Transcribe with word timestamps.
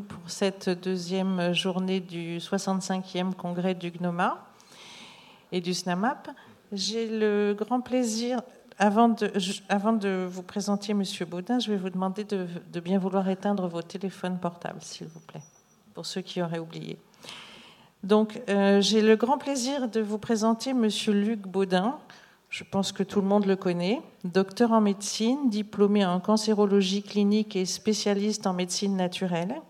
pour 0.00 0.30
cette 0.30 0.68
deuxième 0.68 1.52
journée 1.52 2.00
du 2.00 2.38
65e 2.38 3.34
congrès 3.34 3.74
du 3.74 3.90
GNOMA 3.90 4.46
et 5.52 5.60
du 5.60 5.74
SNAMAP. 5.74 6.28
J'ai 6.72 7.06
le 7.06 7.54
grand 7.58 7.80
plaisir, 7.80 8.40
avant 8.78 9.08
de, 9.08 10.26
vous 10.26 10.42
présenter 10.42 10.92
M. 10.92 11.02
Baudin, 11.28 11.58
je 11.58 11.70
vais 11.70 11.76
vous 11.76 11.90
demander 11.90 12.24
de, 12.24 12.46
bien 12.80 12.98
vouloir 12.98 13.28
éteindre 13.28 13.68
vos 13.68 13.82
téléphones 13.82 14.38
portables, 14.38 14.80
s'il 14.82 15.06
vous 15.08 15.20
plaît, 15.20 15.42
pour 15.94 16.06
ceux 16.06 16.20
qui 16.20 16.42
auraient 16.42 16.58
oublié. 16.58 16.98
Donc, 18.02 18.40
euh, 18.48 18.80
j'ai 18.80 19.02
le 19.02 19.16
grand 19.16 19.38
plaisir 19.38 19.88
de 19.88 20.00
vous 20.00 20.18
présenter 20.18 20.70
M. 20.70 20.88
Luc 21.08 21.40
Baudin, 21.40 21.98
je 22.54 22.62
pense 22.62 22.92
que 22.92 23.02
tout 23.02 23.20
le 23.20 23.26
monde 23.26 23.46
le 23.46 23.56
connaît. 23.56 24.00
Docteur 24.22 24.70
en 24.70 24.80
médecine, 24.80 25.50
diplômé 25.50 26.06
en 26.06 26.20
cancérologie 26.20 27.02
clinique 27.02 27.56
et 27.56 27.64
spécialiste 27.64 28.46
en 28.46 28.52
médecine 28.52 28.96
naturelle. 28.96 29.60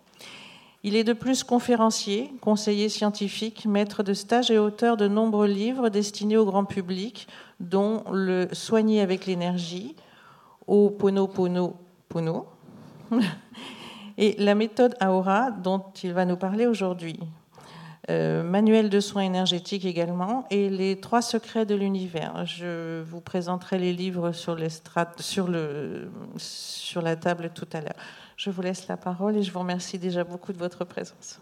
Il 0.87 0.97
est 0.97 1.05
de 1.05 1.15
plus 1.15 1.45
conférencier, 1.45 2.31
conseiller 2.43 2.91
scientifique, 2.91 3.65
maître 3.65 4.03
de 4.03 4.13
stage 4.13 4.51
et 4.51 4.59
auteur 4.59 4.99
de 4.99 5.09
nombreux 5.09 5.47
livres 5.47 5.89
destinés 5.89 6.37
au 6.37 6.45
grand 6.45 6.67
public, 6.67 7.27
dont 7.59 8.05
Le 8.13 8.49
Soigner 8.53 9.01
avec 9.01 9.25
l'énergie, 9.25 9.97
Au 10.67 10.91
Pono 10.91 11.27
Pono 11.27 11.77
Pono, 12.11 12.47
et 14.19 14.37
la 14.39 14.55
méthode 14.55 14.95
Aura, 15.03 15.51
dont 15.51 15.83
il 16.03 16.13
va 16.13 16.27
nous 16.27 16.37
parler 16.37 16.67
aujourd'hui. 16.67 17.19
Euh, 18.11 18.43
manuel 18.43 18.91
de 18.91 19.01
soins 19.01 19.23
énergétiques 19.23 19.87
également, 19.87 20.45
et 20.51 20.69
les 20.69 21.01
trois 21.01 21.23
secrets 21.23 21.65
de 21.65 21.75
l'univers. 21.75 22.45
Je 22.45 23.01
vous 23.03 23.23
présenterai 23.23 23.79
les 23.79 23.95
livres 23.95 24.33
sur, 24.33 24.57
la 27.01 27.17
table 27.17 27.51
tout 27.55 27.69
à 27.73 27.81
l'heure. 27.81 27.97
Je 28.37 28.51
vous 28.51 28.63
laisse 28.63 28.89
la 28.89 28.97
parole 28.97 29.37
et 29.37 29.43
je 29.43 29.53
vous 29.53 29.61
remercie 29.61 29.99
déjà 29.99 30.25
beaucoup 30.25 30.53
de 30.53 30.59
votre 30.59 30.85
présence. 30.85 31.39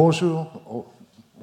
Bonjour, 0.00 0.46
oh, 0.70 0.86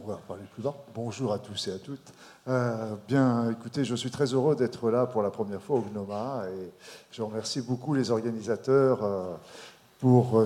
on 0.01 0.07
va 0.07 0.15
parler 0.15 0.43
plus. 0.53 0.63
Bonjour 0.95 1.33
à 1.33 1.39
tous 1.39 1.67
et 1.67 1.71
à 1.71 1.77
toutes. 1.77 2.13
Euh, 2.47 2.95
bien, 3.05 3.51
écoutez, 3.51 3.83
je 3.83 3.93
suis 3.95 4.09
très 4.09 4.27
heureux 4.27 4.55
d'être 4.55 4.89
là 4.89 5.07
pour 5.07 5.21
la 5.21 5.29
première 5.29 5.61
fois 5.61 5.79
au 5.79 5.81
GNOMA 5.81 6.43
et 6.47 6.71
je 7.11 7.21
remercie 7.21 7.59
beaucoup 7.59 7.93
les 7.93 8.11
organisateurs 8.11 9.03
euh, 9.03 9.33
pour. 9.99 10.39
Euh, 10.39 10.45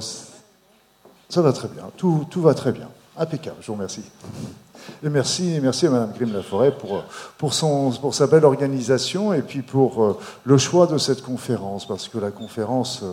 ça 1.29 1.43
va 1.43 1.53
très 1.53 1.67
bien, 1.67 1.83
tout, 1.97 2.25
tout, 2.31 2.41
va 2.41 2.55
très 2.55 2.71
bien. 2.71 2.89
Impeccable, 3.15 3.57
je 3.61 3.67
vous 3.67 3.73
remercie. 3.73 4.05
Et 5.03 5.09
merci, 5.09 5.59
merci 5.61 5.85
à 5.85 5.91
Mme 5.91 6.11
Grimm-Laforêt 6.13 6.75
pour, 6.75 7.03
pour, 7.37 7.53
son, 7.53 7.91
pour 7.91 8.15
sa 8.15 8.25
belle 8.25 8.45
organisation 8.45 9.33
et 9.33 9.43
puis 9.43 9.61
pour 9.61 10.19
le 10.45 10.57
choix 10.57 10.87
de 10.87 10.97
cette 10.97 11.21
conférence, 11.21 11.85
parce 11.85 12.07
que 12.07 12.17
la 12.17 12.31
conférence 12.31 13.03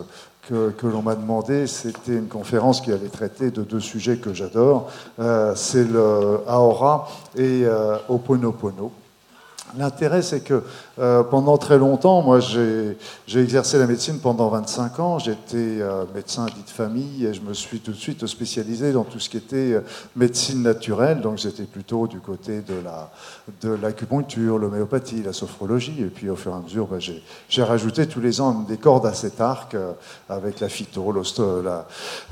que, 0.47 0.87
l'on 0.87 1.01
m'a 1.01 1.15
demandé, 1.15 1.67
c'était 1.67 2.13
une 2.13 2.27
conférence 2.27 2.81
qui 2.81 2.91
allait 2.91 3.09
traiter 3.09 3.51
de 3.51 3.63
deux 3.63 3.79
sujets 3.79 4.17
que 4.17 4.33
j'adore. 4.33 4.89
Euh, 5.19 5.53
c'est 5.55 5.83
le 5.83 6.41
Aora 6.47 7.09
et 7.35 7.63
euh, 7.65 7.97
Oponopono. 8.09 8.91
L'intérêt, 9.75 10.21
c'est 10.21 10.39
que 10.39 10.63
euh, 10.97 11.23
pendant 11.23 11.57
très 11.57 11.77
longtemps, 11.77 12.21
moi, 12.21 12.39
j'ai 12.39 12.95
exercé 13.35 13.77
la 13.77 13.85
médecine 13.85 14.19
pendant 14.19 14.47
25 14.47 14.99
ans. 14.99 15.19
J'étais 15.19 15.81
euh, 15.81 16.05
médecin 16.15 16.45
dit 16.45 16.63
de 16.65 16.69
famille 16.69 17.25
et 17.25 17.33
je 17.33 17.41
me 17.41 17.53
suis 17.53 17.79
tout 17.79 17.91
de 17.91 17.97
suite 17.97 18.25
spécialisé 18.27 18.93
dans 18.93 19.03
tout 19.03 19.19
ce 19.19 19.29
qui 19.29 19.35
était 19.37 19.73
euh, 19.73 19.81
médecine 20.15 20.63
naturelle. 20.63 21.19
Donc, 21.19 21.37
j'étais 21.37 21.63
plutôt 21.63 22.07
du 22.07 22.19
côté 22.19 22.61
de 22.61 22.75
la 22.83 23.11
de 23.61 23.69
l'acupuncture, 23.69 24.57
l'homéopathie, 24.57 25.21
la 25.23 25.33
sophrologie. 25.33 25.95
Et 25.99 26.05
puis, 26.05 26.29
au 26.29 26.35
fur 26.35 26.53
et 26.53 26.55
à 26.55 26.59
mesure, 26.59 26.87
bah, 26.87 26.97
j'ai 26.99 27.63
rajouté 27.63 28.07
tous 28.07 28.21
les 28.21 28.39
ans 28.39 28.65
des 28.67 28.77
cordes 28.77 29.05
à 29.05 29.13
cet 29.13 29.41
arc 29.41 29.75
avec 30.29 30.59
la 30.59 30.69
phyto, 30.69 31.13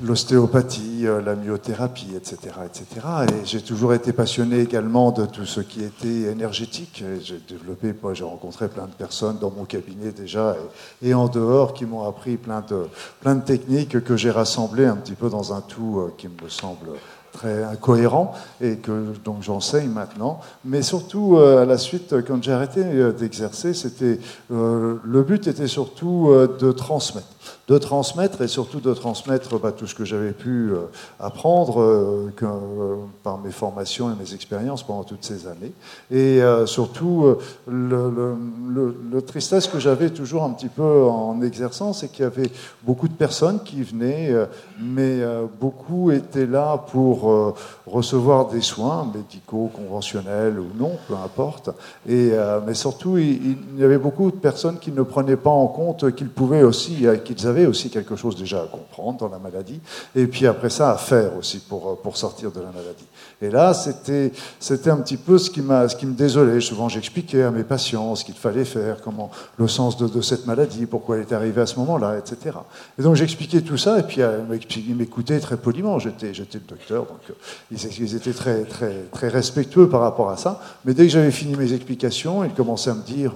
l'ostéopathie, 0.03 1.03
la, 1.03 1.21
la 1.21 1.35
myothérapie, 1.35 2.15
etc., 2.15 2.37
etc. 2.65 2.85
Et 3.27 3.45
j'ai 3.45 3.61
toujours 3.61 3.93
été 3.93 4.13
passionné 4.13 4.59
également 4.59 5.11
de 5.11 5.25
tout 5.25 5.45
ce 5.45 5.61
qui 5.61 5.83
était 5.83 6.31
énergétique 6.31 7.03
j'ai 7.25 7.41
développé, 7.47 7.93
j'ai 8.13 8.23
rencontré 8.23 8.67
plein 8.67 8.85
de 8.85 8.93
personnes 8.93 9.39
dans 9.39 9.49
mon 9.49 9.65
cabinet 9.65 10.11
déjà 10.11 10.55
et, 11.01 11.13
en 11.15 11.27
dehors 11.27 11.73
qui 11.73 11.85
m'ont 11.85 12.07
appris 12.07 12.37
plein 12.37 12.61
de, 12.61 12.85
plein 13.19 13.35
de 13.35 13.43
techniques 13.43 14.03
que 14.03 14.15
j'ai 14.15 14.29
rassemblées 14.29 14.85
un 14.85 14.95
petit 14.95 15.15
peu 15.15 15.29
dans 15.29 15.51
un 15.51 15.61
tout 15.61 15.99
euh, 15.99 16.13
qui 16.17 16.27
me 16.27 16.49
semble 16.49 16.89
très 17.31 17.63
incohérent 17.63 18.33
et 18.61 18.77
que 18.77 19.13
donc 19.23 19.41
j'enseigne 19.41 19.89
maintenant. 19.89 20.39
Mais 20.63 20.83
surtout 20.83 21.37
euh, 21.37 21.63
à 21.63 21.65
la 21.65 21.79
suite, 21.79 22.15
quand 22.27 22.43
j'ai 22.43 22.51
arrêté 22.51 22.81
euh, 22.83 23.11
d'exercer, 23.11 23.73
c'était 23.73 24.19
le 24.51 25.23
but 25.23 25.47
était 25.47 25.67
surtout 25.67 26.31
de 26.31 26.71
transmettre 26.71 27.27
de 27.67 27.77
transmettre 27.79 28.41
et 28.41 28.47
surtout 28.47 28.79
de 28.79 28.93
transmettre 28.93 29.59
bah, 29.59 29.71
tout 29.71 29.87
ce 29.87 29.95
que 29.95 30.05
j'avais 30.05 30.33
pu 30.33 30.69
euh, 30.69 30.81
apprendre 31.19 31.81
euh, 31.81 32.31
euh, 32.43 32.95
par 33.23 33.39
mes 33.39 33.51
formations 33.51 34.11
et 34.11 34.15
mes 34.15 34.35
expériences 34.35 34.83
pendant 34.83 35.03
toutes 35.03 35.25
ces 35.25 35.47
années. 35.47 35.73
Et 36.11 36.41
surtout, 36.65 37.35
le, 37.67 39.21
tristesse 39.25 39.67
que 39.67 39.79
j'avais 39.79 40.09
toujours 40.09 40.43
un 40.43 40.51
petit 40.51 40.67
peu 40.67 41.05
en 41.05 41.41
exerçant, 41.41 41.93
c'est 41.93 42.09
qu'il 42.09 42.23
y 42.23 42.27
avait 42.27 42.51
beaucoup 42.83 43.07
de 43.07 43.13
personnes 43.13 43.59
qui 43.63 43.81
venaient, 43.81 44.31
mais 44.79 45.21
beaucoup 45.59 46.11
étaient 46.11 46.45
là 46.45 46.77
pour 46.91 47.55
recevoir 47.87 48.47
des 48.49 48.61
soins 48.61 49.09
médicaux, 49.13 49.71
conventionnels 49.73 50.59
ou 50.59 50.67
non, 50.77 50.97
peu 51.07 51.15
importe. 51.15 51.71
Et, 52.07 52.31
mais 52.65 52.73
surtout, 52.73 53.17
il, 53.17 53.57
il, 53.73 53.79
y 53.79 53.83
avait 53.83 53.97
beaucoup 53.97 54.29
de 54.29 54.37
personnes 54.37 54.77
qui 54.77 54.91
ne 54.91 55.01
prenaient 55.01 55.37
pas 55.37 55.49
en 55.49 55.67
compte 55.67 56.13
qu'ils 56.15 56.29
pouvaient 56.29 56.63
aussi, 56.63 57.05
qu'ils 57.23 57.47
avaient 57.47 57.54
aussi 57.63 57.89
quelque 57.89 58.16
chose 58.16 58.35
déjà 58.35 58.63
à 58.63 58.67
comprendre 58.67 59.19
dans 59.19 59.29
la 59.29 59.39
maladie, 59.39 59.79
et 60.16 60.27
puis 60.27 60.47
après 60.47 60.69
ça 60.69 60.91
à 60.91 60.97
faire 60.97 61.38
aussi 61.38 61.59
pour, 61.59 61.89
euh, 61.89 61.95
pour 61.95 62.17
sortir 62.17 62.51
de 62.51 62.59
la 62.59 62.71
maladie. 62.71 63.05
Et 63.41 63.49
là, 63.49 63.73
c'était, 63.73 64.31
c'était 64.59 64.89
un 64.89 64.97
petit 64.97 65.17
peu 65.17 65.38
ce 65.38 65.49
qui, 65.49 65.61
ce 65.61 65.95
qui 65.95 66.05
me 66.05 66.13
désolait. 66.13 66.61
Souvent, 66.61 66.88
j'expliquais 66.88 67.43
à 67.43 67.51
mes 67.51 67.63
patients 67.63 68.16
ce 68.16 68.23
qu'il 68.23 68.35
fallait 68.35 68.66
faire, 68.66 69.01
comment 69.01 69.29
le 69.57 69.67
sens 69.67 69.97
de, 69.97 70.21
cette 70.21 70.45
maladie, 70.45 70.85
pourquoi 70.85 71.17
elle 71.17 71.23
est 71.23 71.33
arrivée 71.33 71.61
à 71.61 71.66
ce 71.66 71.77
moment-là, 71.79 72.17
etc. 72.17 72.57
Et 72.97 73.01
donc, 73.01 73.16
j'expliquais 73.16 73.61
tout 73.61 73.77
ça, 73.77 73.99
et 73.99 74.03
puis 74.03 74.22
euh, 74.22 74.39
ils 74.77 74.95
m'écoutaient 74.95 75.39
très 75.39 75.57
poliment. 75.57 75.99
J'étais, 75.99 76.33
j'étais 76.33 76.59
le 76.59 76.66
docteur, 76.66 77.05
donc 77.05 77.19
euh, 77.29 77.33
ils, 77.72 78.16
étaient 78.16 78.33
très, 78.33 78.63
très, 78.63 79.03
très 79.11 79.27
respectueux 79.27 79.89
par 79.89 80.01
rapport 80.01 80.29
à 80.29 80.37
ça. 80.37 80.61
Mais 80.85 80.93
dès 80.93 81.03
que 81.03 81.11
j'avais 81.11 81.31
fini 81.31 81.55
mes 81.55 81.73
explications, 81.73 82.43
ils 82.43 82.53
commençaient 82.53 82.91
à 82.91 82.95
me 82.95 83.03
dire 83.03 83.33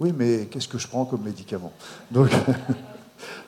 Oui, 0.00 0.12
mais 0.16 0.46
qu'est-ce 0.50 0.68
que 0.68 0.78
je 0.78 0.88
prends 0.88 1.04
comme 1.04 1.22
médicament? 1.22 1.72
Donc. 2.10 2.30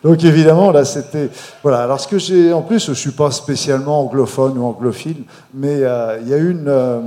Donc 0.03 0.25
évidemment, 0.25 0.73
là, 0.73 0.85
c'était... 0.85 1.31
Voilà, 1.63 1.83
alors 1.83 2.01
ce 2.01 2.09
que 2.09 2.19
j'ai... 2.19 2.53
En 2.53 2.63
plus, 2.63 2.85
je 2.85 2.91
ne 2.91 2.97
suis 2.97 3.13
pas 3.13 3.31
spécialement 3.31 4.01
anglophone 4.01 4.59
ou 4.59 4.65
anglophile, 4.65 5.25
mais 5.55 5.83
euh, 5.83 6.19
il 6.23 6.29
y 6.29 6.35
a 6.35 6.39
une... 6.39 6.69
Euh, 6.69 7.01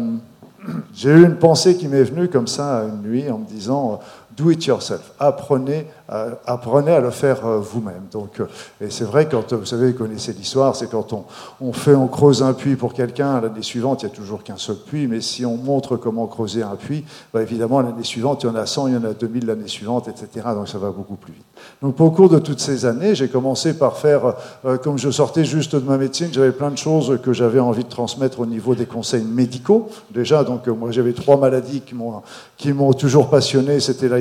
j'ai 0.94 1.10
eu 1.10 1.26
une 1.26 1.36
pensée 1.36 1.76
qui 1.76 1.88
m'est 1.88 2.04
venue 2.04 2.30
comme 2.30 2.48
ça 2.48 2.84
une 2.84 3.10
nuit 3.10 3.30
en 3.30 3.40
me 3.40 3.46
disant 3.46 4.00
do 4.38 4.50
it 4.50 4.66
yourself. 4.66 5.12
Apprenez, 5.20 5.88
apprenez 6.08 6.92
à 6.92 7.00
le 7.00 7.10
faire 7.10 7.46
euh, 7.46 7.60
vous-même. 7.60 8.04
Donc, 8.12 8.40
euh, 8.40 8.46
et 8.80 8.90
c'est 8.90 9.06
vrai 9.06 9.28
quand 9.30 9.54
vous 9.54 9.66
savez, 9.66 9.92
vous 9.92 9.98
connaissez 9.98 10.34
l'histoire, 10.34 10.76
c'est 10.76 10.90
quand 10.90 11.14
on, 11.62 11.74
fait, 11.74 11.96
on 11.96 12.08
creuse 12.08 12.44
un 12.44 12.54
puits 12.54 12.76
pour 12.76 12.94
quelqu'un, 12.94 13.42
l'année 13.42 13.64
suivante, 13.64 14.04
il 14.04 14.06
n'y 14.06 14.12
a 14.12 14.16
toujours 14.16 14.44
qu'un 14.44 14.58
seul 14.58 14.76
puits, 14.76 15.08
mais 15.08 15.22
si 15.22 15.46
on 15.46 15.58
montre 15.58 15.98
comment 15.98 16.28
creuser 16.28 16.62
un 16.62 16.76
puits, 16.76 17.06
bah, 17.34 17.42
évidemment, 17.42 17.82
l'année 17.82 18.04
suivante, 18.04 18.44
il 18.44 18.48
y 18.48 18.50
en 18.50 18.56
a 18.56 18.66
100, 18.66 18.88
il 18.88 18.94
y 18.94 18.98
en 18.98 19.04
a 19.04 19.14
2000 19.14 19.48
l'année 19.48 19.68
suivante, 19.68 20.08
etc. 20.08 20.48
Donc 20.54 20.68
ça 20.68 20.78
va 20.78 20.92
beaucoup 20.92 21.16
plus 21.16 21.34
vite. 21.34 21.46
Donc 21.82 22.00
au 22.00 22.12
cours 22.12 22.30
de 22.30 22.40
toutes 22.40 22.60
ces 22.60 22.86
années, 22.86 23.16
j'ai 23.16 23.28
commencé 23.28 23.74
par 23.78 23.98
faire, 23.98 24.36
euh, 24.66 24.78
comme 24.78 24.98
je 24.98 25.10
sortais 25.10 25.44
juste 25.44 25.76
de 25.76 25.88
ma 25.88 25.98
médecine, 25.98 26.30
j'avais 26.32 26.52
plein 26.52 26.70
de 26.70 26.78
choses 26.78 27.20
que 27.24 27.34
j'avais 27.34 27.60
envie 27.60 27.84
de 27.84 27.90
transmettre 27.90 28.40
au 28.40 28.46
niveau 28.46 28.76
des 28.76 28.86
conseils 28.86 29.24
médicaux. 29.24 29.90
Déjà, 30.12 30.44
donc 30.44 30.68
moi 30.68 30.92
j'avais 30.92 31.14
trois 31.14 31.38
maladies 31.38 31.82
qui 31.82 31.96
m'ont, 32.74 32.94
toujours 32.94 33.30
passionné, 33.30 33.80
c'était 33.80 34.08
la 34.08 34.16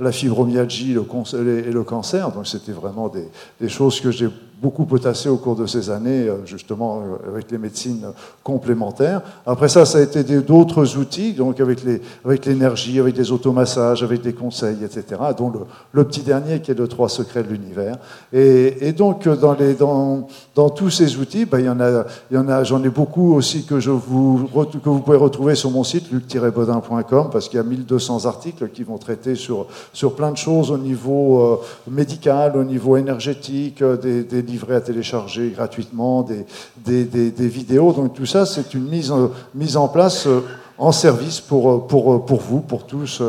la 0.00 0.12
fibromyalgie 0.12 0.83
et 0.90 1.72
le 1.72 1.82
cancer. 1.82 2.30
Donc 2.32 2.46
c'était 2.46 2.72
vraiment 2.72 3.08
des, 3.08 3.68
choses 3.68 4.00
que 4.00 4.10
j'ai 4.10 4.28
beaucoup 4.60 4.84
potassé 4.84 5.28
au 5.28 5.36
cours 5.36 5.56
de 5.56 5.66
ces 5.66 5.90
années, 5.90 6.28
euh, 6.28 6.44
justement 6.46 7.02
avec 7.26 7.50
les 7.50 7.58
médecines 7.58 8.06
complémentaires. 8.42 9.22
Après 9.46 9.68
ça, 9.68 9.84
ça 9.84 9.98
a 9.98 10.02
été 10.02 10.22
d'autres 10.40 10.96
outils, 10.96 11.32
donc 11.32 11.60
avec 11.60 11.82
les 11.84 12.00
avec 12.24 12.46
l'énergie, 12.46 12.98
avec 12.98 13.14
des 13.14 13.32
automassages, 13.32 14.02
avec 14.02 14.22
des 14.22 14.32
conseils, 14.32 14.82
etc. 14.84 15.20
Dont 15.36 15.52
le, 15.92 16.04
petit 16.04 16.22
dernier 16.22 16.60
qui 16.60 16.70
est 16.70 16.78
le 16.78 16.88
trois 16.88 17.08
secrets 17.08 17.42
de 17.42 17.48
l'univers. 17.48 17.96
Et, 18.32 18.92
donc 18.92 19.28
dans 19.28 19.54
les 19.54 19.74
dans 19.74 20.26
dans 20.54 20.70
tous 20.70 20.90
ces 20.90 21.16
outils, 21.16 21.44
ben, 21.44 21.58
il 21.58 21.66
y 21.66 21.68
en 21.68 21.80
a 21.80 22.04
il 22.30 22.34
y 22.34 22.38
en 22.38 22.48
a 22.48 22.64
j'en 22.64 22.82
ai 22.82 22.90
beaucoup 22.90 23.34
aussi 23.34 23.64
que 23.64 23.80
je 23.80 23.90
vous 23.90 24.48
que 24.82 24.88
vous 24.88 25.00
pouvez 25.00 25.16
retrouver 25.16 25.54
sur 25.54 25.70
mon 25.70 25.84
site 25.84 26.10
luc-bodin.com 26.10 27.30
parce 27.30 27.48
qu'il 27.48 27.56
y 27.56 27.60
a 27.60 27.64
1200 27.64 28.26
articles 28.26 28.68
qui 28.70 28.84
vont 28.84 28.98
traiter 28.98 29.34
sur 29.34 29.66
sur 29.92 30.14
plein 30.14 30.30
de 30.30 30.36
choses 30.36 30.70
au 30.70 30.78
niveau 30.78 31.40
euh, 31.40 31.56
médical, 31.90 32.56
au 32.56 32.64
niveau 32.64 32.96
énergétique, 32.96 33.82
euh, 33.82 33.96
des, 33.96 34.22
des, 34.24 34.42
livrets 34.44 34.76
à 34.76 34.80
télécharger 34.80 35.50
gratuitement, 35.50 36.22
des, 36.22 37.32
vidéos. 37.38 37.92
Donc 37.92 38.14
tout 38.14 38.26
ça, 38.26 38.46
c'est 38.46 38.74
une 38.74 38.88
mise 38.88 39.10
en, 39.10 39.30
mise 39.54 39.76
en 39.76 39.88
place 39.88 40.26
euh, 40.26 40.40
en 40.78 40.92
service 40.92 41.40
pour, 41.40 41.86
pour, 41.86 42.24
vous, 42.40 42.60
pour 42.60 42.86
tous, 42.86 43.22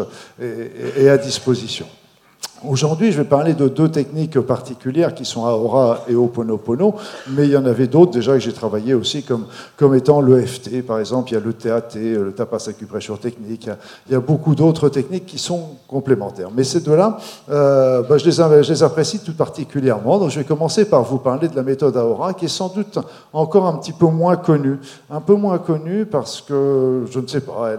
et 0.97 1.09
à 1.09 1.17
disposition. 1.17 1.85
Aujourd'hui, 2.67 3.11
je 3.11 3.17
vais 3.17 3.27
parler 3.27 3.53
de 3.53 3.67
deux 3.67 3.89
techniques 3.89 4.39
particulières 4.39 5.13
qui 5.13 5.25
sont 5.25 5.45
Aora 5.45 6.01
et 6.07 6.15
Oponopono, 6.15 6.95
mais 7.29 7.45
il 7.45 7.51
y 7.51 7.57
en 7.57 7.65
avait 7.65 7.87
d'autres 7.87 8.11
déjà 8.11 8.33
que 8.33 8.39
j'ai 8.39 8.53
travaillé 8.53 8.93
aussi 8.93 9.23
comme, 9.23 9.45
comme 9.77 9.93
étant 9.93 10.21
l'EFT, 10.21 10.81
par 10.85 10.99
exemple, 10.99 11.31
il 11.31 11.33
y 11.33 11.37
a 11.37 11.39
le 11.39 11.53
TAT, 11.53 11.95
le 11.95 12.31
tapas 12.31 12.67
acupressure 12.67 13.19
technique, 13.19 13.69
il 14.07 14.13
y 14.13 14.15
a 14.15 14.19
beaucoup 14.19 14.55
d'autres 14.55 14.89
techniques 14.89 15.25
qui 15.25 15.37
sont 15.37 15.69
complémentaires. 15.87 16.49
Mais 16.55 16.63
ces 16.63 16.81
deux-là, 16.81 17.17
euh, 17.49 18.03
bah, 18.03 18.17
je, 18.17 18.25
les, 18.25 18.83
apprécie 18.83 19.19
tout 19.19 19.33
particulièrement. 19.33 20.17
Donc 20.17 20.29
je 20.29 20.39
vais 20.39 20.45
commencer 20.45 20.85
par 20.85 21.03
vous 21.03 21.19
parler 21.19 21.47
de 21.47 21.55
la 21.55 21.63
méthode 21.63 21.95
Aora, 21.97 22.33
qui 22.33 22.45
est 22.45 22.49
sans 22.49 22.69
doute 22.69 22.99
encore 23.33 23.67
un 23.67 23.77
petit 23.77 23.93
peu 23.93 24.07
moins 24.07 24.37
connue. 24.37 24.79
Un 25.09 25.21
peu 25.21 25.35
moins 25.35 25.59
connue 25.59 26.05
parce 26.05 26.41
que, 26.41 27.05
je 27.11 27.19
ne 27.19 27.27
sais 27.27 27.41
pas, 27.41 27.77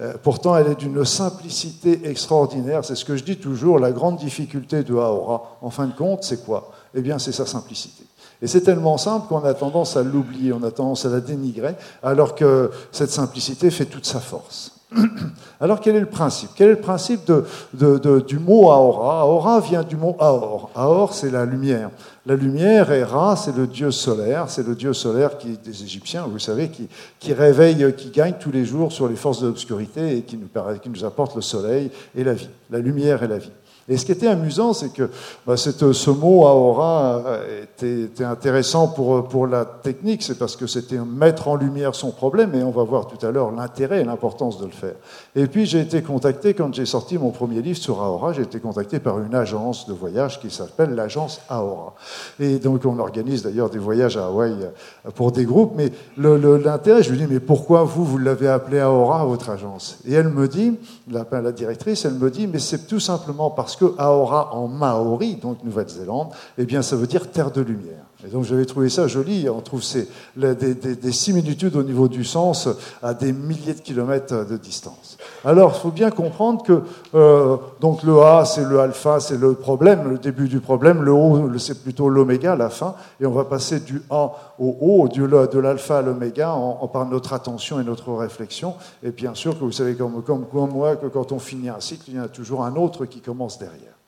euh, 0.00 0.12
pourtant 0.22 0.56
elle 0.56 0.68
est 0.68 0.78
d'une 0.78 1.04
simplicité 1.04 2.00
extraordinaire. 2.04 2.84
C'est 2.84 2.94
ce 2.94 3.04
que 3.04 3.16
je 3.16 3.24
dis 3.24 3.36
toujours, 3.36 3.78
la 3.78 3.90
grande 3.90 4.11
difficulté 4.12 4.82
de 4.82 4.94
Aora, 4.94 5.58
en 5.60 5.70
fin 5.70 5.86
de 5.86 5.92
compte, 5.92 6.24
c'est 6.24 6.44
quoi? 6.44 6.70
Eh 6.94 7.00
bien, 7.00 7.18
c'est 7.18 7.32
sa 7.32 7.46
simplicité. 7.46 8.04
Et 8.40 8.46
c'est 8.46 8.62
tellement 8.62 8.98
simple 8.98 9.28
qu'on 9.28 9.44
a 9.44 9.54
tendance 9.54 9.96
à 9.96 10.02
l'oublier, 10.02 10.52
on 10.52 10.62
a 10.64 10.70
tendance 10.70 11.06
à 11.06 11.10
la 11.10 11.20
dénigrer, 11.20 11.74
alors 12.02 12.34
que 12.34 12.70
cette 12.90 13.10
simplicité 13.10 13.70
fait 13.70 13.86
toute 13.86 14.06
sa 14.06 14.20
force. 14.20 14.72
Alors 15.60 15.80
quel 15.80 15.96
est 15.96 16.00
le 16.00 16.06
principe? 16.06 16.50
Quel 16.54 16.68
est 16.68 16.72
le 16.72 16.80
principe 16.80 17.30
du 17.72 18.38
mot 18.38 18.70
Aora 18.70 19.22
Aora 19.22 19.60
vient 19.60 19.82
du 19.82 19.96
mot 19.96 20.16
Aor. 20.18 20.70
Aor, 20.74 21.14
c'est 21.14 21.30
la 21.30 21.44
lumière. 21.46 21.90
La 22.24 22.36
lumière, 22.36 22.92
et 22.92 23.02
Ra, 23.02 23.34
c'est 23.36 23.56
le 23.56 23.66
dieu 23.66 23.90
solaire. 23.90 24.48
C'est 24.48 24.66
le 24.66 24.74
dieu 24.74 24.92
solaire 24.92 25.38
qui, 25.38 25.58
des 25.58 25.82
Égyptiens, 25.82 26.24
vous 26.30 26.38
savez, 26.38 26.70
qui, 27.18 27.32
réveille, 27.32 27.94
qui 27.96 28.10
gagne 28.10 28.34
tous 28.38 28.52
les 28.52 28.64
jours 28.64 28.92
sur 28.92 29.08
les 29.08 29.16
forces 29.16 29.40
de 29.40 29.48
l'obscurité 29.48 30.18
et 30.18 30.22
qui 30.22 30.36
nous 30.36 31.04
apporte 31.04 31.34
le 31.34 31.42
soleil 31.42 31.90
et 32.14 32.22
la 32.22 32.34
vie. 32.34 32.50
La 32.70 32.78
lumière 32.78 33.22
et 33.22 33.28
la 33.28 33.38
vie. 33.38 33.50
Et 33.88 33.96
ce 33.96 34.06
qui 34.06 34.12
était 34.12 34.28
amusant, 34.28 34.72
c'est 34.72 34.92
que 34.92 35.10
bah, 35.46 35.56
ce 35.56 36.10
mot 36.10 36.44
aura 36.44 37.22
euh, 37.26 37.64
était, 37.64 38.24
intéressant 38.24 38.88
pour, 38.88 39.24
pour 39.24 39.46
la 39.46 39.64
technique, 39.64 40.22
c'est 40.22 40.38
parce 40.38 40.56
que 40.56 40.66
c'était 40.66 40.98
mettre 40.98 41.48
en 41.48 41.56
lumière 41.56 41.94
son 41.94 42.10
problème, 42.10 42.54
et 42.54 42.62
on 42.62 42.70
va 42.70 42.84
voir 42.84 43.06
tout 43.06 43.24
à 43.26 43.30
l'heure 43.30 43.50
l'intérêt 43.50 44.00
et 44.00 44.04
l'importance 44.04 44.58
de 44.58 44.66
le 44.66 44.70
faire. 44.70 44.94
Et 45.34 45.46
puis 45.46 45.66
j'ai 45.66 45.80
été 45.80 46.02
contacté, 46.02 46.54
quand 46.54 46.72
j'ai 46.72 46.86
sorti 46.86 47.18
mon 47.18 47.30
premier 47.30 47.60
livre 47.60 47.78
sur 47.78 48.00
Aora, 48.00 48.32
j'ai 48.32 48.42
été 48.42 48.60
contacté 48.60 49.00
par 49.00 49.18
une 49.18 49.34
agence 49.34 49.86
de 49.86 49.92
voyage 49.92 50.40
qui 50.40 50.50
s'appelle 50.50 50.94
l'agence 50.94 51.40
Aora. 51.48 51.94
Et 52.38 52.58
donc 52.58 52.84
on 52.84 52.98
organise 52.98 53.42
d'ailleurs 53.42 53.70
des 53.70 53.78
voyages 53.78 54.16
à 54.16 54.26
Hawaï 54.26 54.52
euh, 54.52 55.10
pour 55.10 55.32
des 55.32 55.44
groupes, 55.44 55.72
mais 55.76 55.90
l'intérêt, 56.16 57.02
je 57.02 57.10
lui 57.10 57.18
dis, 57.18 57.26
mais 57.28 57.40
pourquoi 57.40 57.82
vous, 57.82 58.04
vous 58.04 58.18
l'avez 58.18 58.48
appelé 58.48 58.78
Aora, 58.78 59.24
votre 59.24 59.50
agence? 59.50 59.98
Et 60.06 60.12
elle 60.12 60.28
me 60.28 60.46
dit, 60.46 60.78
la, 61.10 61.26
la 61.40 61.52
directrice, 61.52 62.04
elle 62.04 62.14
me 62.14 62.30
dit, 62.30 62.46
mais 62.46 62.58
c'est 62.58 62.86
tout 62.86 63.00
simplement 63.00 63.50
parce 63.50 63.71
parce 63.72 63.94
que 63.94 63.98
Aora 63.98 64.54
en 64.54 64.68
maori, 64.68 65.36
donc 65.36 65.64
Nouvelle-Zélande, 65.64 66.28
eh 66.58 66.64
bien, 66.64 66.82
ça 66.82 66.96
veut 66.96 67.06
dire 67.06 67.30
terre 67.30 67.50
de 67.50 67.62
lumière. 67.62 68.04
Et 68.24 68.30
donc 68.30 68.44
j'avais 68.44 68.64
trouvé 68.64 68.88
ça 68.88 69.06
joli. 69.08 69.48
On 69.48 69.60
trouve 69.60 69.82
ces, 69.82 70.08
des, 70.36 70.74
des, 70.74 71.12
similitudes 71.12 71.74
au 71.76 71.82
niveau 71.82 72.08
du 72.08 72.24
sens 72.24 72.68
à 73.02 73.14
des 73.14 73.32
milliers 73.32 73.74
de 73.74 73.80
kilomètres 73.80 74.46
de 74.46 74.56
distance. 74.56 75.18
Alors 75.44 75.72
il 75.76 75.80
faut 75.80 75.90
bien 75.90 76.10
comprendre 76.10 76.62
que 76.62 76.82
euh, 77.14 77.56
donc 77.80 78.02
le 78.04 78.20
A 78.20 78.44
c'est 78.44 78.64
le 78.64 78.78
alpha, 78.80 79.18
c'est 79.18 79.36
le 79.36 79.54
problème, 79.54 80.08
le 80.08 80.18
début 80.18 80.48
du 80.48 80.60
problème. 80.60 81.02
Le 81.02 81.12
O 81.12 81.50
c'est 81.58 81.82
plutôt 81.82 82.08
l'oméga, 82.08 82.54
la 82.54 82.70
fin. 82.70 82.94
Et 83.20 83.26
on 83.26 83.32
va 83.32 83.44
passer 83.44 83.80
du 83.80 84.02
A 84.10 84.32
au 84.58 84.76
O, 84.80 85.08
de 85.08 85.58
l'alpha 85.58 85.98
à 85.98 86.02
l'oméga, 86.02 86.52
en, 86.52 86.78
en, 86.80 86.88
par 86.88 87.06
notre 87.06 87.32
attention 87.32 87.80
et 87.80 87.84
notre 87.84 88.12
réflexion. 88.12 88.74
Et 89.02 89.10
bien 89.10 89.34
sûr 89.34 89.58
que 89.58 89.64
vous 89.64 89.72
savez 89.72 89.94
comme, 89.94 90.22
comme, 90.22 90.46
comme 90.46 90.70
moi 90.70 90.96
que 90.96 91.06
quand 91.06 91.32
on 91.32 91.38
finit 91.38 91.68
un 91.68 91.80
cycle, 91.80 92.04
il 92.08 92.16
y 92.16 92.20
en 92.20 92.24
a 92.24 92.28
toujours 92.28 92.64
un 92.64 92.76
autre 92.76 93.06
qui 93.06 93.20
commence 93.20 93.58
derrière. 93.58 94.01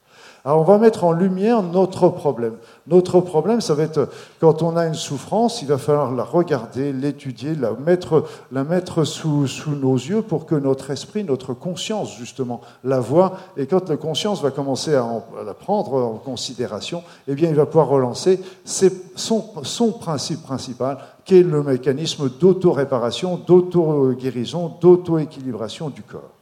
Alors 0.46 0.60
on 0.60 0.64
va 0.64 0.76
mettre 0.76 1.04
en 1.04 1.12
lumière 1.12 1.62
notre 1.62 2.10
problème. 2.10 2.56
Notre 2.86 3.20
problème, 3.20 3.62
ça 3.62 3.72
va 3.72 3.84
être 3.84 4.10
quand 4.40 4.60
on 4.60 4.76
a 4.76 4.86
une 4.86 4.92
souffrance, 4.92 5.62
il 5.62 5.68
va 5.68 5.78
falloir 5.78 6.12
la 6.12 6.22
regarder, 6.22 6.92
l'étudier, 6.92 7.54
la 7.54 7.72
mettre, 7.72 8.24
la 8.52 8.62
mettre 8.62 9.04
sous, 9.04 9.46
sous, 9.46 9.70
nos 9.70 9.94
yeux 9.94 10.20
pour 10.20 10.44
que 10.44 10.54
notre 10.54 10.90
esprit, 10.90 11.24
notre 11.24 11.54
conscience, 11.54 12.14
justement, 12.18 12.60
la 12.84 13.00
voit. 13.00 13.38
Et 13.56 13.66
quand 13.66 13.88
la 13.88 13.96
conscience 13.96 14.42
va 14.42 14.50
commencer 14.50 14.94
à, 14.94 15.06
la 15.46 15.54
prendre 15.54 15.94
en 15.94 16.18
considération, 16.18 17.02
eh 17.26 17.34
bien, 17.34 17.48
il 17.48 17.56
va 17.56 17.64
pouvoir 17.64 17.88
relancer 17.88 18.38
son, 18.66 19.42
son 19.62 19.92
principe 19.92 20.42
principal, 20.42 20.98
qui 21.24 21.38
est 21.38 21.42
le 21.42 21.62
mécanisme 21.62 22.28
d'auto-réparation, 22.28 23.40
d'auto-guérison, 23.46 24.76
d'auto-équilibration 24.78 25.88
du 25.88 26.02
corps. 26.02 26.32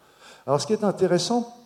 Alors, 0.45 0.61
ce 0.61 0.67
qui 0.67 0.73
est 0.73 0.83
intéressant, 0.83 1.62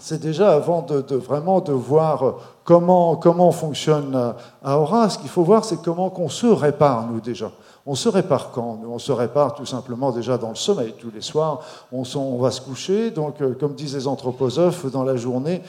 c'est 0.00 0.20
déjà 0.20 0.52
avant 0.52 0.82
de, 0.82 1.14
vraiment 1.14 1.60
de 1.60 1.72
voir 1.72 2.34
comment, 2.64 3.16
comment 3.16 3.52
fonctionne 3.52 4.34
Aura, 4.64 5.10
ce 5.10 5.18
qu'il 5.18 5.28
faut 5.28 5.44
voir, 5.44 5.64
c'est 5.64 5.80
comment 5.82 6.10
qu'on 6.10 6.28
se 6.28 6.46
répare, 6.46 7.06
nous, 7.06 7.20
déjà. 7.20 7.50
On 7.84 7.96
se 7.96 8.08
répare 8.08 8.52
quand? 8.52 8.80
On 8.86 9.00
se 9.00 9.10
répare 9.10 9.54
tout 9.54 9.66
simplement 9.66 10.12
déjà 10.12 10.38
dans 10.38 10.50
le 10.50 10.54
sommeil. 10.54 10.94
Tous 10.98 11.10
les 11.10 11.20
soirs, 11.20 11.62
on, 11.90 12.38
va 12.38 12.52
se 12.52 12.60
coucher. 12.60 13.10
Donc, 13.10 13.40
euh, 13.40 13.54
comme 13.58 13.74
disent 13.74 13.96
les 13.96 14.06
anthroposophes, 14.06 14.86
dans 14.86 15.02
la 15.02 15.16
journée, 15.16 15.62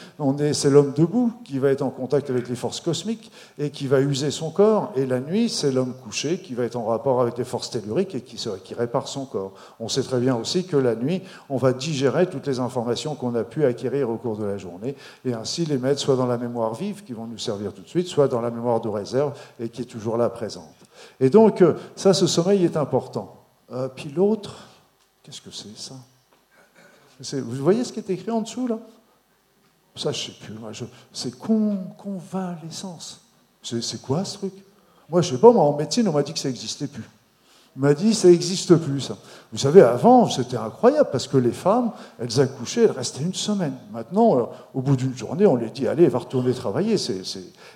c'est 0.54 0.70
l'homme 0.70 0.94
debout 0.96 1.32
qui 1.44 1.58
va 1.58 1.70
être 1.70 1.82
en 1.82 1.90
contact 1.90 2.30
avec 2.30 2.48
les 2.48 2.56
forces 2.56 2.82
cosmiques 2.82 3.32
et 3.58 3.72
qui 3.72 3.88
va 3.88 4.00
user 4.00 4.30
son 4.30 4.52
corps. 4.52 4.92
Et 4.96 5.08
la 5.08 5.20
nuit, 5.20 5.50
c'est 5.50 5.72
l'homme 5.72 5.96
couché 6.04 6.38
qui 6.38 6.54
va 6.54 6.66
être 6.66 6.76
en 6.76 6.86
rapport 6.86 7.20
avec 7.20 7.38
les 7.40 7.44
forces 7.44 7.72
telluriques 7.72 8.14
et 8.14 8.22
qui, 8.22 8.38
qui 8.64 8.74
répare 8.76 9.08
son 9.08 9.26
corps. 9.26 9.54
On 9.80 9.88
sait 9.88 10.04
très 10.04 10.20
bien 10.20 10.36
aussi 10.36 10.66
que 10.66 10.78
la 10.78 10.96
nuit, 10.96 11.24
on 11.50 11.58
va 11.58 11.74
digérer 11.74 12.30
toutes 12.30 12.46
les 12.46 12.60
informations 12.60 13.16
qu'on 13.16 13.34
a 13.34 13.44
pu 13.44 13.66
acquérir 13.66 14.12
au 14.12 14.18
cours 14.18 14.38
de 14.38 14.46
la 14.46 14.58
journée 14.58 14.96
et 15.26 15.34
ainsi 15.34 15.66
les 15.66 15.80
mettre 15.80 16.00
soit 16.00 16.16
dans 16.16 16.28
la 16.28 16.38
mémoire 16.38 16.76
vive 16.76 17.04
qui 17.04 17.14
vont 17.14 17.26
nous 17.26 17.40
servir 17.40 17.74
tout 17.74 17.82
de 17.82 17.90
suite, 17.90 18.08
soit 18.08 18.28
dans 18.28 18.42
la 18.42 18.52
mémoire 18.52 18.82
de 18.82 18.90
réserve 18.90 19.34
et 19.60 19.70
qui 19.70 19.82
est 19.82 19.86
toujours 19.86 20.18
là 20.18 20.30
présente. 20.30 20.83
Et 21.24 21.30
donc, 21.30 21.62
euh, 21.62 21.76
ça, 21.96 22.14
ce 22.14 22.28
sommeil 22.28 22.66
est 22.66 22.76
important. 22.76 23.46
Euh, 23.72 23.88
puis 23.88 24.10
l'autre, 24.10 24.68
qu'est-ce 25.24 25.42
que 25.42 25.52
c'est 25.52 25.78
ça? 25.78 25.96
Vous 27.38 27.64
voyez 27.64 27.86
ce 27.86 27.94
qui 27.94 28.00
est 28.00 28.10
écrit 28.10 28.30
en 28.30 28.42
dessous, 28.42 28.68
là? 28.68 28.78
Ça, 29.96 30.12
je 30.12 30.26
sais 30.26 30.32
plus. 30.34 30.54
C'est 31.14 31.40
con, 31.40 31.78
convalescence. 31.98 33.22
C'est 33.62 34.02
quoi 34.02 34.26
ce 34.26 34.38
truc? 34.38 34.54
Moi, 35.08 35.22
je 35.22 35.34
sais 35.34 35.40
pas, 35.40 35.54
moi, 35.54 35.64
en 35.64 35.78
médecine, 35.78 36.06
on 36.10 36.12
m'a 36.12 36.24
dit 36.24 36.34
que 36.34 36.40
ça 36.40 36.50
n'existait 36.50 36.88
plus 36.88 37.06
m'a 37.76 37.94
dit 37.94 38.14
ça 38.14 38.28
n'existe 38.28 38.76
plus 38.76 39.02
ça. 39.02 39.18
Vous 39.52 39.58
savez, 39.58 39.82
avant 39.82 40.30
c'était 40.30 40.58
incroyable 40.58 41.10
parce 41.12 41.28
que 41.28 41.38
les 41.38 41.52
femmes, 41.52 41.92
elles 42.20 42.40
accouchaient, 42.40 42.84
elles 42.84 42.92
restaient 42.92 43.24
une 43.24 43.34
semaine. 43.34 43.74
Maintenant, 43.92 44.38
euh, 44.38 44.44
au 44.74 44.82
bout 44.82 44.96
d'une 44.96 45.16
journée, 45.16 45.46
on 45.46 45.56
les 45.56 45.70
dit 45.70 45.88
allez, 45.88 46.08
va 46.08 46.20
retourner 46.20 46.54
travailler. 46.54 46.96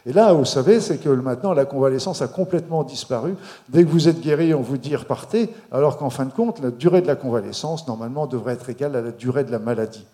Et 0.05 0.13
là, 0.13 0.33
vous 0.33 0.45
savez, 0.45 0.79
c'est 0.81 0.97
que 0.97 1.09
maintenant 1.09 1.53
la 1.53 1.65
convalescence 1.65 2.21
a 2.21 2.27
complètement 2.27 2.83
disparu. 2.83 3.35
Dès 3.69 3.83
que 3.83 3.89
vous 3.89 4.07
êtes 4.07 4.21
guéri, 4.21 4.53
on 4.53 4.61
vous 4.61 4.77
dit 4.77 4.95
repartez, 4.95 5.49
alors 5.71 5.97
qu'en 5.97 6.09
fin 6.09 6.25
de 6.25 6.33
compte, 6.33 6.59
la 6.61 6.71
durée 6.71 7.01
de 7.01 7.07
la 7.07 7.15
convalescence 7.15 7.87
normalement 7.87 8.27
devrait 8.27 8.53
être 8.53 8.69
égale 8.69 8.95
à 8.95 9.01
la 9.01 9.11
durée 9.11 9.43
de 9.43 9.51
la 9.51 9.59
maladie. 9.59 10.05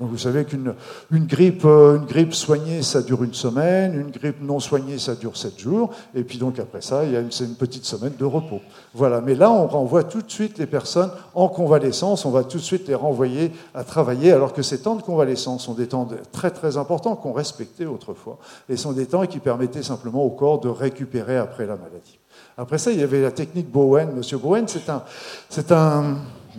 Donc 0.00 0.08
vous 0.08 0.18
savez 0.18 0.46
qu'une 0.46 0.74
une 1.10 1.26
grippe, 1.26 1.64
euh, 1.66 1.98
une 1.98 2.06
grippe 2.06 2.32
soignée, 2.32 2.80
ça 2.80 3.02
dure 3.02 3.22
une 3.22 3.34
semaine, 3.34 3.94
une 3.94 4.10
grippe 4.10 4.42
non 4.42 4.58
soignée, 4.58 4.98
ça 4.98 5.14
dure 5.14 5.36
sept 5.36 5.58
jours, 5.58 5.90
et 6.14 6.24
puis 6.24 6.38
donc 6.38 6.58
après 6.58 6.80
ça, 6.80 7.04
il 7.04 7.12
y 7.12 7.16
a 7.16 7.20
une, 7.20 7.28
une 7.40 7.54
petite 7.54 7.84
semaine 7.84 8.14
de 8.18 8.24
repos. 8.24 8.60
Voilà, 8.94 9.20
mais 9.20 9.34
là, 9.34 9.50
on 9.50 9.66
renvoie 9.66 10.04
tout 10.04 10.22
de 10.22 10.30
suite 10.30 10.56
les 10.56 10.66
personnes 10.66 11.10
en 11.34 11.48
convalescence, 11.48 12.24
on 12.24 12.30
va 12.30 12.44
tout 12.44 12.56
de 12.56 12.62
suite 12.62 12.88
les 12.88 12.94
renvoyer 12.94 13.52
à 13.74 13.84
travailler, 13.84 14.32
alors 14.32 14.54
que 14.54 14.62
ces 14.62 14.80
temps 14.80 14.96
de 14.96 15.02
convalescence 15.02 15.64
sont 15.64 15.74
des 15.74 15.88
temps 15.88 16.08
très 16.32 16.50
très 16.50 16.78
importants 16.78 17.14
qu'on 17.14 17.32
respectait 17.32 17.84
autrefois, 17.86 18.38
et 18.70 18.78
sont 18.78 18.92
des 18.92 19.06
temps 19.06 19.26
qui 19.26 19.38
permettaient 19.38 19.82
simplement 19.82 20.24
au 20.24 20.30
corps 20.30 20.60
de 20.60 20.68
récupérer 20.68 21.36
après 21.36 21.66
la 21.66 21.76
maladie. 21.76 22.18
Après 22.56 22.78
ça, 22.78 22.90
il 22.90 23.00
y 23.00 23.02
avait 23.02 23.20
la 23.20 23.30
technique 23.32 23.70
Bowen. 23.70 24.12
Monsieur 24.14 24.38
Bowen, 24.38 24.66
c'est 24.66 24.88
un, 24.88 25.02
c'est 25.48 25.72
un, 25.72 26.16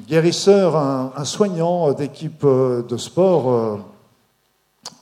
guérisseur, 0.07 0.75
un, 0.75 1.25
soignant 1.25 1.93
d'équipe 1.93 2.43
euh, 2.43 2.83
de 2.83 2.97
sport, 2.97 3.51
euh, 3.51 3.77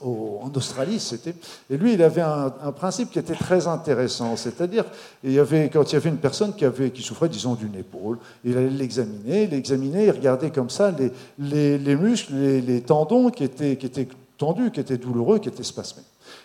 en 0.02 0.50
Australie, 0.54 0.98
c'était. 0.98 1.34
Et 1.68 1.76
lui, 1.76 1.94
il 1.94 2.02
avait 2.02 2.22
un, 2.22 2.72
principe 2.72 3.10
qui 3.10 3.18
était 3.18 3.34
très 3.34 3.66
intéressant. 3.66 4.34
C'est-à-dire, 4.36 4.84
il 5.22 5.32
y 5.32 5.38
avait, 5.38 5.68
quand 5.68 5.90
il 5.90 5.94
y 5.94 5.96
avait 5.96 6.08
une 6.08 6.16
personne 6.16 6.54
qui, 6.54 6.64
avait, 6.64 6.90
qui 6.90 7.02
souffrait, 7.02 7.28
disons, 7.28 7.54
d'une 7.54 7.74
épaule, 7.74 8.18
il 8.44 8.56
allait 8.56 8.70
l'examiner, 8.70 9.46
l'examiner, 9.46 10.06
il 10.06 10.10
regardait 10.10 10.50
comme 10.50 10.70
ça 10.70 10.94
les, 11.38 11.78
les, 11.78 11.96
muscles, 11.96 12.34
les, 12.34 12.60
les, 12.62 12.80
tendons 12.80 13.30
qui 13.30 13.44
étaient, 13.44 13.76
qui 13.76 13.86
étaient 13.86 14.08
tendus, 14.38 14.70
qui 14.70 14.80
étaient 14.80 14.96
douloureux, 14.96 15.38
qui 15.38 15.48
étaient 15.48 15.62
spasmés. 15.62 16.02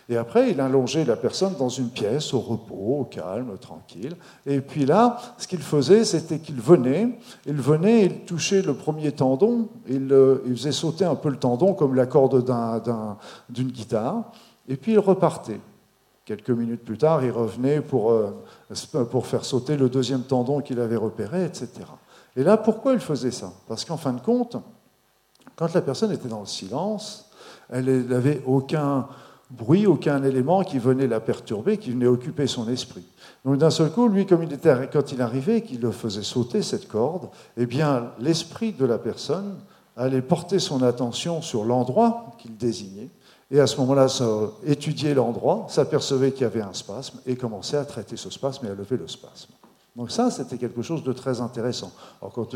Et 0.07 0.17
après, 0.17 0.51
il 0.51 0.61
allongeait 0.61 1.03
la 1.03 1.15
personne 1.15 1.55
dans 1.57 1.69
une 1.69 1.89
pièce, 1.89 2.33
au 2.33 2.39
repos, 2.39 2.99
au 2.99 3.03
calme, 3.05 3.57
tranquille. 3.59 4.15
Et 4.45 4.61
puis 4.61 4.85
là, 4.85 5.17
ce 5.37 5.47
qu'il 5.47 5.61
faisait, 5.61 6.05
c'était 6.05 6.39
qu'il 6.39 6.61
venait, 6.61 7.17
il 7.45 7.55
venait, 7.55 8.05
il 8.05 8.19
touchait 8.25 8.61
le 8.61 8.75
premier 8.75 9.11
tendon, 9.11 9.69
il, 9.87 10.11
euh, 10.11 10.37
faisait 10.55 10.71
sauter 10.71 11.05
un 11.05 11.15
peu 11.15 11.29
le 11.29 11.37
tendon 11.37 11.73
comme 11.73 11.95
la 11.95 12.05
corde 12.05 12.45
d'une 13.49 13.71
guitare, 13.71 14.31
et 14.67 14.77
puis 14.77 14.93
il 14.93 14.99
repartait. 14.99 15.59
Quelques 16.23 16.49
minutes 16.49 16.83
plus 16.83 16.97
tard, 16.97 17.23
il 17.23 17.31
revenait 17.31 17.81
pour, 17.81 18.11
euh, 18.11 18.31
pour 19.11 19.27
faire 19.27 19.45
sauter 19.45 19.77
le 19.77 19.89
deuxième 19.89 20.23
tendon 20.23 20.61
qu'il 20.61 20.79
avait 20.79 20.95
repéré, 20.95 21.45
etc. 21.45 21.69
Et 22.35 22.43
là, 22.43 22.57
pourquoi 22.57 22.93
il 22.93 22.99
faisait 22.99 23.31
ça? 23.31 23.53
Parce 23.67 23.85
qu'en 23.85 23.97
fin 23.97 24.13
de 24.13 24.19
compte, 24.19 24.57
quand 25.55 25.73
la 25.73 25.81
personne 25.81 26.11
était 26.11 26.27
dans 26.27 26.41
le 26.41 26.45
silence, 26.45 27.29
elle 27.69 28.07
n'avait 28.07 28.41
aucun 28.45 29.07
bruit, 29.49 29.85
aucun 29.85 30.23
élément 30.23 30.63
qui 30.63 30.79
venait 30.79 31.07
la 31.07 31.19
perturber, 31.19 31.77
qui 31.77 31.91
venait 31.91 32.07
occuper 32.07 32.47
son 32.47 32.67
esprit. 32.69 33.03
Donc 33.43 33.57
d'un 33.57 33.69
seul 33.69 33.91
coup, 33.91 34.07
lui, 34.07 34.25
quand 34.25 35.11
il 35.11 35.21
arrivait, 35.21 35.61
qu'il 35.61 35.81
le 35.81 35.91
faisait 35.91 36.23
sauter 36.23 36.61
cette 36.61 36.87
corde, 36.87 37.29
eh 37.57 37.65
bien, 37.65 38.11
l'esprit 38.19 38.73
de 38.73 38.85
la 38.85 38.97
personne 38.97 39.55
allait 39.95 40.21
porter 40.21 40.59
son 40.59 40.81
attention 40.81 41.41
sur 41.41 41.63
l'endroit 41.63 42.35
qu'il 42.39 42.57
désignait, 42.57 43.09
et 43.51 43.59
à 43.59 43.67
ce 43.67 43.77
moment-là, 43.81 44.07
étudier 44.65 45.13
l'endroit, 45.13 45.67
s'apercevait 45.69 46.31
qu'il 46.31 46.41
y 46.41 46.45
avait 46.45 46.61
un 46.61 46.73
spasme, 46.73 47.19
et 47.27 47.35
commençait 47.35 47.77
à 47.77 47.85
traiter 47.85 48.17
ce 48.17 48.31
spasme 48.31 48.65
et 48.65 48.69
à 48.69 48.73
lever 48.73 48.97
le 48.97 49.07
spasme. 49.07 49.53
Donc 49.95 50.11
ça, 50.11 50.29
c'était 50.29 50.57
quelque 50.57 50.81
chose 50.81 51.03
de 51.03 51.13
très 51.13 51.39
intéressant. 51.39 51.91
Alors 52.21 52.47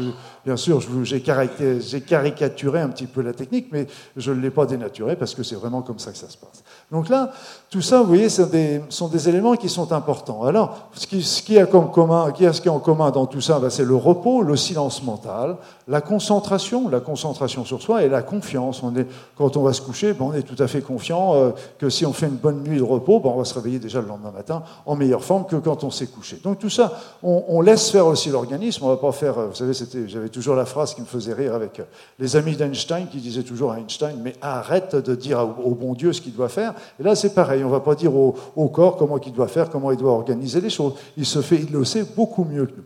bien 0.45 0.57
sûr, 0.57 0.81
j'ai 1.03 1.21
caricaturé 1.21 2.81
un 2.81 2.89
petit 2.89 3.07
peu 3.07 3.21
la 3.21 3.31
technique, 3.31 3.67
mais 3.71 3.87
je 4.17 4.33
ne 4.33 4.41
l'ai 4.41 4.49
pas 4.49 4.65
dénaturé 4.65 5.15
parce 5.15 5.33
que 5.33 5.43
c'est 5.43 5.55
vraiment 5.55 5.81
comme 5.81 5.99
ça 5.99 6.11
que 6.11 6.17
ça 6.17 6.27
se 6.27 6.37
passe. 6.37 6.63
Donc 6.91 7.07
là, 7.07 7.31
tout 7.69 7.81
ça, 7.81 8.01
vous 8.01 8.07
voyez, 8.07 8.27
des, 8.51 8.81
sont 8.89 9.07
des 9.07 9.29
éléments 9.29 9.55
qui 9.55 9.69
sont 9.69 9.89
importants. 9.93 10.43
Alors, 10.43 10.89
ce 10.93 11.07
qui, 11.07 11.23
ce 11.23 11.57
a, 11.57 11.65
comme 11.65 11.91
commun, 11.91 12.33
qui 12.33 12.45
a 12.45 12.51
ce 12.51 12.67
en 12.67 12.79
commun 12.79 13.09
dans 13.09 13.25
tout 13.25 13.41
ça, 13.41 13.57
ben, 13.59 13.69
c'est 13.69 13.85
le 13.85 13.95
repos, 13.95 14.41
le 14.41 14.57
silence 14.57 15.01
mental, 15.01 15.55
la 15.89 16.01
concentration, 16.01 16.87
la 16.87 16.99
concentration 16.99 17.65
sur 17.65 17.81
soi 17.81 18.03
et 18.03 18.09
la 18.09 18.21
confiance. 18.21 18.83
Quand 19.35 19.57
on 19.57 19.63
va 19.63 19.73
se 19.73 19.81
coucher, 19.81 20.13
ben, 20.13 20.25
on 20.25 20.33
est 20.33 20.43
tout 20.43 20.61
à 20.61 20.67
fait 20.67 20.81
confiant 20.81 21.33
euh, 21.33 21.49
que 21.79 21.89
si 21.89 22.05
on 22.05 22.13
fait 22.13 22.27
une 22.27 22.35
bonne 22.35 22.61
nuit 22.61 22.77
de 22.77 22.83
repos, 22.83 23.19
ben, 23.19 23.31
on 23.31 23.39
va 23.39 23.43
se 23.43 23.55
réveiller 23.55 23.79
déjà 23.79 23.99
le 23.99 24.07
lendemain 24.07 24.31
matin 24.31 24.61
en 24.85 24.95
meilleure 24.95 25.23
forme 25.23 25.47
que 25.47 25.55
quand 25.55 25.83
on 25.83 25.89
s'est 25.89 26.05
couché. 26.05 26.39
Donc 26.43 26.59
tout 26.59 26.69
ça, 26.69 26.93
on, 27.23 27.59
laisse 27.61 27.89
faire 27.89 28.05
aussi 28.05 28.29
l'organisme. 28.29 28.85
On 28.85 28.89
va 28.89 28.97
pas 28.97 29.11
faire. 29.11 29.33
Vous 29.33 29.55
savez, 29.55 29.73
j'avais 30.07 30.29
toujours 30.29 30.55
la 30.55 30.65
phrase 30.65 30.93
qui 30.93 31.01
me 31.01 31.07
faisait 31.07 31.33
rire 31.33 31.55
avec 31.55 31.81
les 32.19 32.35
amis 32.35 32.55
d'Einstein 32.55 33.07
qui 33.07 33.17
disaient 33.17 33.43
toujours 33.43 33.71
à 33.71 33.79
Einstein 33.79 34.19
mais 34.21 34.35
arrête 34.41 34.95
de 34.95 35.15
dire 35.15 35.39
au, 35.65 35.73
bon 35.73 35.93
Dieu 35.93 36.13
ce 36.13 36.21
qu'il 36.21 36.35
doit 36.35 36.49
faire. 36.49 36.75
Et 36.99 37.03
là, 37.03 37.15
c'est 37.15 37.33
pareil. 37.33 37.63
On 37.63 37.69
va 37.69 37.79
pas 37.79 37.95
dire 37.95 38.15
au, 38.15 38.69
corps 38.69 38.95
comment 38.95 39.17
il 39.17 39.33
doit 39.33 39.47
faire, 39.47 39.71
comment 39.71 39.91
il 39.91 39.97
doit 39.97 40.11
organiser 40.11 40.61
les 40.61 40.69
choses. 40.69 40.93
Il 41.17 41.25
se 41.25 41.41
fait, 41.41 41.57
il 41.57 41.71
le 41.71 41.83
sait 41.83 42.05
beaucoup 42.15 42.43
mieux 42.43 42.67
que 42.67 42.75
nous. 42.77 42.83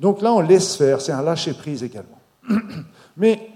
Donc 0.00 0.20
là, 0.20 0.32
on 0.32 0.40
laisse 0.40 0.74
faire. 0.74 1.00
C'est 1.00 1.12
un 1.12 1.22
lâcher 1.22 1.52
prise 1.52 1.84
également. 1.84 2.19
Mais 3.16 3.50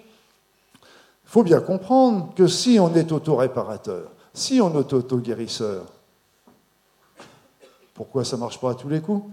il 0.82 1.30
faut 1.30 1.42
bien 1.42 1.60
comprendre 1.60 2.32
que 2.34 2.46
si 2.46 2.78
on 2.78 2.94
est 2.94 3.10
auto-réparateur, 3.12 4.10
si 4.32 4.60
on 4.60 4.78
est 4.78 4.92
auto-guérisseur, 4.92 5.84
pourquoi 7.94 8.24
ça 8.24 8.36
ne 8.36 8.40
marche 8.40 8.60
pas 8.60 8.72
à 8.72 8.74
tous 8.74 8.88
les 8.88 9.00
coups? 9.00 9.24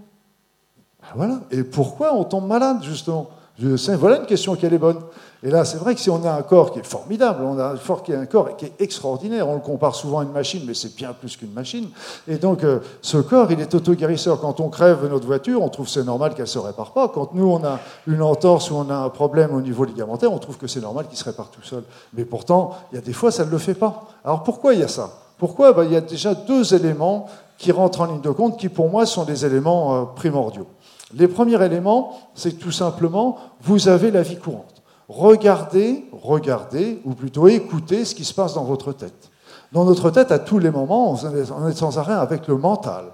Ben 1.00 1.08
voilà. 1.16 1.40
Et 1.50 1.64
pourquoi 1.64 2.14
on 2.14 2.24
tombe 2.24 2.46
malade, 2.46 2.82
justement? 2.82 3.28
Voilà 3.58 4.18
une 4.18 4.26
question 4.26 4.54
qui 4.56 4.66
est 4.66 4.78
bonne. 4.78 4.98
Et 5.44 5.50
là, 5.50 5.64
c'est 5.64 5.76
vrai 5.76 5.94
que 5.94 6.00
si 6.00 6.08
on 6.08 6.24
a 6.24 6.32
un 6.32 6.42
corps 6.42 6.72
qui 6.72 6.78
est 6.78 6.86
formidable, 6.86 7.44
on 7.44 7.58
a 7.58 7.72
un 7.72 7.76
corps 7.76 8.02
qui 8.02 8.12
est 8.12 8.16
un 8.16 8.26
corps 8.26 8.56
qui 8.56 8.66
est 8.66 8.80
extraordinaire, 8.80 9.48
on 9.48 9.54
le 9.54 9.60
compare 9.60 9.94
souvent 9.94 10.20
à 10.20 10.22
une 10.22 10.30
machine, 10.30 10.62
mais 10.66 10.74
c'est 10.74 10.94
bien 10.94 11.12
plus 11.12 11.36
qu'une 11.36 11.52
machine. 11.52 11.88
Et 12.28 12.36
donc, 12.36 12.62
euh, 12.62 12.78
ce 13.02 13.18
corps, 13.18 13.50
il 13.50 13.60
est 13.60 13.74
auto-guérisseur. 13.74 14.40
Quand 14.40 14.60
on 14.60 14.68
crève 14.68 15.04
notre 15.08 15.26
voiture, 15.26 15.60
on 15.60 15.68
trouve 15.68 15.88
c'est 15.88 16.04
normal 16.04 16.34
qu'elle 16.34 16.46
se 16.46 16.60
répare 16.60 16.92
pas. 16.92 17.08
Quand 17.08 17.34
nous, 17.34 17.46
on 17.46 17.64
a 17.64 17.80
une 18.06 18.22
entorse 18.22 18.70
ou 18.70 18.76
on 18.76 18.88
a 18.88 18.96
un 18.96 19.08
problème 19.10 19.52
au 19.54 19.60
niveau 19.60 19.84
ligamentaire, 19.84 20.32
on 20.32 20.38
trouve 20.38 20.58
que 20.58 20.68
c'est 20.68 20.80
normal 20.80 21.08
qu'il 21.08 21.18
se 21.18 21.24
répare 21.24 21.50
tout 21.50 21.62
seul. 21.62 21.82
Mais 22.14 22.24
pourtant, 22.24 22.76
il 22.92 22.94
y 22.94 22.98
a 22.98 23.02
des 23.02 23.12
fois, 23.12 23.32
ça 23.32 23.44
ne 23.44 23.50
le 23.50 23.58
fait 23.58 23.74
pas. 23.74 24.04
Alors 24.24 24.44
pourquoi 24.44 24.74
il 24.74 24.80
y 24.80 24.84
a 24.84 24.88
ça? 24.88 25.10
Pourquoi? 25.38 25.72
Ben, 25.72 25.82
Il 25.82 25.92
y 25.92 25.96
a 25.96 26.00
déjà 26.00 26.34
deux 26.34 26.72
éléments 26.72 27.26
qui 27.62 27.70
rentrent 27.70 28.00
en 28.00 28.06
ligne 28.06 28.20
de 28.20 28.30
compte, 28.30 28.58
qui 28.58 28.68
pour 28.68 28.90
moi 28.90 29.06
sont 29.06 29.22
des 29.22 29.46
éléments 29.46 29.94
euh, 29.94 30.04
primordiaux. 30.16 30.66
Les 31.14 31.28
premiers 31.28 31.64
éléments, 31.64 32.18
c'est 32.34 32.58
tout 32.58 32.72
simplement, 32.72 33.38
vous 33.60 33.88
avez 33.88 34.10
la 34.10 34.22
vie 34.22 34.36
courante. 34.36 34.82
Regardez, 35.08 36.04
regardez, 36.10 37.00
ou 37.04 37.14
plutôt 37.14 37.46
écoutez 37.46 38.04
ce 38.04 38.16
qui 38.16 38.24
se 38.24 38.34
passe 38.34 38.54
dans 38.54 38.64
votre 38.64 38.92
tête. 38.92 39.30
Dans 39.70 39.84
notre 39.84 40.10
tête, 40.10 40.32
à 40.32 40.40
tous 40.40 40.58
les 40.58 40.72
moments, 40.72 41.14
on 41.14 41.68
est 41.68 41.76
sans 41.76 41.98
arrêt 41.98 42.14
avec 42.14 42.48
le 42.48 42.56
mental. 42.56 43.04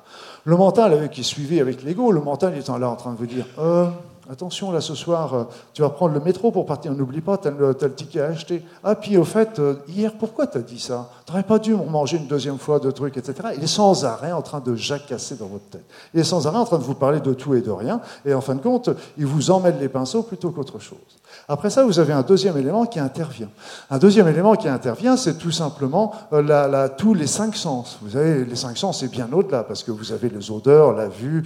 Le 0.45 0.57
mental 0.57 1.11
qui 1.11 1.21
est 1.21 1.25
suivi 1.25 1.61
avec 1.61 1.83
l'ego, 1.83 2.11
le 2.11 2.23
mental 2.23 2.57
étant 2.57 2.78
là 2.78 2.88
en 2.88 2.97
train 2.97 3.12
de 3.12 3.19
vous 3.19 3.26
dire 3.26 3.47
euh, 3.59 3.87
Attention, 4.30 4.70
là, 4.70 4.82
ce 4.82 4.94
soir, 4.94 5.35
euh, 5.35 5.44
tu 5.73 5.80
vas 5.80 5.88
prendre 5.88 6.12
le 6.12 6.20
métro 6.20 6.50
pour 6.50 6.66
partir. 6.66 6.92
N'oublie 6.92 7.23
pas, 7.23 7.38
tu 7.38 7.49
as, 7.49 7.50
le 7.50 7.94
ticket 7.94 8.20
à 8.20 8.26
acheter. 8.26 8.62
Ah, 8.85 8.94
puis 8.94 9.16
au 9.16 9.25
fait, 9.25 9.58
euh, 9.58 9.76
hier, 9.88 10.12
pourquoi 10.18 10.47
tu 10.47 10.58
as 10.58 10.61
dit 10.61 10.78
ça? 10.78 11.08
Tu 11.25 11.42
pas 11.42 11.58
dû 11.58 11.75
manger 11.75 12.18
une 12.18 12.26
deuxième 12.26 12.58
fois 12.58 12.78
de 12.78 12.90
trucs, 12.90 13.16
etc. 13.16 13.50
Il 13.56 13.64
est 13.64 13.66
sans 13.66 14.04
arrêt 14.04 14.32
en 14.32 14.42
train 14.42 14.61
de 14.61 14.75
jacasser 14.75 15.37
dans 15.37 15.47
votre 15.47 15.64
tête. 15.70 15.85
Il 16.12 16.20
est 16.20 16.25
sans 16.25 16.47
arrêt 16.47 16.58
en 16.58 16.64
train 16.64 16.78
de 16.78 16.82
vous 16.82 16.94
parler 16.94 17.20
de 17.20 17.32
tout 17.32 17.54
et 17.54 17.62
de 17.62 17.70
rien. 17.70 18.00
Et 18.26 18.35
en 18.35 18.40
fin 18.40 18.54
de 18.54 18.61
compte, 18.61 18.90
il 19.16 19.26
vous 19.26 19.50
emmène 19.50 19.78
les 19.78 19.88
pinceaux 19.88 20.23
plutôt 20.23 20.50
qu'autre 20.50 20.78
chose. 20.78 20.99
Après 21.47 21.70
ça, 21.70 21.85
vous 21.85 21.99
avez 21.99 22.12
un 22.12 22.23
deuxième 22.23 22.56
élément 22.56 22.87
qui 22.87 22.99
intervient. 22.99 23.49
Un 23.90 23.99
deuxième 23.99 24.28
élément 24.28 24.54
qui 24.56 24.68
intervient, 24.68 25.16
c'est 25.16 25.38
tout 25.38 25.50
simplement 25.50 26.12
euh, 26.32 26.88
tous 26.97 27.14
les 27.14 27.26
cinq 27.26 27.56
sens. 27.56 27.99
Vous 28.02 28.16
avez 28.16 28.44
les 28.44 28.56
cinq 28.56 28.76
sens, 28.76 29.00
c'est 29.00 29.11
bien 29.11 29.28
au-delà, 29.32 29.64
parce 29.64 29.82
que 29.82 29.90
vous 29.90 30.12
avez 30.12 30.28
les 30.30 30.50
odeurs, 30.50 30.92
la 30.92 31.08
vue, 31.08 31.44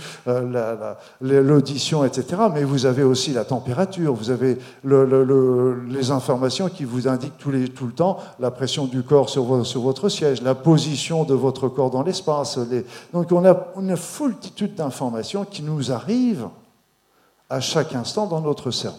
l'audition, 1.20 2.04
etc. 2.04 2.42
Mais 2.52 2.64
vous 2.64 2.71
avez 2.86 3.02
aussi 3.02 3.32
la 3.32 3.44
température, 3.44 4.14
vous 4.14 4.30
avez 4.30 4.58
les 4.84 6.10
informations 6.10 6.68
qui 6.68 6.84
vous 6.84 7.08
indiquent 7.08 7.38
tout, 7.38 7.50
le 7.50 7.92
temps 7.94 8.18
la 8.40 8.50
pression 8.50 8.86
du 8.86 9.02
corps 9.02 9.28
sur, 9.28 9.44
votre 9.44 10.08
siège, 10.08 10.42
la 10.42 10.54
position 10.54 11.24
de 11.24 11.34
votre 11.34 11.68
corps 11.68 11.90
dans 11.90 12.02
l'espace. 12.02 12.58
Donc 13.12 13.32
on 13.32 13.44
a 13.44 13.56
une 13.78 13.96
foultitude 13.96 14.74
d'informations 14.74 15.44
qui 15.44 15.62
nous 15.62 15.92
arrivent 15.92 16.48
à 17.50 17.60
chaque 17.60 17.94
instant 17.94 18.26
dans 18.26 18.40
notre 18.40 18.70
cerveau. 18.70 18.98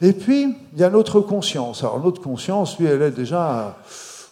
Et 0.00 0.12
puis, 0.12 0.54
il 0.72 0.78
y 0.78 0.84
a 0.84 0.90
notre 0.90 1.20
conscience. 1.20 1.82
Alors 1.82 2.00
notre 2.00 2.20
conscience, 2.20 2.78
lui, 2.78 2.86
elle 2.86 3.02
est 3.02 3.10
déjà 3.10 3.76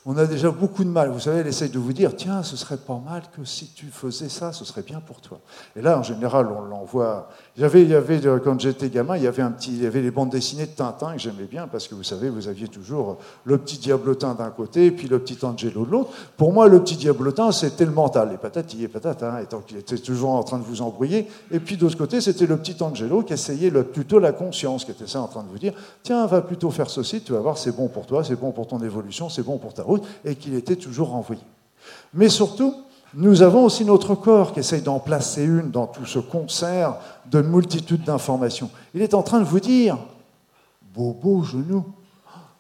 on 0.05 0.17
a 0.19 0.27
déjà 0.27 0.51
beaucoup 0.51 0.83
de 0.83 0.89
mal. 0.89 1.11
Vous 1.11 1.21
savez, 1.21 1.39
elle 1.41 1.47
essaye 1.47 1.71
de 1.71 1.79
vous 1.79 1.93
dire, 1.93 2.17
tiens, 2.17 2.43
ce 2.43 2.57
serait 2.57 2.77
pas 2.77 2.99
mal 2.99 3.23
que 3.37 3.45
si 3.45 3.69
tu 3.69 3.87
faisais 3.87 4.29
ça, 4.29 4.53
ce 4.53 4.65
serait 4.65 4.83
bien 4.83 5.01
pour 5.01 5.21
toi. 5.21 5.39
Et 5.77 5.83
là, 5.83 5.99
en 5.99 6.03
général, 6.03 6.49
on 6.49 6.63
l'envoie. 6.63 7.29
Il 7.57 7.61
y 7.61 7.65
avait, 7.67 7.83
il 7.83 7.91
y 7.91 7.95
avait, 7.95 8.19
quand 8.43 8.59
j'étais 8.59 8.89
gamin, 8.89 9.19
il 9.19 9.25
y 9.25 9.27
avait 9.27 9.43
un 9.43 9.51
petit, 9.51 9.73
il 9.73 9.83
y 9.83 9.87
avait 9.87 10.01
les 10.01 10.11
bandes 10.11 10.31
dessinées 10.31 10.65
de 10.65 10.71
Tintin 10.71 11.13
que 11.13 11.19
j'aimais 11.19 11.45
bien 11.45 11.69
parce 11.69 11.87
que 11.87 11.95
vous 11.95 12.03
savez, 12.03 12.31
vous 12.31 12.49
aviez 12.49 12.67
toujours 12.67 13.19
le 13.45 13.59
petit 13.59 13.77
diablotin 13.77 14.35
d'un 14.35 14.49
côté 14.49 14.87
et 14.87 14.91
puis 14.91 15.07
le 15.07 15.19
petit 15.19 15.45
Angelo 15.45 15.85
de 15.85 15.91
l'autre. 15.91 16.11
Pour 16.39 16.55
moi, 16.55 16.67
le 16.67 16.83
petit 16.83 16.97
diablotin, 16.97 17.53
c'était 17.53 17.85
le 17.85 17.91
mental, 17.91 18.31
les 18.31 18.39
patati 18.39 18.83
et 18.85 18.89
patata, 18.89 19.43
et 19.43 19.47
tant 19.47 19.61
qu'il 19.61 19.77
était 19.77 19.99
toujours 19.99 20.31
en 20.31 20.43
train 20.45 20.59
de 20.59 20.65
vous 20.65 20.81
embrouiller. 20.81 21.29
Et 21.51 21.61
puis 21.61 21.77
d'autre 21.77 21.99
côté, 21.99 22.23
c'était 22.23 22.47
le 22.47 22.57
petit 22.57 22.83
Angelo 22.83 23.23
qui 23.23 23.35
essayait 23.35 23.69
le, 23.69 23.85
plutôt 23.85 24.19
la 24.19 24.33
conscience, 24.33 24.87
qui 24.87 24.93
était 24.93 25.07
ça 25.07 25.21
en 25.21 25.29
train 25.29 25.43
de 25.43 25.49
vous 25.49 25.59
dire, 25.59 25.75
tiens, 26.03 26.25
va 26.25 26.41
plutôt 26.41 26.71
faire 26.71 26.89
ceci, 26.89 27.21
tu 27.21 27.33
vas 27.33 27.41
voir, 27.41 27.59
c'est 27.59 27.77
bon 27.77 27.89
pour 27.89 28.07
toi, 28.07 28.25
c'est 28.25 28.41
bon 28.41 28.53
pour 28.53 28.67
ton 28.67 28.81
évolution, 28.81 29.29
c'est 29.29 29.43
bon 29.43 29.59
pour 29.59 29.75
ta 29.75 29.83
et 30.25 30.37
qu'il 30.37 30.55
était 30.55 30.77
toujours 30.77 31.09
renvoyé. 31.09 31.43
Mais 32.15 32.29
surtout, 32.29 32.75
nous 33.15 33.43
avons 33.43 33.65
aussi 33.65 33.85
notre 33.85 34.15
corps 34.15 34.53
qui 34.53 34.61
essaye 34.61 34.81
d'en 34.81 34.99
placer 34.99 35.45
une 35.45 35.71
dans 35.71 35.87
tout 35.87 36.07
ce 36.07 36.19
concert 36.19 36.97
de 37.27 37.43
multitudes 37.43 38.05
d'informations. 38.05 38.71
Il 38.95 39.03
est 39.03 39.15
en 39.15 39.23
train 39.23 39.41
de 39.41 39.45
vous 39.45 39.61
dire 39.61 39.99
Bobo 40.95 41.43
genou. 41.43 41.85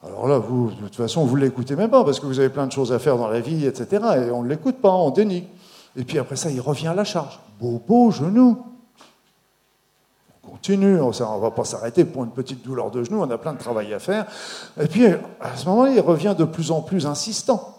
Alors 0.04 0.26
là, 0.26 0.38
vous, 0.38 0.70
de 0.70 0.76
toute 0.76 0.96
façon, 0.96 1.24
vous 1.24 1.36
ne 1.36 1.42
l'écoutez 1.42 1.76
même 1.76 1.90
pas 1.90 2.04
parce 2.04 2.20
que 2.20 2.26
vous 2.26 2.38
avez 2.38 2.48
plein 2.48 2.66
de 2.66 2.72
choses 2.72 2.92
à 2.92 2.98
faire 2.98 3.16
dans 3.16 3.28
la 3.28 3.40
vie, 3.40 3.66
etc. 3.66 4.04
Et 4.26 4.30
on 4.30 4.42
ne 4.42 4.48
l'écoute 4.48 4.76
pas, 4.76 4.90
on 4.90 5.10
dénie. 5.10 5.44
Et 5.96 6.04
puis 6.04 6.18
après 6.18 6.36
ça, 6.36 6.50
il 6.50 6.60
revient 6.60 6.88
à 6.88 6.94
la 6.94 7.04
charge. 7.04 7.38
Bobo 7.58 8.10
genou. 8.10 8.62
On 10.44 10.50
continue, 10.50 11.00
on 11.00 11.10
ne 11.10 11.40
va 11.40 11.50
pas 11.50 11.64
s'arrêter 11.64 12.04
pour 12.04 12.24
une 12.24 12.30
petite 12.30 12.62
douleur 12.62 12.90
de 12.90 13.04
genou, 13.04 13.22
on 13.22 13.30
a 13.30 13.38
plein 13.38 13.52
de 13.52 13.58
travail 13.58 13.94
à 13.94 13.98
faire. 13.98 14.26
Et 14.78 14.86
puis, 14.86 15.06
à 15.06 15.56
ce 15.56 15.66
moment-là, 15.66 15.92
il 15.92 16.00
revient 16.00 16.34
de 16.36 16.44
plus 16.44 16.70
en 16.72 16.82
plus 16.82 17.06
insistant. 17.06 17.74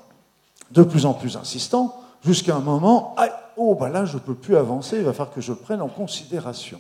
De 0.71 0.81
plus 0.81 1.05
en 1.05 1.13
plus 1.13 1.37
insistant, 1.37 1.93
jusqu'à 2.25 2.55
un 2.55 2.59
moment, 2.59 3.15
oh, 3.57 3.75
bah 3.75 3.89
là, 3.89 4.05
je 4.05 4.15
ne 4.15 4.19
peux 4.19 4.35
plus 4.35 4.55
avancer, 4.55 4.97
il 4.97 5.03
va 5.03 5.13
falloir 5.13 5.33
que 5.33 5.41
je 5.41 5.51
le 5.51 5.57
prenne 5.57 5.81
en 5.81 5.87
considération. 5.87 6.79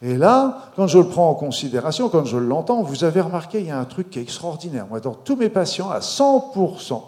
Et 0.00 0.16
là, 0.16 0.70
quand 0.76 0.86
je 0.86 0.98
le 0.98 1.08
prends 1.08 1.30
en 1.30 1.34
considération, 1.34 2.08
quand 2.08 2.24
je 2.24 2.36
l'entends, 2.36 2.82
vous 2.82 3.02
avez 3.02 3.20
remarqué, 3.20 3.60
il 3.60 3.66
y 3.66 3.70
a 3.70 3.78
un 3.78 3.84
truc 3.84 4.10
qui 4.10 4.18
est 4.18 4.22
extraordinaire. 4.22 4.86
Moi, 4.86 5.00
dans 5.00 5.14
tous 5.14 5.34
mes 5.34 5.48
patients, 5.48 5.90
à 5.90 5.98
100%, 5.98 7.02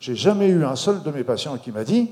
J'ai 0.00 0.14
jamais 0.14 0.48
eu 0.48 0.64
un 0.64 0.76
seul 0.76 1.02
de 1.02 1.10
mes 1.10 1.24
patients 1.24 1.56
qui 1.56 1.72
m'a 1.72 1.84
dit 1.84 2.10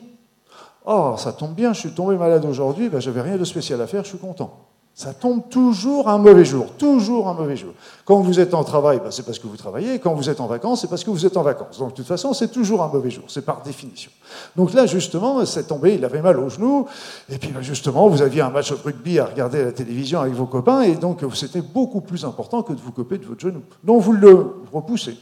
Oh, 0.86 1.14
ça 1.18 1.32
tombe 1.32 1.54
bien, 1.54 1.74
je 1.74 1.80
suis 1.80 1.92
tombé 1.92 2.16
malade 2.16 2.44
aujourd'hui, 2.44 2.88
ben, 2.88 3.00
j'avais 3.00 3.20
rien 3.20 3.36
de 3.36 3.44
spécial 3.44 3.80
à 3.82 3.86
faire, 3.86 4.04
je 4.04 4.10
suis 4.10 4.18
content. 4.18 4.71
Ça 4.94 5.14
tombe 5.14 5.48
toujours 5.48 6.10
un 6.10 6.18
mauvais 6.18 6.44
jour, 6.44 6.66
toujours 6.76 7.26
un 7.26 7.32
mauvais 7.32 7.56
jour. 7.56 7.72
Quand 8.04 8.20
vous 8.20 8.38
êtes 8.38 8.52
en 8.52 8.62
travail, 8.62 9.00
ben, 9.02 9.10
c'est 9.10 9.22
parce 9.22 9.38
que 9.38 9.46
vous 9.46 9.56
travaillez. 9.56 9.98
Quand 9.98 10.12
vous 10.12 10.28
êtes 10.28 10.38
en 10.38 10.46
vacances, 10.46 10.82
c'est 10.82 10.86
parce 10.86 11.02
que 11.02 11.08
vous 11.08 11.24
êtes 11.24 11.36
en 11.38 11.42
vacances. 11.42 11.78
Donc 11.78 11.92
de 11.92 11.94
toute 11.94 12.06
façon, 12.06 12.34
c'est 12.34 12.48
toujours 12.48 12.82
un 12.82 12.88
mauvais 12.88 13.10
jour, 13.10 13.24
c'est 13.28 13.44
par 13.44 13.62
définition. 13.62 14.10
Donc 14.54 14.74
là, 14.74 14.84
justement, 14.84 15.46
c'est 15.46 15.66
tombé, 15.66 15.94
il 15.94 16.04
avait 16.04 16.20
mal 16.20 16.38
au 16.38 16.50
genou. 16.50 16.86
Et 17.30 17.38
puis 17.38 17.50
ben, 17.50 17.62
justement, 17.62 18.06
vous 18.08 18.20
aviez 18.20 18.42
un 18.42 18.50
match 18.50 18.70
de 18.70 18.76
rugby 18.76 19.18
à 19.18 19.24
regarder 19.24 19.60
à 19.60 19.64
la 19.64 19.72
télévision 19.72 20.20
avec 20.20 20.34
vos 20.34 20.46
copains. 20.46 20.82
Et 20.82 20.94
donc 20.94 21.24
c'était 21.34 21.62
beaucoup 21.62 22.02
plus 22.02 22.26
important 22.26 22.62
que 22.62 22.74
de 22.74 22.80
vous 22.80 22.92
couper 22.92 23.16
de 23.16 23.24
votre 23.24 23.40
genou. 23.40 23.62
Donc 23.82 24.02
vous 24.02 24.12
le 24.12 24.56
repoussez. 24.72 25.16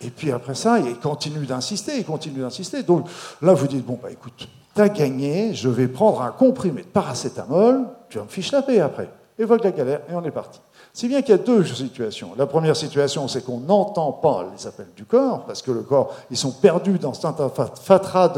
Et 0.00 0.10
puis 0.10 0.30
après 0.30 0.54
ça, 0.54 0.78
il 0.78 0.96
continue 0.96 1.44
d'insister, 1.44 1.98
il 1.98 2.04
continue 2.04 2.40
d'insister. 2.40 2.84
Donc 2.84 3.06
là, 3.42 3.52
vous 3.52 3.66
dites, 3.66 3.84
bon, 3.84 3.98
bah 4.00 4.10
écoute, 4.10 4.48
t'as 4.80 4.88
gagné, 4.88 5.52
je 5.52 5.68
vais 5.68 5.88
prendre 5.88 6.22
un 6.22 6.30
comprimé 6.30 6.80
de 6.80 6.86
paracétamol, 6.86 7.86
tu 8.08 8.16
vas 8.16 8.24
me 8.24 8.30
ficher 8.30 8.56
la 8.56 8.62
paix 8.62 8.80
après. 8.80 9.10
Évoque 9.38 9.62
la 9.62 9.72
galère, 9.72 10.00
et 10.10 10.14
on 10.14 10.24
est 10.24 10.30
parti. 10.30 10.58
Si 10.94 11.06
bien 11.06 11.20
qu'il 11.20 11.30
y 11.30 11.38
a 11.38 11.42
deux 11.42 11.64
situations. 11.64 12.30
La 12.36 12.46
première 12.46 12.74
situation, 12.74 13.28
c'est 13.28 13.44
qu'on 13.44 13.60
n'entend 13.60 14.10
pas 14.12 14.46
les 14.54 14.66
appels 14.66 14.88
du 14.96 15.04
corps, 15.04 15.44
parce 15.44 15.60
que 15.60 15.70
le 15.70 15.82
corps, 15.82 16.14
ils 16.30 16.36
sont 16.36 16.50
perdus 16.50 16.98
dans 16.98 17.12
cet 17.12 17.26
fatras 17.82 18.32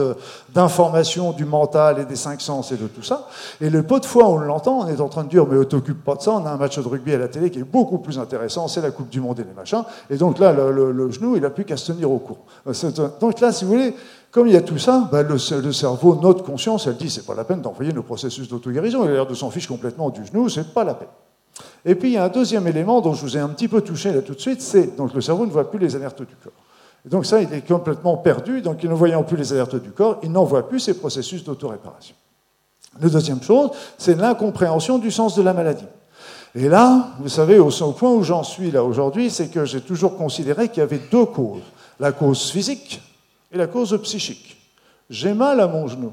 d'informations 0.53 1.31
du 1.31 1.45
mental 1.45 2.01
et 2.01 2.05
des 2.05 2.17
cinq 2.17 2.41
sens 2.41 2.73
et 2.73 2.77
de 2.77 2.89
tout 2.89 3.03
ça. 3.03 3.29
Et 3.61 3.71
le 3.71 3.85
peu 3.85 4.01
de 4.01 4.07
fois 4.07 4.29
on 4.29 4.39
l'entend, 4.39 4.81
on 4.81 4.89
est 4.89 5.01
en 5.01 5.09
train 5.09 5.23
de 5.23 5.29
dire, 5.29 5.47
mais 5.47 5.65
t'occupe 5.65 6.05
pas 6.05 6.17
de 6.17 6.23
ça, 6.23 6.33
on 6.33 6.45
a 6.45 6.51
un 6.51 6.57
match 6.57 6.77
de 6.77 6.87
rugby 6.87 7.15
à 7.15 7.19
la 7.19 7.29
télé 7.29 7.51
qui 7.51 7.61
est 7.61 7.65
beaucoup 7.65 7.99
plus 7.99 8.19
intéressant, 8.19 8.67
c'est 8.67 8.83
la 8.83 8.91
Coupe 8.91 9.09
du 9.09 9.21
Monde 9.21 9.39
et 9.39 9.45
les 9.45 9.55
machins. 9.55 9.85
Et 10.11 10.17
donc 10.17 10.41
là, 10.41 10.53
le, 10.53 11.11
genou, 11.11 11.37
il 11.37 11.43
n'a 11.43 11.51
plus 11.51 11.65
qu'à 11.65 11.77
se 11.77 11.93
tenir 11.93 12.11
au 12.11 12.19
cours. 12.19 12.45
Donc 13.21 13.41
là, 13.41 13.53
si 13.53 13.65
vous 13.65 13.71
voulez, 13.73 13.95
comme 14.33 14.47
il 14.47 14.55
y 14.55 14.57
a 14.57 14.63
tout 14.63 14.79
ça, 14.79 15.09
ben 15.13 15.29
le, 15.29 15.39
cerveau, 15.39 16.19
notre 16.21 16.43
conscience, 16.43 16.87
elle 16.87 16.97
dit, 16.97 17.11
c'est 17.11 17.27
pas 17.27 17.35
la 17.35 17.45
peine 17.45 17.61
d'envoyer 17.61 17.93
nos 17.93 18.03
processus 18.03 18.49
d'auto-guérison, 18.49 19.05
il 19.05 19.11
a 19.11 19.13
l'air 19.13 19.27
de 19.27 19.35
s'en 19.35 19.51
fiche 19.51 19.67
complètement 19.67 20.09
du 20.09 20.25
genou, 20.25 20.49
c'est 20.49 20.73
pas 20.73 20.85
la 20.85 20.95
peine. 20.95 21.09
Et 21.85 21.95
puis 21.95 22.09
il 22.09 22.15
y 22.15 22.17
a 22.17 22.25
un 22.25 22.31
deuxième 22.31 22.67
élément 22.67 23.03
dont 23.03 23.13
je 23.13 23.21
vous 23.21 23.37
ai 23.37 23.41
un 23.41 23.51
petit 23.51 23.69
peu 23.69 23.83
touché 23.83 24.11
là 24.11 24.23
tout 24.23 24.35
de 24.35 24.41
suite, 24.41 24.63
c'est 24.63 24.97
donc 24.97 25.13
le 25.13 25.21
cerveau 25.21 25.45
ne 25.45 25.51
voit 25.51 25.71
plus 25.71 25.79
les 25.79 25.95
alertes 25.97 26.23
du 26.23 26.35
corps. 26.43 26.53
Et 27.05 27.11
donc 27.11 27.27
ça, 27.27 27.43
il 27.43 27.53
est 27.53 27.67
complètement 27.67 28.17
perdu, 28.17 28.63
donc 28.63 28.83
ne 28.83 28.95
voyant 28.95 29.23
plus 29.23 29.37
les 29.37 29.53
alertes 29.53 29.77
du 29.77 29.91
corps, 29.91 30.19
il 30.23 30.33
n'envoie 30.33 30.67
plus 30.67 30.81
ces 30.81 30.95
processus 30.95 31.45
d'autoréparation. 31.45 32.17
La 33.03 33.11
deuxième 33.11 33.43
chose, 33.43 33.71
c'est 33.99 34.17
l'incompréhension 34.17 34.99
du 34.99 35.11
sens 35.11 35.37
de 35.37 35.43
la 35.43 35.53
maladie. 35.53 35.85
Et 36.55 36.71
là, 36.71 37.09
vous 37.21 37.29
savez, 37.29 37.59
au 37.59 37.71
point 37.93 38.13
où 38.13 38.23
j'en 38.23 38.45
suis 38.45 38.71
là 38.71 38.83
aujourd'hui, 38.83 39.29
c'est 39.29 39.49
que 39.49 39.67
j'ai 39.67 39.83
toujours 39.83 40.17
considéré 40.17 40.69
qu'il 40.69 40.79
y 40.79 40.85
avait 40.85 41.01
deux 41.11 41.27
causes. 41.27 41.63
La 42.01 42.13
cause 42.13 42.51
physique 42.51 43.03
et 43.53 43.59
la 43.59 43.67
cause 43.67 44.01
psychique. 44.03 44.57
J'ai 45.11 45.35
mal 45.35 45.61
à 45.61 45.69
mon 45.69 45.87
genou. 45.87 46.13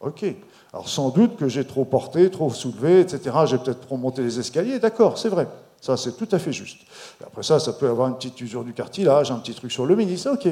OK. 0.00 0.24
Alors 0.72 0.88
sans 0.88 1.10
doute 1.10 1.36
que 1.36 1.48
j'ai 1.48 1.64
trop 1.64 1.84
porté, 1.84 2.30
trop 2.30 2.50
soulevé, 2.50 3.00
etc. 3.00 3.36
J'ai 3.46 3.58
peut-être 3.58 3.80
trop 3.80 3.96
monté 3.96 4.22
les 4.22 4.38
escaliers, 4.38 4.78
d'accord, 4.78 5.18
c'est 5.18 5.28
vrai. 5.28 5.46
Ça, 5.80 5.96
c'est 5.96 6.16
tout 6.16 6.28
à 6.32 6.38
fait 6.38 6.52
juste. 6.52 6.80
après 7.24 7.42
ça, 7.42 7.60
ça 7.60 7.72
peut 7.72 7.88
avoir 7.88 8.08
une 8.08 8.16
petite 8.16 8.40
usure 8.40 8.64
du 8.64 8.72
cartilage, 8.72 9.30
un 9.30 9.38
petit 9.38 9.54
truc 9.54 9.70
sur 9.70 9.86
le 9.86 9.94
ménis, 9.94 10.24
ok. 10.30 10.48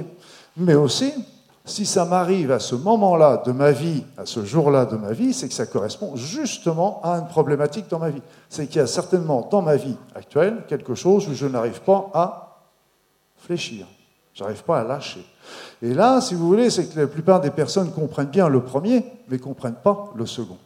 Mais 0.57 0.75
aussi, 0.75 1.13
si 1.65 1.85
ça 1.85 2.05
m'arrive 2.05 2.53
à 2.53 2.61
ce 2.61 2.77
moment-là 2.77 3.43
de 3.45 3.51
ma 3.51 3.73
vie, 3.73 4.05
à 4.17 4.25
ce 4.25 4.45
jour-là 4.45 4.85
de 4.87 4.97
ma 4.97 5.13
vie, 5.13 5.35
c'est 5.35 5.49
que 5.49 5.55
ça 5.55 5.67
correspond 5.67 6.15
justement 6.15 7.01
à 7.03 7.19
une 7.19 7.27
problématique 7.27 7.89
dans 7.89 7.99
ma 7.99 8.11
vie. 8.11 8.23
C'est 8.49 8.69
qu'il 8.69 8.77
y 8.77 8.81
a 8.81 8.87
certainement 8.87 9.49
dans 9.51 9.63
ma 9.63 9.75
vie 9.75 9.97
actuelle 10.15 10.63
quelque 10.69 10.95
chose 10.95 11.29
où 11.29 11.35
je 11.35 11.47
n'arrive 11.47 11.81
pas 11.81 12.09
à 12.15 12.63
fléchir. 13.37 13.87
Je 14.33 14.45
n'arrive 14.45 14.63
pas 14.63 14.81
à 14.81 14.85
lâcher. 14.85 15.27
Et 15.83 15.93
là, 15.93 16.21
si 16.21 16.35
vous 16.35 16.47
voulez, 16.47 16.71
c'est 16.71 16.87
que 16.87 17.01
la 17.01 17.07
plupart 17.07 17.41
des 17.41 17.51
personnes 17.51 17.91
comprennent 17.93 18.29
bien 18.29 18.49
le 18.49 18.63
premier, 18.63 19.05
mais 19.29 19.37
ne 19.37 19.43
comprennent 19.43 19.75
pas 19.83 20.13
le 20.17 20.25
second. 20.27 20.57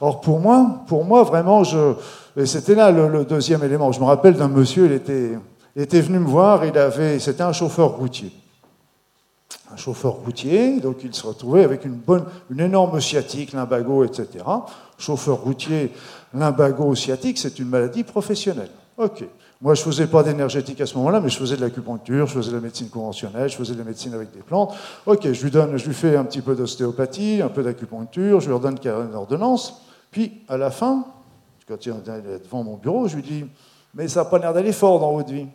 Or, 0.00 0.20
pour 0.20 0.40
moi, 0.40 0.82
pour 0.86 1.04
moi 1.04 1.22
vraiment, 1.22 1.64
je, 1.64 1.94
c'était 2.44 2.74
là 2.74 2.90
le, 2.90 3.24
deuxième 3.24 3.62
élément. 3.62 3.92
Je 3.92 4.00
me 4.00 4.04
rappelle 4.04 4.34
d'un 4.34 4.48
monsieur, 4.48 4.86
il 4.86 4.92
était, 4.92 6.00
venu 6.00 6.18
me 6.18 6.26
voir, 6.26 6.64
il 6.64 6.76
avait, 6.76 7.18
c'était 7.18 7.42
un 7.42 7.52
chauffeur 7.52 7.90
routier. 7.96 8.32
Un 9.72 9.76
chauffeur 9.76 10.12
routier, 10.12 10.80
donc 10.80 10.98
il 11.02 11.14
se 11.14 11.26
retrouvait 11.26 11.64
avec 11.64 11.84
une, 11.84 11.94
bonne, 11.94 12.24
une 12.50 12.60
énorme 12.60 13.00
sciatique, 13.00 13.52
lumbago, 13.52 14.04
etc. 14.04 14.44
Chauffeur 14.98 15.38
routier, 15.38 15.92
lumbago, 16.34 16.94
sciatique, 16.94 17.38
c'est 17.38 17.58
une 17.58 17.68
maladie 17.68 18.04
professionnelle. 18.04 18.70
Ok. 18.98 19.24
Moi, 19.62 19.76
je 19.76 19.82
faisais 19.82 20.08
pas 20.08 20.24
d'énergétique 20.24 20.80
à 20.80 20.86
ce 20.86 20.96
moment-là, 20.96 21.20
mais 21.20 21.28
je 21.28 21.38
faisais 21.38 21.54
de 21.54 21.60
l'acupuncture, 21.60 22.26
je 22.26 22.34
faisais 22.34 22.50
de 22.50 22.56
la 22.56 22.60
médecine 22.60 22.88
conventionnelle, 22.88 23.48
je 23.48 23.56
faisais 23.56 23.74
de 23.74 23.78
la 23.78 23.84
médecine 23.84 24.12
avec 24.12 24.32
des 24.32 24.40
plantes. 24.40 24.74
Ok, 25.06 25.32
je 25.32 25.40
lui 25.40 25.52
donne, 25.52 25.76
je 25.76 25.86
lui 25.86 25.94
fais 25.94 26.16
un 26.16 26.24
petit 26.24 26.40
peu 26.40 26.56
d'ostéopathie, 26.56 27.40
un 27.42 27.48
peu 27.48 27.62
d'acupuncture, 27.62 28.40
je 28.40 28.48
lui 28.48 28.54
redonne 28.54 28.76
une 28.84 29.14
ordonnance. 29.14 29.80
Puis, 30.10 30.42
à 30.48 30.56
la 30.56 30.72
fin, 30.72 31.06
quand 31.68 31.86
il 31.86 31.92
est 31.92 32.42
devant 32.42 32.64
mon 32.64 32.76
bureau, 32.76 33.06
je 33.06 33.14
lui 33.14 33.22
dis 33.22 33.44
Mais 33.94 34.08
ça 34.08 34.24
n'a 34.24 34.30
pas 34.30 34.40
l'air 34.40 34.52
d'aller 34.52 34.72
fort 34.72 34.98
dans 34.98 35.12
votre 35.12 35.32
vie. 35.32 35.46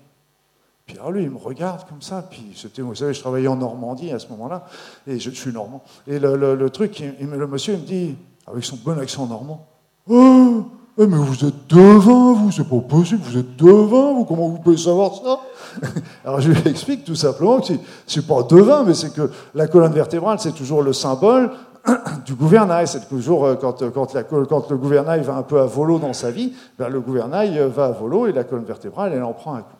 Puis 0.85 0.97
alors 0.97 1.11
lui, 1.11 1.23
il 1.23 1.29
me 1.29 1.37
regarde 1.37 1.85
comme 1.89 2.01
ça. 2.01 2.25
Puis 2.31 2.53
c'était, 2.55 2.81
vous 2.81 2.95
savez, 2.95 3.13
je 3.13 3.19
travaillais 3.19 3.49
en 3.49 3.57
Normandie 3.57 4.11
à 4.11 4.19
ce 4.19 4.29
moment-là, 4.29 4.67
et 5.05 5.19
je, 5.19 5.31
suis 5.31 5.51
normand. 5.51 5.83
Et 6.07 6.17
le, 6.17 6.69
truc, 6.69 7.03
le 7.19 7.47
monsieur, 7.47 7.73
il 7.73 7.81
me 7.81 7.85
dit, 7.85 8.15
avec 8.47 8.63
son 8.63 8.77
bon 8.77 8.97
accent 8.97 9.27
normand, 9.27 9.67
oh, 10.07 10.63
eh, 10.99 11.07
mais 11.07 11.17
vous 11.17 11.45
êtes 11.45 11.67
devin, 11.69 12.33
vous, 12.33 12.51
c'est 12.51 12.67
pas 12.67 12.79
possible, 12.79 13.21
vous 13.23 13.37
êtes 13.37 13.55
devin, 13.55 14.13
vous, 14.13 14.25
comment 14.25 14.49
vous 14.49 14.57
pouvez 14.57 14.77
savoir 14.77 15.13
ça? 15.13 15.39
Alors 16.25 16.41
je 16.41 16.51
lui 16.51 16.67
explique 16.67 17.05
tout 17.05 17.15
simplement 17.15 17.59
que 17.59 17.73
c'est 18.07 18.25
pas 18.25 18.41
devin, 18.43 18.83
mais 18.83 18.93
c'est 18.93 19.13
que 19.13 19.29
la 19.53 19.67
colonne 19.67 19.93
vertébrale, 19.93 20.39
c'est 20.39 20.53
toujours 20.53 20.81
le 20.81 20.93
symbole 20.93 21.51
du 22.25 22.33
gouvernail. 22.33 22.87
C'est 22.87 23.07
toujours 23.07 23.45
euh, 23.45 23.55
quand, 23.55 23.81
euh, 23.81 23.91
quand, 23.91 24.69
le 24.69 24.77
gouvernail 24.77 25.21
va 25.21 25.35
un 25.35 25.43
peu 25.43 25.59
à 25.59 25.65
volo 25.65 25.99
dans 25.99 26.13
sa 26.13 26.31
vie, 26.31 26.53
ben 26.77 26.89
le 26.89 26.99
gouvernail 26.99 27.57
euh, 27.59 27.67
va 27.67 27.85
à 27.85 27.91
volo 27.91 28.27
et 28.27 28.31
la 28.31 28.43
colonne 28.43 28.65
vertébrale, 28.65 29.13
elle 29.13 29.23
en 29.23 29.33
prend 29.33 29.55
un 29.55 29.61
coup. 29.61 29.77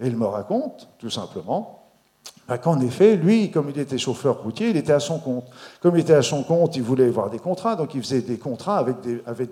Et 0.00 0.06
il 0.06 0.16
me 0.16 0.26
raconte, 0.26 0.88
tout 0.98 1.10
simplement, 1.10 1.79
ben, 2.50 2.58
qu'en 2.58 2.80
effet, 2.80 3.14
lui, 3.14 3.52
comme 3.52 3.70
il 3.70 3.78
était 3.78 3.96
chauffeur 3.96 4.42
routier, 4.42 4.70
il 4.70 4.76
était 4.76 4.92
à 4.92 4.98
son 4.98 5.20
compte. 5.20 5.44
Comme 5.80 5.94
il 5.96 6.00
était 6.00 6.14
à 6.14 6.22
son 6.22 6.42
compte, 6.42 6.74
il 6.74 6.82
voulait 6.82 7.06
avoir 7.06 7.30
des 7.30 7.38
contrats, 7.38 7.76
donc 7.76 7.94
il 7.94 8.02
faisait 8.02 8.22
des 8.22 8.38
contrats 8.38 8.78
avec 8.78 8.96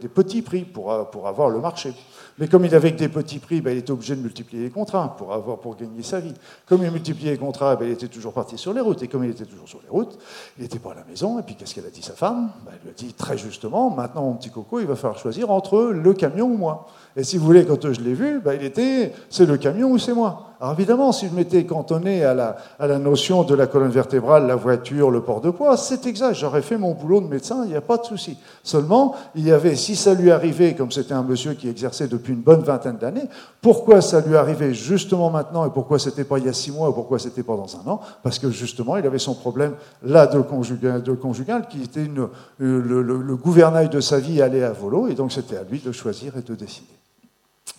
des, 0.00 0.08
petits 0.08 0.42
prix 0.42 0.62
pour, 0.62 1.08
pour 1.10 1.28
avoir 1.28 1.48
le 1.48 1.60
marché. 1.60 1.94
Mais 2.38 2.48
comme 2.48 2.64
il 2.64 2.74
avait 2.74 2.92
que 2.92 2.98
des 2.98 3.08
petits 3.08 3.38
prix, 3.38 3.60
ben, 3.60 3.70
il 3.70 3.78
était 3.78 3.92
obligé 3.92 4.16
de 4.16 4.20
multiplier 4.20 4.64
les 4.64 4.70
contrats 4.70 5.14
pour, 5.16 5.32
avoir, 5.32 5.58
pour 5.58 5.76
gagner 5.76 6.02
sa 6.02 6.18
vie. 6.18 6.34
Comme 6.66 6.82
il 6.82 6.90
multipliait 6.90 7.32
les 7.32 7.38
contrats, 7.38 7.76
ben, 7.76 7.86
il 7.86 7.92
était 7.92 8.08
toujours 8.08 8.32
parti 8.32 8.58
sur 8.58 8.72
les 8.72 8.80
routes. 8.80 9.00
Et 9.02 9.08
comme 9.08 9.22
il 9.22 9.30
était 9.30 9.44
toujours 9.44 9.68
sur 9.68 9.80
les 9.82 9.88
routes, 9.88 10.18
il 10.56 10.62
n'était 10.62 10.80
pas 10.80 10.90
à 10.90 10.96
la 10.96 11.04
maison. 11.04 11.38
Et 11.38 11.42
puis 11.42 11.54
qu'est-ce 11.54 11.76
qu'elle 11.76 11.86
a 11.86 11.90
dit 11.90 12.02
sa 12.02 12.14
femme? 12.14 12.50
Elle 12.66 12.78
lui 12.82 12.90
a 12.90 12.92
dit 12.94 13.12
très 13.12 13.38
justement, 13.38 13.90
maintenant 13.90 14.22
mon 14.22 14.34
petit 14.34 14.50
coco, 14.50 14.80
il 14.80 14.86
va 14.86 14.96
falloir 14.96 15.20
choisir 15.20 15.52
entre 15.52 15.92
le 15.92 16.14
camion 16.14 16.46
ou 16.46 16.56
moi. 16.56 16.86
Et 17.16 17.24
si 17.24 17.38
vous 17.38 17.44
voulez, 17.44 17.64
quand 17.64 17.92
je 17.92 18.00
l'ai 18.00 18.14
vu, 18.14 18.40
il 18.54 18.64
était, 18.64 19.12
c'est 19.30 19.46
le 19.46 19.56
camion 19.56 19.90
ou 19.90 19.98
c'est 19.98 20.14
moi? 20.14 20.48
Alors 20.60 20.72
évidemment, 20.72 21.12
si 21.12 21.28
je 21.28 21.34
m'étais 21.34 21.64
cantonné 21.64 22.24
à 22.24 22.34
la, 22.34 22.98
notion 22.98 23.44
de 23.44 23.54
la 23.54 23.68
colonne 23.68 23.92
vertébrale, 23.92 24.48
la 24.48 24.56
voiture, 24.56 25.08
le 25.08 25.20
port 25.22 25.40
de 25.40 25.50
poids, 25.50 25.76
c'est 25.76 26.04
exact, 26.06 26.34
j'aurais 26.34 26.62
fait 26.62 26.76
mon 26.76 26.94
boulot 26.94 27.20
de 27.20 27.28
médecin, 27.28 27.62
il 27.64 27.70
n'y 27.70 27.76
a 27.76 27.80
pas 27.80 27.96
de 27.96 28.04
souci. 28.04 28.36
Seulement, 28.64 29.14
il 29.36 29.46
y 29.46 29.52
avait, 29.52 29.76
si 29.76 29.94
ça 29.94 30.14
lui 30.14 30.32
arrivait, 30.32 30.74
comme 30.74 30.90
c'était 30.90 31.14
un 31.14 31.22
monsieur 31.22 31.54
qui 31.54 31.68
exerçait 31.68 32.08
depuis 32.08 32.32
une 32.32 32.40
bonne 32.40 32.62
vingtaine 32.62 32.96
d'années, 32.96 33.28
pourquoi 33.62 34.00
ça 34.00 34.20
lui 34.20 34.36
arrivait 34.36 34.74
justement 34.74 35.30
maintenant 35.30 35.64
et 35.64 35.70
pourquoi 35.70 36.00
c'était 36.00 36.24
pas 36.24 36.38
il 36.38 36.46
y 36.46 36.48
a 36.48 36.52
six 36.52 36.72
mois 36.72 36.88
ou 36.88 36.92
pourquoi 36.92 37.20
c'était 37.20 37.44
pas 37.44 37.54
dans 37.54 37.76
un 37.76 37.88
an? 37.88 38.00
Parce 38.24 38.40
que 38.40 38.50
justement, 38.50 38.96
il 38.96 39.06
avait 39.06 39.20
son 39.20 39.34
problème 39.34 39.74
là 40.02 40.26
de 40.26 40.40
conjugal, 40.40 41.68
qui 41.68 41.84
était 41.84 42.04
une, 42.04 42.26
le, 42.58 43.02
le 43.02 43.36
gouvernail 43.36 43.90
de 43.90 44.00
sa 44.00 44.18
vie 44.18 44.42
allait 44.42 44.64
à 44.64 44.72
volo 44.72 45.06
et 45.06 45.14
donc 45.14 45.30
c'était 45.30 45.56
à 45.56 45.62
lui 45.62 45.78
de 45.78 45.92
choisir 45.92 46.36
et 46.36 46.42
de 46.42 46.54
décider. 46.56 46.98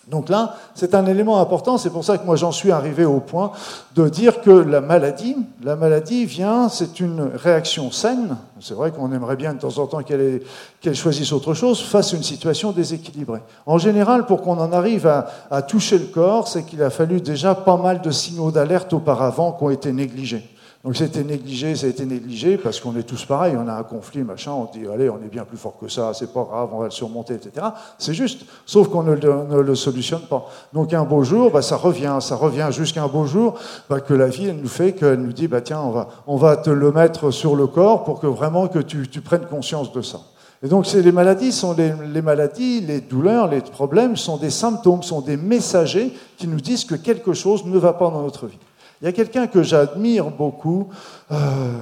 Donc 0.08 0.28
là, 0.28 0.56
c'est 0.74 0.94
un 0.94 1.06
élément 1.06 1.40
important, 1.40 1.78
c'est 1.78 1.90
pour 1.90 2.04
ça 2.04 2.18
que 2.18 2.26
moi 2.26 2.34
j'en 2.34 2.50
suis 2.50 2.72
arrivé 2.72 3.04
au 3.04 3.20
point 3.20 3.52
de 3.94 4.08
dire 4.08 4.40
que 4.40 4.50
la 4.50 4.80
maladie, 4.80 5.36
la 5.62 5.76
maladie 5.76 6.24
vient, 6.24 6.68
c'est 6.68 7.00
une 7.00 7.30
réaction 7.34 7.92
saine, 7.92 8.36
c'est 8.60 8.74
vrai 8.74 8.90
qu'on 8.90 9.12
aimerait 9.12 9.36
bien 9.36 9.54
de 9.54 9.60
temps 9.60 9.78
en 9.78 9.86
temps 9.86 10.02
qu'elle 10.02 10.94
choisisse 10.94 11.32
autre 11.32 11.54
chose, 11.54 11.80
face 11.80 12.12
à 12.12 12.16
une 12.16 12.22
situation 12.22 12.72
déséquilibrée. 12.72 13.42
En 13.66 13.78
général, 13.78 14.26
pour 14.26 14.42
qu'on 14.42 14.58
en 14.58 14.72
arrive 14.72 15.06
à, 15.06 15.30
à 15.50 15.62
toucher 15.62 15.98
le 15.98 16.06
corps, 16.06 16.48
c'est 16.48 16.64
qu'il 16.64 16.82
a 16.82 16.90
fallu 16.90 17.20
déjà 17.20 17.54
pas 17.54 17.76
mal 17.76 18.00
de 18.00 18.10
signaux 18.10 18.50
d'alerte 18.50 18.92
auparavant 18.92 19.52
qui 19.52 19.64
ont 19.64 19.70
été 19.70 19.92
négligés. 19.92 20.44
Donc 20.82 20.96
c'était 20.96 21.24
négligé, 21.24 21.76
ça 21.76 21.86
a 21.86 21.90
été 21.90 22.06
négligé 22.06 22.56
parce 22.56 22.80
qu'on 22.80 22.96
est 22.96 23.02
tous 23.02 23.26
pareils, 23.26 23.54
on 23.54 23.68
a 23.68 23.74
un 23.74 23.82
conflit, 23.82 24.22
machin, 24.22 24.52
on 24.52 24.64
dit 24.64 24.86
allez, 24.86 25.10
on 25.10 25.18
est 25.18 25.30
bien 25.30 25.44
plus 25.44 25.58
fort 25.58 25.76
que 25.78 25.88
ça, 25.88 26.14
c'est 26.14 26.32
pas 26.32 26.42
grave, 26.42 26.70
on 26.72 26.78
va 26.78 26.84
le 26.86 26.90
surmonter, 26.90 27.34
etc. 27.34 27.66
C'est 27.98 28.14
juste, 28.14 28.46
sauf 28.64 28.88
qu'on 28.88 29.02
ne, 29.02 29.14
le 29.14 29.74
solutionne 29.74 30.22
pas. 30.22 30.48
Donc 30.72 30.94
un 30.94 31.04
beau 31.04 31.22
jour, 31.22 31.50
bah, 31.50 31.60
ça 31.60 31.76
revient, 31.76 32.16
ça 32.22 32.34
revient 32.34 32.68
jusqu'à 32.70 33.02
un 33.02 33.08
beau 33.08 33.26
jour 33.26 33.58
bah, 33.90 34.00
que 34.00 34.14
la 34.14 34.28
vie 34.28 34.54
nous 34.54 34.68
fait, 34.68 34.92
qu'elle 34.92 35.20
nous 35.20 35.34
dit 35.34 35.48
bah 35.48 35.60
tiens, 35.60 35.82
on 35.82 35.90
va, 35.90 36.08
on 36.26 36.36
va 36.36 36.56
te 36.56 36.70
le 36.70 36.92
mettre 36.92 37.30
sur 37.30 37.56
le 37.56 37.66
corps 37.66 38.04
pour 38.04 38.18
que 38.18 38.26
vraiment 38.26 38.66
que 38.66 38.78
tu, 38.78 39.20
prennes 39.20 39.44
conscience 39.44 39.92
de 39.92 40.00
ça. 40.00 40.20
Et 40.62 40.68
donc 40.68 40.90
les 40.90 41.12
maladies 41.12 41.52
sont 41.52 41.74
les 41.74 42.22
maladies, 42.22 42.80
les 42.80 43.02
douleurs, 43.02 43.48
les 43.48 43.60
problèmes 43.60 44.16
sont 44.16 44.38
des 44.38 44.50
symptômes, 44.50 45.02
sont 45.02 45.20
des 45.20 45.36
messagers 45.36 46.14
qui 46.38 46.48
nous 46.48 46.60
disent 46.60 46.86
que 46.86 46.94
quelque 46.94 47.34
chose 47.34 47.66
ne 47.66 47.78
va 47.78 47.92
pas 47.92 48.08
dans 48.08 48.22
notre 48.22 48.46
vie. 48.46 48.58
Il 49.00 49.06
y 49.06 49.08
a 49.08 49.12
quelqu'un 49.12 49.46
que 49.46 49.62
j'admire 49.62 50.30
beaucoup, 50.30 50.88
euh, 51.30 51.78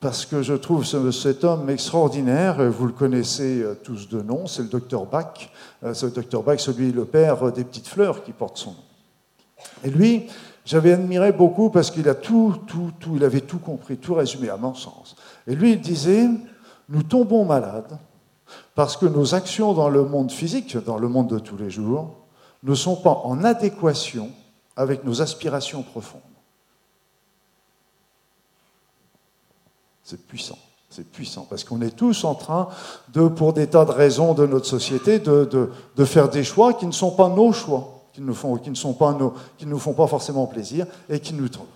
parce 0.00 0.26
que 0.26 0.42
je 0.42 0.54
trouve 0.54 0.84
cet 0.84 1.44
homme 1.44 1.70
extraordinaire, 1.70 2.68
vous 2.68 2.86
le 2.86 2.92
connaissez 2.92 3.62
euh, 3.62 3.74
tous 3.74 4.08
de 4.08 4.20
nom, 4.20 4.48
c'est 4.48 4.62
le 4.62 4.68
docteur 4.68 5.06
Bach. 5.06 5.50
Euh, 5.84 5.94
c'est 5.94 6.06
le 6.06 6.12
docteur 6.12 6.42
Bach, 6.42 6.58
celui, 6.58 6.90
le 6.90 7.04
père 7.04 7.52
des 7.52 7.62
petites 7.62 7.86
fleurs 7.86 8.24
qui 8.24 8.32
porte 8.32 8.58
son 8.58 8.70
nom. 8.70 8.84
Et 9.84 9.90
lui, 9.90 10.26
j'avais 10.64 10.92
admiré 10.92 11.30
beaucoup 11.30 11.70
parce 11.70 11.92
qu'il 11.92 12.08
a 12.08 12.16
tout, 12.16 12.56
tout, 12.66 12.90
tout, 12.98 13.12
il 13.14 13.22
avait 13.22 13.42
tout 13.42 13.60
compris, 13.60 13.96
tout 13.96 14.14
résumé 14.14 14.48
à 14.48 14.56
mon 14.56 14.74
sens. 14.74 15.14
Et 15.46 15.54
lui, 15.54 15.74
il 15.74 15.80
disait, 15.80 16.28
nous 16.88 17.04
tombons 17.04 17.44
malades 17.44 17.98
parce 18.74 18.96
que 18.96 19.06
nos 19.06 19.36
actions 19.36 19.74
dans 19.74 19.88
le 19.88 20.04
monde 20.04 20.32
physique, 20.32 20.76
dans 20.76 20.98
le 20.98 21.06
monde 21.06 21.28
de 21.28 21.38
tous 21.38 21.56
les 21.56 21.70
jours, 21.70 22.16
ne 22.64 22.74
sont 22.74 22.96
pas 22.96 23.20
en 23.24 23.44
adéquation 23.44 24.30
avec 24.76 25.04
nos 25.04 25.22
aspirations 25.22 25.82
profondes. 25.82 26.31
C'est 30.04 30.26
puissant. 30.26 30.58
C'est 30.90 31.10
puissant, 31.10 31.46
parce 31.48 31.64
qu'on 31.64 31.80
est 31.80 31.96
tous 31.96 32.24
en 32.24 32.34
train 32.34 32.68
de, 33.14 33.26
pour 33.26 33.54
des 33.54 33.66
tas 33.66 33.86
de 33.86 33.90
raisons 33.90 34.34
de 34.34 34.46
notre 34.46 34.66
société, 34.66 35.20
de, 35.20 35.48
de, 35.96 36.04
faire 36.04 36.28
des 36.28 36.44
choix 36.44 36.74
qui 36.74 36.84
ne 36.84 36.92
sont 36.92 37.12
pas 37.12 37.30
nos 37.30 37.50
choix, 37.50 38.02
qui 38.12 38.20
ne, 38.20 38.32
font, 38.34 38.58
qui 38.58 38.68
ne, 38.68 38.74
sont 38.74 38.92
pas 38.92 39.14
nos, 39.14 39.32
qui 39.56 39.64
ne 39.64 39.70
nous 39.70 39.78
font 39.78 39.94
pas 39.94 40.06
forcément 40.06 40.46
plaisir 40.46 40.86
et 41.08 41.18
qui 41.18 41.32
nous 41.32 41.48
trouvent. 41.48 41.66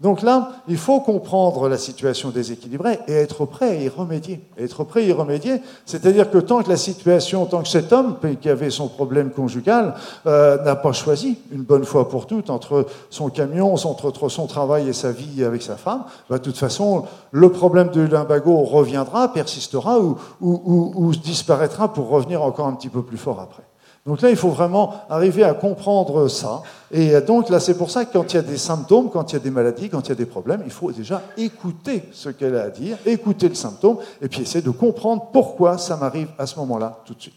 Donc 0.00 0.22
là, 0.22 0.52
il 0.66 0.76
faut 0.76 1.00
comprendre 1.00 1.68
la 1.68 1.78
situation 1.78 2.30
déséquilibrée 2.30 2.98
et 3.06 3.12
être 3.12 3.46
prêt 3.46 3.68
à 3.70 3.74
y 3.74 3.88
remédier. 3.88 4.44
Être 4.58 4.82
prêt 4.82 5.02
à 5.02 5.04
y 5.04 5.12
remédier, 5.12 5.60
c'est-à-dire 5.86 6.30
que 6.30 6.38
tant 6.38 6.62
que 6.62 6.68
la 6.68 6.76
situation, 6.76 7.46
tant 7.46 7.62
que 7.62 7.68
cet 7.68 7.92
homme 7.92 8.16
qui 8.40 8.48
avait 8.48 8.70
son 8.70 8.88
problème 8.88 9.30
conjugal 9.30 9.94
euh, 10.26 10.62
n'a 10.64 10.74
pas 10.74 10.92
choisi 10.92 11.38
une 11.52 11.62
bonne 11.62 11.84
fois 11.84 12.08
pour 12.08 12.26
toutes 12.26 12.50
entre 12.50 12.86
son 13.08 13.30
camion, 13.30 13.74
entre 13.74 14.28
son 14.28 14.46
travail 14.46 14.88
et 14.88 14.92
sa 14.92 15.12
vie 15.12 15.44
avec 15.44 15.62
sa 15.62 15.76
femme, 15.76 16.04
bah, 16.28 16.38
de 16.38 16.42
toute 16.42 16.58
façon, 16.58 17.04
le 17.30 17.50
problème 17.50 17.90
de 17.90 18.00
l'imbago 18.02 18.62
reviendra, 18.62 19.32
persistera 19.32 19.98
ou, 20.00 21.12
disparaîtra 21.22 21.92
pour 21.92 22.08
revenir 22.08 22.42
encore 22.42 22.66
un 22.66 22.74
petit 22.74 22.88
peu 22.88 23.02
plus 23.02 23.16
fort 23.16 23.40
après. 23.40 23.62
Donc 24.06 24.20
là, 24.20 24.28
il 24.28 24.36
faut 24.36 24.50
vraiment 24.50 24.94
arriver 25.08 25.44
à 25.44 25.54
comprendre 25.54 26.28
ça. 26.28 26.62
Et 26.90 27.18
donc 27.22 27.48
là, 27.48 27.58
c'est 27.58 27.76
pour 27.76 27.90
ça 27.90 28.04
que 28.04 28.12
quand 28.12 28.32
il 28.34 28.36
y 28.36 28.38
a 28.38 28.42
des 28.42 28.58
symptômes, 28.58 29.08
quand 29.10 29.32
il 29.32 29.34
y 29.34 29.36
a 29.36 29.40
des 29.40 29.50
maladies, 29.50 29.88
quand 29.88 30.02
il 30.02 30.08
y 30.10 30.12
a 30.12 30.16
des 30.16 30.26
problèmes, 30.26 30.62
il 30.66 30.70
faut 30.70 30.92
déjà 30.92 31.22
écouter 31.38 32.04
ce 32.12 32.28
qu'elle 32.28 32.56
a 32.56 32.64
à 32.64 32.70
dire, 32.70 32.98
écouter 33.06 33.48
le 33.48 33.54
symptôme, 33.54 33.96
et 34.20 34.28
puis 34.28 34.42
essayer 34.42 34.60
de 34.60 34.70
comprendre 34.70 35.28
pourquoi 35.32 35.78
ça 35.78 35.96
m'arrive 35.96 36.28
à 36.38 36.46
ce 36.46 36.58
moment-là 36.58 37.00
tout 37.06 37.14
de 37.14 37.22
suite. 37.22 37.34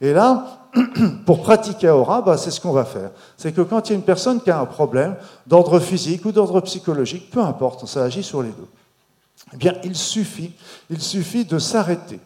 Et 0.00 0.12
là, 0.12 0.68
pour 1.26 1.42
pratiquer 1.42 1.88
Aura, 1.88 2.22
bah, 2.22 2.36
c'est 2.36 2.52
ce 2.52 2.60
qu'on 2.60 2.72
va 2.72 2.84
faire. 2.84 3.10
C'est 3.36 3.52
que 3.52 3.62
quand 3.62 3.88
il 3.88 3.92
y 3.92 3.94
a 3.94 3.98
une 3.98 4.04
personne 4.04 4.40
qui 4.40 4.50
a 4.50 4.60
un 4.60 4.66
problème 4.66 5.16
d'ordre 5.46 5.80
physique 5.80 6.24
ou 6.24 6.30
d'ordre 6.30 6.60
psychologique, 6.60 7.30
peu 7.30 7.40
importe, 7.40 7.86
ça 7.86 8.04
agit 8.04 8.22
sur 8.22 8.42
les 8.42 8.50
deux, 8.50 8.68
eh 9.54 9.56
bien, 9.56 9.74
il 9.82 9.96
suffit, 9.96 10.52
il 10.88 11.00
suffit 11.00 11.44
de 11.44 11.58
s'arrêter 11.58 12.20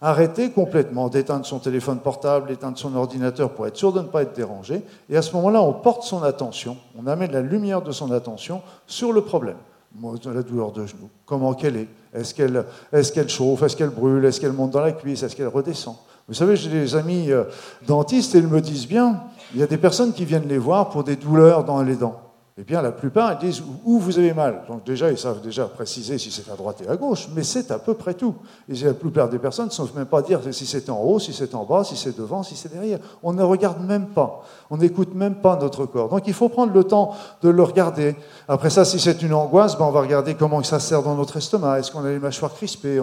arrêter 0.00 0.50
complètement 0.50 1.08
d'éteindre 1.08 1.46
son 1.46 1.58
téléphone 1.58 1.98
portable, 1.98 2.48
d'éteindre 2.48 2.78
son 2.78 2.94
ordinateur 2.94 3.50
pour 3.50 3.66
être 3.66 3.76
sûr 3.76 3.92
de 3.92 4.00
ne 4.00 4.06
pas 4.06 4.22
être 4.22 4.34
dérangé. 4.34 4.82
Et 5.10 5.16
à 5.16 5.22
ce 5.22 5.34
moment-là, 5.34 5.62
on 5.62 5.72
porte 5.72 6.02
son 6.02 6.22
attention, 6.22 6.76
on 6.98 7.06
amène 7.06 7.32
la 7.32 7.40
lumière 7.40 7.82
de 7.82 7.92
son 7.92 8.12
attention 8.12 8.62
sur 8.86 9.12
le 9.12 9.22
problème. 9.22 9.56
La 10.02 10.42
douleur 10.42 10.70
de 10.72 10.86
genou, 10.86 11.08
comment 11.24 11.54
qu'elle 11.54 11.76
est? 11.76 11.88
Est-ce 12.14 12.34
qu'elle 12.34 12.64
est 12.92 13.28
chauffe? 13.28 13.62
Est-ce 13.62 13.74
qu'elle 13.74 13.88
brûle? 13.88 14.24
Est-ce 14.24 14.40
qu'elle 14.40 14.52
monte 14.52 14.72
dans 14.72 14.82
la 14.82 14.92
cuisse? 14.92 15.22
Est-ce 15.22 15.34
qu'elle 15.34 15.48
redescend? 15.48 15.96
Vous 16.28 16.34
savez, 16.34 16.56
j'ai 16.56 16.68
des 16.68 16.94
amis 16.94 17.32
euh, 17.32 17.44
dentistes 17.86 18.34
et 18.34 18.38
ils 18.38 18.46
me 18.46 18.60
disent 18.60 18.86
bien, 18.86 19.22
il 19.54 19.60
y 19.60 19.62
a 19.62 19.66
des 19.66 19.78
personnes 19.78 20.12
qui 20.12 20.26
viennent 20.26 20.46
les 20.46 20.58
voir 20.58 20.90
pour 20.90 21.04
des 21.04 21.16
douleurs 21.16 21.64
dans 21.64 21.82
les 21.82 21.96
dents. 21.96 22.20
Eh 22.60 22.64
bien, 22.64 22.82
la 22.82 22.90
plupart, 22.90 23.34
ils 23.34 23.46
disent 23.46 23.62
où 23.84 24.00
vous 24.00 24.18
avez 24.18 24.34
mal? 24.34 24.62
Donc 24.66 24.82
déjà, 24.82 25.12
ils 25.12 25.16
savent 25.16 25.40
déjà 25.40 25.66
préciser 25.66 26.18
si 26.18 26.32
c'est 26.32 26.50
à 26.50 26.56
droite 26.56 26.82
et 26.84 26.88
à 26.88 26.96
gauche, 26.96 27.28
mais 27.32 27.44
c'est 27.44 27.70
à 27.70 27.78
peu 27.78 27.94
près 27.94 28.14
tout. 28.14 28.34
Et 28.68 28.74
la 28.74 28.94
plupart 28.94 29.28
des 29.28 29.38
personnes 29.38 29.66
ne 29.66 29.70
savent 29.70 29.94
même 29.94 30.06
pas 30.06 30.22
dire 30.22 30.40
si 30.50 30.66
c'est 30.66 30.90
en 30.90 31.00
haut, 31.00 31.20
si 31.20 31.32
c'est 31.32 31.54
en 31.54 31.64
bas, 31.64 31.84
si 31.84 31.96
c'est 31.96 32.18
devant, 32.18 32.42
si 32.42 32.56
c'est 32.56 32.72
derrière. 32.72 32.98
On 33.22 33.32
ne 33.32 33.44
regarde 33.44 33.80
même 33.86 34.08
pas. 34.08 34.42
On 34.70 34.76
n'écoute 34.76 35.14
même 35.14 35.36
pas 35.36 35.54
notre 35.54 35.86
corps. 35.86 36.08
Donc 36.08 36.26
il 36.26 36.34
faut 36.34 36.48
prendre 36.48 36.72
le 36.72 36.82
temps 36.82 37.12
de 37.42 37.48
le 37.48 37.62
regarder. 37.62 38.16
Après 38.48 38.70
ça, 38.70 38.84
si 38.84 38.98
c'est 38.98 39.22
une 39.22 39.34
angoisse, 39.34 39.78
ben, 39.78 39.84
on 39.84 39.92
va 39.92 40.00
regarder 40.00 40.34
comment 40.34 40.60
ça 40.64 40.80
sert 40.80 41.04
dans 41.04 41.14
notre 41.14 41.36
estomac. 41.36 41.78
Est-ce 41.78 41.92
qu'on 41.92 42.04
a 42.04 42.08
les 42.08 42.18
mâchoires 42.18 42.52
crispées? 42.52 43.00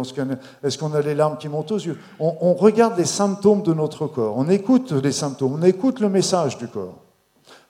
Est-ce 0.64 0.78
qu'on 0.78 0.94
a 0.94 1.00
les 1.00 1.16
larmes 1.16 1.38
qui 1.38 1.48
montent 1.48 1.72
aux 1.72 1.80
yeux? 1.80 1.98
On, 2.20 2.36
on 2.42 2.56
regarde 2.56 2.98
les 2.98 3.06
symptômes 3.06 3.62
de 3.62 3.74
notre 3.74 4.08
corps. 4.08 4.34
On 4.36 4.50
écoute 4.50 4.92
les 4.92 5.14
symptômes. 5.14 5.54
On 5.54 5.64
écoute 5.64 6.02
le 6.02 6.10
message 6.10 6.58
du 6.58 6.68
corps 6.68 7.05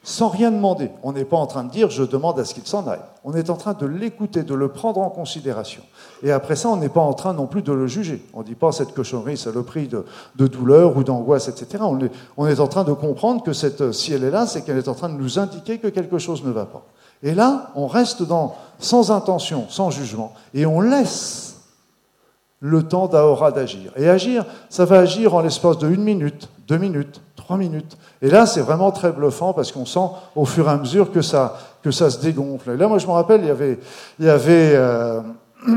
sans 0.06 0.30
rien 0.30 0.52
demander. 0.52 0.91
On 1.02 1.13
n'est 1.13 1.26
pas 1.26 1.36
en 1.36 1.48
train 1.48 1.63
de 1.63 1.72
dire 1.72 1.89
je 1.89 2.04
demande 2.04 2.39
à 2.39 2.46
ce 2.46 2.54
qu'il 2.54 2.65
s'en 2.65 2.88
aille. 2.88 3.02
On 3.24 3.34
est 3.34 3.50
en 3.50 3.58
train 3.58 3.74
de 3.74 3.88
l'écouter, 3.88 4.44
de 4.44 4.54
le 4.54 4.68
prendre 4.70 5.02
en 5.02 5.10
considération. 5.10 5.82
Et 6.22 6.32
après 6.32 6.56
ça, 6.56 6.70
on 6.70 6.78
n'est 6.78 6.89
pas 6.89 7.02
en 7.02 7.13
train 7.13 7.34
non 7.34 7.48
plus 7.48 7.63
de 7.63 7.74
le 7.74 7.88
juger. 7.88 8.24
On 8.34 8.39
ne 8.39 8.46
dit 8.46 8.54
pas 8.54 8.72
cette 8.72 8.94
cochonnerie, 8.94 9.36
c'est 9.36 9.54
le 9.54 9.63
prix 9.63 9.88
de, 9.88 10.06
douleur 10.48 10.96
ou 10.96 11.04
d'angoisse, 11.04 11.48
etc. 11.48 11.84
On 12.38 12.48
est, 12.48 12.60
en 12.60 12.68
train 12.68 12.84
de 12.84 12.94
comprendre 12.94 13.41
que 13.44 13.52
cette, 13.52 13.91
si 13.94 14.13
elle 14.13 14.24
est 14.24 14.30
là, 14.30 14.46
c'est 14.46 14.62
qu'elle 14.62 14.78
est 14.78 14.88
en 14.88 14.94
train 14.94 15.10
de 15.10 15.15
nous 15.15 15.39
indiquer 15.39 15.80
que 15.80 15.88
quelque 15.88 16.20
chose 16.20 16.44
ne 16.44 16.52
va 16.52 16.65
pas. 16.65 16.86
Et 17.24 17.34
là, 17.34 17.72
on 17.74 17.88
reste 17.88 18.22
dans, 18.22 18.56
sans 18.78 19.10
intention, 19.10 19.65
sans 19.70 19.89
jugement, 19.89 20.34
et 20.54 20.68
on 20.68 20.82
laisse 20.82 21.56
le 22.60 22.84
temps 22.84 23.08
d'Aora 23.08 23.52
d'agir. 23.52 23.91
Et 23.96 24.08
agir, 24.08 24.46
ça 24.70 24.86
va 24.86 25.00
agir 25.00 25.34
en 25.34 25.41
l'espace 25.41 25.80
de 25.80 25.89
une 25.89 26.04
minute, 26.04 26.50
deux 26.68 26.78
minutes, 26.78 27.22
trois 27.46 27.58
minutes. 27.58 27.96
Et 28.24 28.30
là, 28.30 28.48
c'est 28.48 28.62
vraiment 28.62 28.92
très 28.92 29.12
bluffant 29.12 29.54
parce 29.54 29.72
qu'on 29.72 29.86
sent 29.86 30.08
au 30.36 30.46
fur 30.46 30.68
et 30.68 30.72
à 30.72 30.78
mesure 30.78 31.12
que 31.12 31.22
ça, 31.22 31.58
que 31.84 31.92
ça 31.92 32.10
se 32.10 32.20
dégonfle. 32.20 32.72
Et 32.72 32.78
là, 32.78 32.88
moi, 32.88 32.98
je 32.98 33.06
me 33.06 33.12
rappelle, 33.12 33.42
il 33.42 33.48
y 33.48 33.52
avait, 33.52 33.80
il 34.20 34.26
y 34.26 34.30
avait, 34.30 34.72
euh, 34.74 35.22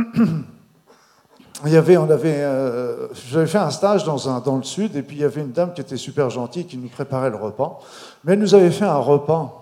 il 1.67 1.73
y 1.73 1.77
avait, 1.77 1.99
on 1.99 2.11
avait, 2.11 2.39
euh, 2.39 3.09
j'avais 3.29 3.47
fait 3.47 3.59
un 3.59 3.69
stage 3.69 4.05
dans, 4.05 4.31
un, 4.31 4.41
dans 4.41 4.57
le 4.57 4.63
sud, 4.63 4.97
et 4.97 5.03
puis 5.03 5.17
il 5.17 5.21
y 5.21 5.25
avait 5.25 5.43
une 5.43 5.53
dame 5.53 5.75
qui 5.75 5.83
était 5.83 5.99
super 5.99 6.31
gentille, 6.31 6.65
qui 6.65 6.79
nous 6.79 6.89
préparait 6.89 7.29
le 7.29 7.37
repas. 7.37 7.81
Mais 8.25 8.33
elle 8.33 8.39
nous 8.39 8.55
avait 8.55 8.71
fait 8.71 8.87
un 8.87 8.97
repas 8.97 9.58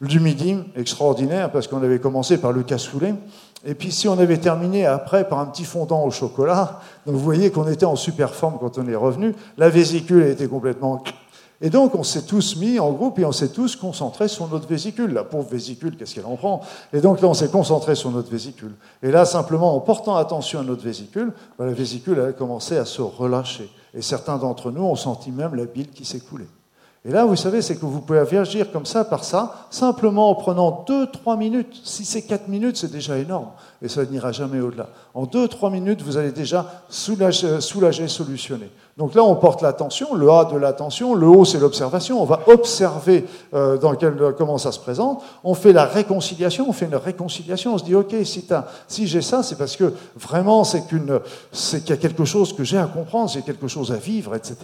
du 0.00 0.20
extraordinaire 0.76 1.50
parce 1.50 1.66
qu'on 1.66 1.82
avait 1.82 1.98
commencé 1.98 2.38
par 2.38 2.52
le 2.52 2.62
cassoulet. 2.62 3.14
Et 3.66 3.74
puis 3.74 3.90
si 3.92 4.08
on 4.08 4.18
avait 4.18 4.38
terminé 4.38 4.84
après 4.84 5.26
par 5.26 5.38
un 5.38 5.46
petit 5.46 5.64
fondant 5.64 6.04
au 6.04 6.10
chocolat, 6.10 6.80
donc 7.06 7.14
vous 7.14 7.20
voyez 7.22 7.50
qu'on 7.50 7.66
était 7.68 7.86
en 7.86 7.96
super 7.96 8.34
forme 8.34 8.58
quand 8.60 8.78
on 8.78 8.86
est 8.86 8.96
revenu, 8.96 9.34
la 9.56 9.68
vésicule 9.68 10.24
était 10.24 10.48
complètement... 10.48 11.02
Et 11.60 11.70
donc 11.70 11.94
on 11.94 12.02
s'est 12.02 12.26
tous 12.26 12.56
mis 12.56 12.78
en 12.78 12.92
groupe 12.92 13.18
et 13.18 13.24
on 13.24 13.32
s'est 13.32 13.48
tous 13.48 13.76
concentrés 13.76 14.28
sur 14.28 14.48
notre 14.48 14.66
vésicule. 14.66 15.14
La 15.14 15.24
pauvre 15.24 15.48
vésicule, 15.48 15.96
qu'est-ce 15.96 16.14
qu'elle 16.14 16.26
en 16.26 16.36
prend? 16.36 16.60
Et 16.92 17.00
donc 17.00 17.22
là 17.22 17.28
on 17.28 17.34
s'est 17.34 17.48
concentré 17.48 17.94
sur 17.94 18.10
notre 18.10 18.30
vésicule. 18.30 18.72
Et 19.02 19.10
là 19.10 19.24
simplement 19.24 19.74
en 19.74 19.80
portant 19.80 20.16
attention 20.16 20.60
à 20.60 20.64
notre 20.64 20.82
vésicule, 20.82 21.32
ben, 21.58 21.64
la 21.64 21.72
vésicule 21.72 22.20
a 22.20 22.32
commencé 22.32 22.76
à 22.76 22.84
se 22.84 23.00
relâcher. 23.00 23.70
Et 23.94 24.02
certains 24.02 24.36
d'entre 24.36 24.72
nous 24.72 24.82
ont 24.82 24.96
senti 24.96 25.30
même 25.30 25.54
la 25.54 25.64
bile 25.64 25.88
qui 25.88 26.04
s'écoulait. 26.04 26.48
Et 27.06 27.10
là, 27.10 27.26
vous 27.26 27.36
savez, 27.36 27.60
c'est 27.60 27.76
que 27.76 27.84
vous 27.84 28.00
pouvez 28.00 28.38
agir 28.38 28.72
comme 28.72 28.86
ça, 28.86 29.04
par 29.04 29.24
ça, 29.24 29.66
simplement 29.70 30.30
en 30.30 30.34
prenant 30.34 30.86
2-3 30.88 31.36
minutes. 31.36 31.82
Si 31.84 32.04
c'est 32.06 32.22
4 32.22 32.48
minutes, 32.48 32.78
c'est 32.78 32.90
déjà 32.90 33.18
énorme, 33.18 33.50
et 33.82 33.88
ça 33.88 34.06
n'ira 34.06 34.32
jamais 34.32 34.60
au-delà. 34.60 34.88
En 35.12 35.26
2-3 35.26 35.70
minutes, 35.70 36.00
vous 36.00 36.16
allez 36.16 36.32
déjà 36.32 36.82
soulager, 36.88 37.60
soulager, 37.60 38.08
solutionner. 38.08 38.70
Donc 38.96 39.16
là, 39.16 39.24
on 39.24 39.34
porte 39.34 39.60
l'attention, 39.60 40.14
le 40.14 40.30
A 40.30 40.44
de 40.44 40.56
l'attention, 40.56 41.16
le 41.16 41.26
O, 41.26 41.44
c'est 41.44 41.58
l'observation. 41.58 42.22
On 42.22 42.26
va 42.26 42.40
observer 42.46 43.26
euh, 43.52 43.76
dans 43.76 43.96
quel, 43.96 44.14
comment 44.38 44.56
ça 44.56 44.70
se 44.70 44.78
présente. 44.78 45.20
On 45.42 45.54
fait 45.54 45.72
la 45.72 45.84
réconciliation, 45.84 46.66
on 46.68 46.72
fait 46.72 46.86
une 46.86 46.94
réconciliation. 46.94 47.74
On 47.74 47.78
se 47.78 47.84
dit, 47.84 47.96
OK, 47.96 48.14
si, 48.22 48.46
si 48.86 49.06
j'ai 49.08 49.20
ça, 49.20 49.42
c'est 49.42 49.58
parce 49.58 49.74
que 49.74 49.92
vraiment, 50.14 50.62
c'est 50.62 50.86
qu'il 50.86 51.00
y 51.88 51.92
a 51.92 51.96
quelque 51.96 52.24
chose 52.24 52.52
que 52.52 52.62
j'ai 52.62 52.78
à 52.78 52.86
comprendre, 52.86 53.30
j'ai 53.30 53.42
quelque 53.42 53.66
chose 53.66 53.90
à 53.90 53.96
vivre, 53.96 54.36
etc. 54.36 54.56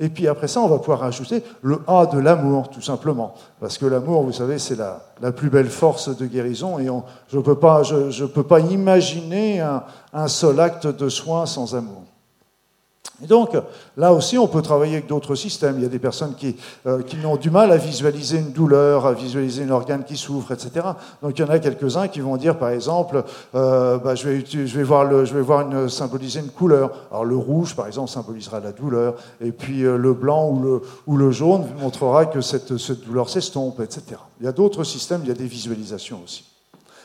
Et 0.00 0.08
puis 0.08 0.26
après 0.26 0.48
ça, 0.48 0.60
on 0.60 0.68
va 0.68 0.78
pouvoir 0.78 1.04
ajouter 1.04 1.44
le 1.62 1.80
A 1.86 2.06
de 2.06 2.18
l'amour, 2.18 2.70
tout 2.70 2.82
simplement. 2.82 3.34
Parce 3.60 3.78
que 3.78 3.86
l'amour, 3.86 4.24
vous 4.24 4.32
savez, 4.32 4.58
c'est 4.58 4.76
la, 4.76 5.02
la, 5.22 5.30
plus 5.30 5.50
belle 5.50 5.70
force 5.70 6.16
de 6.16 6.26
guérison. 6.26 6.80
Et 6.80 6.90
on, 6.90 7.04
je 7.28 7.36
ne 7.36 7.42
peux, 7.42 7.54
pas, 7.54 7.84
je, 7.84 8.10
je 8.10 8.24
peux 8.24 8.42
pas 8.42 8.58
imaginer 8.58 9.60
un 9.60 10.28
seul 10.28 10.58
acte 10.58 10.88
de 10.88 11.08
soin 11.08 11.46
sans 11.46 11.76
amour. 11.76 12.07
Et 13.22 13.26
donc, 13.26 13.56
là 13.96 14.12
aussi, 14.12 14.38
on 14.38 14.46
peut 14.46 14.62
travailler 14.62 14.94
avec 14.94 15.08
d'autres 15.08 15.34
systèmes. 15.34 15.74
Il 15.78 15.82
y 15.82 15.86
a 15.86 15.88
des 15.88 15.98
personnes 15.98 16.34
qui, 16.36 16.56
euh, 16.86 17.02
qui 17.02 17.16
ont 17.26 17.36
du 17.36 17.50
mal 17.50 17.72
à 17.72 17.76
visualiser 17.76 18.38
une 18.38 18.52
douleur, 18.52 19.06
à 19.06 19.12
visualiser 19.12 19.64
un 19.64 19.70
organe 19.70 20.04
qui 20.04 20.16
souffre, 20.16 20.52
etc. 20.52 20.86
Donc, 21.20 21.36
il 21.36 21.42
y 21.42 21.44
en 21.44 21.50
a 21.50 21.58
quelques-uns 21.58 22.06
qui 22.06 22.20
vont 22.20 22.36
dire, 22.36 22.56
par 22.58 22.68
exemple, 22.68 23.24
euh, 23.56 23.98
bah, 23.98 24.14
je, 24.14 24.28
vais, 24.28 24.44
je, 24.46 24.76
vais 24.76 24.84
voir 24.84 25.04
le, 25.04 25.24
je 25.24 25.34
vais 25.34 25.40
voir 25.40 25.62
une, 25.62 25.88
symboliser 25.88 26.40
une 26.40 26.50
couleur. 26.50 26.92
Alors, 27.10 27.24
le 27.24 27.36
rouge, 27.36 27.74
par 27.74 27.88
exemple, 27.88 28.08
symbolisera 28.08 28.60
la 28.60 28.70
douleur, 28.70 29.14
et 29.40 29.50
puis 29.50 29.84
euh, 29.84 29.96
le 29.96 30.12
blanc 30.12 30.50
ou 30.50 30.62
le, 30.62 30.82
ou 31.08 31.16
le 31.16 31.32
jaune 31.32 31.66
montrera 31.80 32.26
que 32.26 32.40
cette, 32.40 32.76
cette 32.76 33.04
douleur 33.04 33.28
s'estompe, 33.28 33.80
etc. 33.80 34.20
Il 34.40 34.46
y 34.46 34.48
a 34.48 34.52
d'autres 34.52 34.84
systèmes, 34.84 35.22
il 35.24 35.28
y 35.28 35.32
a 35.32 35.34
des 35.34 35.46
visualisations 35.46 36.20
aussi. 36.24 36.44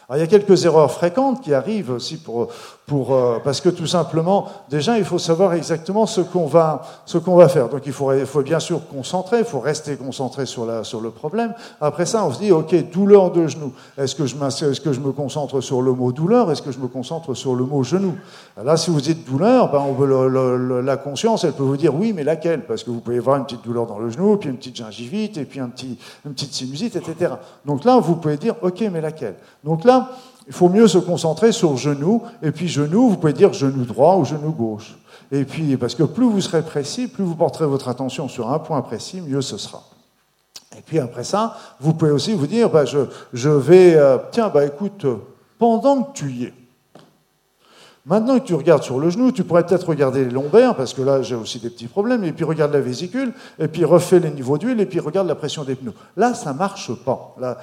Alors, 0.07 0.17
il 0.17 0.19
y 0.19 0.23
a 0.23 0.39
quelques 0.39 0.65
erreurs 0.65 0.91
fréquentes 0.91 1.41
qui 1.41 1.53
arrivent 1.53 1.91
aussi 1.91 2.17
pour, 2.17 2.49
pour, 2.85 3.13
euh, 3.13 3.39
parce 3.41 3.61
que 3.61 3.69
tout 3.69 3.87
simplement, 3.87 4.47
déjà, 4.69 4.97
il 4.97 5.05
faut 5.05 5.17
savoir 5.17 5.53
exactement 5.53 6.05
ce 6.05 6.19
qu'on 6.19 6.47
va, 6.47 6.81
ce 7.05 7.17
qu'on 7.17 7.35
va 7.35 7.47
faire. 7.47 7.69
Donc, 7.69 7.83
il 7.85 7.93
faut, 7.93 8.11
il 8.11 8.25
faut 8.25 8.41
bien 8.41 8.59
sûr 8.59 8.81
concentrer, 8.89 9.39
il 9.39 9.45
faut 9.45 9.61
rester 9.61 9.95
concentré 9.95 10.45
sur, 10.45 10.65
la, 10.65 10.83
sur 10.83 10.99
le 10.99 11.09
problème. 11.09 11.53
Après 11.79 12.05
ça, 12.05 12.25
on 12.25 12.33
se 12.33 12.39
dit, 12.39 12.51
OK, 12.51 12.75
douleur 12.91 13.31
de 13.31 13.47
genou. 13.47 13.71
Est-ce 13.97 14.15
que, 14.15 14.25
je 14.25 14.35
est-ce 14.35 14.81
que 14.81 14.91
je 14.91 14.99
me 14.99 15.13
concentre 15.13 15.61
sur 15.61 15.81
le 15.81 15.93
mot 15.93 16.11
douleur? 16.11 16.51
Est-ce 16.51 16.61
que 16.61 16.71
je 16.71 16.79
me 16.79 16.87
concentre 16.87 17.33
sur 17.33 17.55
le 17.55 17.63
mot 17.63 17.83
genou? 17.83 18.15
Là, 18.61 18.75
si 18.75 18.89
vous 18.89 18.99
dites 18.99 19.25
douleur, 19.25 19.71
ben, 19.71 19.79
on 19.79 19.93
veut 19.93 20.81
la 20.81 20.97
conscience, 20.97 21.45
elle 21.45 21.53
peut 21.53 21.63
vous 21.63 21.77
dire 21.77 21.95
oui, 21.95 22.11
mais 22.13 22.25
laquelle? 22.25 22.65
Parce 22.65 22.83
que 22.83 22.91
vous 22.91 22.99
pouvez 22.99 23.17
avoir 23.17 23.37
une 23.37 23.45
petite 23.45 23.63
douleur 23.63 23.87
dans 23.87 23.97
le 23.97 24.09
genou, 24.09 24.35
puis 24.35 24.49
une 24.49 24.57
petite 24.57 24.75
gingivite, 24.75 25.37
et 25.37 25.45
puis 25.45 25.61
un 25.61 25.69
petit, 25.69 25.97
une 26.25 26.33
petite 26.33 26.53
sinusite, 26.53 26.97
etc. 26.97 27.33
Donc 27.65 27.85
là, 27.85 27.97
vous 27.97 28.17
pouvez 28.17 28.35
dire, 28.35 28.55
OK, 28.61 28.83
mais 28.91 28.99
laquelle? 28.99 29.35
Donc 29.63 29.85
là, 29.85 30.09
il 30.47 30.53
faut 30.53 30.69
mieux 30.69 30.87
se 30.87 30.97
concentrer 30.97 31.51
sur 31.51 31.77
genou, 31.77 32.21
et 32.41 32.51
puis 32.51 32.67
genou, 32.67 33.09
vous 33.09 33.17
pouvez 33.17 33.33
dire 33.33 33.53
genou 33.53 33.85
droit 33.85 34.15
ou 34.17 34.25
genou 34.25 34.51
gauche. 34.51 34.97
Et 35.31 35.45
puis, 35.45 35.77
parce 35.77 35.95
que 35.95 36.03
plus 36.03 36.25
vous 36.25 36.41
serez 36.41 36.61
précis, 36.61 37.07
plus 37.07 37.23
vous 37.23 37.35
porterez 37.35 37.65
votre 37.65 37.87
attention 37.87 38.27
sur 38.27 38.51
un 38.51 38.59
point 38.59 38.81
précis, 38.81 39.21
mieux 39.21 39.41
ce 39.41 39.57
sera. 39.57 39.83
Et 40.77 40.81
puis 40.81 40.99
après 40.99 41.23
ça, 41.23 41.57
vous 41.79 41.93
pouvez 41.93 42.11
aussi 42.11 42.33
vous 42.33 42.47
dire, 42.47 42.69
bah, 42.69 42.85
je, 42.85 42.99
je, 43.31 43.49
vais, 43.49 43.95
euh, 43.95 44.17
tiens, 44.31 44.49
bah, 44.49 44.65
écoute, 44.65 45.05
pendant 45.57 46.03
que 46.03 46.13
tu 46.13 46.31
y 46.31 46.43
es, 46.45 46.53
Maintenant 48.05 48.37
que 48.37 48.43
tu 48.43 48.53
regardes 48.53 48.83
sur 48.83 48.99
le 48.99 49.09
genou, 49.09 49.31
tu 49.31 49.45
pourrais 49.45 49.65
peut-être 49.65 49.87
regarder 49.87 50.25
les 50.25 50.29
lombaires, 50.29 50.75
parce 50.75 50.93
que 50.93 51.01
là 51.01 51.21
j'ai 51.21 51.35
aussi 51.35 51.59
des 51.59 51.69
petits 51.69 51.87
problèmes, 51.87 52.25
et 52.25 52.33
puis 52.33 52.43
regarde 52.43 52.73
la 52.73 52.81
vésicule, 52.81 53.31
et 53.57 53.69
puis 53.69 53.85
refais 53.85 54.19
les 54.19 54.29
niveaux 54.29 54.57
d'huile, 54.57 54.81
et 54.81 54.85
puis 54.85 54.99
regarde 54.99 55.25
la 55.25 55.35
pression 55.35 55.63
des 55.63 55.75
pneus. 55.75 55.93
Là, 56.17 56.33
ça 56.33 56.51
marche 56.51 56.93
pas. 57.05 57.33
Là, 57.39 57.57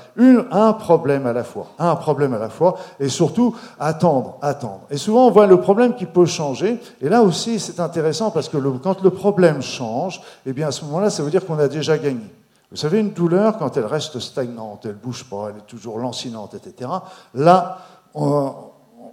un 0.50 0.72
problème 0.72 1.26
à 1.26 1.34
la 1.34 1.44
fois. 1.44 1.66
Un 1.78 1.94
problème 1.94 2.32
à 2.32 2.38
la 2.38 2.48
fois, 2.48 2.78
et 2.98 3.10
surtout, 3.10 3.54
attendre, 3.78 4.38
attendre. 4.40 4.80
Et 4.90 4.96
souvent, 4.96 5.26
on 5.26 5.30
voit 5.30 5.46
le 5.46 5.60
problème 5.60 5.94
qui 5.94 6.06
peut 6.06 6.24
changer, 6.24 6.80
et 7.02 7.10
là 7.10 7.20
aussi, 7.20 7.60
c'est 7.60 7.78
intéressant, 7.78 8.30
parce 8.30 8.48
que 8.48 8.56
quand 8.82 9.02
le 9.02 9.10
problème 9.10 9.60
change, 9.60 10.22
eh 10.46 10.54
bien 10.54 10.68
à 10.68 10.72
ce 10.72 10.86
moment-là, 10.86 11.10
ça 11.10 11.22
veut 11.22 11.30
dire 11.30 11.44
qu'on 11.44 11.58
a 11.58 11.68
déjà 11.68 11.98
gagné. 11.98 12.24
Vous 12.70 12.78
savez, 12.78 13.00
une 13.00 13.10
douleur, 13.10 13.58
quand 13.58 13.76
elle 13.76 13.84
reste 13.84 14.18
stagnante, 14.20 14.86
elle 14.86 14.94
bouge 14.94 15.24
pas, 15.24 15.48
elle 15.50 15.58
est 15.58 15.66
toujours 15.66 15.98
lancinante, 15.98 16.54
etc., 16.54 16.90
là, 17.34 17.78
on, 18.14 18.54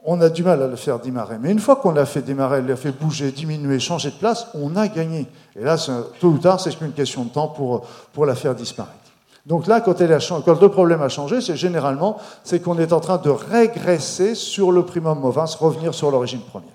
on 0.10 0.22
a 0.22 0.30
du 0.30 0.42
mal 0.42 0.64
à 0.64 0.68
le 0.68 0.78
faire 0.78 1.00
démarrer. 1.00 1.36
Mais 1.40 1.52
une 1.52 1.60
fois 1.60 1.76
qu'on 1.76 1.92
l'a 1.92 2.06
fait 2.06 2.22
démarrer, 2.22 2.62
l'a 2.62 2.78
fait 2.78 2.94
bouger, 2.94 3.30
diminuer, 3.32 3.78
changer 3.78 4.10
de 4.10 4.16
place, 4.16 4.48
on 4.54 4.78
a 4.78 4.88
gagné. 4.88 5.28
Et 5.60 5.64
là, 5.64 5.76
tôt 6.22 6.30
ou 6.30 6.38
tard, 6.38 6.62
c'est 6.62 6.74
qu'une 6.76 6.94
question 6.94 7.26
de 7.26 7.30
temps 7.30 7.50
pour, 7.50 7.86
pour 8.14 8.26
la 8.26 8.34
faire 8.34 8.56
disparaître. 8.56 8.96
Donc 9.46 9.68
là, 9.68 9.82
quand, 9.82 10.00
elle 10.00 10.14
a, 10.14 10.20
quand 10.20 10.62
le 10.62 10.70
problème 10.70 11.02
a 11.02 11.10
changé, 11.10 11.42
c'est 11.42 11.58
généralement 11.58 12.18
c'est 12.46 12.62
qu'on 12.62 12.80
est 12.80 12.94
en 12.94 13.02
train 13.02 13.18
de 13.18 13.30
régresser 13.30 14.34
sur 14.34 14.72
le 14.72 14.84
primum 14.84 15.20
movens, 15.20 15.56
revenir 15.56 15.94
sur 15.94 16.10
l'origine 16.10 16.42
première. 16.42 16.70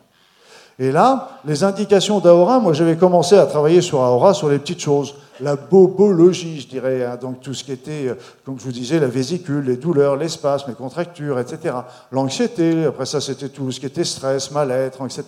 Et 0.78 0.92
là, 0.92 1.30
les 1.46 1.64
indications 1.64 2.20
d'Aora, 2.20 2.60
moi 2.60 2.74
j'avais 2.74 2.96
commencé 2.96 3.36
à 3.36 3.46
travailler 3.46 3.80
sur 3.80 4.00
Aora 4.00 4.34
sur 4.34 4.50
les 4.50 4.58
petites 4.58 4.80
choses 4.80 5.14
la 5.42 5.56
bobologie, 5.56 6.60
je 6.60 6.68
dirais, 6.68 7.04
hein, 7.04 7.16
donc 7.20 7.40
tout 7.40 7.52
ce 7.52 7.64
qui 7.64 7.72
était, 7.72 8.08
euh, 8.08 8.14
comme 8.44 8.58
je 8.58 8.64
vous 8.64 8.72
disais, 8.72 9.00
la 9.00 9.08
vésicule, 9.08 9.64
les 9.64 9.76
douleurs, 9.76 10.16
l'espace, 10.16 10.66
les 10.68 10.74
contractures, 10.74 11.38
etc. 11.38 11.74
L'anxiété, 12.12 12.84
après 12.84 13.06
ça 13.06 13.20
c'était 13.20 13.48
tout 13.48 13.70
ce 13.70 13.80
qui 13.80 13.86
était 13.86 14.04
stress, 14.04 14.50
mal-être, 14.52 15.04
etc. 15.04 15.24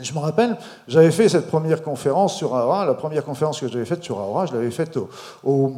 je 0.00 0.12
me 0.14 0.18
rappelle, 0.18 0.56
j'avais 0.88 1.10
fait 1.10 1.28
cette 1.28 1.48
première 1.48 1.82
conférence 1.82 2.36
sur 2.36 2.52
Aura, 2.52 2.86
la 2.86 2.94
première 2.94 3.24
conférence 3.24 3.60
que 3.60 3.68
j'avais 3.68 3.84
faite 3.84 4.02
sur 4.02 4.16
Aura, 4.16 4.46
je 4.46 4.54
l'avais 4.54 4.70
faite 4.70 4.98
au, 5.44 5.74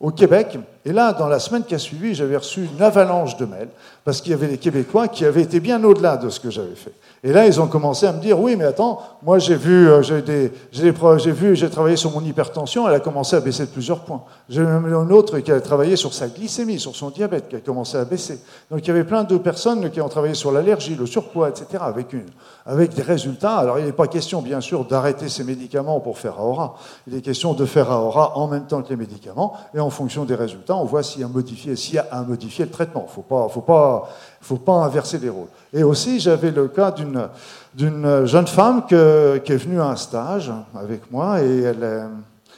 au 0.00 0.10
Québec. 0.10 0.58
Et 0.84 0.92
là, 0.92 1.12
dans 1.12 1.28
la 1.28 1.38
semaine 1.38 1.64
qui 1.64 1.74
a 1.74 1.78
suivi, 1.78 2.14
j'avais 2.14 2.36
reçu 2.36 2.68
une 2.72 2.82
avalanche 2.82 3.36
de 3.36 3.46
mails 3.46 3.70
parce 4.04 4.20
qu'il 4.20 4.30
y 4.30 4.34
avait 4.34 4.48
des 4.48 4.58
Québécois 4.58 5.08
qui 5.08 5.24
avaient 5.24 5.42
été 5.42 5.60
bien 5.60 5.82
au-delà 5.82 6.16
de 6.16 6.28
ce 6.28 6.40
que 6.40 6.50
j'avais 6.50 6.76
fait. 6.76 6.94
Et 7.24 7.32
là, 7.32 7.46
ils 7.46 7.60
ont 7.60 7.66
commencé 7.66 8.06
à 8.06 8.12
me 8.12 8.20
dire, 8.20 8.38
oui, 8.38 8.54
mais 8.56 8.64
attends, 8.64 9.02
moi 9.22 9.40
j'ai 9.40 9.56
vu, 9.56 9.88
euh, 9.88 10.02
j'ai 10.02 10.22
des, 10.22 10.52
j'ai 10.70 10.92
vu, 11.32 11.56
j'ai 11.56 11.68
travaillé 11.68 11.96
sur 11.96 12.12
mon 12.12 12.24
hypertension, 12.24 12.88
elle 12.88 12.94
a 12.94 13.00
commencé 13.00 13.34
à 13.34 13.40
baisser 13.40 13.64
de 13.64 13.70
plusieurs 13.70 14.00
points. 14.00 14.22
J'ai 14.48 14.62
même 14.62 14.86
une 14.86 15.12
autre 15.12 15.40
qui 15.40 15.50
a 15.50 15.60
travaillé 15.60 15.96
sur 15.96 16.14
sa 16.14 16.28
glycémie, 16.28 16.78
sur 16.78 16.94
son 16.94 17.10
diabète, 17.10 17.48
qui 17.48 17.56
a 17.56 17.60
commencé 17.60 17.96
à 17.96 18.04
baisser. 18.04 18.40
Donc 18.70 18.80
il 18.84 18.88
y 18.88 18.90
avait 18.90 19.04
plein 19.04 19.24
de 19.24 19.36
personnes 19.36 19.90
qui 19.90 20.00
ont 20.00 20.08
travaillé 20.08 20.34
sur 20.34 20.52
l'allergie, 20.52 20.94
le 20.94 21.06
surpoids, 21.06 21.48
etc., 21.48 21.66
avec 21.80 22.12
une, 22.12 22.26
avec 22.68 22.94
des 22.94 23.02
résultats. 23.02 23.56
Alors 23.56 23.78
il 23.78 23.86
n'est 23.86 23.92
pas 23.92 24.06
question, 24.06 24.42
bien 24.42 24.60
sûr, 24.60 24.84
d'arrêter 24.84 25.30
ces 25.30 25.42
médicaments 25.42 26.00
pour 26.00 26.18
faire 26.18 26.38
AORA. 26.38 26.76
Il 27.06 27.14
est 27.14 27.22
question 27.22 27.54
de 27.54 27.64
faire 27.64 27.90
AORA 27.90 28.36
en 28.36 28.46
même 28.46 28.66
temps 28.66 28.82
que 28.82 28.90
les 28.90 28.96
médicaments, 28.96 29.54
et 29.74 29.80
en 29.80 29.88
fonction 29.88 30.26
des 30.26 30.34
résultats, 30.34 30.76
on 30.76 30.84
voit 30.84 31.02
s'il 31.02 31.22
y 31.22 31.24
a 31.24 31.28
modifié, 31.28 31.74
s'il 31.76 31.94
y 31.94 31.98
a 31.98 32.06
à 32.10 32.22
modifier 32.22 32.66
le 32.66 32.70
traitement. 32.70 33.06
Faut 33.08 33.22
pas, 33.22 33.48
faut 33.48 33.62
pas, 33.62 34.10
faut 34.42 34.58
pas 34.58 34.74
inverser 34.74 35.18
les 35.18 35.30
rôles. 35.30 35.48
Et 35.72 35.82
aussi, 35.82 36.20
j'avais 36.20 36.50
le 36.50 36.68
cas 36.68 36.90
d'une, 36.90 37.28
d'une 37.74 38.26
jeune 38.26 38.46
femme 38.46 38.84
qui 38.86 38.94
est 38.94 39.56
venue 39.56 39.80
à 39.80 39.86
un 39.86 39.96
stage 39.96 40.52
avec 40.74 41.10
moi 41.10 41.40
et 41.40 41.62
elle 41.62 41.82
est, 41.82 42.02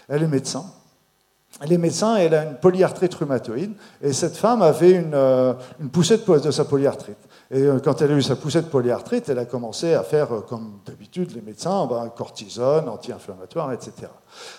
elle 0.09 0.25
est 0.25 0.29
médecin. 0.29 0.65
Elle 1.63 1.73
est 1.73 1.79
médecin 1.79 2.17
et 2.17 2.23
elle 2.23 2.35
a 2.35 2.45
une 2.45 2.57
polyarthrite 2.57 3.15
rhumatoïde. 3.15 3.75
Et 4.03 4.13
cette 4.13 4.37
femme 4.37 4.63
avait 4.63 4.93
une, 4.93 5.15
une 5.15 5.91
poussette 5.91 6.29
de 6.29 6.51
sa 6.51 6.65
polyarthrite. 6.65 7.19
Et 7.53 7.63
euh, 7.63 7.81
quand 7.81 8.01
elle 8.01 8.13
a 8.13 8.15
eu 8.15 8.23
sa 8.23 8.37
poussée 8.37 8.63
de 8.63 8.69
polyarthrite, 8.69 9.29
elle 9.29 9.39
a 9.39 9.45
commencé 9.45 9.95
à 9.95 10.05
faire, 10.05 10.33
euh, 10.33 10.41
comme 10.41 10.79
d'habitude 10.87 11.35
les 11.35 11.41
médecins, 11.41 11.87
ben, 11.87 12.09
cortisone, 12.17 12.89
anti-inflammatoire, 12.89 13.73
etc. 13.73 13.93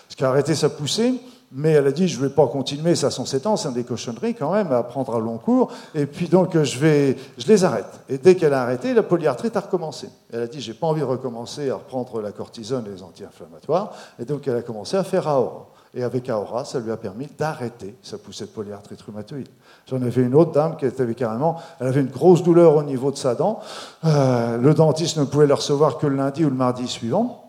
Ce 0.08 0.14
qui 0.14 0.24
a 0.24 0.28
arrêté 0.28 0.54
sa 0.54 0.68
poussée, 0.68 1.14
mais 1.52 1.70
elle 1.70 1.86
a 1.86 1.92
dit, 1.92 2.06
je 2.06 2.20
ne 2.20 2.26
vais 2.26 2.34
pas 2.34 2.46
continuer, 2.48 2.94
ça 2.94 3.10
sont 3.10 3.24
7 3.24 3.46
ans, 3.46 3.56
c'est 3.56 3.68
un 3.68 3.72
des 3.72 3.84
cochonneries 3.84 4.34
quand 4.34 4.52
même, 4.52 4.72
à 4.72 4.78
apprendre 4.78 5.14
à 5.14 5.20
long 5.20 5.38
cours, 5.38 5.72
et 5.94 6.04
puis 6.04 6.28
donc 6.28 6.56
je 6.62 7.14
les 7.46 7.64
arrête. 7.64 8.00
Et 8.08 8.18
dès 8.18 8.36
qu'elle 8.36 8.54
a 8.54 8.62
arrêté, 8.62 8.94
la 8.94 9.02
polyarthrite 9.02 9.56
a 9.56 9.60
recommencé. 9.60 10.08
Elle 10.30 10.42
a 10.42 10.46
dit, 10.46 10.60
j'ai 10.60 10.74
pas 10.74 10.86
envie 10.86 11.00
de 11.00 11.06
recommencer 11.06 11.70
à 11.70 11.74
reprendre 11.74 12.20
la 12.20 12.32
cortisone 12.32 12.86
et 12.86 12.90
les 12.90 13.02
anti-inflammatoires, 13.02 13.92
et 14.18 14.24
donc 14.24 14.48
elle 14.48 14.56
a 14.56 14.62
commencé 14.62 14.96
à 14.96 15.04
faire 15.04 15.28
AORA. 15.28 15.68
Et 15.94 16.02
avec 16.02 16.28
AORA, 16.30 16.64
ça 16.64 16.80
lui 16.80 16.90
a 16.90 16.96
permis 16.96 17.28
d'arrêter 17.38 17.96
sa 18.02 18.16
poussée 18.16 18.46
de 18.46 18.50
polyarthrite 18.50 19.02
rhumatoïde. 19.02 19.48
J'en 19.86 20.00
avais 20.00 20.22
une 20.22 20.34
autre 20.34 20.52
dame 20.52 20.76
qui 20.76 20.86
avait 20.86 21.14
carrément, 21.14 21.56
elle 21.80 21.88
avait 21.88 22.00
une 22.00 22.10
grosse 22.10 22.42
douleur 22.42 22.76
au 22.76 22.82
niveau 22.82 23.10
de 23.10 23.16
sa 23.16 23.34
dent. 23.34 23.60
Euh, 24.04 24.56
le 24.56 24.74
dentiste 24.74 25.18
ne 25.18 25.24
pouvait 25.24 25.46
le 25.46 25.54
recevoir 25.54 25.98
que 25.98 26.06
le 26.06 26.16
lundi 26.16 26.44
ou 26.44 26.50
le 26.50 26.56
mardi 26.56 26.86
suivant 26.86 27.41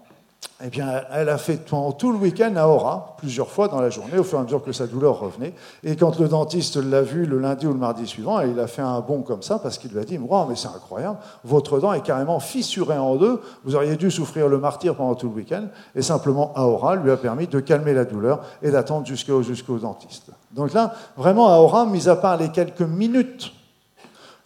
eh 0.63 0.69
bien, 0.69 1.01
elle 1.11 1.29
a 1.29 1.37
fait 1.37 1.57
tout 1.65 2.11
le 2.11 2.17
week-end 2.17 2.55
à 2.55 2.67
Aura, 2.67 3.15
plusieurs 3.17 3.49
fois 3.49 3.67
dans 3.67 3.81
la 3.81 3.89
journée, 3.89 4.17
au 4.17 4.23
fur 4.23 4.37
et 4.37 4.41
à 4.41 4.43
mesure 4.43 4.63
que 4.63 4.71
sa 4.71 4.87
douleur 4.87 5.19
revenait. 5.19 5.53
Et 5.83 5.95
quand 5.95 6.19
le 6.19 6.27
dentiste 6.27 6.77
l'a 6.77 7.01
vu 7.01 7.25
le 7.25 7.39
lundi 7.39 7.67
ou 7.67 7.73
le 7.73 7.79
mardi 7.79 8.07
suivant, 8.07 8.39
il 8.41 8.59
a 8.59 8.67
fait 8.67 8.81
un 8.81 8.99
bond 9.01 9.21
comme 9.21 9.41
ça 9.41 9.59
parce 9.59 9.77
qu'il 9.77 9.91
lui 9.91 9.99
a 9.99 10.03
dit 10.03 10.17
wow, 10.17 10.45
mais 10.47 10.55
c'est 10.55 10.67
incroyable, 10.67 11.17
votre 11.43 11.79
dent 11.79 11.93
est 11.93 12.01
carrément 12.01 12.39
fissurée 12.39 12.97
en 12.97 13.15
deux, 13.15 13.41
vous 13.63 13.75
auriez 13.75 13.95
dû 13.95 14.11
souffrir 14.11 14.47
le 14.47 14.57
martyr 14.57 14.95
pendant 14.95 15.15
tout 15.15 15.27
le 15.27 15.35
week-end. 15.35 15.65
Et 15.95 16.01
simplement, 16.01 16.51
Aura 16.57 16.95
lui 16.95 17.11
a 17.11 17.17
permis 17.17 17.47
de 17.47 17.59
calmer 17.59 17.93
la 17.93 18.05
douleur 18.05 18.41
et 18.61 18.71
d'attendre 18.71 19.05
jusqu'au 19.05 19.77
dentiste. 19.77 20.31
Donc 20.51 20.73
là, 20.73 20.93
vraiment, 21.17 21.59
Aura, 21.59 21.85
mis 21.85 22.09
à 22.09 22.15
part 22.15 22.37
les 22.37 22.49
quelques 22.49 22.81
minutes 22.81 23.53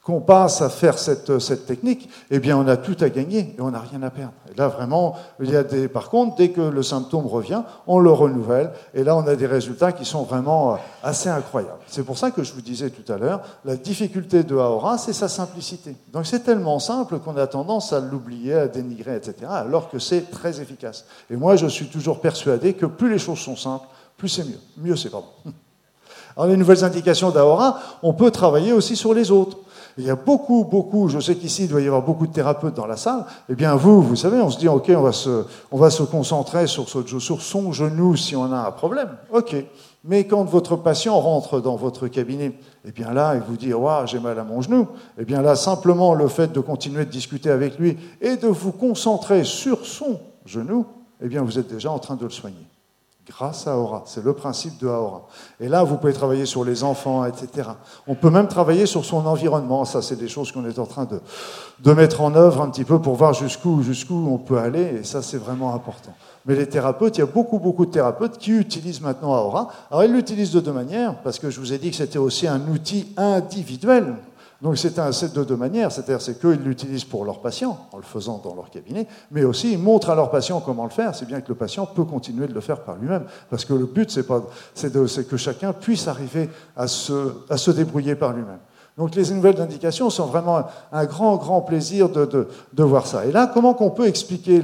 qu'on 0.07 0.21
passe 0.21 0.61
à 0.61 0.69
faire 0.69 0.97
cette, 0.97 1.37
cette, 1.39 1.65
technique, 1.65 2.09
eh 2.31 2.39
bien, 2.39 2.57
on 2.57 2.65
a 2.69 2.77
tout 2.77 2.95
à 3.01 3.09
gagner 3.09 3.53
et 3.57 3.59
on 3.59 3.71
n'a 3.71 3.81
rien 3.81 4.01
à 4.03 4.09
perdre. 4.09 4.31
Et 4.49 4.57
là, 4.57 4.69
vraiment, 4.69 5.17
il 5.41 5.51
y 5.51 5.55
a 5.57 5.63
des, 5.63 5.89
par 5.89 6.09
contre, 6.09 6.37
dès 6.37 6.51
que 6.51 6.61
le 6.61 6.81
symptôme 6.81 7.27
revient, 7.27 7.63
on 7.87 7.99
le 7.99 8.09
renouvelle 8.09 8.71
et 8.93 9.03
là, 9.03 9.17
on 9.17 9.27
a 9.27 9.35
des 9.35 9.47
résultats 9.47 9.91
qui 9.91 10.05
sont 10.05 10.23
vraiment 10.23 10.75
euh, 10.75 10.77
assez 11.03 11.27
incroyables. 11.27 11.79
C'est 11.87 12.03
pour 12.03 12.17
ça 12.17 12.31
que 12.31 12.41
je 12.41 12.53
vous 12.53 12.61
disais 12.61 12.89
tout 12.89 13.11
à 13.11 13.17
l'heure, 13.17 13.41
la 13.65 13.75
difficulté 13.75 14.43
de 14.43 14.55
Aora, 14.55 14.97
c'est 14.97 15.11
sa 15.11 15.27
simplicité. 15.27 15.93
Donc, 16.13 16.25
c'est 16.25 16.39
tellement 16.39 16.79
simple 16.79 17.19
qu'on 17.19 17.35
a 17.35 17.45
tendance 17.45 17.91
à 17.91 17.99
l'oublier, 17.99 18.53
à 18.53 18.67
dénigrer, 18.69 19.17
etc., 19.17 19.35
alors 19.49 19.89
que 19.89 19.99
c'est 19.99 20.31
très 20.31 20.61
efficace. 20.61 21.03
Et 21.29 21.35
moi, 21.35 21.57
je 21.57 21.67
suis 21.67 21.87
toujours 21.87 22.21
persuadé 22.21 22.75
que 22.75 22.85
plus 22.85 23.09
les 23.09 23.19
choses 23.19 23.39
sont 23.39 23.57
simples, 23.57 23.87
plus 24.15 24.29
c'est 24.29 24.45
mieux. 24.45 24.61
Mieux, 24.77 24.95
c'est 24.95 25.09
pardon. 25.09 25.27
Alors, 26.37 26.49
les 26.49 26.55
nouvelles 26.55 26.85
indications 26.85 27.31
d'Aora, 27.31 27.79
on 28.03 28.13
peut 28.13 28.31
travailler 28.31 28.71
aussi 28.71 28.95
sur 28.95 29.13
les 29.13 29.31
autres. 29.31 29.57
Il 29.97 30.05
y 30.05 30.09
a 30.11 30.15
beaucoup, 30.15 30.63
beaucoup, 30.63 31.07
je 31.07 31.19
sais 31.19 31.35
qu'ici, 31.35 31.63
il 31.63 31.69
doit 31.69 31.81
y 31.81 31.87
avoir 31.87 32.03
beaucoup 32.03 32.27
de 32.27 32.31
thérapeutes 32.31 32.75
dans 32.75 32.85
la 32.85 32.97
salle. 32.97 33.25
Eh 33.49 33.55
bien, 33.55 33.75
vous, 33.75 34.01
vous 34.01 34.15
savez, 34.15 34.39
on 34.39 34.51
se 34.51 34.59
dit, 34.59 34.67
OK, 34.67 34.91
on 34.95 35.01
va 35.01 35.11
se, 35.11 35.45
on 35.71 35.77
va 35.77 35.89
se 35.89 36.03
concentrer 36.03 36.67
sur, 36.67 36.87
son 36.87 37.71
genou 37.71 38.15
si 38.15 38.35
on 38.35 38.51
a 38.53 38.67
un 38.67 38.71
problème. 38.71 39.09
OK. 39.31 39.55
Mais 40.03 40.25
quand 40.25 40.43
votre 40.43 40.75
patient 40.75 41.19
rentre 41.19 41.59
dans 41.59 41.75
votre 41.75 42.07
cabinet, 42.07 42.53
eh 42.85 42.91
bien 42.91 43.11
là, 43.11 43.35
il 43.35 43.41
vous 43.41 43.57
dit, 43.57 43.73
waouh, 43.73 44.05
j'ai 44.05 44.19
mal 44.19 44.37
à 44.37 44.43
mon 44.43 44.61
genou. 44.61 44.87
Eh 45.17 45.25
bien 45.25 45.41
là, 45.41 45.55
simplement 45.55 46.13
le 46.13 46.27
fait 46.27 46.53
de 46.53 46.59
continuer 46.59 47.03
de 47.03 47.09
discuter 47.09 47.49
avec 47.49 47.79
lui 47.79 47.97
et 48.21 48.37
de 48.37 48.47
vous 48.47 48.71
concentrer 48.71 49.43
sur 49.43 49.83
son 49.85 50.19
genou, 50.45 50.85
eh 51.21 51.27
bien, 51.27 51.41
vous 51.41 51.57
êtes 51.57 51.73
déjà 51.73 51.89
en 51.89 51.99
train 51.99 52.15
de 52.15 52.23
le 52.23 52.29
soigner 52.29 52.67
grâce 53.27 53.67
à 53.67 53.77
Aura. 53.77 54.03
C'est 54.05 54.23
le 54.23 54.33
principe 54.33 54.77
de 54.79 54.87
Aura. 54.87 55.27
Et 55.59 55.67
là, 55.67 55.83
vous 55.83 55.97
pouvez 55.97 56.13
travailler 56.13 56.45
sur 56.45 56.63
les 56.63 56.83
enfants, 56.83 57.25
etc. 57.25 57.69
On 58.07 58.15
peut 58.15 58.29
même 58.29 58.47
travailler 58.47 58.85
sur 58.85 59.03
son 59.03 59.25
environnement. 59.25 59.85
Ça, 59.85 60.01
c'est 60.01 60.15
des 60.15 60.27
choses 60.27 60.51
qu'on 60.51 60.65
est 60.65 60.79
en 60.79 60.85
train 60.85 61.05
de, 61.05 61.19
de 61.83 61.93
mettre 61.93 62.21
en 62.21 62.33
œuvre 62.35 62.61
un 62.61 62.69
petit 62.69 62.85
peu 62.85 62.99
pour 62.99 63.15
voir 63.15 63.33
jusqu'où 63.33 63.81
jusqu'où 63.83 64.27
on 64.29 64.37
peut 64.37 64.57
aller. 64.57 64.99
Et 64.99 65.03
ça, 65.03 65.21
c'est 65.21 65.37
vraiment 65.37 65.73
important. 65.73 66.13
Mais 66.45 66.55
les 66.55 66.67
thérapeutes, 66.67 67.17
il 67.17 67.19
y 67.19 67.23
a 67.23 67.27
beaucoup, 67.27 67.59
beaucoup 67.59 67.85
de 67.85 67.91
thérapeutes 67.91 68.37
qui 68.37 68.51
utilisent 68.51 69.01
maintenant 69.01 69.35
Aura. 69.35 69.67
Alors, 69.91 70.05
ils 70.05 70.13
l'utilisent 70.13 70.53
de 70.53 70.61
deux 70.61 70.71
manières, 70.71 71.15
parce 71.21 71.39
que 71.39 71.49
je 71.49 71.59
vous 71.59 71.73
ai 71.73 71.77
dit 71.77 71.89
que 71.89 71.97
c'était 71.97 72.19
aussi 72.19 72.47
un 72.47 72.61
outil 72.69 73.13
individuel 73.17 74.15
Donc 74.61 74.77
c'est 74.77 74.95
de 75.33 75.43
deux 75.43 75.55
manières, 75.55 75.91
c'est-à-dire 75.91 76.21
c'est 76.21 76.39
qu'ils 76.39 76.63
l'utilisent 76.63 77.03
pour 77.03 77.25
leurs 77.25 77.41
patients 77.41 77.77
en 77.91 77.97
le 77.97 78.03
faisant 78.03 78.41
dans 78.43 78.55
leur 78.55 78.71
cabinet, 78.71 79.07
mais 79.29 79.43
aussi 79.43 79.73
ils 79.73 79.79
montrent 79.79 80.09
à 80.09 80.15
leurs 80.15 80.31
patients 80.31 80.61
comment 80.61 80.83
le 80.83 80.89
faire, 80.89 81.13
c'est 81.13 81.27
bien 81.27 81.41
que 81.41 81.49
le 81.49 81.55
patient 81.55 81.85
peut 81.85 82.05
continuer 82.05 82.47
de 82.47 82.53
le 82.53 82.61
faire 82.61 82.81
par 82.81 82.95
lui-même, 82.95 83.25
parce 83.51 83.65
que 83.65 83.73
le 83.73 83.85
but 83.85 84.09
c'est 84.09 85.27
que 85.27 85.37
chacun 85.37 85.73
puisse 85.73 86.07
arriver 86.07 86.49
à 86.75 86.87
se, 86.87 87.33
à 87.49 87.57
se 87.57 87.69
débrouiller 87.69 88.15
par 88.15 88.33
lui-même. 88.33 88.59
Donc 88.97 89.13
les 89.13 89.29
nouvelles 89.29 89.61
indications 89.61 90.09
sont 90.09 90.25
vraiment 90.25 90.63
un 90.91 91.05
grand, 91.05 91.35
grand 91.35 91.61
plaisir 91.61 92.09
de, 92.09 92.47
de, 92.73 92.83
voir 92.83 93.05
ça. 93.05 93.27
Et 93.27 93.31
là, 93.31 93.45
comment 93.53 93.75
qu'on 93.75 93.91
peut 93.91 94.07
expliquer 94.07 94.63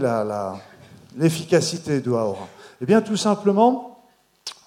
l'efficacité 1.15 1.97
la, 1.97 2.01
de 2.01 2.12
Aora? 2.12 2.47
Eh 2.82 2.88
bien, 2.88 3.01
tout 3.01 3.15
simplement, 3.15 3.92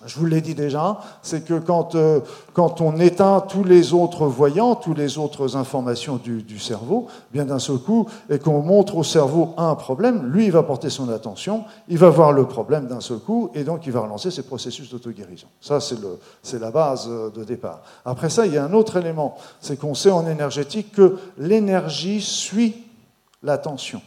je 0.04 0.18
vous 0.18 0.26
l'ai 0.26 0.42
dit 0.42 0.54
déjà, 0.54 1.00
c'est 1.22 1.44
que 1.44 1.58
quand, 1.58 1.94
euh, 1.94 2.20
quand, 2.52 2.80
on 2.80 2.98
éteint 2.98 3.40
tous 3.40 3.64
les 3.64 3.94
autres 3.94 4.26
voyants, 4.26 4.74
toutes 4.74 4.98
les 4.98 5.16
autres 5.16 5.56
informations 5.56 6.16
du, 6.16 6.58
cerveau, 6.58 7.06
bien 7.32 7.46
d'un 7.46 7.58
seul 7.58 7.78
coup, 7.78 8.06
et 8.28 8.38
qu'on 8.38 8.60
montre 8.60 8.96
au 8.96 9.04
cerveau 9.04 9.54
un 9.56 9.74
problème, 9.74 10.26
lui, 10.26 10.46
il 10.46 10.52
va 10.52 10.62
porter 10.62 10.90
son 10.90 11.08
attention, 11.08 11.64
il 11.88 11.96
va 11.96 12.10
voir 12.10 12.32
le 12.32 12.46
problème 12.46 12.86
d'un 12.86 13.00
seul 13.00 13.18
coup, 13.18 13.50
et 13.54 13.64
donc 13.64 13.86
il 13.86 13.92
va 13.92 14.00
relancer 14.00 14.30
ses 14.30 14.42
processus 14.42 14.90
d'auto-guérison. 14.90 15.46
Ça, 15.60 15.78
c'est 15.80 16.58
la 16.58 16.70
base 16.70 17.06
euh, 17.08 17.30
de 17.30 17.44
départ. 17.44 17.80
Après 18.04 18.28
ça, 18.28 18.46
il 18.46 18.52
y 18.52 18.58
a 18.58 18.64
un 18.64 18.74
autre 18.74 18.96
élément, 18.96 19.38
c'est 19.60 19.78
qu'on 19.78 19.94
sait 19.94 20.10
en 20.10 20.26
énergétique 20.26 20.92
que 20.92 21.16
l'énergie 21.38 22.20
suit 22.20 22.84
l'attention. 23.42 24.02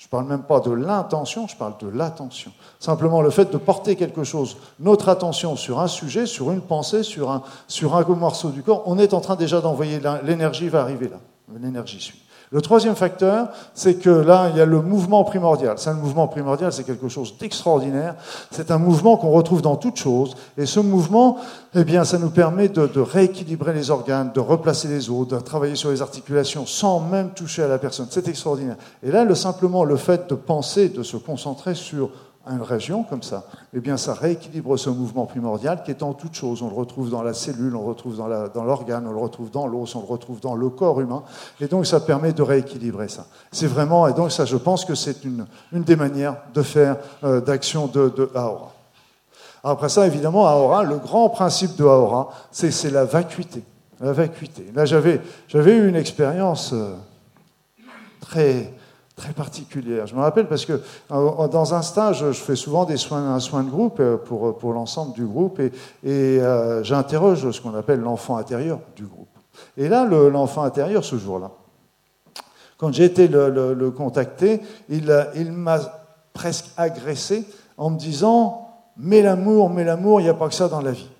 Je 0.00 0.06
ne 0.06 0.08
parle 0.08 0.24
même 0.24 0.44
pas 0.44 0.60
de 0.60 0.70
l'intention, 0.70 1.46
je 1.46 1.54
parle 1.54 1.74
de 1.78 1.86
l'attention. 1.86 2.50
Simplement 2.78 3.20
le 3.20 3.28
fait 3.28 3.52
de 3.52 3.58
porter 3.58 3.96
quelque 3.96 4.24
chose, 4.24 4.56
notre 4.78 5.10
attention 5.10 5.56
sur 5.56 5.78
un 5.78 5.88
sujet, 5.88 6.24
sur 6.24 6.52
une 6.52 6.62
pensée, 6.62 7.02
sur 7.02 7.30
un, 7.30 7.42
sur 7.68 7.94
un 7.94 8.02
morceau 8.14 8.48
du 8.48 8.62
corps, 8.62 8.82
on 8.86 8.98
est 8.98 9.12
en 9.12 9.20
train 9.20 9.36
déjà 9.36 9.60
d'envoyer, 9.60 10.00
l'énergie 10.22 10.70
va 10.70 10.80
arriver 10.80 11.10
là, 11.10 11.18
l'énergie 11.60 12.00
suit. 12.00 12.18
Le 12.52 12.60
troisième 12.60 12.96
facteur, 12.96 13.50
c'est 13.74 13.94
que 13.94 14.10
là, 14.10 14.50
il 14.50 14.58
y 14.58 14.60
a 14.60 14.66
le 14.66 14.82
mouvement 14.82 15.22
primordial. 15.22 15.78
C'est 15.78 15.90
un 15.90 15.94
mouvement 15.94 16.26
primordial, 16.26 16.72
c'est 16.72 16.82
quelque 16.82 17.08
chose 17.08 17.38
d'extraordinaire. 17.38 18.16
C'est 18.50 18.72
un 18.72 18.78
mouvement 18.78 19.16
qu'on 19.16 19.30
retrouve 19.30 19.62
dans 19.62 19.76
toute 19.76 19.98
chose. 19.98 20.34
Et 20.58 20.66
ce 20.66 20.80
mouvement, 20.80 21.38
eh 21.76 21.84
bien, 21.84 22.02
ça 22.02 22.18
nous 22.18 22.30
permet 22.30 22.68
de, 22.68 22.88
de, 22.88 23.00
rééquilibrer 23.00 23.72
les 23.72 23.92
organes, 23.92 24.32
de 24.34 24.40
replacer 24.40 24.88
les 24.88 25.10
os, 25.10 25.28
de 25.28 25.38
travailler 25.38 25.76
sur 25.76 25.90
les 25.90 26.02
articulations 26.02 26.66
sans 26.66 26.98
même 26.98 27.30
toucher 27.30 27.62
à 27.62 27.68
la 27.68 27.78
personne. 27.78 28.08
C'est 28.10 28.26
extraordinaire. 28.26 28.76
Et 29.04 29.12
là, 29.12 29.22
le, 29.22 29.36
simplement 29.36 29.84
le 29.84 29.96
fait 29.96 30.28
de 30.28 30.34
penser, 30.34 30.88
de 30.88 31.04
se 31.04 31.16
concentrer 31.16 31.76
sur 31.76 32.10
une 32.50 32.62
région 32.62 33.02
comme 33.02 33.22
ça, 33.22 33.44
eh 33.74 33.80
bien, 33.80 33.96
ça 33.96 34.14
rééquilibre 34.14 34.78
ce 34.78 34.90
mouvement 34.90 35.26
primordial 35.26 35.82
qui 35.82 35.90
est 35.90 36.02
en 36.02 36.12
toute 36.12 36.34
chose. 36.34 36.62
On 36.62 36.68
le 36.68 36.74
retrouve 36.74 37.10
dans 37.10 37.22
la 37.22 37.34
cellule, 37.34 37.74
on 37.76 37.82
le 37.82 37.88
retrouve 37.88 38.16
dans 38.16 38.64
l'organe, 38.64 39.06
on 39.06 39.12
le 39.12 39.18
retrouve 39.18 39.50
dans 39.50 39.66
l'os, 39.66 39.94
on 39.94 40.00
le 40.00 40.06
retrouve 40.06 40.40
dans 40.40 40.56
le 40.56 40.68
corps 40.68 41.00
humain. 41.00 41.22
Et 41.60 41.66
donc, 41.66 41.86
ça 41.86 42.00
permet 42.00 42.32
de 42.32 42.42
rééquilibrer 42.42 43.08
ça. 43.08 43.26
C'est 43.52 43.66
vraiment, 43.66 44.06
et 44.08 44.12
donc, 44.12 44.32
ça, 44.32 44.44
je 44.44 44.56
pense 44.56 44.84
que 44.84 44.94
c'est 44.94 45.24
une, 45.24 45.46
des 45.72 45.96
manières 45.96 46.36
de 46.54 46.62
faire 46.62 46.96
euh, 47.24 47.40
d'action 47.40 47.86
de, 47.86 48.08
de 48.08 48.30
Aora. 48.34 48.72
Après 49.62 49.88
ça, 49.88 50.06
évidemment, 50.06 50.46
Aora, 50.46 50.84
le 50.84 50.96
grand 50.96 51.28
principe 51.28 51.76
de 51.76 51.84
Aora, 51.84 52.30
c'est 52.50 52.90
la 52.90 53.04
vacuité. 53.04 53.62
La 54.00 54.12
vacuité. 54.12 54.66
Là, 54.74 54.86
j'avais 54.86 55.20
eu 55.54 55.88
une 55.88 55.96
expérience 55.96 56.72
euh, 56.72 56.94
très 58.20 58.72
très 59.20 59.32
particulière. 59.34 60.06
Je 60.06 60.14
me 60.14 60.20
rappelle 60.20 60.48
parce 60.48 60.64
que 60.64 60.80
euh, 61.12 61.48
dans 61.48 61.74
un 61.74 61.82
stage, 61.82 62.24
je 62.26 62.32
fais 62.32 62.56
souvent 62.56 62.86
des 62.86 62.96
soins, 62.96 63.34
un 63.34 63.40
soin 63.40 63.62
de 63.62 63.68
groupe 63.68 64.00
euh, 64.00 64.16
pour, 64.16 64.56
pour 64.56 64.72
l'ensemble 64.72 65.12
du 65.12 65.26
groupe 65.26 65.60
et, 65.60 65.70
euh, 66.04 66.82
j'interroge 66.82 67.50
ce 67.50 67.60
qu'on 67.60 67.74
appelle 67.74 68.00
l'enfant 68.00 68.38
intérieur 68.38 68.80
du 68.96 69.04
groupe. 69.04 69.28
Et 69.76 69.88
là, 69.88 70.06
l'enfant 70.06 70.62
intérieur, 70.62 71.04
ce 71.04 71.16
jour-là, 71.16 71.50
quand 72.78 72.92
j'ai 72.92 73.04
été 73.04 73.28
le, 73.28 73.74
le, 73.74 73.90
contacter, 73.90 74.62
il, 74.88 75.14
il 75.36 75.52
m'a 75.52 75.80
presque 76.32 76.70
agressé 76.78 77.46
en 77.76 77.90
me 77.90 77.98
disant 77.98 78.68
Mais 78.96 79.20
l'amour, 79.20 79.68
mais 79.68 79.84
l'amour, 79.84 80.22
il 80.22 80.24
n'y 80.24 80.30
a 80.30 80.34
pas 80.34 80.48
que 80.48 80.54
ça 80.54 80.68
dans 80.68 80.80
la 80.80 80.92
vie 80.92 81.10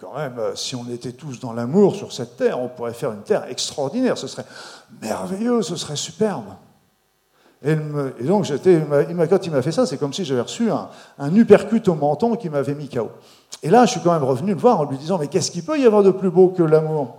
quand 0.00 0.16
même, 0.16 0.38
euh, 0.38 0.56
si 0.56 0.74
on 0.74 0.88
était 0.88 1.12
tous 1.12 1.40
dans 1.40 1.52
l'amour 1.52 1.94
sur 1.94 2.12
cette 2.12 2.36
terre, 2.36 2.58
on 2.58 2.68
pourrait 2.68 2.94
faire 2.94 3.12
une 3.12 3.22
terre 3.22 3.44
extraordinaire. 3.48 4.16
Ce 4.16 4.26
serait 4.26 4.46
merveilleux, 5.02 5.62
ce 5.62 5.76
serait 5.76 5.96
superbe. 5.96 6.46
Et, 7.62 7.76
donc, 8.24 8.44
j'étais, 8.44 8.82
quand 9.28 9.46
il 9.46 9.52
m'a 9.52 9.60
fait 9.60 9.72
ça, 9.72 9.84
c'est 9.84 9.98
comme 9.98 10.14
si 10.14 10.24
j'avais 10.24 10.40
reçu 10.40 10.70
un, 10.70 10.88
un 11.18 11.30
au 11.30 11.94
menton 11.94 12.34
qui 12.36 12.48
m'avait 12.48 12.74
mis 12.74 12.88
KO. 12.88 13.10
Et 13.62 13.68
là, 13.68 13.84
je 13.84 13.90
suis 13.90 14.00
quand 14.00 14.14
même 14.14 14.24
revenu 14.24 14.54
le 14.54 14.58
voir 14.58 14.80
en 14.80 14.84
lui 14.84 14.96
disant 14.96 15.18
Mais 15.18 15.26
qu'est-ce 15.26 15.50
qu'il 15.50 15.62
peut 15.62 15.78
y 15.78 15.84
avoir 15.84 16.02
de 16.02 16.10
plus 16.10 16.30
beau 16.30 16.48
que 16.48 16.62
l'amour? 16.62 17.18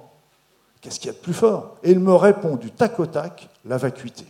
Qu'est-ce 0.82 1.00
qu'il 1.00 1.08
y 1.08 1.10
a 1.12 1.14
de 1.14 1.22
plus 1.22 1.36
fort? 1.36 1.78
Et 1.84 1.92
il 1.92 2.00
me 2.00 2.16
répond 2.16 2.56
du 2.56 2.72
tac 2.72 3.00
au 3.00 3.06
tac 3.06 3.50
la 3.66 3.78
vacuité. 3.78 4.26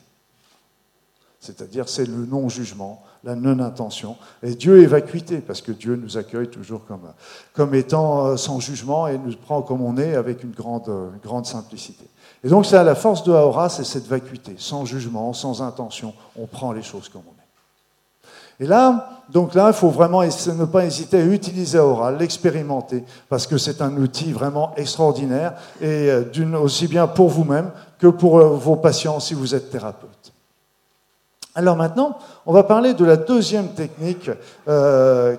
C'est-à-dire, 1.42 1.90
c'est 1.90 2.06
le 2.06 2.28
non-jugement, 2.28 3.02
la 3.24 3.34
non-intention. 3.34 4.16
Et 4.44 4.54
Dieu 4.54 4.84
est 4.84 4.86
vacuité, 4.86 5.40
parce 5.40 5.60
que 5.60 5.72
Dieu 5.72 5.96
nous 5.96 6.16
accueille 6.16 6.50
toujours 6.50 6.86
comme, 6.86 7.12
comme 7.54 7.74
étant 7.74 8.28
euh, 8.28 8.38
sans 8.38 8.60
jugement 8.60 9.08
et 9.08 9.18
nous 9.18 9.36
prend 9.36 9.64
comme 9.64 9.82
on 9.82 9.98
est 9.98 10.14
avec 10.16 10.44
une 10.44 10.52
grande, 10.52 10.88
euh, 10.90 11.10
grande 11.24 11.48
simplicité. 11.48 12.06
Et 12.44 12.48
donc, 12.48 12.68
c'est 12.68 12.82
la 12.84 12.94
force 12.94 13.24
de 13.24 13.32
Haora, 13.32 13.70
c'est 13.70 13.84
cette 13.84 14.06
vacuité, 14.06 14.54
sans 14.60 14.86
jugement, 14.86 15.34
sans 15.34 15.64
intention, 15.64 16.14
on 16.40 16.46
prend 16.46 16.74
les 16.74 16.84
choses 16.84 17.10
comme 17.10 17.24
on 17.28 17.32
est. 17.32 18.64
Et 18.64 18.68
là, 18.68 19.24
donc 19.30 19.56
là, 19.56 19.70
il 19.70 19.74
faut 19.74 19.90
vraiment 19.90 20.22
ne 20.22 20.66
pas 20.66 20.86
hésiter 20.86 21.18
à 21.18 21.26
utiliser 21.26 21.80
Aura, 21.80 22.12
l'expérimenter, 22.12 23.04
parce 23.30 23.48
que 23.48 23.58
c'est 23.58 23.82
un 23.82 23.98
outil 23.98 24.32
vraiment 24.32 24.76
extraordinaire, 24.76 25.56
et 25.82 26.12
euh, 26.12 26.60
aussi 26.60 26.88
bien 26.88 27.08
pour 27.08 27.30
vous-même 27.30 27.72
que 27.98 28.06
pour 28.06 28.38
vos 28.38 28.76
patients 28.76 29.20
si 29.20 29.34
vous 29.34 29.56
êtes 29.56 29.72
thérapeute. 29.72 30.31
Alors 31.54 31.76
maintenant, 31.76 32.18
on 32.46 32.54
va 32.54 32.64
parler 32.64 32.94
de 32.94 33.04
la 33.04 33.18
deuxième 33.18 33.70
technique 33.74 34.32
euh, 34.70 35.36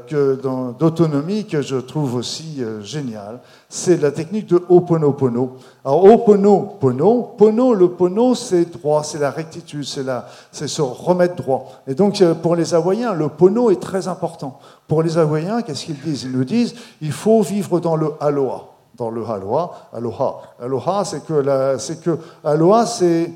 d'autonomie 0.79 1.47
que 1.47 1.63
je 1.63 1.77
trouve 1.77 2.17
aussi 2.17 2.57
euh, 2.61 2.83
géniale. 2.83 3.41
C'est 3.71 3.99
la 3.99 4.11
technique 4.11 4.47
de 4.47 4.63
Ho'oponopono. 4.69 5.57
Alors 5.83 6.05
Ho'oponopono, 6.05 7.35
pono, 7.39 7.73
le 7.73 7.89
pono, 7.89 8.35
c'est 8.35 8.67
droit, 8.67 9.03
c'est 9.05 9.21
la 9.21 9.31
rectitude, 9.31 9.85
c'est 9.85 10.69
se 10.69 10.83
remettre 10.83 11.37
droit. 11.37 11.81
Et 11.87 11.95
donc 11.95 12.21
euh, 12.21 12.35
pour 12.35 12.57
les 12.57 12.75
Hawaïens, 12.75 13.15
le 13.15 13.29
pono 13.29 13.71
est 13.71 13.81
très 13.81 14.07
important. 14.07 14.59
Pour 14.89 15.03
les 15.03 15.17
Hawaïens, 15.17 15.63
qu'est-ce 15.63 15.87
qu'ils 15.87 16.01
disent? 16.01 16.25
Ils 16.25 16.33
nous 16.33 16.45
disent 16.45 16.75
il 17.01 17.13
faut 17.13 17.41
vivre 17.41 17.81
dans 17.81 17.97
le 17.97 18.13
aloha. 18.21 18.65
Dans 18.99 19.09
le 19.09 19.25
aloha, 19.25 19.89
aloha. 19.95 20.43
Aloha, 20.63 21.05
c'est 21.07 21.25
que, 21.25 21.43
c'est 21.79 22.03
que 22.03 22.19
aloha, 22.45 22.85
c'est 22.85 23.31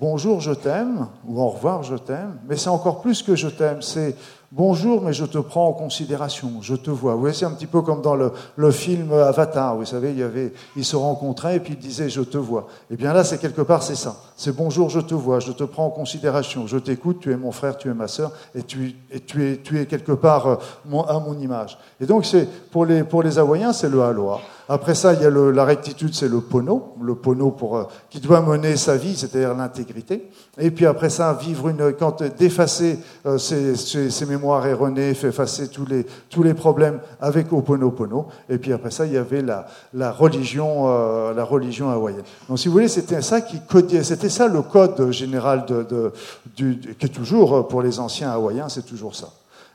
bonjour, 0.00 0.40
je 0.40 0.52
t'aime, 0.52 1.08
ou 1.26 1.40
au 1.40 1.48
revoir, 1.48 1.82
je 1.82 1.96
t'aime, 1.96 2.38
mais 2.48 2.56
c'est 2.56 2.68
encore 2.68 3.00
plus 3.00 3.22
que 3.22 3.34
je 3.34 3.48
t'aime, 3.48 3.82
c'est 3.82 4.14
bonjour, 4.52 5.02
mais 5.02 5.12
je 5.12 5.24
te 5.24 5.38
prends 5.38 5.66
en 5.66 5.72
considération, 5.72 6.52
je 6.62 6.74
te 6.74 6.90
vois. 6.90 7.14
Vous 7.14 7.20
voyez, 7.20 7.34
c'est 7.34 7.44
un 7.44 7.50
petit 7.50 7.66
peu 7.66 7.82
comme 7.82 8.00
dans 8.00 8.14
le, 8.14 8.32
le, 8.56 8.70
film 8.70 9.12
Avatar, 9.12 9.76
vous 9.76 9.84
savez, 9.84 10.10
il 10.12 10.18
y 10.18 10.22
avait, 10.22 10.52
ils 10.76 10.84
se 10.84 10.96
rencontraient 10.96 11.56
et 11.56 11.60
puis 11.60 11.74
ils 11.74 11.78
disaient 11.78 12.08
je 12.08 12.22
te 12.22 12.38
vois. 12.38 12.68
Eh 12.90 12.96
bien 12.96 13.12
là, 13.12 13.24
c'est 13.24 13.38
quelque 13.38 13.62
part, 13.62 13.82
c'est 13.82 13.96
ça. 13.96 14.16
C'est 14.36 14.54
bonjour, 14.54 14.88
je 14.88 15.00
te 15.00 15.14
vois, 15.14 15.40
je 15.40 15.52
te 15.52 15.64
prends 15.64 15.86
en 15.86 15.90
considération, 15.90 16.66
je 16.66 16.78
t'écoute, 16.78 17.18
tu 17.20 17.32
es 17.32 17.36
mon 17.36 17.52
frère, 17.52 17.76
tu 17.76 17.88
es 17.88 17.94
ma 17.94 18.08
sœur, 18.08 18.30
et 18.54 18.62
tu, 18.62 18.94
et 19.10 19.20
tu, 19.20 19.50
es, 19.50 19.56
tu 19.58 19.80
es 19.80 19.86
quelque 19.86 20.12
part 20.12 20.46
euh, 20.46 21.02
à 21.08 21.18
mon 21.18 21.38
image. 21.38 21.76
Et 22.00 22.06
donc, 22.06 22.24
c'est, 22.24 22.48
pour 22.70 22.86
les, 22.86 23.02
pour 23.02 23.22
les 23.22 23.38
Hawaïens, 23.38 23.72
c'est 23.72 23.88
le 23.88 24.02
aloha. 24.02 24.40
Après 24.70 24.94
ça, 24.94 25.14
il 25.14 25.22
y 25.22 25.24
a 25.24 25.30
le, 25.30 25.50
la 25.50 25.64
rectitude, 25.64 26.14
c'est 26.14 26.28
le 26.28 26.42
pono, 26.42 26.94
le 27.00 27.14
pono 27.14 27.50
pour, 27.50 27.78
euh, 27.78 27.84
qui 28.10 28.20
doit 28.20 28.42
mener 28.42 28.76
sa 28.76 28.96
vie, 28.96 29.16
c'est-à-dire 29.16 29.54
l'intégrité. 29.54 30.28
Et 30.58 30.70
puis 30.70 30.84
après 30.84 31.08
ça, 31.08 31.32
vivre 31.32 31.70
une, 31.70 31.94
quand 31.94 32.22
d'effacer 32.22 32.98
euh, 33.24 33.38
ses, 33.38 33.76
ses, 33.76 34.10
ses, 34.10 34.26
mémoires 34.26 34.66
erronées, 34.66 35.10
effacer 35.10 35.68
tous 35.68 35.86
les, 35.86 36.04
tous 36.28 36.42
les 36.42 36.52
problèmes 36.52 37.00
avec 37.18 37.50
Oponopono. 37.50 38.26
Et 38.50 38.58
puis 38.58 38.74
après 38.74 38.90
ça, 38.90 39.06
il 39.06 39.14
y 39.14 39.16
avait 39.16 39.40
la, 39.40 39.66
la 39.94 40.12
religion, 40.12 40.84
euh, 40.88 41.32
la 41.32 41.44
religion 41.44 41.88
hawaïenne. 41.88 42.24
Donc 42.46 42.58
si 42.58 42.68
vous 42.68 42.74
voulez, 42.74 42.88
c'était 42.88 43.22
ça 43.22 43.40
qui 43.40 43.60
codait, 43.60 44.04
c'était 44.04 44.28
ça 44.28 44.48
le 44.48 44.60
code 44.60 45.10
général 45.12 45.64
de, 45.64 45.82
de, 45.82 46.12
du, 46.54 46.78
qui 46.98 47.06
est 47.06 47.08
toujours 47.08 47.68
pour 47.68 47.80
les 47.80 47.98
anciens 48.00 48.30
hawaïens, 48.32 48.68
c'est 48.68 48.84
toujours 48.84 49.14
ça. 49.14 49.30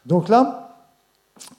Donc 0.05 0.29
là, 0.29 0.62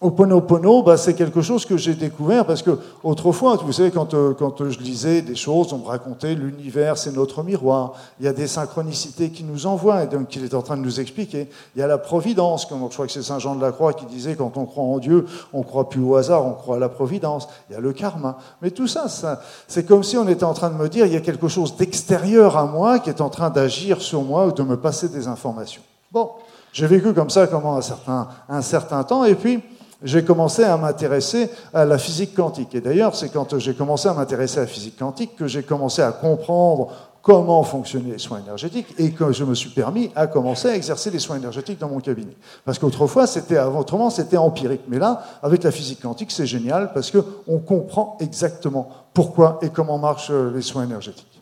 Oponopono, 0.00 0.82
bah, 0.82 0.96
c'est 0.96 1.14
quelque 1.14 1.42
chose 1.42 1.64
que 1.64 1.76
j'ai 1.76 1.94
découvert 1.94 2.46
parce 2.46 2.62
que 2.62 2.78
autrefois, 3.02 3.56
vous 3.56 3.72
savez, 3.72 3.90
quand, 3.90 4.14
euh, 4.14 4.32
quand 4.32 4.68
je 4.68 4.78
lisais 4.78 5.20
des 5.20 5.34
choses, 5.34 5.72
on 5.72 5.78
me 5.78 5.86
racontait 5.86 6.34
l'univers, 6.34 6.96
c'est 6.96 7.10
notre 7.10 7.42
miroir. 7.42 7.94
Il 8.20 8.26
y 8.26 8.28
a 8.28 8.32
des 8.32 8.46
synchronicités 8.46 9.30
qui 9.30 9.42
nous 9.42 9.66
envoient 9.66 10.04
et 10.04 10.06
donc 10.06 10.28
qu'il 10.28 10.44
est 10.44 10.54
en 10.54 10.62
train 10.62 10.76
de 10.76 10.82
nous 10.82 11.00
expliquer. 11.00 11.48
Il 11.74 11.80
y 11.80 11.82
a 11.82 11.88
la 11.88 11.98
providence, 11.98 12.66
comme 12.66 12.86
je 12.88 12.94
crois 12.94 13.06
que 13.06 13.12
c'est 13.12 13.22
Saint 13.22 13.40
Jean 13.40 13.56
de 13.56 13.62
la 13.62 13.72
Croix 13.72 13.94
qui 13.94 14.06
disait 14.06 14.36
quand 14.36 14.56
on 14.56 14.64
croit 14.64 14.84
en 14.84 14.98
Dieu, 14.98 15.26
on 15.52 15.62
croit 15.62 15.88
plus 15.88 16.02
au 16.02 16.14
hasard, 16.14 16.46
on 16.46 16.52
croit 16.52 16.76
à 16.76 16.80
la 16.80 16.88
providence. 16.88 17.48
Il 17.68 17.72
y 17.72 17.76
a 17.76 17.80
le 17.80 17.92
karma. 17.92 18.38
Mais 18.62 18.70
tout 18.70 18.86
ça, 18.86 19.08
ça 19.08 19.40
c'est 19.66 19.86
comme 19.86 20.04
si 20.04 20.16
on 20.16 20.28
était 20.28 20.44
en 20.44 20.54
train 20.54 20.70
de 20.70 20.76
me 20.76 20.88
dire 20.88 21.06
il 21.06 21.12
y 21.12 21.16
a 21.16 21.20
quelque 21.20 21.48
chose 21.48 21.76
d'extérieur 21.76 22.56
à 22.56 22.66
moi 22.66 23.00
qui 23.00 23.10
est 23.10 23.20
en 23.20 23.30
train 23.30 23.50
d'agir 23.50 24.00
sur 24.02 24.22
moi 24.22 24.46
ou 24.46 24.52
de 24.52 24.62
me 24.62 24.76
passer 24.76 25.08
des 25.08 25.26
informations. 25.26 25.82
Bon, 26.12 26.30
j'ai 26.74 26.88
vécu 26.88 27.14
comme 27.14 27.30
ça 27.30 27.46
pendant 27.46 27.76
un 27.76 27.82
certain, 27.82 28.28
un 28.48 28.60
certain 28.60 29.04
temps 29.04 29.24
et 29.24 29.36
puis 29.36 29.62
j'ai 30.02 30.24
commencé 30.24 30.64
à 30.64 30.76
m'intéresser 30.76 31.48
à 31.72 31.84
la 31.84 31.98
physique 31.98 32.34
quantique. 32.34 32.74
Et 32.74 32.80
d'ailleurs, 32.80 33.14
c'est 33.14 33.30
quand 33.30 33.58
j'ai 33.58 33.74
commencé 33.74 34.08
à 34.08 34.12
m'intéresser 34.12 34.58
à 34.58 34.62
la 34.62 34.66
physique 34.66 34.98
quantique 34.98 35.36
que 35.36 35.46
j'ai 35.46 35.62
commencé 35.62 36.02
à 36.02 36.10
comprendre 36.10 36.90
comment 37.22 37.62
fonctionnaient 37.62 38.10
les 38.10 38.18
soins 38.18 38.40
énergétiques 38.40 38.88
et 38.98 39.12
que 39.12 39.32
je 39.32 39.44
me 39.44 39.54
suis 39.54 39.70
permis 39.70 40.10
à 40.16 40.26
commencer 40.26 40.68
à 40.68 40.74
exercer 40.74 41.10
les 41.10 41.20
soins 41.20 41.36
énergétiques 41.36 41.78
dans 41.78 41.88
mon 41.88 42.00
cabinet. 42.00 42.36
Parce 42.64 42.80
qu'autrefois, 42.80 43.28
c'était 43.28 43.58
autrement, 43.60 44.10
c'était 44.10 44.36
empirique. 44.36 44.82
Mais 44.88 44.98
là, 44.98 45.22
avec 45.44 45.62
la 45.62 45.70
physique 45.70 46.02
quantique, 46.02 46.32
c'est 46.32 46.44
génial 46.44 46.92
parce 46.92 47.12
qu'on 47.12 47.58
comprend 47.60 48.18
exactement 48.20 48.88
pourquoi 49.14 49.60
et 49.62 49.70
comment 49.70 49.96
marchent 49.96 50.32
les 50.32 50.60
soins 50.62 50.82
énergétiques. 50.82 51.33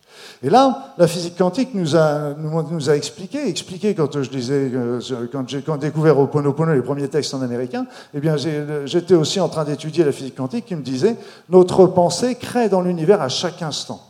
Et 0.42 0.50
là, 0.50 0.94
la 0.98 1.06
physique 1.06 1.36
quantique 1.36 1.74
nous 1.74 1.96
a, 1.96 2.34
expliqué, 2.96 3.48
expliqué 3.48 3.94
quand 3.94 4.22
je 4.22 4.28
disais, 4.28 4.70
euh, 4.74 5.00
quand 5.32 5.48
j'ai 5.48 5.62
découvert 5.80 6.18
Oponopono, 6.18 6.74
les 6.74 6.82
premiers 6.82 7.08
textes 7.08 7.34
en 7.34 7.42
américain, 7.42 7.86
eh 8.14 8.20
j'étais 8.86 9.14
aussi 9.14 9.38
en 9.38 9.48
train 9.48 9.64
d'étudier 9.64 10.04
la 10.04 10.12
physique 10.12 10.36
quantique 10.36 10.66
qui 10.66 10.74
me 10.74 10.82
disait, 10.82 11.16
notre 11.48 11.86
pensée 11.86 12.34
crée 12.34 12.68
dans 12.68 12.80
l'univers 12.80 13.22
à 13.22 13.28
chaque 13.28 13.62
instant. 13.62 14.00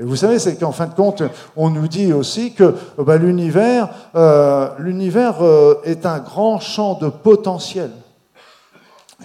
Et 0.00 0.02
vous 0.02 0.16
savez, 0.16 0.38
c'est 0.38 0.56
qu'en 0.56 0.72
fin 0.72 0.86
de 0.86 0.94
compte, 0.94 1.22
on 1.56 1.68
nous 1.68 1.86
dit 1.86 2.12
aussi 2.14 2.54
que 2.54 2.74
bah, 2.96 3.18
l'univers, 3.18 3.90
euh, 4.14 4.70
l'univers 4.78 5.42
euh, 5.42 5.74
est 5.84 6.06
un 6.06 6.20
grand 6.20 6.58
champ 6.58 6.94
de 6.94 7.10
potentiel. 7.10 7.90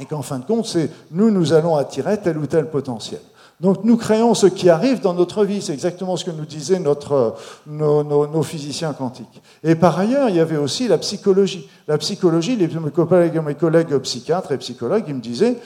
Et 0.02 0.06
qu'en 0.06 0.22
fin 0.22 0.40
de 0.40 0.46
compte, 0.46 0.66
c'est 0.66 0.92
nous, 1.12 1.32
nous 1.32 1.54
allons 1.54 1.78
attirer 1.78 2.20
tel 2.20 2.38
ou 2.38 2.46
tel 2.46 2.70
potentiel. 2.70 3.22
Donc 3.62 3.84
nous 3.84 3.96
créons 3.96 4.34
ce 4.34 4.48
qui 4.48 4.70
arrive 4.70 5.00
dans 5.00 5.14
notre 5.14 5.46
vie, 5.46 5.62
c'est 5.62 5.74
exactement 5.74 6.18
ce 6.18 6.26
que 6.26 6.32
nous 6.32 6.46
disaient 6.46 6.80
nos, 6.80 8.44
physiciens 8.44 8.94
quantiques. 8.94 9.42
Et 9.64 9.76
par 9.76 9.98
ailleurs, 9.98 10.30
il 10.30 10.36
y 10.36 10.40
avait 10.42 10.58
aussi 10.58 10.88
la 10.88 10.98
psychologie. 10.98 11.70
La 11.88 11.98
psychologie, 11.98 12.56
les, 12.56 12.68
mes, 12.68 12.92
collègues, 12.92 13.38
mes 13.38 13.56
collègues 13.56 13.98
psychiatres 14.00 14.52
et 14.52 14.58
psychologues, 14.58 15.06
ils 15.08 15.16
me 15.16 15.22
disaient, 15.22 15.58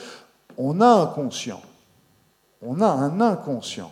on 0.56 0.80
a 0.80 0.86
un 0.86 1.06
conscient, 1.06 1.60
on 2.62 2.80
a 2.80 2.86
un 2.86 3.20
inconscient 3.20 3.90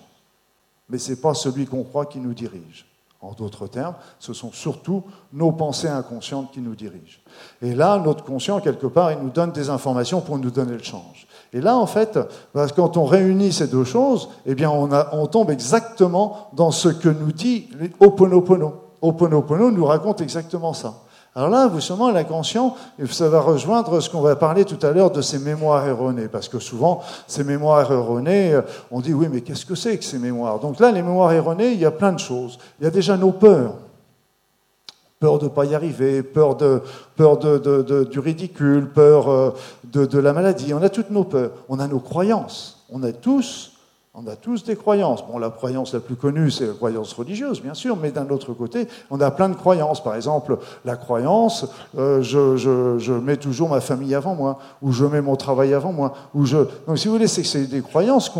mais 0.88 0.98
ce 0.98 1.10
n'est 1.10 1.16
pas 1.16 1.34
celui 1.34 1.66
qu'on 1.66 1.84
croit 1.84 2.06
qui 2.06 2.18
nous 2.18 2.34
dirige. 2.34 2.86
En 3.20 3.32
d'autres 3.32 3.66
termes, 3.66 3.96
ce 4.20 4.32
sont 4.32 4.52
surtout 4.52 5.02
nos 5.32 5.50
pensées 5.50 5.88
inconscientes 5.88 6.52
qui 6.52 6.60
nous 6.60 6.76
dirigent. 6.76 7.18
Et 7.60 7.74
là, 7.74 7.98
notre 7.98 8.24
conscient, 8.24 8.60
quelque 8.60 8.86
part, 8.86 9.10
il 9.10 9.18
nous 9.18 9.30
donne 9.30 9.50
des 9.50 9.70
informations 9.70 10.20
pour 10.20 10.38
nous 10.38 10.52
donner 10.52 10.74
le 10.74 10.82
change. 10.82 11.26
Et 11.52 11.60
là, 11.60 11.76
en 11.76 11.86
fait, 11.86 12.18
quand 12.76 12.96
on 12.96 13.04
réunit 13.04 13.52
ces 13.52 13.68
deux 13.68 13.84
choses, 13.84 14.28
eh 14.46 14.54
bien, 14.54 14.70
on, 14.70 15.26
tombe 15.26 15.50
exactement 15.50 16.48
dans 16.52 16.70
ce 16.70 16.88
que 16.88 17.08
nous 17.08 17.32
dit 17.32 17.68
Oponopono. 18.00 18.74
Oponopono 19.00 19.70
nous 19.70 19.84
raconte 19.86 20.20
exactement 20.20 20.74
ça. 20.74 20.94
Alors 21.34 21.50
là, 21.50 21.68
vous 21.68 21.80
sûrement, 21.80 22.10
l'inconscient, 22.10 22.74
ça 23.08 23.28
va 23.28 23.40
rejoindre 23.40 24.00
ce 24.00 24.10
qu'on 24.10 24.20
va 24.20 24.34
parler 24.34 24.64
tout 24.64 24.84
à 24.84 24.90
l'heure 24.90 25.10
de 25.10 25.22
ces 25.22 25.38
mémoires 25.38 25.86
erronées, 25.86 26.26
parce 26.26 26.48
que 26.48 26.58
souvent, 26.58 27.00
ces 27.28 27.44
mémoires 27.44 27.92
erronées, 27.92 28.54
euh, 28.54 28.62
on 28.90 29.00
dit 29.00 29.14
oui, 29.14 29.28
mais 29.30 29.42
qu'est-ce 29.42 29.64
que 29.64 29.76
c'est 29.76 29.96
que 29.98 30.04
ces 30.04 30.18
mémoires? 30.18 30.58
Donc 30.58 30.80
là, 30.80 30.90
les 30.90 31.02
mémoires 31.02 31.32
erronées, 31.32 31.72
il 31.72 31.78
y 31.78 31.84
a 31.84 31.92
plein 31.92 32.12
de 32.12 32.18
choses. 32.18 32.58
Il 32.80 32.84
y 32.84 32.86
a 32.88 32.90
déjà 32.90 33.16
nos 33.16 33.30
peurs. 33.30 33.74
Peur 35.20 35.38
de 35.38 35.48
pas 35.48 35.64
y 35.64 35.74
arriver, 35.74 36.22
peur, 36.22 36.56
de, 36.56 36.80
peur 37.16 37.38
de, 37.38 38.04
du 38.04 38.18
ridicule, 38.20 38.88
peur 38.88 39.28
euh, 39.28 39.50
de, 39.84 40.18
la 40.18 40.32
maladie. 40.32 40.72
On 40.74 40.82
a 40.82 40.88
toutes 40.88 41.10
nos 41.10 41.24
peurs. 41.24 41.50
On 41.68 41.80
a 41.80 41.88
nos 41.88 41.98
croyances. 41.98 42.84
On 42.88 43.02
a 43.02 43.12
tous 43.12 43.77
on 44.20 44.26
a 44.26 44.34
tous 44.34 44.64
des 44.64 44.74
croyances. 44.74 45.24
Bon, 45.24 45.38
la 45.38 45.50
croyance 45.50 45.94
la 45.94 46.00
plus 46.00 46.16
connue, 46.16 46.50
c'est 46.50 46.66
la 46.66 46.72
croyance 46.72 47.12
religieuse, 47.12 47.62
bien 47.62 47.74
sûr, 47.74 47.96
mais 47.96 48.10
d'un 48.10 48.28
autre 48.30 48.52
côté, 48.52 48.88
on 49.10 49.20
a 49.20 49.30
plein 49.30 49.48
de 49.48 49.54
croyances. 49.54 50.02
Par 50.02 50.16
exemple, 50.16 50.58
la 50.84 50.96
croyance, 50.96 51.66
euh, 51.96 52.20
je, 52.22 53.12
mets 53.12 53.36
toujours 53.36 53.68
ma 53.68 53.80
famille 53.80 54.14
avant 54.16 54.34
moi, 54.34 54.58
ou 54.82 54.90
je 54.90 55.04
mets 55.04 55.20
mon 55.20 55.36
travail 55.36 55.72
avant 55.72 55.92
moi, 55.92 56.14
ou 56.34 56.46
je... 56.46 56.58
Donc, 56.86 56.98
si 56.98 57.06
vous 57.06 57.14
voulez, 57.14 57.28
c'est 57.28 57.66
des 57.66 57.80
croyances 57.80 58.32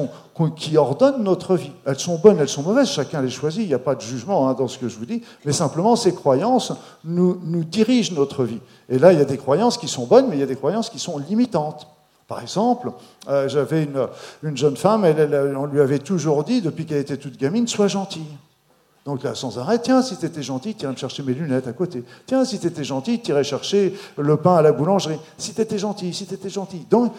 qui 0.56 0.76
ordonnent 0.76 1.22
notre 1.22 1.54
vie. 1.54 1.72
Elles 1.86 1.98
sont 1.98 2.18
bonnes, 2.18 2.38
elles 2.40 2.48
sont 2.48 2.62
mauvaises, 2.62 2.88
chacun 2.88 3.22
les 3.22 3.30
choisit, 3.30 3.62
il 3.62 3.68
n'y 3.68 3.74
a 3.74 3.78
pas 3.78 3.94
de 3.94 4.00
jugement 4.00 4.48
hein, 4.48 4.54
dans 4.54 4.68
ce 4.68 4.78
que 4.78 4.88
je 4.88 4.98
vous 4.98 5.06
dis, 5.06 5.22
mais 5.44 5.52
simplement, 5.52 5.94
ces 5.94 6.12
croyances 6.12 6.72
nous, 7.04 7.40
nous 7.44 7.62
dirigent 7.62 8.14
notre 8.16 8.42
vie. 8.42 8.60
Et 8.88 8.98
là, 8.98 9.12
il 9.12 9.18
y 9.18 9.22
a 9.22 9.26
des 9.26 9.38
croyances 9.38 9.78
qui 9.78 9.86
sont 9.86 10.06
bonnes, 10.06 10.26
mais 10.28 10.36
il 10.36 10.40
y 10.40 10.44
a 10.44 10.46
des 10.46 10.56
croyances 10.56 10.90
qui 10.90 10.98
sont 10.98 11.18
limitantes. 11.18 11.86
Par 12.28 12.42
exemple, 12.42 12.92
euh, 13.28 13.48
j'avais 13.48 13.84
une, 13.84 14.06
une, 14.42 14.56
jeune 14.56 14.76
femme, 14.76 15.04
on 15.56 15.64
lui 15.64 15.80
avait 15.80 15.98
toujours 15.98 16.44
dit, 16.44 16.60
depuis 16.60 16.84
qu'elle 16.84 16.98
était 16.98 17.16
toute 17.16 17.38
gamine, 17.38 17.66
sois 17.66 17.88
gentille. 17.88 18.36
Donc 19.06 19.22
là, 19.22 19.34
sans 19.34 19.58
arrêt, 19.58 19.78
tiens, 19.78 20.02
si 20.02 20.18
tu 20.18 20.26
étais 20.26 20.42
gentil, 20.42 20.76
irais 20.78 20.92
me 20.92 20.96
chercher 20.98 21.22
mes 21.22 21.32
lunettes 21.32 21.66
à 21.66 21.72
côté. 21.72 22.04
Tiens, 22.26 22.44
si 22.44 22.60
tu 22.60 22.66
étais 22.66 22.84
gentil, 22.84 23.22
tu 23.22 23.30
irais 23.30 23.42
chercher 23.42 23.94
le 24.18 24.36
pain 24.36 24.56
à 24.56 24.62
la 24.62 24.72
boulangerie. 24.72 25.18
Si 25.38 25.54
tu 25.54 25.62
étais 25.62 25.78
gentil, 25.78 26.12
si 26.12 26.26
tu 26.26 26.34
étais 26.34 26.50
gentil. 26.50 26.86
Donc, 26.90 27.14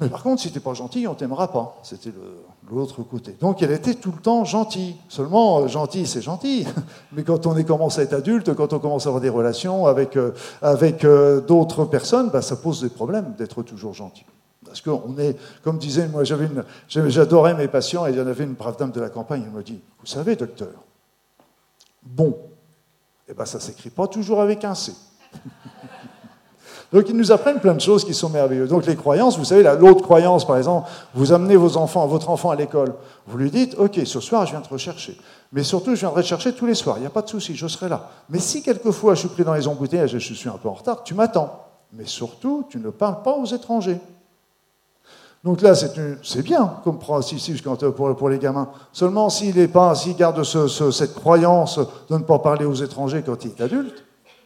mais 0.00 0.08
par 0.08 0.22
contre, 0.22 0.42
si 0.42 0.50
tu 0.50 0.58
n'es 0.58 0.60
pas 0.60 0.74
gentil, 0.74 1.06
on 1.06 1.14
t'aimera 1.14 1.52
pas. 1.52 1.78
C'était 1.82 2.10
l'autre 2.70 3.02
côté. 3.02 3.36
Donc 3.40 3.62
elle 3.62 3.70
était 3.70 3.94
tout 3.94 4.12
le 4.12 4.20
temps 4.20 4.44
gentille. 4.44 4.96
Seulement, 5.08 5.60
euh, 5.60 5.68
gentil, 5.68 6.06
c'est 6.06 6.20
gentil. 6.20 6.66
Mais 7.12 7.22
quand 7.22 7.46
on 7.46 7.62
commence 7.62 7.98
à 7.98 8.02
être 8.02 8.12
adulte, 8.12 8.54
quand 8.54 8.72
on 8.72 8.80
commence 8.80 9.06
à 9.06 9.10
avoir 9.10 9.20
des 9.20 9.28
relations 9.28 9.86
avec, 9.86 10.16
euh, 10.16 10.32
avec 10.62 11.04
euh, 11.04 11.40
d'autres 11.40 11.84
personnes, 11.84 12.30
bah, 12.30 12.42
ça 12.42 12.56
pose 12.56 12.82
des 12.82 12.88
problèmes 12.88 13.34
d'être 13.38 13.62
toujours 13.62 13.94
gentil. 13.94 14.24
Parce 14.64 14.80
qu'on 14.80 15.16
est, 15.18 15.36
comme 15.62 15.78
disait, 15.78 16.08
moi 16.08 16.24
j'adorais 16.24 17.54
mes 17.54 17.68
patients 17.68 18.06
et 18.06 18.10
il 18.10 18.18
y 18.18 18.20
en 18.20 18.26
avait 18.26 18.44
une 18.44 18.54
brave 18.54 18.76
dame 18.76 18.90
de 18.90 19.00
la 19.00 19.08
campagne, 19.08 19.44
elle 19.46 19.52
me 19.52 19.62
dit, 19.62 19.80
vous 20.00 20.06
savez, 20.06 20.36
docteur, 20.36 20.68
bon, 22.02 22.36
eh 23.28 23.32
ben 23.32 23.46
ça 23.46 23.60
s'écrit 23.60 23.90
pas 23.90 24.08
toujours 24.08 24.42
avec 24.42 24.64
un 24.64 24.74
C. 24.74 24.92
Donc 26.92 27.04
ils 27.08 27.16
nous 27.16 27.32
apprennent 27.32 27.60
plein 27.60 27.74
de 27.74 27.80
choses 27.80 28.04
qui 28.04 28.14
sont 28.14 28.30
merveilleuses. 28.30 28.70
Donc 28.70 28.86
les 28.86 28.96
croyances, 28.96 29.36
vous 29.36 29.44
savez, 29.44 29.62
l'autre 29.78 30.02
croyance, 30.02 30.46
par 30.46 30.56
exemple, 30.56 30.88
vous 31.14 31.32
amenez 31.32 31.56
vos 31.56 31.76
enfants, 31.76 32.06
votre 32.06 32.30
enfant 32.30 32.50
à 32.50 32.56
l'école, 32.56 32.94
vous 33.26 33.36
lui 33.36 33.50
dites, 33.50 33.74
ok, 33.78 34.00
ce 34.04 34.20
soir 34.20 34.46
je 34.46 34.52
viens 34.52 34.62
te 34.62 34.70
rechercher. 34.70 35.18
Mais 35.52 35.62
surtout, 35.62 35.94
je 35.94 36.00
viendrai 36.00 36.22
te 36.22 36.28
chercher 36.28 36.52
tous 36.54 36.66
les 36.66 36.74
soirs, 36.74 36.96
il 36.96 37.00
n'y 37.00 37.06
a 37.06 37.10
pas 37.10 37.22
de 37.22 37.28
souci, 37.28 37.54
je 37.54 37.66
serai 37.66 37.90
là. 37.90 38.08
Mais 38.30 38.38
si 38.38 38.62
quelquefois 38.62 39.14
je 39.14 39.20
suis 39.20 39.28
pris 39.28 39.44
dans 39.44 39.54
les 39.54 39.68
embouteillages 39.68 40.14
et 40.14 40.20
je 40.20 40.32
suis 40.32 40.48
un 40.48 40.56
peu 40.56 40.68
en 40.68 40.74
retard, 40.74 41.04
tu 41.04 41.14
m'attends. 41.14 41.64
Mais 41.92 42.06
surtout, 42.06 42.64
tu 42.68 42.78
ne 42.78 42.90
parles 42.90 43.22
pas 43.22 43.32
aux 43.32 43.46
étrangers. 43.46 44.00
Donc 45.44 45.60
là, 45.62 45.74
c'est 45.74 46.42
bien 46.42 46.80
comme 46.84 46.98
principe 46.98 47.62
pour, 47.94 48.16
pour 48.16 48.28
les 48.28 48.38
gamins. 48.38 48.70
Seulement 48.92 49.30
s'il 49.30 49.54
garde 50.16 50.42
cette 50.42 51.14
croyance 51.14 51.78
de 52.10 52.16
ne 52.16 52.22
pas 52.22 52.38
parler 52.40 52.64
aux 52.64 52.74
étrangers 52.74 53.22
quand 53.24 53.44
il 53.44 53.52
est 53.52 53.60
adulte, 53.60 54.04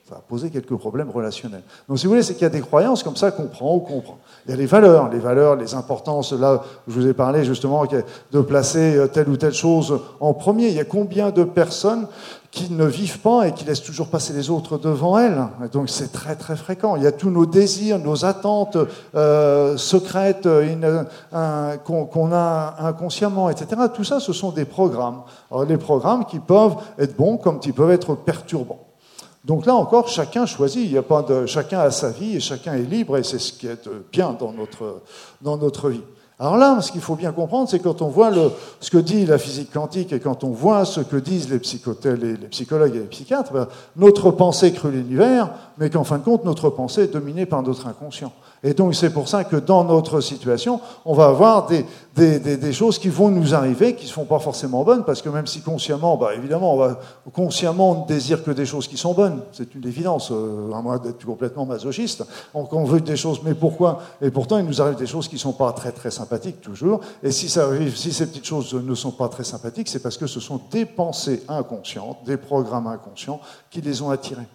ça 0.08 0.16
va 0.16 0.20
poser 0.20 0.50
quelques 0.50 0.74
problèmes 0.74 1.10
relationnels. 1.10 1.62
Donc, 1.88 1.96
si 1.96 2.06
vous 2.06 2.10
voulez, 2.10 2.24
c'est 2.24 2.34
qu'il 2.34 2.42
y 2.42 2.46
a 2.46 2.50
des 2.50 2.60
croyances 2.60 3.04
comme 3.04 3.14
ça 3.14 3.30
qu'on 3.30 3.46
prend 3.46 3.76
ou 3.76 3.78
qu'on 3.78 4.00
prend. 4.00 4.18
Il 4.44 4.50
y 4.50 4.54
a 4.54 4.56
les 4.56 4.66
valeurs, 4.66 5.08
les 5.08 5.20
valeurs, 5.20 5.54
les 5.54 5.74
importances. 5.74 6.32
Là, 6.32 6.64
je 6.88 6.92
vous 6.92 7.06
ai 7.06 7.14
parlé 7.14 7.44
justement 7.44 7.84
de 8.32 8.40
placer 8.40 8.96
euh, 8.96 9.06
telle 9.06 9.28
ou 9.28 9.36
telle 9.36 9.54
chose 9.54 10.00
en 10.18 10.34
premier. 10.34 10.66
Il 10.68 10.74
y 10.74 10.80
a 10.80 10.84
combien 10.84 11.30
de 11.30 11.44
personnes 11.44 12.08
qui 12.50 12.72
ne 12.72 12.84
vivent 12.84 13.20
pas 13.20 13.46
et 13.46 13.52
qui 13.52 13.64
laissent 13.64 13.82
toujours 13.82 14.08
passer 14.08 14.32
les 14.32 14.50
autres 14.50 14.76
devant 14.76 15.18
elles? 15.18 15.46
donc 15.72 15.88
c'est 15.88 16.10
très 16.10 16.34
très 16.34 16.56
fréquent. 16.56 16.96
Il 16.96 17.04
y 17.04 17.06
a 17.06 17.12
tous 17.12 17.30
nos 17.30 17.46
désirs, 17.46 18.00
nos 18.00 18.24
attentes 18.24 18.76
euh, 19.14 19.76
secrètes 19.76 20.48
qu'on 21.84 22.32
a 22.32 22.74
inconsciemment, 22.80 23.50
etc. 23.50 23.82
Tout 23.94 24.04
ça, 24.04 24.18
ce 24.18 24.32
sont 24.32 24.50
des 24.50 24.64
programmes. 24.64 25.22
Alors, 25.50 25.64
les 25.64 25.78
programmes 25.78 26.24
qui 26.24 26.40
peuvent 26.40 26.74
être 26.98 27.16
bons 27.16 27.36
comme 27.36 27.60
qui 27.60 27.70
peuvent 27.70 27.92
être 27.92 28.16
perturbants. 28.16 28.91
Donc 29.44 29.66
là 29.66 29.74
encore, 29.74 30.08
chacun 30.08 30.46
choisit, 30.46 30.84
il 30.84 30.92
y 30.92 30.98
a 30.98 31.02
pas 31.02 31.22
de, 31.22 31.46
chacun 31.46 31.80
a 31.80 31.90
sa 31.90 32.10
vie 32.10 32.36
et 32.36 32.40
chacun 32.40 32.74
est 32.74 32.82
libre 32.82 33.16
et 33.16 33.24
c'est 33.24 33.40
ce 33.40 33.52
qui 33.52 33.66
est 33.66 33.88
bien 34.12 34.36
dans 34.38 34.52
notre, 34.52 35.02
dans 35.40 35.56
notre 35.56 35.88
vie. 35.88 36.02
Alors 36.38 36.56
là, 36.56 36.80
ce 36.80 36.90
qu'il 36.90 37.00
faut 37.00 37.14
bien 37.14 37.30
comprendre, 37.32 37.68
c'est 37.68 37.78
quand 37.78 38.02
on 38.02 38.08
voit 38.08 38.30
le, 38.30 38.50
ce 38.80 38.90
que 38.90 38.98
dit 38.98 39.26
la 39.26 39.38
physique 39.38 39.72
quantique 39.72 40.12
et 40.12 40.20
quand 40.20 40.44
on 40.44 40.50
voit 40.50 40.84
ce 40.84 41.00
que 41.00 41.16
disent 41.16 41.48
les, 41.50 41.60
les, 42.16 42.36
les 42.36 42.48
psychologues 42.48 42.96
et 42.96 43.00
les 43.00 43.04
psychiatres, 43.04 43.52
ben, 43.52 43.68
notre 43.96 44.30
pensée 44.30 44.72
crée 44.72 44.90
l'univers, 44.90 45.50
mais 45.78 45.90
qu'en 45.90 46.04
fin 46.04 46.18
de 46.18 46.24
compte, 46.24 46.44
notre 46.44 46.70
pensée 46.70 47.02
est 47.02 47.12
dominée 47.12 47.46
par 47.46 47.62
notre 47.62 47.86
inconscient. 47.86 48.32
Et 48.64 48.74
donc 48.74 48.94
c'est 48.94 49.10
pour 49.10 49.28
ça 49.28 49.42
que 49.42 49.56
dans 49.56 49.82
notre 49.82 50.20
situation, 50.20 50.80
on 51.04 51.14
va 51.14 51.26
avoir 51.26 51.66
des, 51.66 52.72
choses 52.72 52.98
qui 52.98 53.08
vont 53.08 53.28
nous 53.28 53.54
arriver, 53.54 53.96
qui 53.96 54.06
ne 54.06 54.10
sont 54.10 54.24
pas 54.24 54.38
forcément 54.38 54.84
bonnes, 54.84 55.04
parce 55.04 55.20
que 55.20 55.28
même 55.28 55.48
si 55.48 55.62
consciemment, 55.62 56.16
bah, 56.16 56.34
évidemment, 56.36 56.74
on 56.74 56.76
va, 56.76 57.00
consciemment, 57.32 57.90
on 57.90 58.02
ne 58.02 58.06
désire 58.06 58.44
que 58.44 58.52
des 58.52 58.64
choses 58.64 58.86
qui 58.86 58.96
sont 58.96 59.14
bonnes, 59.14 59.40
c'est 59.50 59.74
une 59.74 59.84
évidence, 59.84 60.30
euh, 60.30 60.72
à 60.72 60.80
moins 60.80 60.98
d'être 60.98 61.24
complètement 61.24 61.66
masochiste, 61.66 62.24
on, 62.54 62.68
on, 62.70 62.84
veut 62.84 63.00
des 63.00 63.16
choses, 63.16 63.40
mais 63.44 63.54
pourquoi? 63.54 64.00
Et 64.20 64.30
pourtant, 64.30 64.58
il 64.58 64.64
nous 64.64 64.80
arrive 64.80 64.96
des 64.96 65.06
choses 65.06 65.26
qui 65.26 65.36
ne 65.36 65.40
sont 65.40 65.52
pas 65.52 65.72
très 65.72 65.90
très 65.90 66.12
sympathiques 66.12 66.60
toujours, 66.60 67.00
et 67.24 67.32
si, 67.32 67.48
ça 67.48 67.64
arrive, 67.64 67.96
si 67.96 68.12
ces 68.12 68.26
petites 68.26 68.46
choses 68.46 68.74
ne 68.74 68.94
sont 68.94 69.12
pas 69.12 69.28
très 69.28 69.44
sympathiques, 69.44 69.88
c'est 69.88 70.02
parce 70.02 70.16
que 70.16 70.28
ce 70.28 70.38
sont 70.38 70.60
des 70.70 70.86
pensées 70.86 71.42
inconscientes, 71.48 72.18
des 72.24 72.36
programmes 72.36 72.86
inconscients 72.86 73.40
qui 73.70 73.80
les 73.80 74.02
ont 74.02 74.10
attirées. 74.10 74.46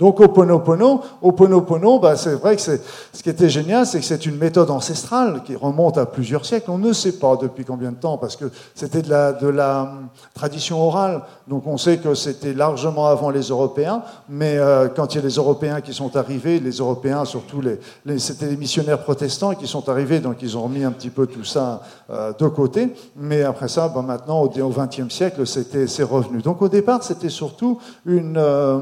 Donc 0.00 0.18
Oponopono, 0.18 1.02
Oponopono, 1.20 1.98
bah, 1.98 2.16
c'est 2.16 2.32
vrai 2.32 2.56
que 2.56 2.62
ce 2.62 3.22
qui 3.22 3.28
était 3.28 3.50
génial, 3.50 3.84
c'est 3.84 4.00
que 4.00 4.04
c'est 4.06 4.24
une 4.24 4.38
méthode 4.38 4.70
ancestrale 4.70 5.42
qui 5.44 5.54
remonte 5.54 5.98
à 5.98 6.06
plusieurs 6.06 6.46
siècles. 6.46 6.70
On 6.70 6.78
ne 6.78 6.94
sait 6.94 7.18
pas 7.18 7.36
depuis 7.36 7.66
combien 7.66 7.90
de 7.92 7.96
temps, 7.96 8.16
parce 8.16 8.34
que 8.34 8.46
c'était 8.74 9.02
de 9.02 9.10
la, 9.10 9.32
de 9.32 9.46
la 9.46 9.82
hum, 9.82 10.08
tradition 10.32 10.82
orale. 10.82 11.20
Donc 11.48 11.66
on 11.66 11.76
sait 11.76 11.98
que 11.98 12.14
c'était 12.14 12.54
largement 12.54 13.08
avant 13.08 13.28
les 13.28 13.42
Européens, 13.42 14.02
mais 14.30 14.56
euh, 14.56 14.88
quand 14.88 15.14
il 15.14 15.18
y 15.18 15.20
a 15.20 15.24
les 15.24 15.34
Européens 15.34 15.82
qui 15.82 15.92
sont 15.92 16.16
arrivés, 16.16 16.60
les 16.60 16.78
Européens, 16.78 17.26
surtout 17.26 17.60
les, 17.60 18.18
c'était 18.18 18.46
les 18.46 18.56
missionnaires 18.56 19.02
protestants 19.02 19.54
qui 19.54 19.66
sont 19.66 19.86
arrivés, 19.90 20.20
donc 20.20 20.36
ils 20.40 20.56
ont 20.56 20.62
remis 20.62 20.82
un 20.82 20.92
petit 20.92 21.10
peu 21.10 21.26
tout 21.26 21.44
ça 21.44 21.82
euh, 22.08 22.32
de 22.32 22.48
côté. 22.48 22.94
Mais 23.16 23.42
après 23.42 23.68
ça, 23.68 23.88
bah, 23.88 24.00
maintenant, 24.00 24.40
au 24.40 24.48
XXe 24.48 25.12
siècle, 25.12 25.46
c'est 25.46 26.02
revenu. 26.02 26.40
Donc 26.40 26.62
au 26.62 26.70
départ, 26.70 27.02
c'était 27.02 27.28
surtout 27.28 27.78
une... 28.06 28.38
Euh, 28.38 28.78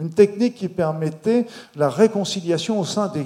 une 0.00 0.10
technique 0.10 0.54
qui 0.54 0.68
permettait 0.68 1.46
la 1.76 1.88
réconciliation 1.88 2.80
au 2.80 2.84
sein 2.84 3.12
des, 3.12 3.24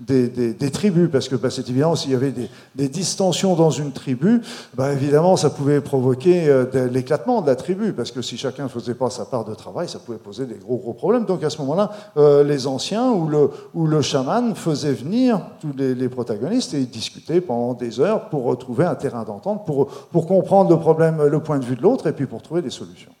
des, 0.00 0.70
tribus, 0.70 1.08
parce 1.10 1.28
que 1.28 1.36
bah, 1.36 1.50
c'est 1.50 1.68
évident, 1.68 1.94
s'il 1.94 2.10
y 2.10 2.14
avait 2.14 2.32
des, 2.74 2.88
distensions 2.88 3.54
dans 3.54 3.70
une 3.70 3.92
tribu, 3.92 4.42
bah, 4.74 4.92
évidemment, 4.92 5.36
ça 5.36 5.50
pouvait 5.50 5.80
provoquer 5.80 6.48
euh, 6.48 6.88
l'éclatement 6.88 7.42
de 7.42 7.46
la 7.46 7.56
tribu, 7.56 7.92
parce 7.92 8.10
que 8.10 8.22
si 8.22 8.36
chacun 8.36 8.64
ne 8.64 8.68
faisait 8.68 8.94
pas 8.94 9.08
sa 9.10 9.24
part 9.24 9.44
de 9.44 9.54
travail, 9.54 9.88
ça 9.88 9.98
pouvait 9.98 10.18
poser 10.18 10.46
des 10.46 10.56
gros, 10.56 10.76
gros 10.76 10.94
problèmes. 10.94 11.24
Donc 11.24 11.44
à 11.44 11.50
ce 11.50 11.58
moment-là, 11.58 11.92
euh, 12.16 12.42
les 12.42 12.66
anciens 12.66 13.10
ou 13.10 13.28
le, 13.28 13.50
ou 13.74 13.86
le 13.86 14.02
chaman 14.02 14.54
faisaient 14.54 14.92
venir 14.92 15.40
tous 15.60 15.72
les, 15.76 16.08
protagonistes 16.08 16.74
et 16.74 16.84
discutaient 16.84 17.40
pendant 17.40 17.74
des 17.74 17.98
heures 17.98 18.28
pour 18.28 18.44
retrouver 18.44 18.84
un 18.84 18.94
terrain 18.94 19.24
d'entente, 19.24 19.64
pour, 19.64 19.86
pour 19.86 20.26
comprendre 20.26 20.70
le 20.70 20.78
problème, 20.78 21.22
le 21.24 21.40
point 21.40 21.58
de 21.58 21.64
vue 21.64 21.76
de 21.76 21.82
l'autre, 21.82 22.06
et 22.06 22.12
puis 22.12 22.26
pour 22.26 22.42
trouver 22.42 22.62
des 22.62 22.70
solutions. 22.70 23.12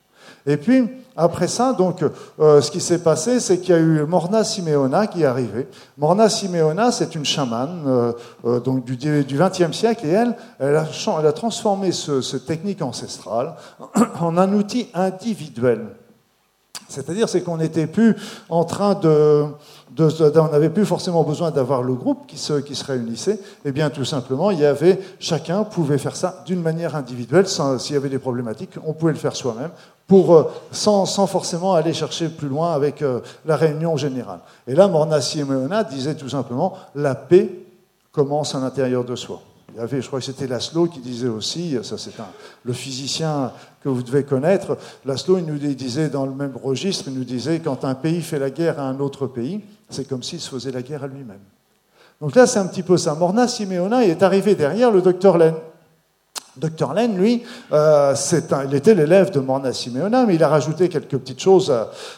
Et 0.46 0.56
puis, 0.58 0.88
après 1.16 1.48
ça, 1.48 1.72
donc, 1.72 2.04
euh, 2.40 2.60
ce 2.60 2.70
qui 2.70 2.80
s'est 2.80 3.02
passé, 3.02 3.40
c'est 3.40 3.58
qu'il 3.58 3.74
y 3.74 3.78
a 3.78 3.80
eu 3.80 4.04
Morna 4.04 4.44
Simeona 4.44 5.06
qui 5.06 5.22
est 5.22 5.26
arrivée. 5.26 5.68
Morna 5.96 6.28
Simeona, 6.28 6.92
c'est 6.92 7.14
une 7.14 7.24
chamane 7.24 7.84
euh, 7.86 8.12
euh, 8.44 8.60
donc 8.60 8.84
du 8.84 8.96
XXe 9.38 9.72
siècle, 9.72 10.06
et 10.06 10.10
elle, 10.10 10.36
elle 10.58 10.76
a, 10.76 10.86
elle 11.20 11.26
a 11.26 11.32
transformé 11.32 11.92
ce, 11.92 12.20
cette 12.20 12.46
technique 12.46 12.82
ancestrale 12.82 13.54
en 14.20 14.36
un 14.36 14.52
outil 14.52 14.88
individuel. 14.92 15.86
C'est-à-dire, 16.88 17.28
c'est 17.28 17.40
qu'on 17.40 17.56
n'était 17.56 17.86
plus 17.86 18.16
en 18.48 18.64
train 18.64 18.94
de, 18.94 19.46
on 19.98 20.48
n'avait 20.50 20.70
plus 20.70 20.86
forcément 20.86 21.22
besoin 21.22 21.50
d'avoir 21.50 21.82
le 21.82 21.94
groupe 21.94 22.26
qui 22.26 22.38
se, 22.38 22.54
qui 22.54 22.74
se 22.74 22.84
réunissait. 22.84 23.38
Eh 23.64 23.72
bien, 23.72 23.90
tout 23.90 24.04
simplement, 24.04 24.50
il 24.50 24.60
y 24.60 24.64
avait 24.64 24.98
chacun 25.20 25.64
pouvait 25.64 25.98
faire 25.98 26.16
ça 26.16 26.42
d'une 26.46 26.60
manière 26.60 26.96
individuelle. 26.96 27.46
S'il 27.46 27.94
y 27.94 27.96
avait 27.96 28.08
des 28.08 28.18
problématiques, 28.18 28.72
on 28.84 28.92
pouvait 28.92 29.12
le 29.12 29.18
faire 29.18 29.36
soi-même, 29.36 29.70
pour 30.06 30.34
euh, 30.34 30.50
sans, 30.70 31.06
sans, 31.06 31.26
forcément 31.26 31.74
aller 31.74 31.92
chercher 31.92 32.28
plus 32.28 32.48
loin 32.48 32.72
avec 32.72 33.02
euh, 33.02 33.20
la 33.46 33.56
réunion 33.56 33.96
générale. 33.96 34.40
Et 34.66 34.74
là, 34.74 34.88
Morna 34.88 35.20
Simeona 35.20 35.84
disait 35.84 36.14
tout 36.14 36.28
simplement 36.28 36.74
la 36.94 37.14
paix 37.14 37.50
commence 38.12 38.54
à 38.54 38.60
l'intérieur 38.60 39.04
de 39.04 39.16
soi. 39.16 39.40
Il 39.74 39.78
y 39.78 39.80
avait, 39.80 40.00
je 40.00 40.06
crois 40.06 40.20
que 40.20 40.26
c'était 40.26 40.46
Laszlo 40.46 40.86
qui 40.86 41.00
disait 41.00 41.28
aussi, 41.28 41.76
ça 41.82 41.98
c'est 41.98 42.12
le 42.62 42.72
physicien 42.72 43.50
que 43.82 43.88
vous 43.88 44.04
devez 44.04 44.22
connaître, 44.22 44.78
Laszlo 45.04 45.38
il 45.38 45.46
nous 45.46 45.58
disait 45.58 46.08
dans 46.08 46.26
le 46.26 46.32
même 46.32 46.52
registre, 46.62 47.06
il 47.08 47.14
nous 47.14 47.24
disait 47.24 47.58
quand 47.58 47.84
un 47.84 47.96
pays 47.96 48.22
fait 48.22 48.38
la 48.38 48.50
guerre 48.50 48.78
à 48.78 48.84
un 48.84 49.00
autre 49.00 49.26
pays, 49.26 49.62
c'est 49.90 50.08
comme 50.08 50.22
s'il 50.22 50.40
se 50.40 50.50
faisait 50.50 50.72
la 50.72 50.82
guerre 50.82 51.04
à 51.04 51.06
lui-même. 51.06 51.40
Donc 52.20 52.34
là 52.34 52.46
c'est 52.46 52.58
un 52.58 52.66
petit 52.66 52.82
peu 52.82 52.96
ça. 52.96 53.14
Morna 53.14 53.48
Simeona 53.48 54.04
est 54.04 54.22
arrivé 54.22 54.54
derrière 54.54 54.90
le 54.90 55.02
docteur 55.02 55.38
Len. 55.38 55.54
Dr 56.56 56.94
Len, 56.94 57.16
lui, 57.16 57.42
euh, 57.72 58.14
il 58.68 58.74
était 58.74 58.94
l'élève 58.94 59.30
de 59.30 59.40
Morna 59.40 59.72
Simeona, 59.72 60.24
mais 60.24 60.36
il 60.36 60.42
a 60.42 60.48
rajouté 60.48 60.88
quelques 60.88 61.18
petites 61.18 61.40
choses 61.40 61.74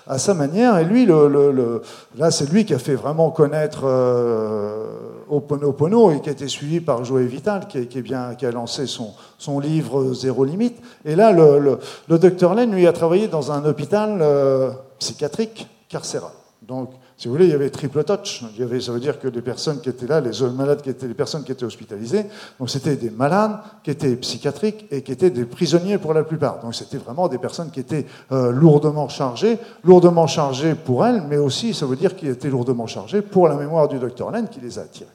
à, 0.06 0.18
sa 0.18 0.34
manière. 0.34 0.76
Et 0.78 0.84
lui, 0.84 1.06
là, 1.06 2.30
c'est 2.30 2.50
lui 2.50 2.66
qui 2.66 2.74
a 2.74 2.78
fait 2.78 2.94
vraiment 2.94 3.30
connaître 3.30 3.84
euh, 3.84 4.88
Oponopono 5.30 6.10
et 6.10 6.20
qui 6.20 6.28
a 6.28 6.32
été 6.32 6.48
suivi 6.48 6.80
par 6.80 7.02
Joé 7.04 7.24
Vital, 7.24 7.66
qui, 7.66 8.14
a 8.14 8.50
lancé 8.50 8.86
son, 8.86 9.58
livre 9.58 10.12
Zéro 10.12 10.44
Limite. 10.44 10.82
Et 11.06 11.16
là, 11.16 11.32
le, 11.32 11.78
Dr 12.08 12.54
Len, 12.54 12.70
lui, 12.72 12.86
a 12.86 12.92
travaillé 12.92 13.28
dans 13.28 13.52
un 13.52 13.64
hôpital 13.64 14.18
euh, 14.20 14.70
psychiatrique 14.98 15.66
carcéral. 15.88 16.32
Donc, 16.60 16.90
si 17.18 17.28
vous 17.28 17.34
voulez, 17.34 17.46
il 17.46 17.50
y 17.50 17.54
avait 17.54 17.70
triple 17.70 18.04
touch. 18.04 18.44
Il 18.54 18.60
y 18.60 18.62
avait, 18.62 18.78
ça 18.78 18.92
veut 18.92 19.00
dire 19.00 19.18
que 19.18 19.28
les 19.28 19.40
personnes 19.40 19.80
qui 19.80 19.88
étaient 19.88 20.06
là, 20.06 20.20
les 20.20 20.32
malades 20.50 20.82
qui 20.82 20.90
étaient, 20.90 21.08
les 21.08 21.14
personnes 21.14 21.44
qui 21.44 21.52
étaient 21.52 21.64
hospitalisées, 21.64 22.26
donc 22.60 22.68
c'était 22.68 22.96
des 22.96 23.08
malades 23.08 23.58
qui 23.82 23.90
étaient 23.90 24.14
psychiatriques 24.16 24.86
et 24.90 25.00
qui 25.00 25.12
étaient 25.12 25.30
des 25.30 25.46
prisonniers 25.46 25.96
pour 25.96 26.12
la 26.12 26.24
plupart. 26.24 26.60
Donc 26.60 26.74
c'était 26.74 26.98
vraiment 26.98 27.28
des 27.28 27.38
personnes 27.38 27.70
qui 27.70 27.80
étaient 27.80 28.04
euh, 28.32 28.52
lourdement 28.52 29.08
chargées, 29.08 29.56
lourdement 29.82 30.26
chargées 30.26 30.74
pour 30.74 31.06
elles, 31.06 31.22
mais 31.26 31.38
aussi, 31.38 31.72
ça 31.72 31.86
veut 31.86 31.96
dire 31.96 32.16
qu'ils 32.16 32.28
étaient 32.28 32.50
lourdement 32.50 32.86
chargés 32.86 33.22
pour 33.22 33.48
la 33.48 33.56
mémoire 33.56 33.88
du 33.88 33.98
docteur 33.98 34.30
Len 34.30 34.46
qui 34.48 34.60
les 34.60 34.78
a 34.78 34.82
attirés. 34.82 35.08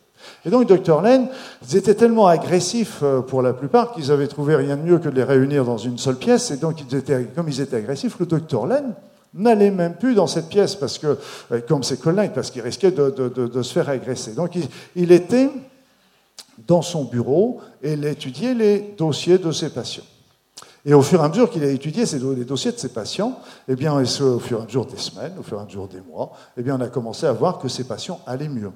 Et 0.43 0.49
donc, 0.49 0.67
docteur 0.67 1.03
Len, 1.03 1.27
ils 1.67 1.77
étaient 1.77 1.95
tellement 1.95 2.25
agressifs 2.27 2.99
euh, 3.03 3.21
pour 3.21 3.43
la 3.43 3.53
plupart 3.53 3.91
qu'ils 3.91 4.11
avaient 4.11 4.27
trouvé 4.27 4.55
rien 4.55 4.75
de 4.75 4.81
mieux 4.81 4.97
que 4.97 5.09
de 5.09 5.15
les 5.15 5.23
réunir 5.23 5.65
dans 5.65 5.77
une 5.77 5.99
seule 5.99 6.17
pièce. 6.17 6.49
Et 6.49 6.57
donc, 6.57 6.81
ils 6.81 6.95
étaient, 6.95 7.25
comme 7.35 7.47
ils 7.47 7.61
étaient 7.61 7.77
agressifs, 7.77 8.19
le 8.19 8.25
docteur 8.25 8.65
Len, 8.65 8.95
n'allait 9.33 9.71
même 9.71 9.95
plus 9.95 10.15
dans 10.15 10.27
cette 10.27 10.49
pièce, 10.49 10.75
parce 10.75 10.97
que, 10.97 11.17
euh, 11.51 11.61
comme 11.67 11.83
ses 11.83 11.97
collègues, 11.97 12.31
parce 12.33 12.51
qu'il 12.51 12.61
risquait 12.61 12.91
de, 12.91 13.61
se 13.61 13.73
faire 13.73 13.89
agresser. 13.89 14.33
Donc 14.33 14.57
il, 14.95 15.11
était 15.11 15.49
dans 16.67 16.81
son 16.81 17.05
bureau 17.05 17.59
et 17.81 17.93
il 17.93 18.05
étudiait 18.05 18.53
les 18.53 18.93
dossiers 18.97 19.37
de 19.37 19.51
ses 19.51 19.69
patients. 19.69 20.03
Et 20.83 20.93
au 20.93 21.03
fur 21.03 21.21
et 21.21 21.23
à 21.23 21.29
mesure 21.29 21.49
qu'il 21.49 21.63
a 21.63 21.69
étudié 21.69 22.05
les 22.35 22.45
dossiers 22.45 22.71
de 22.71 22.77
ses 22.77 22.89
patients, 22.89 23.39
eh 23.67 23.75
bien, 23.75 23.93
au 23.93 24.39
fur 24.39 24.59
et 24.59 24.61
à 24.61 24.65
mesure 24.65 24.85
des 24.85 24.97
semaines, 24.97 25.33
au 25.39 25.43
fur 25.43 25.59
et 25.59 25.61
à 25.61 25.65
mesure 25.65 25.87
des 25.87 26.01
mois, 26.01 26.31
eh 26.57 26.71
on 26.71 26.81
a 26.81 26.87
commencé 26.87 27.25
à 27.25 27.33
voir 27.33 27.59
que 27.59 27.67
ses 27.67 27.83
patients 27.83 28.19
allaient 28.25 28.49
mieux 28.49 28.71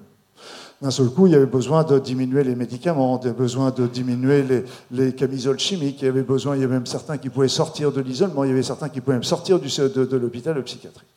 d'un 0.81 0.91
seul 0.91 1.09
coup, 1.09 1.27
il 1.27 1.33
y 1.33 1.35
avait 1.35 1.45
besoin 1.45 1.83
de 1.83 1.97
diminuer 1.99 2.43
les 2.43 2.55
médicaments, 2.55 3.19
il 3.21 3.27
y 3.27 3.29
avait 3.29 3.37
besoin 3.37 3.71
de 3.71 3.87
diminuer 3.87 4.63
les, 4.91 5.13
camisoles 5.13 5.59
chimiques, 5.59 6.01
il 6.01 6.05
y 6.05 6.07
avait 6.09 6.23
besoin, 6.23 6.55
il 6.55 6.61
y 6.61 6.63
avait 6.65 6.73
même 6.73 6.85
certains 6.85 7.17
qui 7.17 7.29
pouvaient 7.29 7.47
sortir 7.47 7.91
de 7.91 8.01
l'isolement, 8.01 8.43
il 8.43 8.49
y 8.49 8.53
avait 8.53 8.63
certains 8.63 8.89
qui 8.89 8.99
pouvaient 8.99 9.15
même 9.15 9.23
sortir 9.23 9.59
de, 9.59 10.17
l'hôpital 10.17 10.61
psychiatrique. 10.63 11.07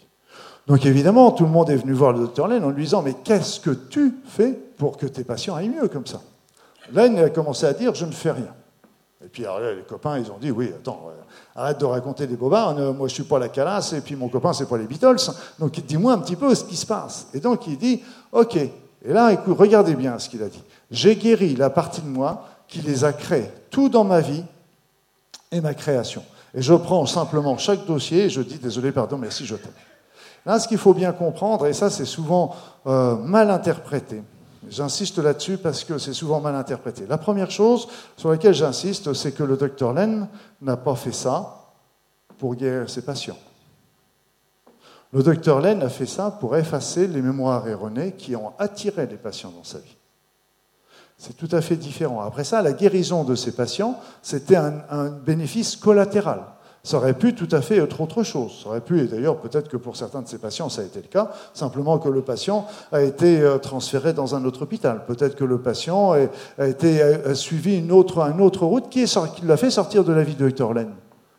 Donc 0.67 0.87
évidemment, 0.87 1.33
tout 1.33 1.45
le 1.45 1.51
monde 1.51 1.71
est 1.71 1.77
venu 1.77 1.93
voir 1.93 2.13
le 2.13 2.21
docteur 2.21 2.47
Len 2.47 2.63
en 2.63 2.71
lui 2.71 2.85
disant, 2.85 3.03
mais 3.03 3.15
qu'est-ce 3.25 3.59
que 3.59 3.71
tu 3.71 4.15
fais 4.27 4.53
pour 4.53 4.97
que 4.97 5.07
tes 5.07 5.25
patients 5.25 5.57
aillent 5.57 5.71
mieux 5.71 5.89
comme 5.89 6.07
ça? 6.07 6.21
Len 6.93 7.19
a 7.19 7.31
commencé 7.31 7.67
à 7.67 7.73
dire, 7.73 7.95
je 7.95 8.05
ne 8.05 8.13
fais 8.13 8.31
rien. 8.31 8.55
Et 9.25 9.29
puis 9.29 9.43
les 9.43 9.83
copains, 9.83 10.19
ils 10.19 10.31
ont 10.31 10.39
dit, 10.41 10.53
oui, 10.53 10.71
attends, 10.75 11.09
euh, 11.09 11.61
arrête 11.61 11.81
de 11.81 11.85
raconter 11.85 12.27
des 12.27 12.37
bobards, 12.37 12.75
moi 12.95 13.09
je 13.09 13.15
suis 13.15 13.25
pas 13.25 13.41
la 13.41 13.49
calasse, 13.49 13.93
et 13.93 14.01
puis 14.01 14.15
mon 14.15 14.29
copain, 14.29 14.53
c'est 14.53 14.69
pas 14.69 14.79
les 14.79 14.87
Beatles, 14.87 15.31
donc 15.59 15.73
dis-moi 15.85 16.13
un 16.13 16.19
petit 16.19 16.37
peu 16.37 16.55
ce 16.55 16.65
qui 16.65 16.77
se 16.77 16.87
passe. 16.87 17.27
Et 17.35 17.41
donc 17.41 17.67
il 17.67 17.77
dit, 17.77 18.01
ok, 18.31 18.57
et 19.05 19.13
là, 19.13 19.33
écoute, 19.33 19.57
regardez 19.59 19.95
bien 19.95 20.19
ce 20.19 20.29
qu'il 20.29 20.43
a 20.43 20.49
dit. 20.49 20.63
J'ai 20.91 21.17
guéri 21.17 21.55
la 21.55 21.71
partie 21.71 22.01
de 22.01 22.09
moi 22.09 22.49
qui 22.67 22.81
les 22.81 23.05
a 23.05 23.13
créés, 23.13 23.51
tout 23.71 23.89
dans 23.89 24.05
ma 24.05 24.21
vie 24.21 24.45
et 25.53 25.61
ma 25.61 25.75
création. 25.75 26.25
Et 26.55 26.63
je 26.63 26.75
prends 26.75 27.07
simplement 27.07 27.57
chaque 27.59 27.87
dossier 27.87 28.25
et 28.25 28.31
je 28.31 28.41
dis 28.41 28.59
désolé, 28.59 28.93
pardon, 28.93 29.19
merci, 29.19 29.47
je 29.47 29.55
t'aime. 29.55 29.71
Là, 30.45 30.59
ce 30.59 30.67
qu'il 30.67 30.79
faut 30.79 30.95
bien 30.95 31.13
comprendre, 31.13 31.67
et 31.67 31.73
ça 31.73 31.91
c'est 31.91 32.05
souvent 32.05 32.55
euh, 32.87 33.17
mal 33.17 33.51
interprété, 33.51 34.23
j'insiste 34.69 35.19
là-dessus 35.19 35.59
parce 35.59 35.85
que 35.85 35.99
c'est 35.99 36.15
souvent 36.15 36.41
mal 36.41 36.55
interprété. 36.55 37.05
La 37.09 37.19
première 37.19 37.51
chose 37.51 37.89
sur 38.17 38.31
laquelle 38.31 38.55
j'insiste, 38.55 39.13
c'est 39.13 39.33
que 39.33 39.43
le 39.43 39.57
docteur 39.57 39.93
Len 39.93 40.27
n'a 40.63 40.77
pas 40.77 40.95
fait 40.95 41.13
ça 41.13 41.67
pour 42.39 42.55
guérir 42.55 42.89
ses 42.89 43.03
patients. 43.03 43.37
Le 45.13 45.23
docteur 45.23 45.61
Len 45.61 45.83
a 45.83 45.89
fait 45.89 46.07
ça 46.07 46.31
pour 46.31 46.57
effacer 46.57 47.07
les 47.07 47.23
mémoires 47.23 47.67
erronées 47.67 48.13
qui 48.13 48.37
ont 48.37 48.53
attiré 48.59 49.07
les 49.07 49.17
patients 49.17 49.53
dans 49.57 49.65
sa 49.65 49.79
vie. 49.79 49.97
C'est 51.17 51.37
tout 51.37 51.49
à 51.51 51.61
fait 51.63 51.77
différent. 51.77 52.21
Après 52.21 52.45
ça, 52.45 52.63
la 52.63 52.73
guérison 52.73 53.25
de 53.25 53.35
ces 53.35 53.53
patients, 53.53 53.99
c'était 54.23 54.57
un, 54.57 55.09
bénéfice 55.09 55.77
collatéral. 55.77 56.43
Ça 56.85 56.99
aurait 56.99 57.15
pu 57.15 57.35
tout 57.35 57.49
à 57.51 57.61
fait 57.61 57.79
être 57.79 58.01
autre 58.01 58.23
chose. 58.23 58.61
Ça 58.63 58.69
aurait 58.69 58.83
pu, 58.83 59.01
et 59.01 59.07
d'ailleurs 59.07 59.39
peut-être 59.39 59.69
que 59.69 59.77
pour 59.77 59.97
certains 59.97 60.23
de 60.23 60.29
ces 60.29 60.39
patients, 60.39 60.69
ça 60.69 60.83
a 60.83 60.85
été 60.85 61.01
le 61.01 61.09
cas, 61.09 61.33
simplement 61.55 61.99
que 61.99 62.09
le 62.09 62.23
patient 62.23 62.67
a 62.93 63.03
été 63.03 63.41
euh, 63.41 63.59
transféré 63.59 64.13
dans 64.13 64.37
un 64.37 64.45
autre 64.45 64.63
hôpital. 64.63 65.05
Peut-être 65.07 65.35
que 65.35 65.45
le 65.45 65.59
patient 65.61 66.13
a, 66.13 66.67
été, 66.67 67.03
suivi 67.35 67.79
une 67.79 67.93
autre, 67.93 68.25
autre 68.41 68.65
route 68.65 68.89
qui, 68.91 69.07
l'a 69.43 69.57
fait 69.57 69.71
sortir 69.71 70.05
de 70.05 70.13
la 70.13 70.23
vie 70.23 70.37
de 70.37 70.49
Dr 70.49 70.73
Len 70.73 70.91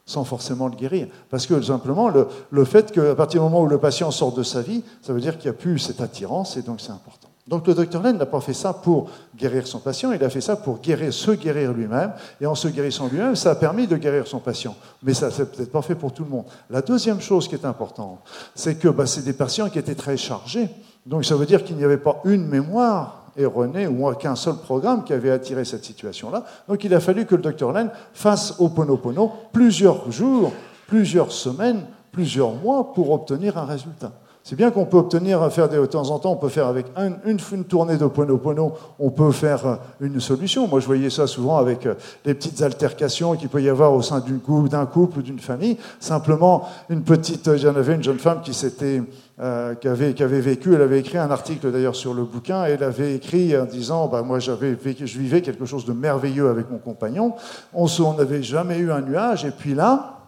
sans 0.10 0.24
forcément 0.24 0.68
le 0.68 0.76
guérir. 0.76 1.08
Parce 1.30 1.46
que 1.46 1.62
simplement, 1.62 2.10
le, 2.10 2.28
le 2.50 2.66
fait 2.66 2.92
qu'à 2.92 3.14
partir 3.14 3.42
du 3.42 3.44
moment 3.44 3.62
où 3.62 3.68
le 3.68 3.78
patient 3.78 4.10
sort 4.10 4.34
de 4.34 4.42
sa 4.42 4.64
vie, 4.64 4.84
ça 5.04 5.14
veut 5.14 5.22
dire 5.22 5.38
qu'il 5.38 5.52
n'y 5.52 5.56
a 5.56 5.60
plus 5.60 5.78
cette 5.78 6.02
attirance 6.02 6.58
et 6.58 6.64
donc 6.64 6.82
c'est 6.82 6.92
important. 6.92 7.30
Donc 7.48 7.68
le 7.68 7.76
docteur 7.76 8.02
Len 8.02 8.18
n'a 8.18 8.26
pas 8.26 8.42
fait 8.42 8.54
ça 8.54 8.74
pour 8.74 9.10
guérir 9.36 9.68
son 9.68 9.80
patient, 9.80 10.12
il 10.12 10.24
a 10.24 10.30
fait 10.30 10.42
ça 10.42 10.56
pour 10.56 10.80
guérir, 10.80 11.14
se 11.14 11.32
guérir 11.32 11.74
lui-même. 11.74 12.12
Et 12.42 12.48
en 12.48 12.56
se 12.56 12.68
guérissant 12.68 13.08
lui-même, 13.08 13.36
ça 13.36 13.52
a 13.52 13.56
permis 13.56 13.86
de 13.86 13.98
guérir 13.98 14.26
son 14.26 14.40
patient. 14.40 14.76
Mais 15.04 15.14
ça, 15.14 15.30
c'est 15.30 15.52
peut-être 15.52 15.72
pas 15.72 15.84
fait 15.84 15.96
pour 15.96 16.12
tout 16.12 16.24
le 16.24 16.30
monde. 16.30 16.46
La 16.72 16.82
deuxième 16.82 17.22
chose 17.22 17.48
qui 17.48 17.54
est 17.54 17.66
importante, 17.66 18.20
c'est 18.56 18.76
que 18.76 18.88
bah, 18.88 19.06
c'est 19.06 19.24
des 19.24 19.34
patients 19.34 19.70
qui 19.70 19.78
étaient 19.78 19.96
très 19.96 20.18
chargés. 20.18 20.70
Donc 21.06 21.24
ça 21.24 21.36
veut 21.36 21.46
dire 21.46 21.64
qu'il 21.64 21.76
n'y 21.76 21.84
avait 21.84 21.98
pas 21.98 22.20
une 22.26 22.48
mémoire 22.48 23.19
erroné 23.40 23.88
ou 23.88 24.14
qu'un 24.14 24.36
seul 24.36 24.58
programme 24.58 25.04
qui 25.04 25.14
avait 25.14 25.32
attiré 25.32 25.66
cette 25.66 25.86
situation-là. 25.86 26.44
Donc 26.68 26.84
il 26.84 26.94
a 26.94 27.00
fallu 27.00 27.26
que 27.26 27.36
le 27.36 27.42
docteur 27.42 27.72
Len 27.72 27.90
fasse 28.14 28.60
au 28.60 28.70
Ponopono 28.70 29.32
plusieurs 29.52 30.12
jours, 30.12 30.52
plusieurs 30.88 31.32
semaines 31.32 31.86
plusieurs 32.12 32.54
mois 32.54 32.94
pour 32.94 33.12
obtenir 33.12 33.58
un 33.58 33.66
résultat. 33.66 34.12
C'est 34.50 34.56
bien 34.56 34.72
qu'on 34.72 34.86
peut 34.86 34.98
obtenir, 34.98 35.48
faire 35.52 35.70
des, 35.70 35.78
de 35.78 35.86
temps 35.86 36.10
en 36.10 36.18
temps, 36.18 36.32
on 36.32 36.36
peut 36.36 36.50
faire 36.50 36.66
avec 36.66 36.88
une, 36.98 37.38
une, 37.52 37.66
tournée 37.66 37.98
de 37.98 38.08
Pono, 38.08 38.74
on 38.98 39.12
peut 39.12 39.32
faire 39.32 39.68
euh, 39.68 39.76
une 40.02 40.20
solution. 40.20 40.68
Moi, 40.68 40.80
je 40.80 40.88
voyais 40.88 41.12
ça 41.12 41.28
souvent 41.28 41.58
avec 41.58 41.86
euh, 41.86 41.94
les 42.26 42.34
petites 42.34 42.60
altercations 42.64 43.36
qu'il 43.36 43.48
peut 43.50 43.62
y 43.62 43.70
avoir 43.70 43.94
au 43.94 44.02
sein 44.02 44.24
d'un 44.72 44.86
couple 44.88 45.20
ou 45.20 45.22
d'une 45.22 45.38
famille. 45.38 45.78
Simplement, 46.00 46.68
une 46.90 47.04
petite, 47.04 47.46
il 47.46 47.62
y 47.62 47.68
en 47.68 47.76
avait 47.76 47.94
une 47.94 48.02
jeune 48.02 48.18
femme 48.18 48.42
qui 48.42 48.56
s'était 48.56 49.04
euh, 49.40 49.76
qui, 49.76 49.88
avait, 49.88 50.16
qui, 50.16 50.24
avait, 50.24 50.42
vécu, 50.42 50.74
elle 50.74 50.82
avait 50.82 51.00
écrit 51.00 51.20
un 51.20 51.30
article 51.30 51.72
d'ailleurs 51.72 51.96
sur 51.96 52.16
le 52.16 52.24
bouquin, 52.24 52.66
et 52.66 52.72
elle 52.72 52.84
avait 52.84 53.14
écrit 53.14 53.56
en 53.56 53.66
disant, 53.66 54.08
bah, 54.08 54.24
moi 54.24 54.40
j'avais 54.40 54.76
je 54.84 55.20
vivais 55.20 55.44
quelque 55.44 55.66
chose 55.66 55.86
de 55.86 55.94
merveilleux 55.94 56.50
avec 56.50 56.72
mon 56.72 56.80
compagnon, 56.80 57.36
on 57.76 57.88
n'avait 58.18 58.42
jamais 58.42 58.80
eu 58.80 58.92
un 58.92 59.02
nuage, 59.02 59.46
et 59.46 59.52
puis 59.52 59.76
là, 59.76 60.19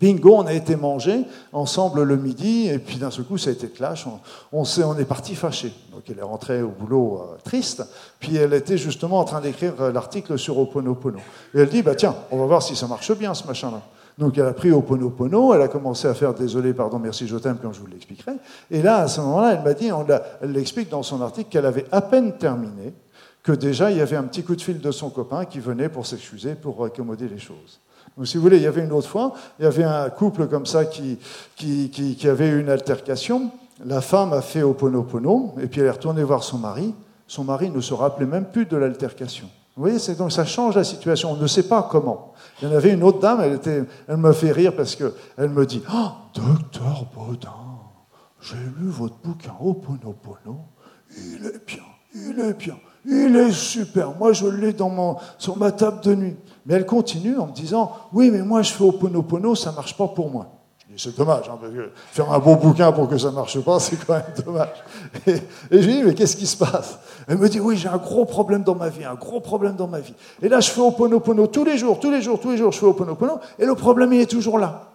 Bingo, 0.00 0.36
on 0.36 0.46
a 0.46 0.52
été 0.52 0.76
mangé 0.76 1.24
ensemble 1.52 2.02
le 2.02 2.16
midi, 2.16 2.68
et 2.68 2.78
puis 2.78 2.98
d'un 2.98 3.10
seul 3.10 3.24
coup, 3.24 3.36
ça 3.36 3.50
a 3.50 3.52
été 3.52 3.68
clash. 3.68 4.06
On, 4.06 4.20
on, 4.52 4.62
on 4.62 4.98
est 4.98 5.04
parti 5.04 5.34
fâché. 5.34 5.72
Donc 5.92 6.02
elle 6.08 6.18
est 6.18 6.22
rentrée 6.22 6.62
au 6.62 6.68
boulot 6.68 7.20
euh, 7.20 7.36
triste, 7.42 7.82
puis 8.20 8.36
elle 8.36 8.54
était 8.54 8.78
justement 8.78 9.18
en 9.18 9.24
train 9.24 9.40
d'écrire 9.40 9.74
euh, 9.80 9.92
l'article 9.92 10.38
sur 10.38 10.58
Oponopono. 10.58 11.18
Et 11.54 11.60
elle 11.60 11.68
dit, 11.68 11.82
bah 11.82 11.96
tiens, 11.96 12.14
on 12.30 12.38
va 12.38 12.46
voir 12.46 12.62
si 12.62 12.76
ça 12.76 12.86
marche 12.86 13.12
bien 13.18 13.34
ce 13.34 13.46
machin-là. 13.46 13.82
Donc 14.18 14.38
elle 14.38 14.46
a 14.46 14.52
pris 14.52 14.70
Oponopono, 14.70 15.54
elle 15.54 15.62
a 15.62 15.68
commencé 15.68 16.06
à 16.06 16.14
faire 16.14 16.34
désolé, 16.34 16.72
pardon, 16.74 16.98
merci, 16.98 17.26
je 17.26 17.36
t'aime, 17.36 17.58
quand 17.60 17.72
je 17.72 17.80
vous 17.80 17.86
l'expliquerai. 17.86 18.32
Et 18.70 18.82
là, 18.82 18.98
à 18.98 19.08
ce 19.08 19.20
moment-là, 19.20 19.54
elle 19.54 19.62
m'a 19.62 19.74
dit, 19.74 19.90
elle 20.42 20.52
l'explique 20.52 20.88
dans 20.88 21.02
son 21.02 21.22
article 21.22 21.48
qu'elle 21.50 21.66
avait 21.66 21.86
à 21.90 22.02
peine 22.02 22.36
terminé, 22.36 22.94
que 23.42 23.52
déjà 23.52 23.90
il 23.90 23.96
y 23.96 24.00
avait 24.00 24.16
un 24.16 24.24
petit 24.24 24.42
coup 24.42 24.56
de 24.56 24.60
fil 24.60 24.80
de 24.80 24.90
son 24.90 25.10
copain 25.10 25.44
qui 25.44 25.60
venait 25.60 25.88
pour 25.88 26.06
s'excuser, 26.06 26.54
pour 26.54 26.84
accommoder 26.84 27.28
les 27.28 27.38
choses. 27.38 27.80
Si 28.24 28.36
vous 28.36 28.42
voulez, 28.42 28.56
il 28.56 28.62
y 28.62 28.66
avait 28.66 28.84
une 28.84 28.92
autre 28.92 29.08
fois, 29.08 29.32
il 29.58 29.64
y 29.64 29.66
avait 29.66 29.84
un 29.84 30.10
couple 30.10 30.48
comme 30.48 30.66
ça 30.66 30.84
qui, 30.84 31.18
qui, 31.56 31.90
qui, 31.90 32.28
avait 32.28 32.50
une 32.50 32.68
altercation. 32.68 33.50
La 33.84 34.00
femme 34.00 34.32
a 34.32 34.42
fait 34.42 34.62
Oponopono, 34.62 35.54
et 35.60 35.66
puis 35.66 35.80
elle 35.80 35.86
est 35.86 35.90
retournée 35.90 36.24
voir 36.24 36.42
son 36.42 36.58
mari. 36.58 36.94
Son 37.26 37.44
mari 37.44 37.70
ne 37.70 37.80
se 37.80 37.94
rappelait 37.94 38.26
même 38.26 38.46
plus 38.46 38.66
de 38.66 38.76
l'altercation. 38.76 39.48
Vous 39.76 39.84
voyez, 39.84 39.98
donc 40.16 40.32
ça 40.32 40.44
change 40.44 40.74
la 40.74 40.82
situation. 40.82 41.32
On 41.32 41.36
ne 41.36 41.46
sait 41.46 41.68
pas 41.68 41.86
comment. 41.88 42.32
Il 42.60 42.68
y 42.68 42.72
en 42.72 42.74
avait 42.74 42.92
une 42.92 43.04
autre 43.04 43.20
dame, 43.20 43.40
elle, 43.40 43.52
était, 43.52 43.84
elle 44.08 44.16
me 44.16 44.32
fait 44.32 44.50
rire 44.50 44.74
parce 44.74 44.96
qu'elle 44.96 45.50
me 45.50 45.64
dit 45.64 45.82
oh, 45.94 46.08
Docteur 46.34 47.06
Baudin, 47.14 47.54
j'ai 48.40 48.56
lu 48.56 48.88
votre 48.88 49.16
bouquin 49.22 49.52
Oponopono. 49.60 50.64
Il 51.16 51.46
est 51.46 51.64
bien, 51.64 51.84
il 52.12 52.40
est 52.40 52.54
bien, 52.54 52.76
il 53.04 53.36
est 53.36 53.52
super. 53.52 54.16
Moi, 54.16 54.32
je 54.32 54.48
l'ai 54.48 54.72
dans 54.72 54.90
mon, 54.90 55.16
sur 55.38 55.56
ma 55.56 55.70
table 55.70 56.00
de 56.00 56.14
nuit. 56.16 56.36
Mais 56.68 56.74
elle 56.74 56.86
continue 56.86 57.38
en 57.38 57.46
me 57.46 57.52
disant 57.52 57.90
Oui, 58.12 58.30
mais 58.30 58.42
moi 58.42 58.60
je 58.60 58.72
fais 58.72 58.84
Oponopono, 58.84 59.54
ça 59.54 59.70
ne 59.70 59.76
marche 59.76 59.96
pas 59.96 60.06
pour 60.06 60.30
moi. 60.30 60.46
Je 60.78 60.94
dis 60.94 61.02
C'est 61.02 61.16
dommage, 61.16 61.48
hein, 61.48 61.56
parce 61.58 61.72
que 61.72 61.90
faire 62.12 62.30
un 62.30 62.38
bon 62.38 62.56
bouquin 62.56 62.92
pour 62.92 63.08
que 63.08 63.16
ça 63.16 63.30
ne 63.30 63.36
marche 63.36 63.58
pas, 63.60 63.80
c'est 63.80 63.96
quand 63.96 64.12
même 64.12 64.22
dommage. 64.44 64.84
Et, 65.26 65.36
je 65.70 65.86
lui 65.86 65.94
dis 65.94 66.02
Mais 66.02 66.14
qu'est-ce 66.14 66.36
qui 66.36 66.46
se 66.46 66.58
passe? 66.58 66.98
Elle 67.26 67.38
me 67.38 67.48
dit 67.48 67.58
Oui, 67.58 67.78
j'ai 67.78 67.88
un 67.88 67.96
gros 67.96 68.26
problème 68.26 68.64
dans 68.64 68.74
ma 68.74 68.90
vie, 68.90 69.02
un 69.04 69.14
gros 69.14 69.40
problème 69.40 69.76
dans 69.76 69.86
ma 69.86 70.00
vie. 70.00 70.12
Et 70.42 70.48
là, 70.50 70.60
je 70.60 70.70
fais 70.70 70.82
Oponopono 70.82 71.46
tous 71.46 71.64
les 71.64 71.78
jours, 71.78 71.98
tous 71.98 72.10
les 72.10 72.20
jours, 72.20 72.38
tous 72.38 72.50
les 72.50 72.58
jours, 72.58 72.70
je 72.70 72.78
fais 72.78 72.86
Oponopono, 72.86 73.38
et 73.58 73.64
le 73.64 73.74
problème, 73.74 74.12
il 74.12 74.20
est 74.20 74.30
toujours 74.30 74.58
là. 74.58 74.90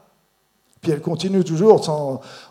Puis 0.79 0.91
elle 0.91 1.01
continue 1.01 1.43
toujours, 1.43 1.81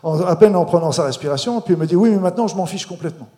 à 0.03 0.35
peine 0.35 0.55
en 0.57 0.65
prenant 0.65 0.91
sa 0.91 1.05
respiration, 1.05 1.61
puis 1.61 1.75
elle 1.75 1.79
me 1.79 1.85
dit 1.85 1.95
Oui, 1.95 2.09
mais 2.09 2.17
maintenant, 2.17 2.47
je 2.47 2.57
m'en 2.57 2.65
fiche 2.65 2.85
complètement. 2.85 3.29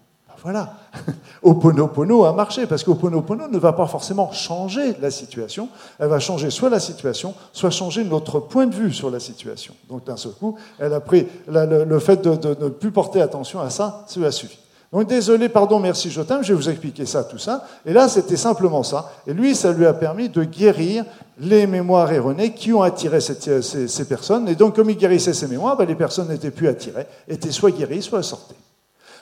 Voilà. 0.46 0.74
Oponopono 1.42 2.26
a 2.26 2.32
marché, 2.32 2.68
parce 2.68 2.84
qu'Oponopono 2.84 3.48
ne 3.48 3.58
va 3.58 3.74
pas 3.74 3.88
forcément 3.88 4.32
changer 4.32 4.96
la 5.02 5.10
situation, 5.10 5.70
elle 5.98 6.10
va 6.10 6.20
changer 6.20 6.52
soit 6.52 6.70
la 6.70 6.80
situation, 6.80 7.34
soit 7.52 7.72
changer 7.72 8.04
notre 8.04 8.40
point 8.40 8.68
de 8.68 8.76
vue 8.76 8.94
sur 8.94 9.10
la 9.10 9.20
situation. 9.20 9.74
Donc 9.90 10.06
d'un 10.06 10.18
seul 10.18 10.34
coup, 10.34 10.56
elle 10.78 10.94
a 10.94 11.00
pris 11.00 11.26
le, 11.48 11.98
fait 11.98 12.22
de, 12.22 12.64
ne 12.64 12.70
plus 12.70 12.92
porter 12.92 13.24
attention 13.24 13.60
à 13.60 13.72
ça, 13.72 14.04
cela 14.06 14.32
suffit. 14.32 14.60
Donc 14.94 15.08
désolé, 15.08 15.50
pardon, 15.50 15.80
merci, 15.80 16.12
je 16.12 16.22
je 16.22 16.48
vais 16.50 16.54
vous 16.54 16.70
expliquer 16.70 17.08
ça, 17.08 17.24
tout 17.24 17.40
ça. 17.40 17.66
Et 17.84 17.92
là, 17.92 18.08
c'était 18.08 18.38
simplement 18.38 18.84
ça. 18.84 19.14
Et 19.26 19.34
lui, 19.34 19.56
ça 19.56 19.74
lui 19.74 19.88
a 19.88 19.94
permis 19.94 20.30
de 20.30 20.44
guérir 20.44 21.06
les 21.40 21.66
mémoires 21.66 22.12
erronées 22.12 22.54
qui 22.54 22.72
ont 22.72 22.84
attiré 22.84 23.20
ces, 23.20 24.06
personnes. 24.08 24.48
Et 24.48 24.54
donc, 24.54 24.76
comme 24.76 24.92
il 24.92 24.98
guérissait 24.98 25.34
ces 25.34 25.48
mémoires, 25.48 25.76
ben, 25.76 25.88
les 25.88 25.96
personnes 25.96 26.28
n'étaient 26.28 26.52
plus 26.52 26.68
attirées, 26.68 27.08
étaient 27.28 27.52
soit 27.52 27.72
guéries, 27.72 28.04
soit 28.04 28.22
sorties. 28.22 28.54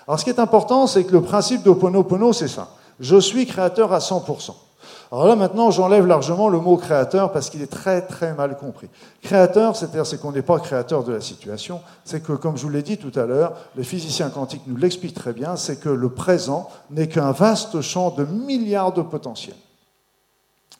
Alors 0.08 0.20
ce 0.20 0.24
qui 0.24 0.30
est 0.30 0.40
important, 0.40 0.88
c'est 0.88 1.04
que 1.04 1.14
le 1.14 1.22
principe 1.22 1.64
d'Oponopono, 1.64 2.34
c'est 2.34 2.48
ça. 2.48 2.70
Je 3.00 3.18
suis 3.18 3.46
créateur 3.46 3.94
à 3.94 4.00
100%. 4.00 4.52
Alors 5.12 5.28
là, 5.28 5.36
maintenant, 5.36 5.70
j'enlève 5.70 6.08
largement 6.08 6.50
le 6.50 6.60
mot 6.60 6.76
créateur 6.76 7.32
parce 7.32 7.52
qu'il 7.52 7.62
est 7.62 7.72
très, 7.72 8.02
très 8.02 8.34
mal 8.34 8.58
compris. 8.58 8.90
Créateur, 9.22 9.76
c'est-à-dire 9.76 10.08
c'est 10.08 10.20
qu'on 10.20 10.32
n'est 10.32 10.42
pas 10.42 10.60
créateur 10.60 11.04
de 11.04 11.14
la 11.14 11.22
situation, 11.22 11.82
c'est 12.04 12.22
que, 12.24 12.34
comme 12.34 12.58
je 12.58 12.64
vous 12.64 12.70
l'ai 12.70 12.82
dit 12.82 12.98
tout 12.98 13.18
à 13.18 13.26
l'heure, 13.26 13.54
les 13.76 13.84
physiciens 13.84 14.30
quantiques 14.30 14.64
nous 14.66 14.76
l'expliquent 14.76 15.14
très 15.14 15.34
bien, 15.34 15.56
c'est 15.56 15.80
que 15.80 15.90
le 15.90 16.10
présent 16.10 16.68
n'est 16.90 17.08
qu'un 17.08 17.32
vaste 17.32 17.80
champ 17.82 18.10
de 18.10 18.26
milliards 18.26 18.92
de 18.92 19.04
potentiels. 19.04 19.56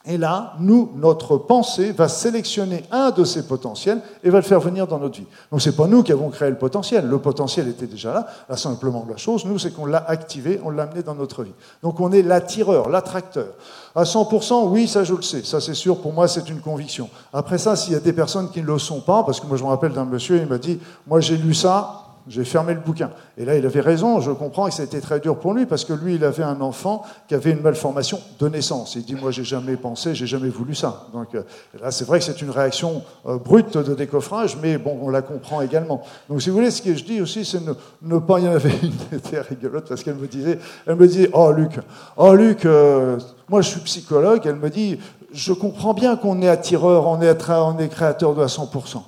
Et 0.06 0.18
là, 0.18 0.56
nous, 0.60 0.92
notre 0.98 1.38
pensée 1.38 1.94
va 1.94 2.10
sélectionner 2.10 2.84
un 2.92 3.12
de 3.12 3.24
ces 3.24 3.48
potentiels 3.48 4.02
et 4.22 4.30
va 4.30 4.40
le 4.40 4.44
faire 4.44 4.60
venir 4.60 4.86
dans 4.86 5.00
notre 5.00 5.18
vie. 5.18 5.28
Donc 5.50 5.62
c'est 5.62 5.78
pas 5.78 5.88
nous 5.88 6.04
qui 6.04 6.12
avons 6.12 6.30
créé 6.30 6.50
le 6.50 6.58
potentiel, 6.58 7.08
le 7.08 7.20
potentiel 7.20 7.70
était 7.70 7.88
déjà 7.88 8.14
là. 8.14 8.28
Là, 8.50 8.58
simplement 8.58 9.06
la 9.10 9.16
chose, 9.16 9.46
nous, 9.46 9.58
c'est 9.58 9.72
qu'on 9.72 9.86
l'a 9.86 10.04
activé, 10.06 10.60
on 10.66 10.72
l'a 10.72 10.84
amené 10.84 11.04
dans 11.04 11.16
notre 11.16 11.44
vie. 11.44 11.54
Donc 11.82 12.02
on 12.02 12.12
est 12.12 12.22
l'attireur, 12.22 12.90
l'attracteur. 12.90 13.54
À 13.96 14.04
100%, 14.04 14.68
oui, 14.68 14.90
ça 14.90 15.06
je 15.06 15.14
le 15.14 15.22
sais, 15.22 15.44
ça 15.44 15.62
c'est 15.62 15.74
sûr, 15.74 16.02
pour 16.02 16.12
moi 16.12 16.28
c'est 16.28 16.50
une 16.50 16.60
conviction. 16.60 17.10
Après 17.32 17.58
ça, 17.58 17.78
s'il 17.78 17.94
y 17.94 17.96
a 17.96 18.02
des 18.02 18.12
personnes 18.12 18.50
qui 18.50 18.62
ne 18.62 18.68
le 18.68 18.80
sont 18.80 19.00
pas, 19.00 19.24
parce 19.24 19.40
que 19.40 19.48
moi 19.48 19.56
je 19.56 19.64
me 19.64 19.70
rappelle 19.70 19.94
d'un 19.94 20.04
monsieur, 20.04 20.38
il 20.38 20.48
m'a 20.48 20.58
dit, 20.58 20.80
moi 21.08 21.22
j'ai 21.22 21.38
lu 21.38 21.54
ça, 21.54 22.03
j'ai 22.28 22.44
fermé 22.44 22.74
le 22.74 22.80
bouquin. 22.80 23.12
Et 23.38 23.46
là, 23.46 23.58
il 23.58 23.66
avait 23.66 23.82
raison, 23.82 24.20
je 24.22 24.32
comprends 24.32 24.66
a 24.66 24.84
été 24.84 25.02
très 25.02 25.20
dur 25.20 25.38
pour 25.38 25.54
lui, 25.54 25.66
parce 25.66 25.86
que 25.86 25.94
lui, 25.94 26.16
il 26.16 26.24
avait 26.24 26.44
un 26.44 26.62
enfant 26.62 27.04
qui 27.28 27.36
avait 27.36 27.52
une 27.52 27.62
malformation 27.62 28.20
de 28.40 28.48
naissance. 28.48 28.96
Il 28.96 29.04
dit, 29.04 29.16
moi, 29.16 29.32
j'ai 29.32 29.44
jamais 29.44 29.76
pensé, 29.76 30.16
j'ai 30.16 30.28
jamais 30.28 30.50
voulu 30.50 30.76
ça. 30.76 31.08
Donc 31.14 31.36
euh, 31.36 31.44
là, 31.82 31.92
c'est 31.92 32.06
vrai 32.06 32.20
que 32.20 32.26
c'est 32.26 32.42
une 32.42 32.50
réaction 32.50 33.04
euh, 33.26 33.38
brute 33.38 33.78
de 33.78 33.94
décoffrage, 33.94 34.58
mais 34.62 34.78
bon, 34.78 34.98
on 35.02 35.10
la 35.10 35.22
comprend 35.22 35.62
également. 35.62 36.04
Donc 36.30 36.42
si 36.42 36.50
vous 36.50 36.56
voulez, 36.56 36.72
ce 36.72 36.82
que 36.82 36.96
je 36.96 37.04
dis 37.04 37.22
aussi, 37.22 37.46
c'est 37.46 37.62
ne, 38.02 38.20
pas... 38.20 38.40
Il 38.40 38.46
y 38.46 38.50
en 38.50 38.54
avait 38.54 38.76
une 38.82 38.92
qui 39.10 39.16
était 39.16 39.42
rigolote, 39.42 39.88
parce 39.90 40.04
qu'elle 40.04 40.16
me 40.16 40.28
disait, 40.28 40.60
elle 40.86 40.96
me 40.96 41.08
disait, 41.08 41.30
oh 41.34 41.52
Luc, 41.52 41.80
oh 42.18 42.34
Luc, 42.34 42.66
euh, 42.66 43.18
moi 43.50 43.62
je 43.62 43.70
suis 43.70 43.82
psychologue, 43.82 44.42
elle 44.46 44.56
me 44.56 44.70
dit, 44.70 45.00
je 45.34 45.54
comprends 45.54 45.94
bien 45.94 46.16
qu'on 46.16 46.42
est 46.42 46.50
attireur, 46.50 47.08
on 47.08 47.22
est, 47.22 47.90
créateur 47.90 48.36
de 48.36 48.42
à 48.42 48.46
100%. 48.46 49.02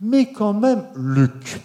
Mais 0.00 0.32
quand 0.32 0.52
même, 0.52 0.84
Luc, 0.94 1.60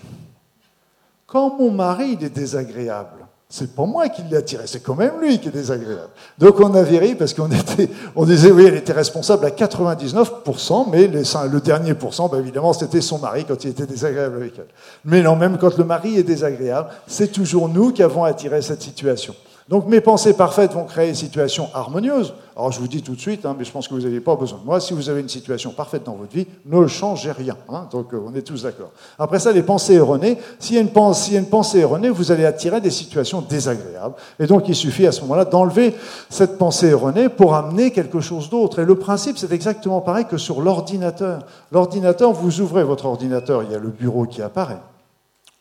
quand 1.27 1.57
mon 1.57 1.71
mari 1.71 2.17
il 2.19 2.25
est 2.25 2.29
désagréable, 2.29 3.25
c'est 3.47 3.75
pas 3.75 3.85
moi 3.85 4.09
qui 4.09 4.23
l'ai 4.23 4.37
attiré, 4.37 4.63
c'est 4.65 4.81
quand 4.81 4.95
même 4.95 5.13
lui 5.21 5.39
qui 5.39 5.47
est 5.49 5.51
désagréable. 5.51 6.09
Donc 6.37 6.59
on 6.59 6.73
a 6.73 6.81
vérifié 6.81 7.15
parce 7.15 7.33
qu'on 7.33 7.49
était, 7.51 7.89
on 8.15 8.25
disait 8.25 8.51
oui, 8.51 8.65
elle 8.65 8.75
était 8.75 8.91
responsable 8.91 9.45
à 9.45 9.49
99%, 9.49 10.87
mais 10.91 11.07
le 11.07 11.59
dernier 11.61 11.93
pourcent, 11.93 12.27
ben 12.27 12.39
évidemment, 12.39 12.73
c'était 12.73 13.01
son 13.01 13.19
mari 13.19 13.45
quand 13.45 13.63
il 13.63 13.69
était 13.69 13.85
désagréable 13.85 14.37
avec 14.37 14.53
elle. 14.57 14.67
Mais 15.05 15.21
non, 15.21 15.35
même 15.35 15.57
quand 15.57 15.77
le 15.77 15.83
mari 15.83 16.17
est 16.17 16.23
désagréable, 16.23 16.89
c'est 17.07 17.31
toujours 17.31 17.69
nous 17.69 17.91
qui 17.91 18.03
avons 18.03 18.23
attiré 18.23 18.61
cette 18.61 18.81
situation. 18.81 19.35
Donc 19.67 19.87
mes 19.87 19.99
pensées 19.99 20.33
parfaites 20.33 20.73
vont 20.73 20.83
créer 20.83 21.09
une 21.09 21.15
situation 21.15 21.69
harmonieuse. 21.73 22.35
Alors 22.55 22.71
je 22.71 22.79
vous 22.79 22.87
dis 22.87 23.01
tout 23.01 23.15
de 23.15 23.19
suite, 23.19 23.47
hein, 23.47 23.55
mais 23.57 23.65
je 23.65 23.71
pense 23.71 23.87
que 23.87 23.95
vous 23.95 24.01
n'avez 24.01 24.19
pas 24.19 24.35
besoin 24.35 24.59
de 24.59 24.63
moi, 24.63 24.79
si 24.79 24.93
vous 24.93 25.09
avez 25.09 25.21
une 25.21 25.29
situation 25.29 25.71
parfaite 25.71 26.03
dans 26.03 26.13
votre 26.13 26.31
vie, 26.31 26.45
ne 26.67 26.85
changez 26.85 27.31
rien. 27.31 27.57
Hein. 27.69 27.87
donc 27.91 28.13
euh, 28.13 28.21
on 28.23 28.35
est 28.35 28.43
tous 28.43 28.61
d'accord. 28.61 28.91
Après 29.17 29.39
ça, 29.39 29.51
les 29.51 29.63
pensées 29.63 29.95
erronées. 29.95 30.37
S'il 30.59 30.73
y, 30.73 30.75
y 30.75 30.79
a 30.79 31.39
une 31.39 31.49
pensée 31.49 31.79
erronée, 31.79 32.09
vous 32.09 32.31
allez 32.31 32.45
attirer 32.45 32.79
des 32.79 32.91
situations 32.91 33.41
désagréables. 33.41 34.13
Et 34.39 34.45
donc 34.45 34.69
il 34.69 34.75
suffit 34.75 35.07
à 35.07 35.11
ce 35.11 35.21
moment-là 35.21 35.45
d'enlever 35.45 35.95
cette 36.29 36.59
pensée 36.59 36.89
erronée 36.89 37.27
pour 37.27 37.55
amener 37.55 37.89
quelque 37.89 38.19
chose 38.19 38.51
d'autre. 38.51 38.79
Et 38.79 38.85
le 38.85 38.95
principe, 38.95 39.39
c'est 39.39 39.51
exactement 39.51 39.99
pareil 39.99 40.25
que 40.25 40.37
sur 40.37 40.61
l'ordinateur. 40.61 41.39
L'ordinateur, 41.71 42.33
vous 42.33 42.61
ouvrez 42.61 42.83
votre 42.83 43.05
ordinateur, 43.05 43.63
il 43.63 43.71
y 43.71 43.75
a 43.75 43.79
le 43.79 43.89
bureau 43.89 44.25
qui 44.25 44.43
apparaît. 44.43 44.79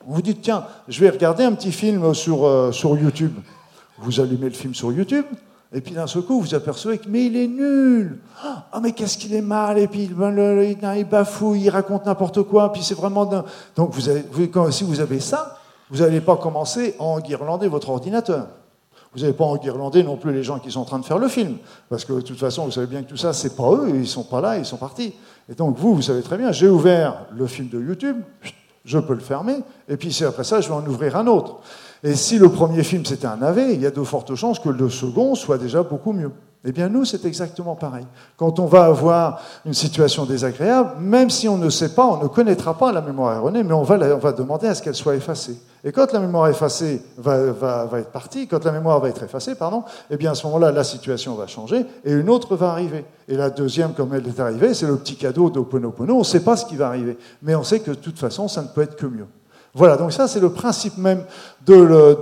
Vous 0.07 0.21
dites, 0.21 0.43
tiens, 0.43 0.67
je 0.89 1.01
vais 1.01 1.09
regarder 1.09 1.45
un 1.45 1.53
petit 1.53 1.73
film 1.73 2.13
sur, 2.13 2.45
euh, 2.45 2.71
sur 2.71 2.99
YouTube. 2.99 3.33
Vous 4.05 4.21
allumez 4.21 4.47
le 4.47 4.55
film 4.55 4.75
sur 4.75 4.93
YouTube, 4.93 5.25
et 5.73 5.81
puis 5.81 5.95
d'un 5.95 6.07
seul 6.07 6.23
coup, 6.23 6.41
vous 6.41 6.55
apercevez 6.55 6.99
que, 6.99 7.09
mais 7.09 7.27
il 7.27 7.37
est 7.37 7.49
nul 7.49 8.21
Ah, 8.45 8.79
mais 8.81 8.93
qu'est-ce 8.93 9.19
qu'il 9.19 9.35
est 9.35 9.43
mal 9.43 9.77
Et 9.79 9.89
puis 9.89 10.09
il 10.09 11.05
bafouille, 11.05 11.63
il 11.63 11.71
raconte 11.71 12.07
n'importe 12.07 12.43
quoi, 12.45 12.73
puis 12.73 12.83
c'est 12.83 12.95
vraiment... 12.95 13.29
Donc 13.75 13.95
si 14.71 14.85
vous 14.85 15.01
avez 15.01 15.19
ça, 15.19 15.59
vous 15.91 15.99
n'allez 15.99 16.21
pas 16.21 16.37
commencer 16.37 16.95
à 17.01 17.03
enguirlander 17.03 17.67
votre 17.67 17.89
ordinateur. 17.89 18.47
Vous 19.15 19.21
n'allez 19.21 19.33
pas 19.33 19.45
enguirlander 19.45 20.05
non 20.05 20.17
plus 20.17 20.33
les 20.33 20.43
gens 20.43 20.59
qui 20.61 20.71
sont 20.71 20.81
en 20.81 20.85
train 20.85 20.99
de 20.99 21.05
faire 21.05 21.19
le 21.19 21.29
film. 21.29 21.57
Parce 21.89 22.05
que 22.05 22.13
de 22.13 22.21
toute 22.21 22.39
façon, 22.39 22.65
vous 22.67 22.73
savez 22.73 22.87
bien 22.87 23.03
que 23.03 23.09
tout 23.09 23.17
ça, 23.17 23.33
c'est 23.33 23.57
pas 23.57 23.71
eux, 23.73 23.91
ils 23.95 24.07
sont 24.07 24.25
pas 24.25 24.41
là, 24.41 24.59
ils 24.59 24.65
sont 24.65 24.77
partis. 24.77 25.13
Et 25.49 25.55
donc 25.55 25.77
vous, 25.77 25.95
vous 25.95 26.03
savez 26.03 26.23
très 26.23 26.39
bien, 26.39 26.53
j'ai 26.53 26.69
ouvert 26.69 27.27
le 27.37 27.47
film 27.47 27.69
de 27.69 27.81
YouTube, 27.81 28.17
je 28.85 28.99
peux 28.99 29.15
le 29.15 29.21
fermer, 29.21 29.57
et 29.89 29.97
puis 29.97 30.13
c'est 30.13 30.25
après 30.25 30.45
ça, 30.45 30.61
je 30.61 30.69
vais 30.69 30.75
en 30.75 30.87
ouvrir 30.87 31.17
un 31.17 31.27
autre. 31.27 31.61
Et 32.05 32.15
si 32.15 32.39
le 32.39 32.51
premier 32.51 32.85
film 32.85 33.05
c'était 33.05 33.27
un 33.27 33.37
navet, 33.37 33.75
il 33.75 33.81
y 33.81 33.87
a 33.87 33.91
de 33.91 34.03
fortes 34.03 34.35
chances 34.35 34.59
que 34.59 34.69
le 34.69 34.91
second 34.91 35.35
soit 35.35 35.59
déjà 35.59 35.83
beaucoup 35.83 36.13
mieux. 36.13 36.31
Eh 36.67 36.73
bien, 36.73 36.89
nous, 36.89 37.05
c'est 37.05 37.27
exactement 37.27 37.75
pareil. 37.75 38.07
Quand 38.39 38.59
on 38.59 38.65
va 38.65 38.85
avoir 38.85 39.43
une 39.67 39.75
situation 39.75 40.25
désagréable, 40.25 40.93
même 40.99 41.29
si 41.29 41.47
on 41.47 41.59
ne 41.59 41.69
sait 41.69 41.95
pas, 41.95 42.07
on 42.07 42.23
ne 42.23 42.29
connaîtra 42.29 42.79
pas 42.79 42.91
la 42.91 43.03
mémoire 43.03 43.37
erronée, 43.37 43.63
mais 43.63 43.75
on 43.75 43.83
va, 43.83 44.33
demander 44.33 44.69
à 44.69 44.75
ce 44.75 44.83
qu'elle 44.83 44.95
soit 44.95 45.15
effacée. 45.15 45.61
Et 45.85 45.93
quand 45.93 46.11
la 46.15 46.21
mémoire 46.21 46.49
effacée 46.49 47.03
va, 47.19 47.53
va, 47.53 47.85
va, 47.85 47.99
être 47.99 48.11
partie, 48.11 48.47
quand 48.49 48.65
la 48.65 48.73
mémoire 48.73 48.99
va 48.99 49.11
être 49.11 49.23
effacée, 49.23 49.57
pardon, 49.57 49.85
eh 50.09 50.17
bien, 50.17 50.33
à 50.33 50.35
ce 50.35 50.47
moment-là, 50.47 50.73
la 50.73 50.85
situation 50.85 51.35
va 51.35 51.47
changer 51.47 51.85
et 52.03 52.13
une 52.13 52.31
autre 52.31 52.57
va 52.57 52.71
arriver. 52.71 53.05
Et 53.29 53.37
la 53.37 53.51
deuxième, 53.51 53.93
comme 53.93 54.15
elle 54.15 54.27
est 54.27 54.41
arrivée, 54.41 54.73
c'est 54.73 54.87
le 54.87 54.97
petit 54.97 55.17
cadeau 55.17 55.51
d'Oponopono. 55.51 56.15
On 56.15 56.19
ne 56.21 56.25
sait 56.25 56.41
pas 56.41 56.57
ce 56.57 56.65
qui 56.65 56.77
va 56.77 56.87
arriver, 56.87 57.19
mais 57.43 57.55
on 57.55 57.63
sait 57.63 57.81
que 57.81 57.91
de 57.91 57.97
toute 57.97 58.19
façon, 58.19 58.49
ça 58.49 58.63
ne 58.63 58.69
peut 58.69 58.81
être 58.81 58.97
que 58.97 59.07
mieux. 59.07 59.27
Voilà, 59.77 59.97
donc 59.97 60.12
ça, 60.12 60.29
c'est 60.29 60.39
le 60.39 60.53
principe 60.53 60.97
même 60.99 61.25
de, 61.66 61.75
le, 61.75 62.12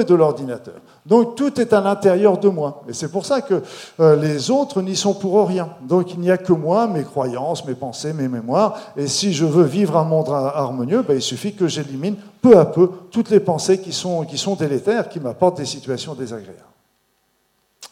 et 0.00 0.04
de 0.04 0.14
l'ordinateur. 0.14 0.74
Donc 1.06 1.34
tout 1.34 1.58
est 1.58 1.72
à 1.72 1.80
l'intérieur 1.80 2.36
de 2.36 2.50
moi. 2.50 2.82
Et 2.88 2.92
c'est 2.92 3.10
pour 3.10 3.24
ça 3.24 3.40
que 3.40 3.62
euh, 4.00 4.16
les 4.16 4.50
autres 4.50 4.82
n'y 4.82 4.94
sont 4.94 5.14
pour 5.14 5.48
rien. 5.48 5.70
Donc 5.80 6.12
il 6.12 6.20
n'y 6.20 6.30
a 6.30 6.36
que 6.36 6.52
moi, 6.52 6.86
mes 6.86 7.04
croyances, 7.04 7.64
mes 7.64 7.74
pensées, 7.74 8.12
mes 8.12 8.28
mémoires. 8.28 8.78
Et 8.98 9.06
si 9.06 9.32
je 9.32 9.46
veux 9.46 9.64
vivre 9.64 9.96
un 9.96 10.04
monde 10.04 10.28
harmonieux, 10.28 11.02
ben, 11.02 11.14
il 11.14 11.22
suffit 11.22 11.54
que 11.54 11.68
j'élimine 11.68 12.16
peu 12.42 12.58
à 12.58 12.66
peu 12.66 12.90
toutes 13.10 13.30
les 13.30 13.40
pensées 13.40 13.80
qui 13.80 13.92
sont, 13.92 14.24
qui 14.26 14.36
sont 14.36 14.54
délétères, 14.54 15.08
qui 15.08 15.20
m'apportent 15.20 15.56
des 15.56 15.64
situations 15.64 16.14
désagréables. 16.14 16.58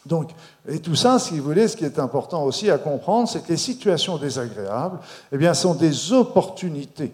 Donc, 0.05 0.29
et 0.67 0.79
tout 0.79 0.95
ça, 0.95 1.17
si 1.17 1.37
vous 1.37 1.45
voulez, 1.45 1.67
ce 1.67 1.75
qui 1.75 1.85
est 1.85 1.99
important 1.99 2.43
aussi 2.43 2.69
à 2.69 2.77
comprendre, 2.77 3.27
c'est 3.27 3.43
que 3.43 3.51
les 3.51 3.57
situations 3.57 4.17
désagréables, 4.17 4.99
eh 5.31 5.37
bien, 5.37 5.53
sont 5.53 5.73
des 5.73 6.13
opportunités 6.13 7.11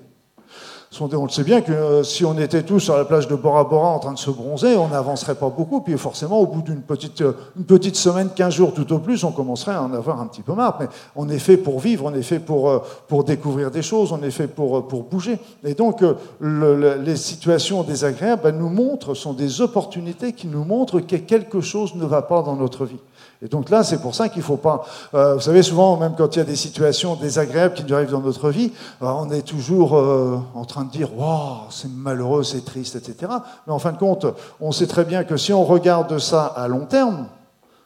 on 1.02 1.24
le 1.24 1.30
sait 1.30 1.44
bien 1.44 1.62
que 1.62 1.72
euh, 1.72 2.04
si 2.04 2.26
on 2.26 2.38
était 2.38 2.64
tous 2.64 2.80
sur 2.80 2.98
la 2.98 3.06
plage 3.06 3.28
de 3.28 3.36
Bora 3.36 3.64
Bora 3.66 3.90
en 3.90 4.00
train 4.00 4.14
de 4.14 4.18
se 4.18 4.32
bronzer, 4.32 4.78
on 4.78 4.88
n'avancerait 4.88 5.36
pas 5.36 5.50
beaucoup. 5.50 5.82
Puis 5.82 5.98
forcément, 5.98 6.40
au 6.40 6.48
bout 6.48 6.62
d'une 6.62 6.82
petite, 6.82 7.22
euh, 7.22 7.34
une 7.58 7.66
petite 7.66 7.96
semaine, 7.96 8.30
15 8.34 8.54
jours 8.54 8.74
tout 8.74 8.92
au 8.94 9.00
plus, 9.00 9.24
on 9.24 9.32
commencerait 9.32 9.74
à 9.74 9.84
en 9.84 9.94
avoir 9.94 10.22
un 10.22 10.28
petit 10.28 10.42
peu 10.42 10.54
marre. 10.54 10.78
Mais 10.80 10.88
on 11.16 11.30
est 11.30 11.40
fait 11.40 11.58
pour 11.58 11.80
vivre, 11.80 12.06
on 12.06 12.14
est 12.14 12.22
fait 12.22 12.40
pour, 12.40 12.70
euh, 12.70 12.80
pour 13.08 13.24
découvrir 13.24 13.70
des 13.70 13.82
choses, 13.82 14.12
on 14.12 14.22
est 14.24 14.32
fait 14.32 14.48
pour, 14.48 14.88
pour 14.88 15.04
bouger. 15.04 15.40
Et 15.64 15.74
donc, 15.74 16.04
les 16.42 17.16
situations 17.16 17.84
désagréables 17.84 18.42
elles 18.46 18.58
nous 18.58 18.70
montrent, 18.70 19.14
sont 19.14 19.34
des 19.34 19.62
opportunités 19.62 20.34
qui 20.34 20.48
nous 20.48 20.64
montrent 20.64 21.00
que 21.02 21.16
quelque 21.18 21.62
chose 21.62 21.96
ne 21.96 22.06
va 22.06 22.22
pas 22.22 22.42
dans 22.42 22.56
notre 22.56 22.86
vie. 22.86 23.00
Et 23.42 23.48
donc 23.48 23.70
là, 23.70 23.84
c'est 23.84 24.02
pour 24.02 24.16
ça 24.16 24.30
qu'il 24.30 24.40
ne 24.40 24.46
faut 24.46 24.58
pas. 24.58 24.86
Euh, 25.14 25.36
vous 25.36 25.42
savez, 25.42 25.62
souvent, 25.62 25.98
même 25.98 26.14
quand 26.18 26.36
il 26.36 26.40
y 26.40 26.42
a 26.42 26.46
des 26.46 26.56
situations 26.56 27.16
désagréables 27.16 27.76
qui 27.76 27.84
nous 27.84 27.94
arrivent 27.94 28.12
dans 28.12 28.22
notre 28.22 28.50
vie, 28.50 28.72
euh, 29.04 29.06
on 29.06 29.30
est 29.30 29.44
toujours 29.44 29.96
euh, 29.96 30.40
en 30.56 30.66
train 30.66 30.86
de 30.86 30.92
dire 30.92 31.16
Waouh, 31.16 31.70
c'est 31.70 31.92
malheureux, 31.92 32.44
c'est 32.44 32.66
triste, 32.66 32.96
etc. 32.96 33.32
Mais 33.68 33.74
en 33.74 33.80
fin 33.80 33.92
de 33.92 33.98
compte, 33.98 34.26
on 34.60 34.72
sait 34.72 34.88
très 34.88 35.06
bien 35.06 35.24
que 35.24 35.38
si 35.38 35.54
on 35.54 35.64
regarde 35.64 36.18
ça 36.18 36.46
à 36.46 36.68
long 36.68 36.86
terme, 36.86 37.28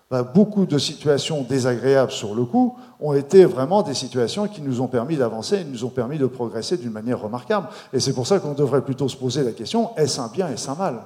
bah, 0.10 0.24
beaucoup 0.24 0.66
de 0.66 0.78
situations 0.78 1.41
désagréables 1.41 2.12
sur 2.12 2.36
le 2.36 2.43
coup 2.45 2.78
ont 2.99 3.14
été 3.14 3.45
vraiment 3.45 3.82
des 3.82 3.93
situations 3.93 4.47
qui 4.47 4.62
nous 4.62 4.82
ont 4.82 4.88
permis 4.88 5.18
d'avancer, 5.18 5.66
nous 5.66 5.86
ont 5.86 5.89
permis 5.89 6.18
de 6.18 6.28
progresser 6.28 6.78
d'une 6.78 6.91
manière 6.91 7.22
remarquable. 7.22 7.68
Et 7.93 7.99
c'est 7.99 8.14
pour 8.14 8.28
ça 8.28 8.39
qu'on 8.39 8.54
devrait 8.54 8.82
plutôt 8.82 9.10
se 9.10 9.16
poser 9.16 9.43
la 9.43 9.52
question 9.52 9.91
est-ce 9.97 10.20
un 10.22 10.28
bien, 10.28 10.49
est-ce 10.49 10.70
un 10.70 10.76
mal? 10.76 11.02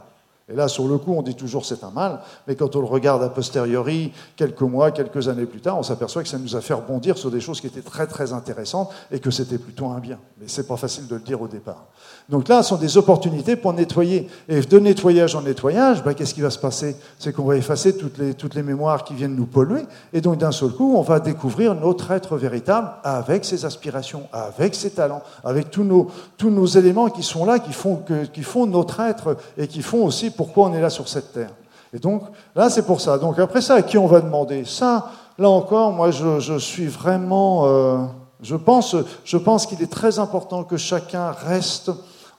Et 0.48 0.54
là, 0.54 0.68
sur 0.68 0.88
le 0.88 1.00
coup, 1.00 1.12
on 1.12 1.24
dit 1.24 1.34
toujours 1.34 1.66
c'est 1.66 1.84
un 1.84 1.90
mal, 1.90 2.22
mais 2.48 2.56
quand 2.56 2.76
on 2.76 2.80
le 2.80 2.86
regarde 2.86 3.24
a 3.24 3.30
posteriori, 3.30 4.14
quelques 4.36 4.62
mois, 4.62 4.92
quelques 4.92 5.28
années 5.28 5.48
plus 5.48 5.60
tard, 5.60 5.80
on 5.80 5.84
s'aperçoit 5.84 6.22
que 6.22 6.30
ça 6.30 6.38
nous 6.38 6.56
a 6.56 6.62
fait 6.62 6.76
rebondir 6.76 7.18
sur 7.18 7.32
des 7.32 7.42
choses 7.42 7.60
qui 7.60 7.66
étaient 7.66 7.82
très 7.82 8.06
très 8.06 8.32
intéressantes 8.32 8.92
et 9.10 9.20
que 9.20 9.32
c'était 9.32 9.58
plutôt 9.58 9.88
un 9.88 10.00
bien. 10.00 10.20
Mais 10.40 10.48
c'est 10.48 10.68
pas 10.68 10.78
facile 10.78 11.08
de 11.08 11.16
le 11.16 11.22
dire 11.22 11.42
au 11.42 11.48
départ. 11.48 11.88
Donc 12.28 12.48
là, 12.48 12.64
ce 12.64 12.70
sont 12.70 12.78
des 12.78 12.98
opportunités 12.98 13.56
pour 13.56 13.74
nettoyer. 13.74 14.28
Et 14.50 14.60
de 14.60 14.80
nettoyage 14.80 15.36
en 15.36 15.42
nettoyage, 15.42 16.04
bah, 16.04 16.16
qu'est-ce 16.16 16.34
qui 16.34 16.42
va 16.42 16.50
se 16.50 16.58
passer? 16.58 16.96
C'est 17.20 17.32
qu'on 17.34 17.44
va 17.44 17.56
effacer 17.56 17.96
toutes 17.96 18.18
les, 18.18 18.34
toutes 18.34 18.56
les 18.56 18.64
mémoires 18.64 19.04
qui 19.04 19.14
viennent 19.14 19.36
nous 19.36 19.46
polluer, 19.46 19.84
et 20.12 20.22
donc 20.22 20.38
d'un 20.38 20.52
seul 20.52 20.72
coup, 20.72 20.96
on 20.98 21.02
va 21.02 21.20
découvrir 21.20 21.76
notre 21.76 22.12
être 22.12 22.36
véritable 22.36 22.90
avec 23.04 23.46
ses 23.46 23.66
aspirations, 23.66 24.24
avec 24.34 24.74
ses 24.74 24.90
talents, 24.90 25.22
avec 25.44 25.70
tous 25.70 25.84
nos, 25.84 26.08
tous 26.38 26.50
nos 26.50 26.66
éléments 26.66 27.10
qui 27.10 27.22
sont 27.22 27.46
là, 27.46 27.60
qui 27.60 27.74
font, 27.74 28.02
qui 28.34 28.42
font 28.42 28.66
notre 28.66 29.00
être 29.02 29.38
et 29.58 29.68
qui 29.68 29.84
font 29.84 30.04
aussi 30.04 30.32
pourquoi 30.32 30.68
on 30.68 30.74
est 30.74 30.82
là 30.82 30.90
sur 30.90 31.08
cette 31.08 31.32
terre. 31.32 31.52
Et 31.94 32.00
donc, 32.00 32.24
là, 32.56 32.70
c'est 32.70 32.86
pour 32.86 33.02
ça. 33.02 33.18
Donc, 33.20 33.38
après 33.38 33.62
ça, 33.62 33.76
à 33.76 33.82
qui 33.82 33.98
on 33.98 34.08
va 34.08 34.20
demander? 34.20 34.66
Ça, 34.66 35.12
là 35.38 35.50
encore, 35.50 35.92
moi, 35.92 36.10
je, 36.12 36.58
suis 36.58 36.88
vraiment. 36.88 37.68
Euh, 37.68 37.98
je 38.42 38.56
pense, 38.56 38.96
je 39.24 39.38
pense 39.38 39.66
qu'il 39.66 39.82
est 39.82 39.92
très 39.92 40.20
important 40.20 40.64
que 40.64 40.76
chacun 40.76 41.32
reste 41.32 41.92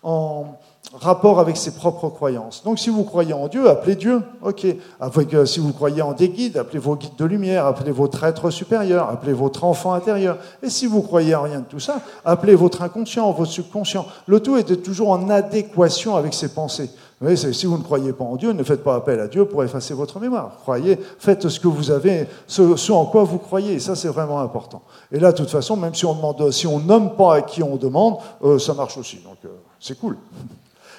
en 0.02 0.58
rapport 0.94 1.40
avec 1.40 1.56
ses 1.56 1.74
propres 1.74 2.08
croyances. 2.08 2.62
Donc, 2.64 2.78
si 2.78 2.90
vous 2.90 3.04
croyez 3.04 3.32
en 3.32 3.48
Dieu, 3.48 3.68
appelez 3.68 3.96
Dieu. 3.96 4.22
OK. 4.42 4.66
Avec, 5.00 5.34
euh, 5.34 5.44
si 5.44 5.60
vous 5.60 5.72
croyez 5.72 6.02
en 6.02 6.12
des 6.12 6.28
guides, 6.28 6.56
appelez 6.56 6.78
vos 6.78 6.96
guides 6.96 7.16
de 7.18 7.24
lumière, 7.24 7.66
appelez 7.66 7.90
votre 7.90 8.22
être 8.24 8.50
supérieur, 8.50 9.08
appelez 9.10 9.32
votre 9.32 9.64
enfant 9.64 9.92
intérieur. 9.92 10.38
Et 10.62 10.70
si 10.70 10.86
vous 10.86 11.02
croyez 11.02 11.34
en 11.34 11.42
rien 11.42 11.60
de 11.60 11.64
tout 11.64 11.80
ça, 11.80 12.00
appelez 12.24 12.54
votre 12.54 12.82
inconscient, 12.82 13.30
votre 13.32 13.50
subconscient. 13.50 14.06
Le 14.26 14.40
tout 14.40 14.56
est 14.56 14.82
toujours 14.82 15.10
en 15.10 15.28
adéquation 15.28 16.16
avec 16.16 16.34
ses 16.34 16.48
pensées. 16.48 16.90
Vous 17.18 17.28
voyez, 17.28 17.52
si 17.54 17.64
vous 17.64 17.78
ne 17.78 17.82
croyez 17.82 18.12
pas 18.12 18.24
en 18.24 18.36
Dieu, 18.36 18.52
ne 18.52 18.62
faites 18.62 18.84
pas 18.84 18.94
appel 18.94 19.18
à 19.20 19.26
Dieu 19.26 19.46
pour 19.46 19.64
effacer 19.64 19.94
votre 19.94 20.20
mémoire. 20.20 20.58
Croyez, 20.60 20.98
faites 21.18 21.48
ce 21.48 21.58
que 21.58 21.66
vous 21.66 21.90
avez, 21.90 22.28
ce, 22.46 22.92
en 22.92 23.06
quoi 23.06 23.24
vous 23.24 23.38
croyez. 23.38 23.72
Et 23.72 23.80
ça, 23.80 23.96
c'est 23.96 24.08
vraiment 24.08 24.40
important. 24.40 24.82
Et 25.10 25.18
là, 25.18 25.32
de 25.32 25.36
toute 25.38 25.50
façon, 25.50 25.76
même 25.76 25.94
si 25.94 26.04
on 26.04 26.14
demande, 26.14 26.50
si 26.50 26.66
on 26.66 26.78
nomme 26.78 27.16
pas 27.16 27.36
à 27.36 27.40
qui 27.40 27.62
on 27.62 27.76
demande, 27.76 28.18
euh, 28.44 28.58
ça 28.58 28.74
marche 28.74 28.98
aussi. 28.98 29.16
Donc, 29.24 29.38
euh, 29.46 29.48
c'est 29.80 29.98
cool. 29.98 30.16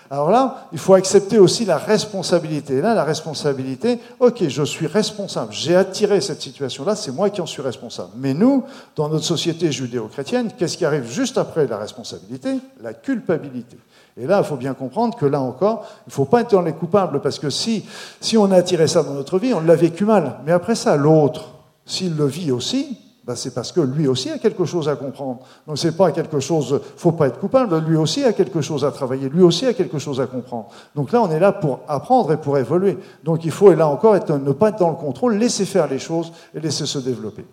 Alors 0.10 0.32
là, 0.32 0.70
il 0.72 0.80
faut 0.80 0.94
accepter 0.94 1.38
aussi 1.38 1.66
la 1.66 1.78
responsabilité. 1.78 2.80
là, 2.82 2.94
la 2.94 3.04
responsabilité, 3.04 4.00
ok, 4.20 4.48
je 4.48 4.64
suis 4.64 4.88
responsable, 4.88 5.52
j'ai 5.52 5.76
attiré 5.76 6.22
cette 6.22 6.42
situation-là, 6.42 6.96
c'est 6.96 7.12
moi 7.12 7.30
qui 7.30 7.42
en 7.42 7.46
suis 7.46 7.62
responsable. 7.62 8.12
Mais 8.16 8.34
nous, 8.34 8.64
dans 8.96 9.10
notre 9.10 9.26
société 9.26 9.72
judéo-chrétienne, 9.72 10.52
qu'est-ce 10.58 10.78
qui 10.78 10.86
arrive 10.86 11.10
juste 11.10 11.38
après 11.38 11.68
la 11.68 11.78
responsabilité? 11.78 12.58
La 12.82 12.94
culpabilité. 12.94 13.78
Et 14.16 14.26
là, 14.26 14.40
il 14.44 14.48
faut 14.48 14.56
bien 14.56 14.74
comprendre 14.74 15.16
que 15.18 15.26
là 15.26 15.42
encore, 15.42 15.86
il 16.08 16.10
ne 16.10 16.14
faut 16.14 16.26
pas 16.26 16.42
être 16.42 16.52
dans 16.52 16.62
les 16.62 16.74
coupables, 16.74 17.20
parce 17.22 17.38
que 17.38 17.50
si, 17.50 17.86
si 18.22 18.38
on 18.38 18.50
a 18.52 18.56
attiré 18.56 18.88
ça 18.88 19.04
dans 19.04 19.14
notre 19.14 19.38
vie, 19.38 19.54
on 19.54 19.60
l'a 19.60 19.76
vécu 19.76 20.06
mal. 20.06 20.40
Mais 20.46 20.54
après 20.54 20.76
ça, 20.76 20.96
l'autre, 20.96 21.50
s'il 21.86 22.16
le 22.16 22.26
vit 22.26 22.52
aussi, 22.52 22.98
ben 23.28 23.36
c'est 23.36 23.54
parce 23.54 23.74
que 23.74 23.82
lui 23.82 24.08
aussi 24.08 24.30
a 24.30 24.38
quelque 24.38 24.64
chose 24.64 24.88
à 24.88 24.96
comprendre. 24.96 25.40
Donc 25.68 25.78
c'est 25.78 25.98
pas 25.98 26.12
quelque 26.14 26.40
chose, 26.40 26.80
faut 26.96 27.12
pas 27.12 27.28
être 27.28 27.40
coupable, 27.40 27.78
lui 27.80 27.98
aussi 27.98 28.24
a 28.24 28.32
quelque 28.32 28.62
chose 28.62 28.86
à 28.86 28.92
travailler, 28.92 29.28
lui 29.28 29.44
aussi 29.44 29.66
a 29.66 29.74
quelque 29.74 30.00
chose 30.00 30.22
à 30.22 30.28
comprendre. 30.28 30.70
Donc 30.96 31.12
là, 31.12 31.22
on 31.22 31.30
est 31.30 31.40
là 31.40 31.52
pour 31.52 31.82
apprendre 31.90 32.32
et 32.32 32.38
pour 32.38 32.58
évoluer. 32.58 32.98
Donc 33.26 33.44
il 33.44 33.52
faut, 33.52 33.70
et 33.70 33.76
là 33.76 33.90
encore, 33.90 34.14
ne 34.14 34.52
pas 34.54 34.70
être 34.70 34.80
dans 34.80 34.90
le 34.90 34.96
contrôle, 34.96 35.36
laisser 35.36 35.66
faire 35.66 35.88
les 35.88 36.00
choses 36.00 36.32
et 36.56 36.62
laisser 36.62 36.86
se 36.86 37.00
développer. 37.00 37.46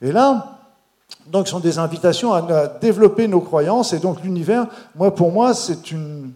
Et 0.00 0.10
là, 0.10 0.56
donc, 1.26 1.46
ce 1.46 1.52
sont 1.52 1.60
des 1.60 1.78
invitations 1.78 2.32
à 2.32 2.66
développer 2.80 3.28
nos 3.28 3.40
croyances. 3.40 3.92
Et 3.92 3.98
donc, 3.98 4.22
l'univers, 4.22 4.66
moi, 4.96 5.14
pour 5.14 5.30
moi, 5.30 5.54
c'est 5.54 5.90
une 5.90 6.32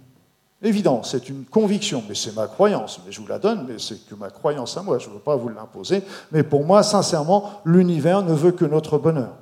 évidence, 0.65 1.11
c'est 1.13 1.29
une 1.29 1.45
conviction. 1.45 2.03
Mais 2.09 2.15
c'est 2.15 2.35
ma 2.35 2.47
croyance. 2.47 3.01
Mais 3.05 3.13
je 3.13 3.21
vous 3.21 3.27
la 3.27 3.39
donne, 3.39 3.67
mais 3.69 3.75
c'est 3.79 4.07
que 4.09 4.15
ma 4.15 4.31
croyance 4.31 4.77
à 4.77 4.83
moi. 4.83 4.99
Je 4.99 5.09
ne 5.09 5.15
veux 5.15 5.21
pas 5.21 5.37
vous 5.37 5.49
l'imposer. 5.49 6.03
Mais 6.33 6.43
pour 6.43 6.65
moi, 6.65 6.83
sincèrement, 6.83 7.61
l'univers 7.65 8.23
ne 8.23 8.35
veut 8.35 8.53
que 8.53 8.65
notre 8.65 8.99
bonheur. 8.99 9.33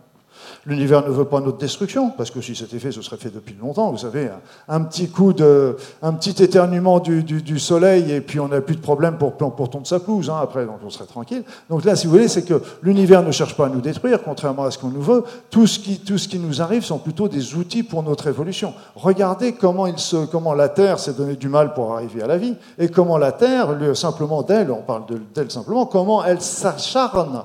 L'univers 0.65 1.05
ne 1.05 1.11
veut 1.11 1.25
pas 1.25 1.41
notre 1.41 1.59
destruction, 1.59 2.11
parce 2.11 2.31
que 2.31 2.41
si 2.41 2.55
c'était 2.55 2.79
fait, 2.79 2.93
ce 2.93 3.03
serait 3.03 3.17
fait 3.17 3.35
depuis 3.35 3.57
longtemps. 3.61 3.91
Vous 3.91 3.99
savez, 3.99 4.31
un, 4.69 4.81
petit 4.83 5.09
coup 5.09 5.33
de, 5.33 5.77
un 6.03 6.13
petit 6.13 6.41
éternuement 6.41 7.01
du, 7.01 7.25
du, 7.25 7.59
soleil, 7.59 8.13
et 8.13 8.21
puis 8.21 8.39
on 8.39 8.47
n'a 8.47 8.61
plus 8.61 8.77
de 8.77 8.81
problème 8.81 9.19
pour, 9.19 9.33
pour 9.35 9.69
de 9.69 9.87
sa 9.87 9.99
pelouse, 9.99 10.31
hein, 10.31 10.39
après, 10.41 10.65
donc 10.65 10.77
on 10.85 10.91
serait 10.91 11.07
tranquille. 11.07 11.43
Donc 11.69 11.85
là, 11.85 11.97
si 11.97 12.07
vous 12.07 12.13
voulez, 12.13 12.29
c'est 12.29 12.45
que 12.45 12.63
l'univers 12.81 13.25
ne 13.25 13.33
cherche 13.33 13.57
pas 13.57 13.67
à 13.67 13.69
nous 13.71 13.81
détruire, 13.81 14.23
contrairement 14.23 14.63
à 14.63 14.71
ce 14.71 14.79
qu'on 14.79 14.91
nous 14.91 15.03
veut. 15.03 15.25
Tout 15.51 15.67
ce, 15.67 15.81
qui, 15.81 15.99
tout 15.99 16.17
ce 16.17 16.29
qui 16.29 16.39
nous 16.39 16.63
arrive 16.63 16.85
sont 16.85 16.99
plutôt 16.99 17.27
des 17.27 17.57
outils 17.57 17.83
pour 17.83 18.05
notre 18.05 18.29
évolution. 18.29 18.73
Regardez 18.95 19.55
comment, 19.55 19.89
il 19.89 19.99
se, 19.99 20.27
comment 20.27 20.55
la 20.55 20.69
Terre 20.69 21.01
s'est 21.01 21.15
donné 21.15 21.35
du 21.35 21.49
mal 21.49 21.75
pour 21.75 21.93
arriver 21.93 22.23
à 22.23 22.29
la 22.29 22.39
vie, 22.39 22.55
et 22.79 22.89
comment 22.89 23.19
la 23.19 23.33
Terre, 23.33 23.75
simplement 23.97 24.43
d'elle, 24.43 24.71
on 24.71 24.83
parle 24.83 25.07
d'elle 25.35 25.51
simplement, 25.51 25.87
comment 25.87 26.25
elle 26.25 26.41
s'acharne 26.41 27.43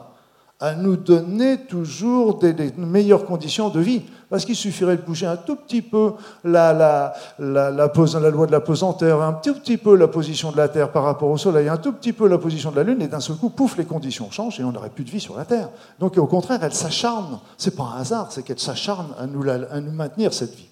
à 0.59 0.73
nous 0.73 0.95
donner 0.95 1.65
toujours 1.65 2.39
des, 2.39 2.53
meilleures 2.77 3.25
conditions 3.25 3.69
de 3.69 3.79
vie. 3.79 4.01
Parce 4.29 4.43
qu'il 4.43 4.55
suffirait 4.55 4.97
de 4.97 5.03
bouger 5.03 5.25
un 5.25 5.37
tout 5.37 5.55
petit 5.55 5.81
peu 5.81 6.13
la, 6.43 6.73
la, 6.73 7.13
la, 7.39 7.71
la, 7.71 7.89
la 8.19 8.29
loi 8.29 8.45
de 8.45 8.51
la 8.51 8.59
pesanteur, 8.59 9.21
un 9.21 9.33
tout 9.33 9.53
petit 9.53 9.77
peu 9.77 9.95
la 9.95 10.09
position 10.09 10.51
de 10.51 10.57
la 10.57 10.67
Terre 10.67 10.91
par 10.91 11.03
rapport 11.03 11.29
au 11.29 11.37
Soleil, 11.37 11.69
un 11.69 11.77
tout 11.77 11.93
petit 11.93 12.11
peu 12.11 12.27
la 12.27 12.37
position 12.37 12.71
de 12.71 12.75
la 12.75 12.83
Lune, 12.83 13.01
et 13.01 13.07
d'un 13.07 13.21
seul 13.21 13.37
coup, 13.37 13.49
pouf, 13.49 13.77
les 13.77 13.85
conditions 13.85 14.29
changent 14.29 14.59
et 14.59 14.65
on 14.65 14.73
n'aurait 14.73 14.89
plus 14.89 15.05
de 15.05 15.11
vie 15.11 15.21
sur 15.21 15.37
la 15.37 15.45
Terre. 15.45 15.69
Donc 15.99 16.17
au 16.17 16.27
contraire, 16.27 16.59
elle 16.61 16.73
s'acharne. 16.73 17.39
C'est 17.57 17.75
pas 17.75 17.93
un 17.95 18.01
hasard, 18.01 18.31
c'est 18.33 18.43
qu'elle 18.43 18.59
s'acharne 18.59 19.07
à 19.17 19.27
nous, 19.27 19.47
à 19.49 19.79
nous 19.79 19.91
maintenir 19.91 20.33
cette 20.33 20.55
vie. 20.55 20.67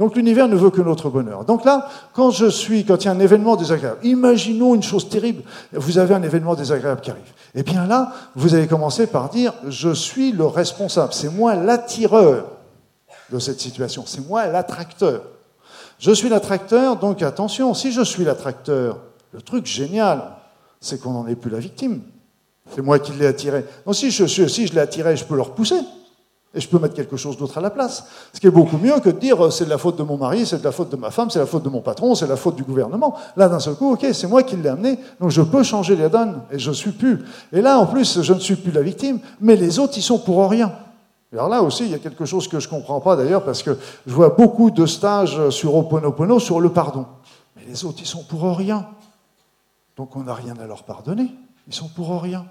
Donc 0.00 0.16
l'univers 0.16 0.48
ne 0.48 0.56
veut 0.56 0.70
que 0.70 0.80
notre 0.80 1.10
bonheur. 1.10 1.44
Donc 1.44 1.66
là, 1.66 1.86
quand 2.14 2.30
je 2.30 2.46
suis, 2.46 2.86
quand 2.86 3.04
il 3.04 3.04
y 3.04 3.08
a 3.08 3.12
un 3.12 3.20
événement 3.20 3.54
désagréable, 3.54 3.98
imaginons 4.02 4.74
une 4.74 4.82
chose 4.82 5.10
terrible, 5.10 5.42
vous 5.74 5.98
avez 5.98 6.14
un 6.14 6.22
événement 6.22 6.54
désagréable 6.54 7.02
qui 7.02 7.10
arrive. 7.10 7.30
Eh 7.54 7.62
bien 7.62 7.86
là, 7.86 8.10
vous 8.34 8.54
allez 8.54 8.66
commencer 8.66 9.06
par 9.06 9.28
dire, 9.28 9.52
je 9.68 9.92
suis 9.92 10.32
le 10.32 10.46
responsable, 10.46 11.12
c'est 11.12 11.28
moi 11.28 11.54
l'attireur 11.54 12.46
de 13.30 13.38
cette 13.38 13.60
situation, 13.60 14.04
c'est 14.06 14.26
moi 14.26 14.46
l'attracteur. 14.46 15.20
Je 15.98 16.12
suis 16.12 16.30
l'attracteur, 16.30 16.96
donc 16.96 17.20
attention, 17.20 17.74
si 17.74 17.92
je 17.92 18.00
suis 18.00 18.24
l'attracteur, 18.24 19.00
le 19.32 19.42
truc 19.42 19.66
génial, 19.66 20.32
c'est 20.80 20.98
qu'on 20.98 21.10
n'en 21.10 21.26
est 21.26 21.36
plus 21.36 21.50
la 21.50 21.58
victime. 21.58 22.00
C'est 22.74 22.80
moi 22.80 23.00
qui 23.00 23.12
l'ai 23.12 23.26
attiré. 23.26 23.66
Donc 23.84 23.94
si 23.94 24.10
je, 24.10 24.24
si 24.24 24.66
je 24.66 24.72
l'ai 24.72 24.80
attiré, 24.80 25.14
je 25.14 25.26
peux 25.26 25.36
le 25.36 25.42
repousser. 25.42 25.80
Et 26.52 26.60
je 26.60 26.68
peux 26.68 26.80
mettre 26.80 26.94
quelque 26.94 27.16
chose 27.16 27.36
d'autre 27.36 27.58
à 27.58 27.60
la 27.60 27.70
place. 27.70 28.04
Ce 28.32 28.40
qui 28.40 28.48
est 28.48 28.50
beaucoup 28.50 28.76
mieux 28.76 28.98
que 28.98 29.10
de 29.10 29.18
dire 29.18 29.44
euh, 29.44 29.50
c'est 29.50 29.66
de 29.66 29.70
la 29.70 29.78
faute 29.78 29.96
de 29.96 30.02
mon 30.02 30.16
mari, 30.16 30.44
c'est 30.44 30.58
de 30.58 30.64
la 30.64 30.72
faute 30.72 30.90
de 30.90 30.96
ma 30.96 31.12
femme, 31.12 31.30
c'est 31.30 31.38
la 31.38 31.46
faute 31.46 31.62
de 31.62 31.68
mon 31.68 31.80
patron, 31.80 32.16
c'est 32.16 32.26
la 32.26 32.34
faute 32.34 32.56
du 32.56 32.64
gouvernement. 32.64 33.16
Là, 33.36 33.48
d'un 33.48 33.60
seul 33.60 33.74
coup, 33.74 33.92
ok, 33.92 34.06
c'est 34.12 34.26
moi 34.26 34.42
qui 34.42 34.56
l'ai 34.56 34.68
amené, 34.68 34.98
donc 35.20 35.30
je 35.30 35.42
peux 35.42 35.62
changer 35.62 35.94
les 35.94 36.08
donnes 36.08 36.42
et 36.50 36.58
je 36.58 36.72
suis 36.72 36.90
plus. 36.90 37.24
Et 37.52 37.60
là, 37.60 37.78
en 37.78 37.86
plus, 37.86 38.20
je 38.22 38.32
ne 38.32 38.40
suis 38.40 38.56
plus 38.56 38.72
la 38.72 38.82
victime, 38.82 39.20
mais 39.40 39.54
les 39.54 39.78
autres, 39.78 39.92
ils 39.96 40.02
sont 40.02 40.18
pour 40.18 40.50
rien. 40.50 40.72
Alors 41.32 41.48
là 41.48 41.62
aussi, 41.62 41.84
il 41.84 41.92
y 41.92 41.94
a 41.94 41.98
quelque 41.98 42.24
chose 42.24 42.48
que 42.48 42.58
je 42.58 42.66
ne 42.66 42.70
comprends 42.70 43.00
pas 43.00 43.14
d'ailleurs, 43.14 43.44
parce 43.44 43.62
que 43.62 43.78
je 44.04 44.12
vois 44.12 44.30
beaucoup 44.30 44.72
de 44.72 44.86
stages 44.86 45.50
sur 45.50 45.76
Oponopono 45.76 46.40
sur 46.40 46.60
le 46.60 46.70
pardon. 46.70 47.06
Mais 47.54 47.62
les 47.68 47.84
autres, 47.84 47.98
ils 48.00 48.06
sont 48.06 48.24
pour 48.24 48.56
rien. 48.56 48.88
Donc 49.96 50.16
on 50.16 50.24
n'a 50.24 50.34
rien 50.34 50.54
à 50.60 50.66
leur 50.66 50.82
pardonner. 50.82 51.30
Ils 51.68 51.74
sont 51.74 51.88
pour 51.88 52.20
rien. 52.20 52.44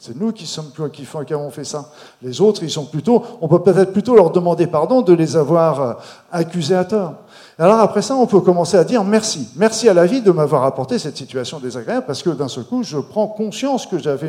C'est 0.00 0.14
nous 0.14 0.30
qui 0.30 0.46
sommes 0.46 0.70
qui, 0.92 1.04
qui 1.04 1.34
avons 1.34 1.50
fait 1.50 1.64
ça. 1.64 1.90
Les 2.22 2.40
autres, 2.40 2.62
ils 2.62 2.70
sont 2.70 2.84
plutôt, 2.84 3.20
on 3.40 3.48
peut 3.48 3.60
peut-être 3.64 3.92
plutôt 3.92 4.14
leur 4.14 4.30
demander 4.30 4.68
pardon 4.68 5.02
de 5.02 5.12
les 5.12 5.36
avoir 5.36 5.82
euh, 5.82 5.94
accusés 6.30 6.76
à 6.76 6.84
tort. 6.84 7.14
Alors 7.58 7.80
après 7.80 8.00
ça, 8.00 8.14
on 8.14 8.28
peut 8.28 8.40
commencer 8.40 8.76
à 8.76 8.84
dire 8.84 9.02
merci. 9.02 9.48
Merci 9.56 9.88
à 9.88 9.94
la 9.94 10.06
vie 10.06 10.22
de 10.22 10.30
m'avoir 10.30 10.62
apporté 10.62 11.00
cette 11.00 11.16
situation 11.16 11.58
désagréable 11.58 12.06
parce 12.06 12.22
que 12.22 12.30
d'un 12.30 12.46
seul 12.46 12.62
coup, 12.62 12.84
je 12.84 12.98
prends 12.98 13.26
conscience 13.26 13.86
que 13.86 13.98
j'avais 13.98 14.28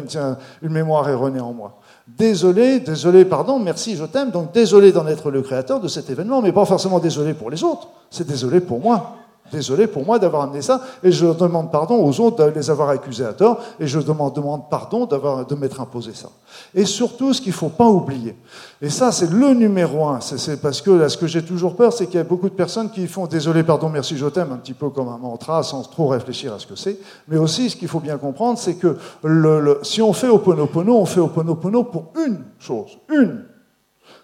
une, 0.64 0.70
mémoire 0.72 1.08
erronée 1.08 1.40
en 1.40 1.54
moi. 1.54 1.78
Désolé, 2.08 2.80
désolé, 2.80 3.24
pardon, 3.24 3.60
merci, 3.60 3.96
je 3.96 4.06
t'aime. 4.06 4.32
Donc 4.32 4.52
désolé 4.52 4.92
d'en 4.92 5.06
être 5.06 5.30
le 5.30 5.44
créateur 5.44 5.80
de 5.80 5.88
cet 5.88 6.10
événement, 6.10 6.42
mais 6.42 6.52
pas 6.52 6.66
forcément 6.66 6.98
désolé 6.98 7.36
pour 7.36 7.52
les 7.52 7.64
autres. 7.64 7.90
C'est 8.10 8.26
désolé 8.26 8.60
pour 8.60 8.80
moi. 8.80 9.18
Désolé 9.52 9.88
pour 9.88 10.06
moi 10.06 10.20
d'avoir 10.20 10.44
amené 10.44 10.62
ça, 10.62 10.82
et 11.04 11.12
je 11.12 11.26
demande 11.26 11.72
pardon 11.72 11.96
aux 12.04 12.20
autres 12.20 12.46
de 12.46 12.52
les 12.52 12.70
avoir 12.70 12.90
accusés 12.90 13.26
à 13.26 13.34
tort, 13.34 13.60
et 13.80 13.88
je 13.88 14.00
demande, 14.00 14.36
demande 14.36 14.70
pardon 14.70 15.06
de 15.06 15.56
m'être 15.56 15.82
imposé 15.82 16.14
ça. 16.14 16.30
Et 16.74 16.86
surtout, 16.86 17.34
ce 17.34 17.42
qu'il 17.42 17.54
faut 17.54 17.70
pas 17.70 17.88
oublier, 17.88 18.36
et 18.82 18.90
ça 18.90 19.12
c'est 19.12 19.32
le 19.32 19.54
numéro 19.54 20.08
un, 20.08 20.20
c'est, 20.20 20.62
parce 20.62 20.82
que 20.82 20.92
là, 20.92 21.10
ce 21.10 21.18
que 21.18 21.28
j'ai 21.28 21.44
toujours 21.44 21.76
peur, 21.76 21.94
c'est 21.94 22.06
qu'il 22.06 22.16
y 22.16 22.22
a 22.22 22.24
beaucoup 22.24 22.50
de 22.50 22.54
personnes 22.54 22.90
qui 22.90 23.08
font 23.08 23.28
désolé, 23.28 23.64
pardon, 23.64 23.90
merci, 23.90 24.18
je 24.18 24.28
t'aime, 24.28 24.52
un 24.52 24.58
petit 24.58 24.74
peu 24.74 24.90
comme 24.90 25.10
un 25.10 25.18
mantra, 25.18 25.64
sans 25.64 25.82
trop 25.84 26.08
réfléchir 26.08 26.54
à 26.54 26.60
ce 26.60 26.68
que 26.68 26.76
c'est, 26.76 26.98
mais 27.28 27.38
aussi 27.38 27.70
ce 27.70 27.76
qu'il 27.76 27.88
faut 27.88 28.00
bien 28.00 28.18
comprendre, 28.18 28.60
c'est 28.60 28.76
que 28.76 28.98
le, 29.24 29.80
si 29.84 30.02
on 30.02 30.14
fait 30.14 30.30
Oponopono, 30.30 30.98
on 30.98 31.06
fait 31.06 31.20
Oponopono 31.20 31.84
pour 31.84 32.12
une 32.16 32.44
chose, 32.60 32.98
une 33.10 33.44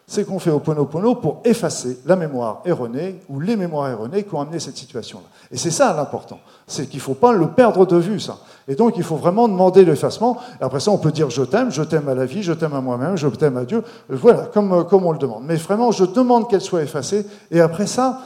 c'est 0.07 0.23
qu'on 0.23 0.37
fait 0.37 0.51
Oponopono 0.51 1.15
pour 1.15 1.41
effacer 1.43 1.99
la 2.05 2.15
mémoire 2.15 2.61
erronée 2.65 3.21
ou 3.27 3.39
les 3.39 3.55
mémoires 3.55 3.89
erronées 3.89 4.23
qui 4.23 4.35
ont 4.35 4.41
amené 4.41 4.59
cette 4.59 4.77
situation-là. 4.77 5.25
Et 5.51 5.57
c'est 5.57 5.71
ça 5.71 5.95
l'important. 5.95 6.39
C'est 6.67 6.85
qu'il 6.87 6.99
ne 6.99 7.03
faut 7.03 7.15
pas 7.15 7.33
le 7.33 7.47
perdre 7.47 7.85
de 7.87 7.97
vue, 7.97 8.19
ça. 8.19 8.37
Et 8.67 8.75
donc, 8.75 8.97
il 8.97 9.03
faut 9.03 9.15
vraiment 9.15 9.47
demander 9.47 9.83
l'effacement. 9.83 10.37
Après 10.61 10.79
ça, 10.79 10.91
on 10.91 10.99
peut 10.99 11.11
dire 11.11 11.31
je 11.31 11.41
t'aime, 11.41 11.71
je 11.71 11.81
t'aime 11.81 12.07
à 12.07 12.13
la 12.13 12.25
vie, 12.25 12.43
je 12.43 12.53
t'aime 12.53 12.73
à 12.73 12.81
moi-même, 12.81 13.17
je 13.17 13.27
t'aime 13.27 13.57
à 13.57 13.65
Dieu. 13.65 13.83
Voilà, 14.09 14.45
comme, 14.53 14.85
comme 14.85 15.05
on 15.05 15.11
le 15.11 15.17
demande. 15.17 15.43
Mais 15.45 15.55
vraiment, 15.55 15.91
je 15.91 16.05
demande 16.05 16.49
qu'elle 16.49 16.61
soit 16.61 16.83
effacée. 16.83 17.25
Et 17.49 17.59
après 17.59 17.87
ça, 17.87 18.21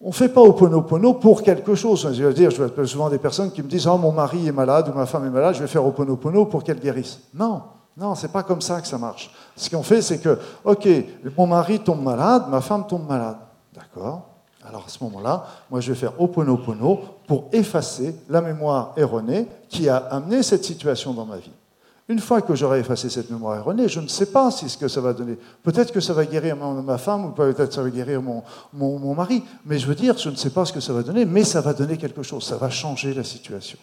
on 0.00 0.08
ne 0.08 0.14
fait 0.14 0.28
pas 0.28 0.40
Oponopono 0.40 1.14
pour 1.14 1.42
quelque 1.42 1.74
chose. 1.74 2.10
Je 2.14 2.24
veux 2.24 2.34
dire, 2.34 2.50
je 2.50 2.62
vois 2.62 2.86
souvent 2.86 3.10
des 3.10 3.18
personnes 3.18 3.50
qui 3.50 3.62
me 3.62 3.68
disent 3.68 3.86
Oh, 3.86 3.98
mon 3.98 4.12
mari 4.12 4.48
est 4.48 4.52
malade 4.52 4.90
ou 4.92 4.96
ma 4.96 5.06
femme 5.06 5.26
est 5.26 5.30
malade, 5.30 5.54
je 5.54 5.60
vais 5.60 5.66
faire 5.66 5.84
Oponopono 5.84 6.46
pour 6.46 6.64
qu'elle 6.64 6.80
guérisse. 6.80 7.20
Non. 7.34 7.62
Non, 7.96 8.14
c'est 8.14 8.32
pas 8.32 8.42
comme 8.42 8.60
ça 8.60 8.80
que 8.80 8.88
ça 8.88 8.98
marche. 8.98 9.30
Ce 9.56 9.70
qu'on 9.70 9.82
fait, 9.82 10.02
c'est 10.02 10.18
que, 10.18 10.38
ok, 10.64 10.88
mon 11.36 11.46
mari 11.46 11.78
tombe 11.78 12.02
malade, 12.02 12.44
ma 12.48 12.60
femme 12.60 12.86
tombe 12.86 13.06
malade. 13.06 13.36
D'accord 13.72 14.30
Alors 14.64 14.84
à 14.86 14.88
ce 14.88 15.02
moment-là, 15.04 15.46
moi 15.70 15.80
je 15.80 15.92
vais 15.92 15.98
faire 15.98 16.20
Oponopono 16.20 17.00
pour 17.26 17.48
effacer 17.52 18.16
la 18.28 18.40
mémoire 18.40 18.94
erronée 18.96 19.46
qui 19.68 19.88
a 19.88 19.96
amené 19.96 20.42
cette 20.42 20.64
situation 20.64 21.12
dans 21.12 21.24
ma 21.24 21.36
vie. 21.36 21.52
Une 22.06 22.18
fois 22.18 22.42
que 22.42 22.54
j'aurai 22.54 22.80
effacé 22.80 23.08
cette 23.08 23.30
mémoire 23.30 23.56
erronée, 23.56 23.88
je 23.88 24.00
ne 24.00 24.08
sais 24.08 24.26
pas 24.26 24.50
si 24.50 24.68
ce 24.68 24.76
que 24.76 24.88
ça 24.88 25.00
va 25.00 25.14
donner. 25.14 25.38
Peut-être 25.62 25.90
que 25.90 26.00
ça 26.00 26.12
va 26.12 26.26
guérir 26.26 26.54
ma 26.56 26.98
femme 26.98 27.26
ou 27.26 27.30
peut-être 27.30 27.72
ça 27.72 27.82
va 27.82 27.88
guérir 27.88 28.20
mon, 28.20 28.42
mon, 28.74 28.98
mon 28.98 29.14
mari. 29.14 29.42
Mais 29.64 29.78
je 29.78 29.86
veux 29.86 29.94
dire, 29.94 30.18
je 30.18 30.28
ne 30.28 30.36
sais 30.36 30.50
pas 30.50 30.66
ce 30.66 30.72
que 30.72 30.80
ça 30.80 30.92
va 30.92 31.02
donner, 31.02 31.24
mais 31.24 31.44
ça 31.44 31.62
va 31.62 31.72
donner 31.72 31.96
quelque 31.96 32.22
chose. 32.22 32.44
Ça 32.44 32.58
va 32.58 32.68
changer 32.68 33.14
la 33.14 33.24
situation. 33.24 33.78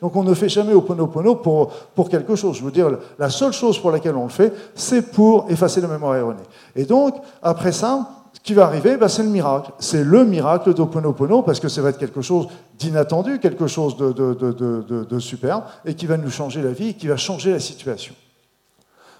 Donc 0.00 0.16
on 0.16 0.22
ne 0.22 0.34
fait 0.34 0.48
jamais 0.48 0.72
Oponopono 0.72 1.36
pour, 1.36 1.68
pour 1.94 2.08
quelque 2.08 2.36
chose. 2.36 2.56
Je 2.56 2.64
veux 2.64 2.70
dire, 2.70 2.96
la 3.18 3.28
seule 3.28 3.52
chose 3.52 3.78
pour 3.78 3.90
laquelle 3.90 4.16
on 4.16 4.24
le 4.24 4.30
fait, 4.30 4.52
c'est 4.74 5.12
pour 5.12 5.50
effacer 5.50 5.80
la 5.80 5.88
mémoire 5.88 6.16
erronée. 6.16 6.42
Et 6.76 6.84
donc, 6.84 7.16
après 7.42 7.72
ça, 7.72 8.08
ce 8.32 8.40
qui 8.40 8.54
va 8.54 8.64
arriver, 8.64 8.96
ben, 8.96 9.08
c'est 9.08 9.22
le 9.22 9.28
miracle. 9.28 9.72
C'est 9.78 10.04
le 10.04 10.24
miracle 10.24 10.72
d'Oponopono, 10.74 11.42
parce 11.42 11.60
que 11.60 11.68
ça 11.68 11.82
va 11.82 11.90
être 11.90 11.98
quelque 11.98 12.22
chose 12.22 12.48
d'inattendu, 12.78 13.38
quelque 13.40 13.66
chose 13.66 13.96
de, 13.96 14.12
de, 14.12 14.34
de, 14.34 15.04
de, 15.04 15.18
superbe, 15.18 15.64
et 15.84 15.94
qui 15.94 16.06
va 16.06 16.16
nous 16.16 16.30
changer 16.30 16.62
la 16.62 16.72
vie, 16.72 16.94
qui 16.94 17.08
va 17.08 17.16
changer 17.16 17.52
la 17.52 17.60
situation. 17.60 18.14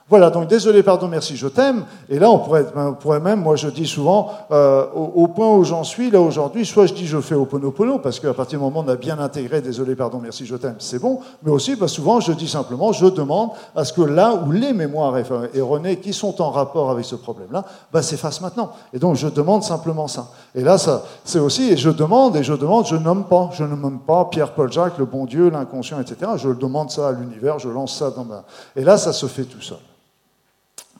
Voilà, 0.09 0.31
donc 0.31 0.49
désolé, 0.49 0.83
pardon, 0.83 1.09
merci, 1.09 1.37
je 1.37 1.49
t'aime. 1.49 1.85
Et 2.09 2.19
là, 2.19 2.31
on 2.31 2.39
pourrait, 2.39 2.67
pourrait, 3.01 3.21
même, 3.21 3.41
moi 3.41 3.57
je 3.57 3.69
dis 3.69 3.87
souvent, 3.87 4.31
euh, 4.51 4.85
au, 4.95 5.29
point 5.29 5.55
où 5.55 5.65
j'en 5.65 5.85
suis, 5.85 6.11
là 6.11 6.21
aujourd'hui, 6.21 6.67
soit 6.67 6.87
je 6.87 6.93
dis 6.93 7.07
je 7.07 7.21
fais 7.21 7.35
Oponopono, 7.35 7.99
parce 7.99 8.21
qu'à 8.21 8.35
partir 8.35 8.59
du 8.59 8.65
moment 8.65 8.81
où 8.81 8.85
on 8.85 8.89
a 8.89 8.97
bien 8.97 9.19
intégré 9.19 9.63
désolé, 9.63 9.95
pardon, 9.97 10.19
merci, 10.23 10.45
je 10.45 10.57
t'aime, 10.57 10.75
c'est 10.81 10.99
bon. 10.99 11.21
Mais 11.43 11.51
aussi, 11.51 11.77
bah, 11.77 11.89
souvent, 11.89 12.21
je 12.21 12.33
dis 12.33 12.49
simplement, 12.49 12.93
je 12.93 13.07
demande 13.07 13.51
à 13.75 13.85
ce 13.85 13.93
que 13.93 14.03
là 14.03 14.35
où 14.35 14.51
les 14.51 14.73
mémoires 14.73 15.15
erronées 15.55 15.97
qui 15.97 16.13
sont 16.13 16.43
en 16.43 16.51
rapport 16.51 16.91
avec 16.91 17.05
ce 17.05 17.15
problème-là, 17.15 17.65
bah, 17.93 18.03
s'effacent 18.03 18.41
maintenant. 18.41 18.73
Et 18.93 18.99
donc, 18.99 19.17
je 19.17 19.29
demande 19.29 19.63
simplement 19.63 20.09
ça. 20.09 20.29
Et 20.55 20.63
là, 20.63 20.79
ça, 20.79 21.05
c'est 21.25 21.39
aussi, 21.39 21.71
et 21.71 21.77
je 21.77 21.91
demande, 21.91 22.37
et 22.37 22.43
je 22.43 22.55
demande, 22.55 22.87
je 22.87 22.97
nomme 22.97 23.25
pas. 23.25 23.51
Je 23.53 23.65
ne 23.65 23.77
nomme 23.77 24.01
pas 24.01 24.27
Pierre-Paul 24.27 24.71
Jacques, 24.71 24.99
le 24.99 25.05
bon 25.05 25.27
Dieu, 25.27 25.49
l'inconscient, 25.49 26.01
etc. 26.01 26.33
Je 26.37 26.51
demande 26.51 26.91
ça 26.91 27.09
à 27.09 27.13
l'univers, 27.13 27.59
je 27.59 27.69
lance 27.69 27.97
ça 27.97 28.11
dans 28.11 28.25
ma. 28.25 28.45
Et 28.77 28.83
là, 28.83 28.99
ça 28.99 29.13
se 29.13 29.27
fait 29.27 29.45
tout 29.45 29.61
seul. 29.61 29.79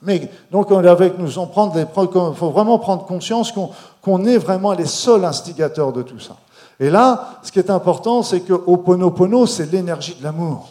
Mais 0.05 0.29
donc 0.51 0.71
avec 0.71 1.17
nous, 1.17 1.27
il 1.27 2.35
faut 2.35 2.49
vraiment 2.49 2.77
prendre 2.79 3.05
conscience 3.05 3.53
qu'on 4.01 4.25
est 4.25 4.37
vraiment 4.37 4.73
les 4.73 4.85
seuls 4.85 5.23
instigateurs 5.25 5.93
de 5.93 6.01
tout 6.01 6.19
ça. 6.19 6.35
Et 6.79 6.89
là, 6.89 7.39
ce 7.43 7.51
qui 7.51 7.59
est 7.59 7.69
important, 7.69 8.23
c'est 8.23 8.41
que 8.41 8.53
Oponopono, 8.53 9.45
c'est 9.45 9.71
l'énergie 9.71 10.15
de 10.19 10.23
l'amour. 10.23 10.69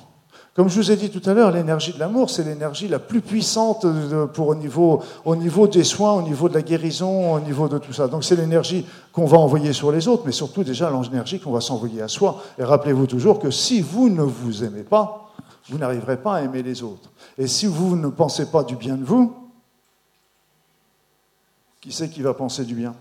Comme 0.55 0.69
je 0.69 0.77
vous 0.77 0.91
ai 0.91 0.97
dit 0.97 1.09
tout 1.09 1.23
à 1.31 1.33
l'heure, 1.33 1.51
l'énergie 1.51 1.95
de 1.95 1.99
l'amour, 1.99 2.29
c'est 2.29 2.43
l'énergie 2.43 2.87
la 2.87 2.99
plus 2.99 3.23
puissante 3.23 3.87
pour 4.35 4.49
au 4.49 4.55
niveau, 4.55 5.01
au 5.25 5.35
niveau 5.35 5.67
des 5.67 5.83
soins, 5.83 6.13
au 6.13 6.21
niveau 6.21 6.51
de 6.51 6.55
la 6.55 6.61
guérison, 6.61 7.33
au 7.33 7.41
niveau 7.41 7.69
de 7.69 7.79
tout 7.79 7.95
ça. 7.95 8.07
Donc 8.07 8.23
c'est 8.23 8.37
l'énergie 8.37 8.85
qu'on 9.13 9.25
va 9.25 9.39
envoyer 9.39 9.73
sur 9.73 9.91
les 9.91 10.09
autres, 10.09 10.25
mais 10.27 10.33
surtout 10.33 10.63
déjà 10.63 10.91
l'énergie 10.91 11.41
qu'on 11.41 11.53
va 11.53 11.63
s'envoyer 11.63 12.03
à 12.03 12.09
soi. 12.09 12.43
Et 12.59 12.65
rappelez-vous 12.65 13.07
toujours 13.07 13.39
que 13.39 13.51
si 13.51 13.81
vous 13.81 14.11
ne 14.11 14.21
vous 14.21 14.63
aimez 14.63 14.83
pas, 14.83 15.33
vous 15.71 15.79
n'arriverez 15.79 16.19
pas 16.19 16.35
à 16.35 16.43
aimer 16.43 16.63
les 16.63 16.83
autres. 16.83 17.09
Et 17.39 17.47
si 17.47 17.67
vous 17.67 17.97
ne 17.97 18.09
pensez 18.09 18.51
pas 18.51 18.63
du 18.65 18.77
bien 18.77 18.97
de 18.97 19.05
vous, 19.05 19.35
qui 21.81 21.93
c'est 21.93 22.09
qui 22.09 22.23
va 22.23 22.35
penser 22.35 22.65
du 22.65 22.75
bien 22.75 22.95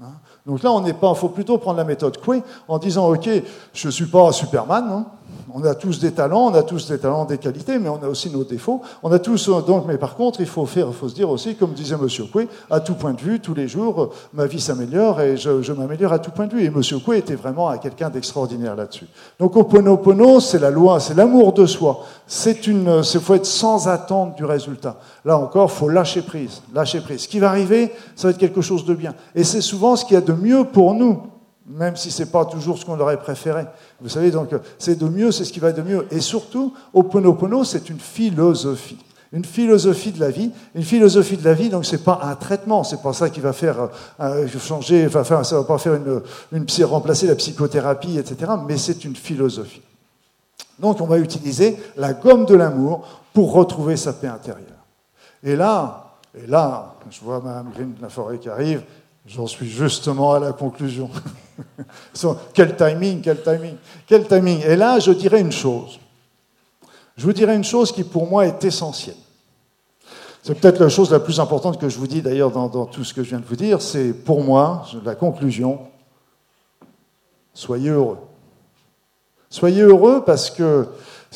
hein? 0.00 0.12
Donc 0.46 0.62
là, 0.62 0.72
on 0.72 0.80
n'est 0.80 0.94
pas. 0.94 1.10
Il 1.10 1.16
faut 1.16 1.28
plutôt 1.28 1.58
prendre 1.58 1.78
la 1.78 1.84
méthode 1.84 2.18
Coué 2.18 2.42
en 2.68 2.78
disant 2.78 3.08
Ok, 3.10 3.28
je 3.74 3.86
ne 3.88 3.92
suis 3.92 4.06
pas 4.06 4.32
Superman, 4.32 4.84
hein, 4.88 5.06
on 5.52 5.64
a 5.64 5.74
tous 5.74 6.00
des 6.00 6.12
talents, 6.12 6.46
on 6.46 6.54
a 6.54 6.62
tous 6.62 6.88
des 6.88 6.98
talents, 6.98 7.24
des 7.24 7.38
qualités, 7.38 7.78
mais 7.78 7.88
on 7.88 8.02
a 8.02 8.08
aussi 8.08 8.30
nos 8.30 8.44
défauts. 8.44 8.80
On 9.02 9.12
a 9.12 9.18
tous 9.18 9.48
donc, 9.48 9.84
mais 9.86 9.96
par 9.96 10.16
contre, 10.16 10.40
il 10.40 10.46
faut 10.46 10.66
faire, 10.66 10.92
faut 10.92 11.08
se 11.08 11.14
dire 11.14 11.30
aussi, 11.30 11.54
comme 11.54 11.72
disait 11.72 11.96
Monsieur 11.96 12.24
Coué, 12.24 12.48
à 12.70 12.80
tout 12.80 12.94
point 12.94 13.12
de 13.12 13.20
vue, 13.20 13.40
tous 13.40 13.54
les 13.54 13.68
jours, 13.68 14.10
ma 14.32 14.46
vie 14.46 14.60
s'améliore 14.60 15.20
et 15.20 15.36
je, 15.36 15.72
m'améliore 15.72 16.12
à 16.12 16.18
tout 16.18 16.30
point 16.30 16.46
de 16.46 16.54
vue. 16.54 16.64
Et 16.64 16.70
Monsieur 16.70 16.98
Coué 16.98 17.18
était 17.18 17.34
vraiment 17.34 17.76
quelqu'un 17.78 18.10
d'extraordinaire 18.10 18.74
là-dessus. 18.74 19.06
Donc, 19.38 19.56
Oponopono, 19.56 20.40
c'est 20.40 20.58
la 20.58 20.70
loi, 20.70 20.98
c'est 21.00 21.14
l'amour 21.14 21.52
de 21.52 21.66
soi. 21.66 22.04
C'est 22.26 22.66
une, 22.66 23.02
il 23.14 23.20
faut 23.20 23.34
être 23.34 23.46
sans 23.46 23.88
attente 23.88 24.36
du 24.36 24.44
résultat. 24.44 24.96
Là 25.24 25.38
encore, 25.38 25.70
faut 25.70 25.88
lâcher 25.88 26.22
prise, 26.22 26.62
lâcher 26.74 27.00
prise. 27.00 27.22
Ce 27.22 27.28
qui 27.28 27.38
va 27.38 27.50
arriver, 27.50 27.92
ça 28.16 28.28
va 28.28 28.32
être 28.32 28.38
quelque 28.38 28.62
chose 28.62 28.84
de 28.84 28.94
bien. 28.94 29.14
Et 29.34 29.44
c'est 29.44 29.60
souvent 29.60 29.96
ce 29.96 30.04
qu'il 30.04 30.14
y 30.14 30.18
a 30.18 30.22
de 30.22 30.32
mieux 30.32 30.64
pour 30.64 30.94
nous 30.94 31.22
même 31.68 31.96
si 31.96 32.10
ce 32.10 32.22
n'est 32.22 32.28
pas 32.28 32.44
toujours 32.44 32.78
ce 32.78 32.84
qu'on 32.84 32.98
aurait 33.00 33.16
préféré. 33.16 33.64
Vous 34.00 34.08
savez, 34.08 34.30
donc, 34.30 34.50
c'est 34.78 34.96
de 34.96 35.08
mieux, 35.08 35.32
c'est 35.32 35.44
ce 35.44 35.52
qui 35.52 35.60
va 35.60 35.72
de 35.72 35.82
mieux. 35.82 36.06
Et 36.10 36.20
surtout, 36.20 36.72
Oponopono, 36.94 37.64
c'est 37.64 37.90
une 37.90 37.98
philosophie. 37.98 38.98
Une 39.32 39.44
philosophie 39.44 40.12
de 40.12 40.20
la 40.20 40.30
vie. 40.30 40.52
Une 40.74 40.84
philosophie 40.84 41.36
de 41.36 41.44
la 41.44 41.54
vie, 41.54 41.68
donc, 41.68 41.84
c'est 41.84 42.04
pas 42.04 42.20
un 42.22 42.36
traitement. 42.36 42.84
C'est 42.84 43.02
pas 43.02 43.12
ça 43.12 43.30
qui 43.30 43.40
va 43.40 43.52
faire 43.52 43.88
euh, 44.20 44.46
changer, 44.58 45.06
enfin, 45.06 45.42
ça 45.42 45.56
va 45.56 45.64
pas 45.64 45.78
faire 45.78 45.94
une, 45.94 46.22
une, 46.52 46.84
remplacer 46.84 47.26
la 47.26 47.34
psychothérapie, 47.34 48.16
etc. 48.18 48.52
Mais 48.66 48.76
c'est 48.76 49.04
une 49.04 49.16
philosophie. 49.16 49.82
Donc, 50.78 51.00
on 51.00 51.06
va 51.06 51.18
utiliser 51.18 51.76
la 51.96 52.12
gomme 52.12 52.46
de 52.46 52.54
l'amour 52.54 53.02
pour 53.32 53.52
retrouver 53.52 53.96
sa 53.96 54.12
paix 54.12 54.28
intérieure. 54.28 54.66
Et 55.42 55.56
là, 55.56 56.06
et 56.36 56.46
là, 56.46 56.94
je 57.10 57.20
vois 57.20 57.40
Mme 57.40 57.70
Green 57.74 57.94
de 57.94 58.02
la 58.02 58.08
forêt 58.08 58.38
qui 58.38 58.48
arrive, 58.48 58.82
J'en 59.26 59.46
suis 59.46 59.68
justement 59.68 60.34
à 60.34 60.38
la 60.38 60.52
conclusion. 60.52 61.10
quel 62.54 62.76
timing, 62.76 63.20
quel 63.20 63.42
timing, 63.42 63.76
quel 64.06 64.26
timing. 64.26 64.60
Et 64.64 64.76
là, 64.76 64.98
je 64.98 65.10
dirais 65.10 65.40
une 65.40 65.52
chose. 65.52 65.98
Je 67.16 67.24
vous 67.24 67.32
dirais 67.32 67.56
une 67.56 67.64
chose 67.64 67.92
qui 67.92 68.04
pour 68.04 68.28
moi 68.28 68.46
est 68.46 68.62
essentielle. 68.64 69.16
C'est 70.42 70.54
peut-être 70.54 70.78
la 70.78 70.88
chose 70.88 71.10
la 71.10 71.18
plus 71.18 71.40
importante 71.40 71.80
que 71.80 71.88
je 71.88 71.98
vous 71.98 72.06
dis 72.06 72.22
d'ailleurs 72.22 72.52
dans, 72.52 72.68
dans, 72.68 72.86
tout 72.86 73.02
ce 73.02 73.12
que 73.12 73.24
je 73.24 73.30
viens 73.30 73.40
de 73.40 73.44
vous 73.44 73.56
dire. 73.56 73.82
C'est 73.82 74.12
pour 74.12 74.44
moi, 74.44 74.86
la 75.04 75.16
conclusion, 75.16 75.80
soyez 77.52 77.90
heureux. 77.90 78.18
Soyez 79.50 79.82
heureux 79.82 80.22
parce 80.24 80.50
que 80.50 80.86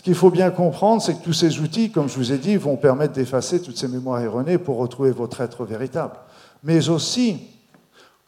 Ce 0.01 0.03
qu'il 0.03 0.15
faut 0.15 0.31
bien 0.31 0.51
comprendre, 0.51 1.03
c'est 1.03 1.15
que 1.15 1.25
tous 1.25 1.33
ces 1.33 1.61
outils, 1.61 1.91
comme 1.91 2.09
je 2.09 2.17
vous 2.17 2.33
ai 2.33 2.39
dit, 2.39 2.57
vont 2.57 2.77
permettre 2.77 3.13
d'effacer 3.13 3.61
toutes 3.61 3.77
ces 3.77 3.89
mémoires 3.89 4.21
erronées 4.21 4.57
pour 4.57 4.79
retrouver 4.79 5.11
votre 5.11 5.41
être 5.41 5.65
véritable. 5.65 6.15
Mais 6.63 6.89
aussi, 6.89 7.39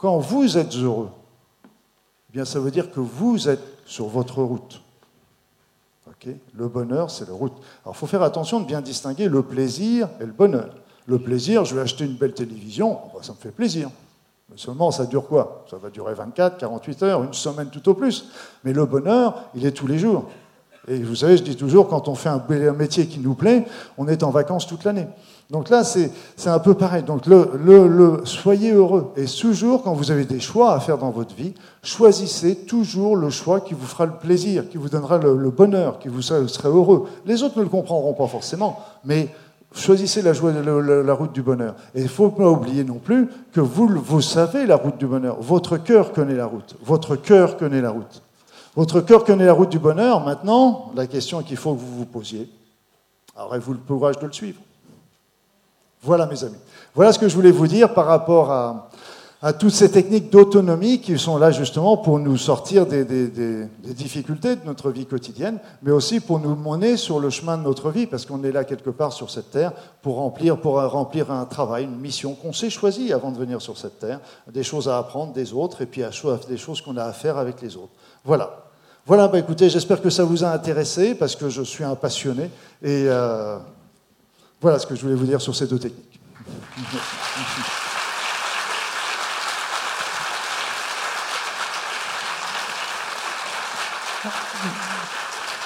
quand 0.03 0.19
vous 0.19 0.59
êtes 0.59 0.75
heureux, 0.75 1.11
eh 1.65 2.33
bien 2.33 2.45
ça 2.45 2.59
veut 2.59 2.73
dire 2.73 2.91
que 2.91 2.99
vous 2.99 3.49
êtes 3.49 3.63
sur 3.87 4.09
votre 4.09 4.43
route. 4.43 4.83
le 6.55 6.67
bonheur, 6.67 7.09
c'est 7.09 7.29
la 7.29 7.35
route. 7.35 7.53
Alors 7.85 7.95
il 7.95 7.99
faut 7.99 8.09
faire 8.09 8.23
attention 8.23 8.59
de 8.59 8.67
bien 8.67 8.81
distinguer 8.81 9.29
le 9.29 9.45
plaisir 9.45 10.09
et 10.21 10.27
le 10.27 10.33
bonheur. 10.33 10.75
Le 11.07 11.21
plaisir, 11.21 11.65
je 11.65 11.77
vais 11.77 11.83
acheter 11.83 12.05
une 12.05 12.17
belle 12.17 12.35
télévision, 12.35 12.99
ça 13.23 13.33
me 13.33 13.39
fait 13.39 13.53
plaisir. 13.53 13.91
Mais 14.51 14.57
seulement, 14.57 14.91
ça 14.91 15.07
dure 15.07 15.29
quoi? 15.29 15.65
Ça 15.71 15.77
va 15.77 15.89
durer 15.89 16.15
24, 16.15 16.59
48 16.59 17.03
heures, 17.05 17.23
une 17.23 17.33
semaine 17.33 17.71
tout 17.71 17.89
au 17.89 17.95
plus. 17.95 18.29
Mais 18.65 18.73
le 18.73 18.85
bonheur, 18.87 19.45
il 19.55 19.65
est 19.65 19.73
tous 19.73 19.87
les 19.87 20.01
jours. 20.01 20.29
Et 20.89 20.99
vous 20.99 21.14
savez, 21.14 21.37
je 21.37 21.45
dis 21.45 21.57
toujours, 21.57 21.89
quand 21.89 22.09
on 22.09 22.14
fait 22.14 22.28
un 22.28 22.43
métier 22.76 23.07
qui 23.07 23.20
nous 23.20 23.35
plaît, 23.35 23.64
on 23.99 24.09
est 24.09 24.24
en 24.24 24.30
vacances 24.30 24.66
toute 24.66 24.83
l'année. 24.85 25.07
Donc 25.51 25.68
là, 25.68 25.85
c'est 25.85 26.11
un 26.47 26.59
peu 26.59 26.74
pareil. 26.74 27.03
Donc 27.03 27.26
le, 27.26 27.51
le, 27.62 28.22
soyez 28.24 28.72
heureux. 28.72 29.12
Et 29.16 29.26
toujours, 29.26 29.83
quand 29.83 29.93
vous 29.93 30.11
avez 30.11 30.24
des 30.24 30.41
choix 30.41 30.74
à 30.74 30.80
faire 30.80 30.99
dans 30.99 31.11
votre 31.11 31.35
vie, 31.35 31.55
choisissez 31.83 32.57
toujours 32.57 33.16
le 33.16 33.30
choix 33.30 33.61
qui 33.61 33.74
vous 33.74 33.87
fera 33.87 34.07
le 34.07 34.12
plaisir, 34.12 34.68
qui 34.68 34.78
vous 34.78 34.89
donnera 34.89 35.18
le, 35.18 35.37
le 35.37 35.51
bonheur, 35.51 35.99
qui 35.99 36.09
vous 36.09 36.22
serez 36.22 36.68
heureux. 36.68 37.07
Les 37.26 37.43
autres 37.43 37.59
ne 37.59 37.64
le 37.64 37.68
comprendront 37.68 38.14
pas 38.14 38.26
forcément, 38.26 38.80
mais 39.05 39.28
choisissez 39.74 40.22
la, 40.22 40.33
joie, 40.33 40.53
la, 40.53 41.03
la 41.03 41.14
route 41.14 41.33
du 41.33 41.43
bonheur. 41.43 41.74
Et 41.95 41.99
il 42.01 42.05
ne 42.05 42.09
faut 42.09 42.30
pas 42.30 42.49
oublier 42.49 42.83
non 42.83 42.99
plus 42.99 43.28
que 43.53 43.61
vous, 43.61 43.87
vous 43.89 44.22
savez 44.22 44.66
la 44.66 44.76
route 44.76 44.97
du 44.97 45.07
bonheur. 45.07 45.37
Votre 45.41 45.76
cœur 45.76 46.12
connaît 46.12 46.35
la 46.35 46.47
route. 46.47 46.76
Votre 46.83 47.14
cœur 47.14 47.57
connaît 47.57 47.83
la 47.83 47.91
route. 47.91 48.22
Votre 48.75 49.01
cœur 49.01 49.25
connaît 49.25 49.47
la 49.47 49.53
route 49.53 49.68
du 49.68 49.79
bonheur. 49.79 50.25
Maintenant, 50.25 50.93
la 50.95 51.07
question 51.07 51.43
qu'il 51.43 51.57
faut 51.57 51.75
que 51.75 51.81
vous 51.81 51.99
vous 51.99 52.07
posiez, 52.07 52.49
aurez-vous 53.39 53.75
le 53.75 53.79
courage 53.79 54.18
de 54.18 54.27
le 54.27 54.33
suivre? 54.33 54.61
Voilà, 56.03 56.27
mes 56.27 56.43
amis. 56.43 56.57
Voilà 56.95 57.12
ce 57.12 57.18
que 57.18 57.29
je 57.29 57.35
voulais 57.35 57.51
vous 57.51 57.66
dire 57.66 57.95
par 57.95 58.07
rapport 58.07 58.51
à, 58.51 58.91
à 59.43 59.53
toutes 59.53 59.73
ces 59.73 59.91
techniques 59.91 60.31
d'autonomie 60.31 61.01
qui 61.01 61.18
sont 61.18 61.37
là 61.37 61.51
justement 61.51 61.97
pour 61.97 62.20
nous 62.20 62.37
sortir 62.37 62.87
des, 62.87 63.05
difficultés 63.81 64.55
de 64.55 64.64
notre 64.64 64.91
vie 64.91 65.05
quotidienne, 65.05 65.59
mais 65.83 65.91
aussi 65.91 66.20
pour 66.20 66.39
nous 66.39 66.55
mener 66.55 66.97
sur 66.97 67.18
le 67.18 67.29
chemin 67.29 67.59
de 67.59 67.64
notre 67.64 67.91
vie, 67.91 68.07
parce 68.07 68.25
qu'on 68.25 68.45
est 68.45 68.53
là 68.53 68.62
quelque 68.62 68.91
part 68.91 69.12
sur 69.12 69.31
cette 69.31 69.51
terre 69.51 69.73
pour 70.01 70.16
remplir, 70.16 70.59
pour 70.59 70.81
remplir 70.81 71.33
un 71.33 71.45
travail, 71.45 71.85
une 71.85 71.99
mission 71.99 72.35
qu'on 72.35 72.53
s'est 72.53 72.70
choisie 72.70 73.12
avant 73.12 73.33
de 73.33 73.39
venir 73.39 73.61
sur 73.61 73.77
cette 73.77 73.99
terre, 73.99 74.20
des 74.49 74.62
choses 74.62 74.89
à 74.89 74.97
apprendre 74.97 75.33
des 75.33 75.53
autres 75.53 75.83
et 75.83 75.87
puis 75.87 76.03
des 76.49 76.57
choses 76.57 76.81
qu'on 76.81 76.97
a 76.97 77.05
à 77.05 77.12
faire 77.12 77.37
avec 77.37 77.61
les 77.61 77.77
autres. 77.77 77.93
Voilà. 78.25 78.62
Voilà, 79.05 79.29
bah 79.29 79.39
écoutez, 79.39 79.69
j'espère 79.69 80.01
que 80.01 80.11
ça 80.11 80.25
vous 80.25 80.45
a 80.45 80.49
intéressé, 80.53 81.15
parce 81.15 81.35
que 81.35 81.49
je 81.49 81.63
suis 81.63 81.83
un 81.83 81.97
passionné, 81.97 82.45
et 82.83 83.07
euh, 83.09 83.59
voilà 84.61 84.79
ce 84.79 84.87
que 84.87 84.95
je 84.95 85.03
voulais 85.03 85.17
vous 85.17 85.27
dire 85.27 85.41
sur 85.41 85.57
ces 85.57 85.67
deux 85.67 85.79
techniques. 85.79 86.21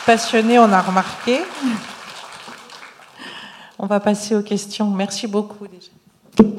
Passionné, 0.06 0.58
on 0.58 0.72
a 0.72 0.80
remarqué. 0.80 1.42
On 3.76 3.86
va 3.86 4.00
passer 4.00 4.34
aux 4.36 4.42
questions. 4.42 4.88
Merci 4.88 5.26
beaucoup 5.26 5.66
déjà. 5.66 5.90
Je 6.38 6.42
peux 6.42 6.54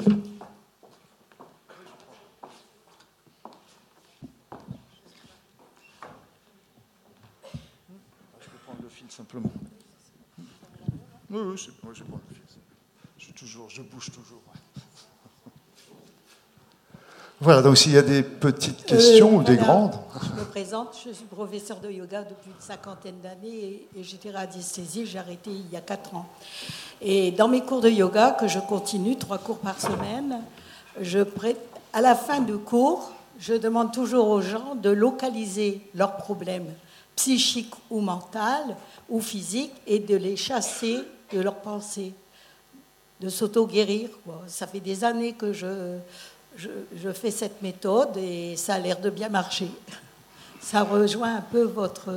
prendre 8.66 8.82
le 8.82 8.88
fil 8.90 9.10
simplement. 9.10 9.50
Oui, 11.30 11.40
oui, 11.44 11.56
je 11.56 11.70
prends 11.72 11.88
le 11.90 11.94
fil. 11.94 12.04
Je, 13.18 13.32
toujours, 13.32 13.68
je 13.68 13.82
bouge 13.82 14.10
toujours. 14.10 14.40
Voilà, 17.40 17.62
donc 17.62 17.78
s'il 17.78 17.92
y 17.92 17.96
a 17.96 18.02
des 18.02 18.24
petites 18.24 18.84
questions 18.84 19.36
ou 19.36 19.42
des 19.44 19.56
grandes. 19.56 19.94
Je 20.20 20.40
me 20.40 20.44
présente, 20.44 20.98
je 21.06 21.12
suis 21.12 21.24
professeur 21.24 21.78
de 21.78 21.88
yoga 21.88 22.24
depuis 22.24 22.50
une 22.50 22.60
cinquantaine 22.60 23.20
d'années 23.20 23.86
et, 23.96 24.02
j'étais 24.02 24.32
radiesthésie, 24.32 25.06
j'ai 25.06 25.20
arrêté 25.20 25.52
il 25.52 25.70
y 25.70 25.76
a 25.76 25.80
quatre 25.80 26.16
ans. 26.16 26.28
Et 27.00 27.30
dans 27.30 27.46
mes 27.46 27.60
cours 27.60 27.80
de 27.80 27.90
yoga, 27.90 28.32
que 28.32 28.48
je 28.48 28.58
continue, 28.58 29.16
trois 29.16 29.38
cours 29.38 29.58
par 29.58 29.80
semaine, 29.80 30.42
je 31.00 31.20
à 31.92 32.00
la 32.00 32.16
fin 32.16 32.40
du 32.40 32.56
cours, 32.58 33.12
je 33.38 33.54
demande 33.54 33.92
toujours 33.92 34.30
aux 34.30 34.40
gens 34.40 34.74
de 34.74 34.90
localiser 34.90 35.80
leurs 35.94 36.16
problèmes 36.16 36.74
psychiques 37.14 37.74
ou 37.88 38.00
mentaux 38.00 38.74
ou 39.08 39.20
physiques 39.20 39.74
et 39.86 40.00
de 40.00 40.16
les 40.16 40.36
chasser 40.36 40.98
de 41.32 41.40
leurs 41.40 41.56
pensées, 41.56 42.12
de 43.20 43.28
s'auto-guérir. 43.28 44.10
Ça 44.46 44.66
fait 44.66 44.80
des 44.80 45.04
années 45.04 45.32
que 45.32 45.52
je 45.52 45.98
je, 46.56 47.12
fais 47.12 47.30
cette 47.30 47.62
méthode 47.62 48.16
et 48.16 48.56
ça 48.56 48.74
a 48.74 48.78
l'air 48.78 49.00
de 49.00 49.10
bien 49.10 49.28
marcher. 49.28 49.70
Ça 50.60 50.82
rejoint 50.82 51.36
un 51.36 51.40
peu 51.40 51.62
votre... 51.62 52.10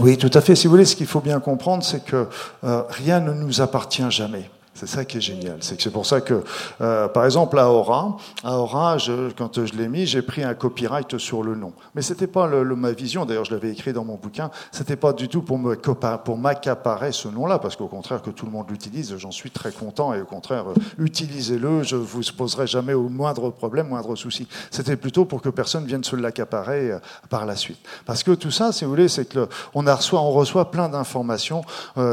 Oui, 0.00 0.16
tout 0.16 0.30
à 0.32 0.40
fait. 0.40 0.56
Si 0.56 0.66
vous 0.66 0.72
voulez, 0.72 0.86
ce 0.86 0.96
qu'il 0.96 1.06
faut 1.06 1.20
bien 1.20 1.38
comprendre, 1.40 1.84
c'est 1.84 2.02
que 2.02 2.26
euh, 2.64 2.82
rien 2.88 3.20
ne 3.20 3.32
nous 3.32 3.60
appartient 3.60 4.10
jamais. 4.10 4.50
C'est 4.80 4.86
ça 4.86 5.04
qui 5.04 5.18
est 5.18 5.20
génial. 5.20 5.58
C'est 5.60 5.92
pour 5.92 6.06
ça 6.06 6.22
que, 6.22 6.42
euh, 6.80 7.06
par 7.06 7.26
exemple, 7.26 7.58
à 7.58 7.70
Aura, 7.70 8.16
à 8.42 8.56
Aura, 8.56 8.96
quand 9.36 9.66
je 9.66 9.74
l'ai 9.74 9.88
mis, 9.88 10.06
j'ai 10.06 10.22
pris 10.22 10.42
un 10.42 10.54
copyright 10.54 11.18
sur 11.18 11.42
le 11.42 11.54
nom. 11.54 11.74
Mais 11.94 12.00
c'était 12.00 12.26
pas 12.26 12.46
le, 12.46 12.64
ma 12.74 12.92
vision. 12.92 13.26
D'ailleurs, 13.26 13.44
je 13.44 13.52
l'avais 13.52 13.70
écrit 13.70 13.92
dans 13.92 14.06
mon 14.06 14.14
bouquin. 14.14 14.50
C'était 14.72 14.96
pas 14.96 15.12
du 15.12 15.28
tout 15.28 15.42
pour 15.42 15.58
me 15.58 15.76
pour 16.24 16.38
m'accaparer 16.38 17.12
ce 17.12 17.28
nom-là, 17.28 17.58
parce 17.58 17.76
qu'au 17.76 17.88
contraire 17.88 18.22
que 18.22 18.30
tout 18.30 18.46
le 18.46 18.52
monde 18.52 18.70
l'utilise, 18.70 19.14
j'en 19.18 19.30
suis 19.30 19.50
très 19.50 19.70
content. 19.70 20.14
Et 20.14 20.22
au 20.22 20.24
contraire, 20.24 20.70
euh, 20.70 20.74
utilisez-le. 20.98 21.82
Je 21.82 21.96
vous 21.96 22.22
poserai 22.34 22.66
jamais 22.66 22.94
au 22.94 23.10
moindre 23.10 23.50
problème, 23.50 23.88
moindre 23.88 24.16
souci. 24.16 24.48
C'était 24.70 24.96
plutôt 24.96 25.26
pour 25.26 25.42
que 25.42 25.50
personne 25.50 25.84
vienne 25.84 26.04
se 26.04 26.16
l'accaparer 26.16 26.92
euh, 26.92 26.98
par 27.28 27.44
la 27.44 27.54
suite. 27.54 27.80
Parce 28.06 28.22
que 28.22 28.30
tout 28.30 28.50
ça, 28.50 28.72
si 28.72 28.84
vous 28.84 28.90
voulez, 28.90 29.08
c'est 29.08 29.26
que 29.26 29.46
on 29.74 29.86
a 29.86 29.94
reçoit, 29.94 30.22
on 30.22 30.30
reçoit 30.30 30.70
plein 30.70 30.88
d'informations, 30.88 31.60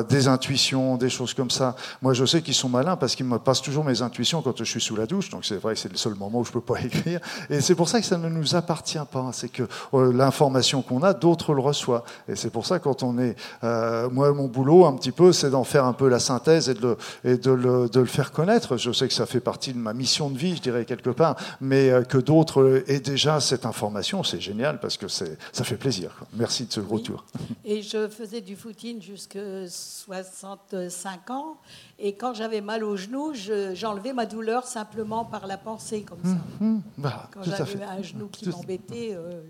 des 0.09 0.27
intuitions, 0.27 0.97
des 0.97 1.09
choses 1.09 1.33
comme 1.33 1.49
ça. 1.49 1.77
Moi, 2.01 2.13
je 2.13 2.25
sais 2.25 2.41
qu'ils 2.41 2.56
sont 2.57 2.69
malins 2.69 2.97
parce 2.97 3.15
qu'ils 3.15 3.25
me 3.25 3.39
passent 3.39 3.61
toujours 3.61 3.83
mes 3.83 4.01
intuitions 4.01 4.41
quand 4.41 4.57
je 4.57 4.63
suis 4.63 4.81
sous 4.81 4.95
la 4.95 5.05
douche. 5.05 5.29
Donc 5.29 5.45
c'est 5.45 5.57
vrai 5.57 5.73
que 5.73 5.79
c'est 5.79 5.91
le 5.91 5.97
seul 5.97 6.15
moment 6.15 6.39
où 6.39 6.45
je 6.45 6.51
peux 6.51 6.61
pas 6.61 6.81
écrire. 6.83 7.19
Et 7.49 7.61
c'est 7.61 7.75
pour 7.75 7.89
ça 7.89 7.99
que 7.99 8.05
ça 8.05 8.17
ne 8.17 8.29
nous 8.29 8.55
appartient 8.55 8.97
pas. 9.11 9.29
C'est 9.33 9.49
que 9.49 9.63
euh, 9.93 10.11
l'information 10.11 10.81
qu'on 10.81 11.03
a, 11.03 11.13
d'autres 11.13 11.53
le 11.53 11.61
reçoivent. 11.61 12.03
Et 12.27 12.35
c'est 12.35 12.49
pour 12.49 12.65
ça 12.65 12.79
quand 12.79 13.03
on 13.03 13.17
est, 13.17 13.35
euh, 13.63 14.09
moi 14.09 14.33
mon 14.33 14.47
boulot 14.47 14.85
un 14.85 14.93
petit 14.95 15.11
peu, 15.11 15.31
c'est 15.31 15.49
d'en 15.49 15.63
faire 15.63 15.85
un 15.85 15.93
peu 15.93 16.07
la 16.07 16.19
synthèse 16.19 16.69
et, 16.69 16.73
de 16.73 16.81
le, 16.81 16.97
et 17.23 17.37
de, 17.37 17.51
le, 17.51 17.89
de 17.89 17.99
le, 17.99 18.05
faire 18.05 18.31
connaître. 18.31 18.77
Je 18.77 18.91
sais 18.91 19.07
que 19.07 19.13
ça 19.13 19.25
fait 19.25 19.39
partie 19.39 19.73
de 19.73 19.79
ma 19.79 19.93
mission 19.93 20.29
de 20.29 20.37
vie, 20.37 20.55
je 20.55 20.61
dirais 20.61 20.85
quelque 20.85 21.09
part, 21.09 21.35
mais 21.61 21.89
euh, 21.89 22.03
que 22.03 22.17
d'autres 22.17 22.83
aient 22.87 22.99
déjà 22.99 23.39
cette 23.39 23.65
information, 23.65 24.23
c'est 24.23 24.41
génial 24.41 24.79
parce 24.79 24.97
que 24.97 25.07
c'est, 25.07 25.37
ça 25.51 25.63
fait 25.63 25.77
plaisir. 25.77 26.11
Merci 26.33 26.65
de 26.65 26.73
ce 26.73 26.79
retour. 26.79 27.25
Et 27.65 27.81
je 27.81 28.07
faisais 28.07 28.41
du 28.41 28.55
footing 28.55 29.01
jusqu'à 29.01 29.67
65 29.67 31.29
ans. 31.31 31.57
Et 31.99 32.13
quand 32.13 32.35
j'avais 32.35 32.61
mal 32.61 32.83
au 32.83 32.95
genou, 32.95 33.33
j'enlevais 33.73 34.13
ma 34.13 34.27
douleur 34.27 34.67
simplement 34.67 35.25
par 35.25 35.47
la 35.47 35.57
pensée, 35.57 36.03
comme 36.03 36.19
ça. 36.23 36.37
Mmh, 36.59 36.65
mmh. 36.67 36.81
Bah, 36.99 37.27
quand 37.33 37.41
j'avais 37.41 37.83
un 37.83 38.03
genou 38.03 38.27
qui 38.31 38.47
m'embêtait. 38.47 39.15
Euh, 39.15 39.41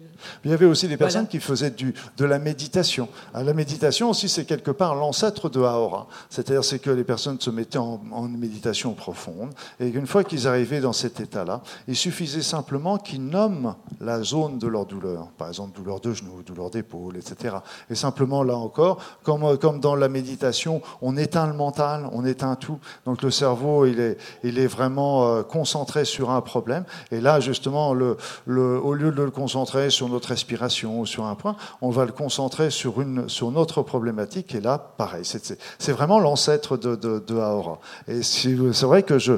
Il 0.45 0.51
y 0.51 0.53
avait 0.53 0.65
aussi 0.65 0.87
des 0.87 0.95
personnes 0.95 1.27
qui 1.27 1.41
faisaient 1.41 1.71
du, 1.71 1.93
de 2.15 2.23
la 2.23 2.39
méditation. 2.39 3.09
Ah, 3.33 3.43
la 3.43 3.53
méditation 3.53 4.11
aussi, 4.11 4.29
c'est 4.29 4.45
quelque 4.45 4.71
part 4.71 4.95
l'ancêtre 4.95 5.49
de 5.49 5.59
Aora. 5.59 6.07
C'est-à-dire 6.29 6.63
c'est 6.63 6.79
que 6.79 6.89
les 6.89 7.03
personnes 7.03 7.37
se 7.37 7.49
mettaient 7.49 7.79
en, 7.79 7.99
en 8.13 8.21
méditation 8.29 8.93
profonde. 8.93 9.53
Et 9.81 9.89
une 9.89 10.07
fois 10.07 10.23
qu'ils 10.23 10.47
arrivaient 10.47 10.79
dans 10.79 10.93
cet 10.93 11.19
état-là, 11.19 11.61
il 11.89 11.97
suffisait 11.97 12.41
simplement 12.41 12.97
qu'ils 12.97 13.25
nomment 13.25 13.75
la 13.99 14.23
zone 14.23 14.57
de 14.57 14.67
leur 14.67 14.85
douleur. 14.85 15.27
Par 15.37 15.49
exemple, 15.49 15.75
douleur 15.77 15.99
de 15.99 16.13
genou, 16.13 16.43
douleur 16.45 16.69
d'épaule, 16.69 17.17
etc. 17.17 17.57
Et 17.89 17.95
simplement, 17.95 18.41
là 18.41 18.55
encore, 18.55 19.01
comme, 19.23 19.57
comme 19.57 19.81
dans 19.81 19.95
la 19.95 20.07
méditation, 20.07 20.81
on 21.01 21.17
éteint 21.17 21.45
le 21.45 21.53
mental, 21.53 22.07
on 22.13 22.23
éteint 22.23 22.36
un 22.43 22.55
tout. 22.55 22.79
Donc 23.05 23.21
le 23.21 23.31
cerveau, 23.31 23.85
il 23.85 23.99
est, 23.99 24.17
il 24.43 24.59
est 24.59 24.67
vraiment 24.67 25.27
euh, 25.27 25.43
concentré 25.43 26.05
sur 26.05 26.29
un 26.31 26.41
problème. 26.41 26.83
Et 27.11 27.21
là, 27.21 27.39
justement, 27.39 27.93
le, 27.93 28.17
le, 28.45 28.79
au 28.79 28.93
lieu 28.93 29.11
de 29.11 29.21
le 29.23 29.31
concentrer 29.31 29.89
sur 29.89 30.09
notre 30.09 30.29
respiration 30.29 30.99
ou 30.99 31.05
sur 31.05 31.25
un 31.25 31.35
point, 31.35 31.55
on 31.81 31.89
va 31.89 32.05
le 32.05 32.11
concentrer 32.11 32.69
sur 32.69 33.01
une, 33.01 33.29
sur 33.29 33.51
notre 33.51 33.81
problématique. 33.81 34.55
Et 34.55 34.61
là, 34.61 34.77
pareil, 34.77 35.23
c'est 35.25 35.91
vraiment 35.91 36.19
l'ancêtre 36.19 36.77
de, 36.77 36.95
de, 36.95 37.19
de, 37.19 37.35
Aora. 37.35 37.79
Et 38.07 38.23
c'est 38.23 38.55
vrai 38.83 39.03
que 39.03 39.19
je, 39.19 39.33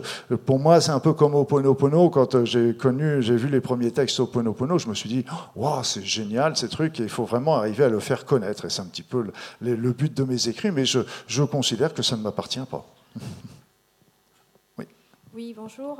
pour 0.46 0.60
moi, 0.60 0.82
c'est 0.82 0.92
un 0.92 1.00
peu 1.00 1.14
comme 1.14 1.36
Oponopono. 1.36 2.10
Quand 2.10 2.46
j'ai 2.46 2.76
connu, 2.76 3.22
j'ai 3.22 3.36
vu 3.36 3.50
les 3.50 3.62
premiers 3.62 3.92
textes 3.92 4.20
Oponopono, 4.20 4.78
je 4.78 4.88
me 4.88 4.94
suis 4.94 5.10
dit, 5.10 5.26
waouh, 5.56 5.84
c'est 5.84 6.04
génial 6.04 6.56
ces 6.56 6.70
trucs. 6.70 7.00
Il 7.00 7.10
faut 7.10 7.26
vraiment 7.26 7.56
arriver 7.56 7.84
à 7.84 7.90
le 7.90 8.00
faire 8.00 8.26
connaître. 8.26 8.66
Et 8.66 8.70
c'est 8.70 8.82
un 8.82 8.86
petit 8.86 9.04
peu 9.04 9.24
le, 9.62 9.76
le 9.76 9.92
but 9.92 10.16
de 10.16 10.24
mes 10.24 10.48
écrits. 10.48 10.72
Mais 10.72 10.86
je, 10.86 11.00
je 11.28 11.44
considère 11.44 11.94
que 11.94 12.04
ça 12.04 12.16
ne 12.18 12.22
m'appartient 12.22 12.60
pas. 12.70 12.86
Oui. 14.78 14.86
Oui, 15.34 15.54
bonjour. 15.54 16.00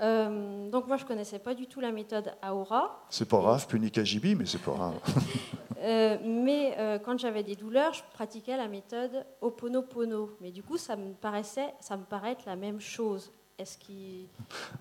Euh, 0.00 0.70
donc 0.70 0.86
moi, 0.86 0.96
je 0.96 1.04
connaissais 1.04 1.38
pas 1.38 1.54
du 1.54 1.66
tout 1.66 1.80
la 1.80 1.92
méthode 1.92 2.32
Aura. 2.50 3.04
C'est 3.10 3.28
pas 3.28 3.38
grave, 3.38 3.66
punique 3.66 3.98
à 3.98 4.02
mais 4.02 4.46
c'est 4.46 4.62
pas 4.62 4.72
grave. 4.72 4.94
Euh, 5.82 6.18
mais 6.22 6.74
euh, 6.76 6.98
quand 6.98 7.18
j'avais 7.18 7.42
des 7.42 7.56
douleurs, 7.56 7.94
je 7.94 8.02
pratiquais 8.12 8.54
la 8.54 8.68
méthode 8.68 9.24
Oponopono. 9.40 10.28
Mais 10.42 10.50
du 10.50 10.62
coup, 10.62 10.76
ça 10.76 10.94
me 10.94 11.14
paraissait, 11.14 11.72
ça 11.80 11.96
me 11.96 12.04
paraît 12.04 12.32
être 12.32 12.44
la 12.44 12.54
même 12.54 12.80
chose. 12.80 13.32
Est-ce 13.60 13.76
qu'il... 13.76 14.26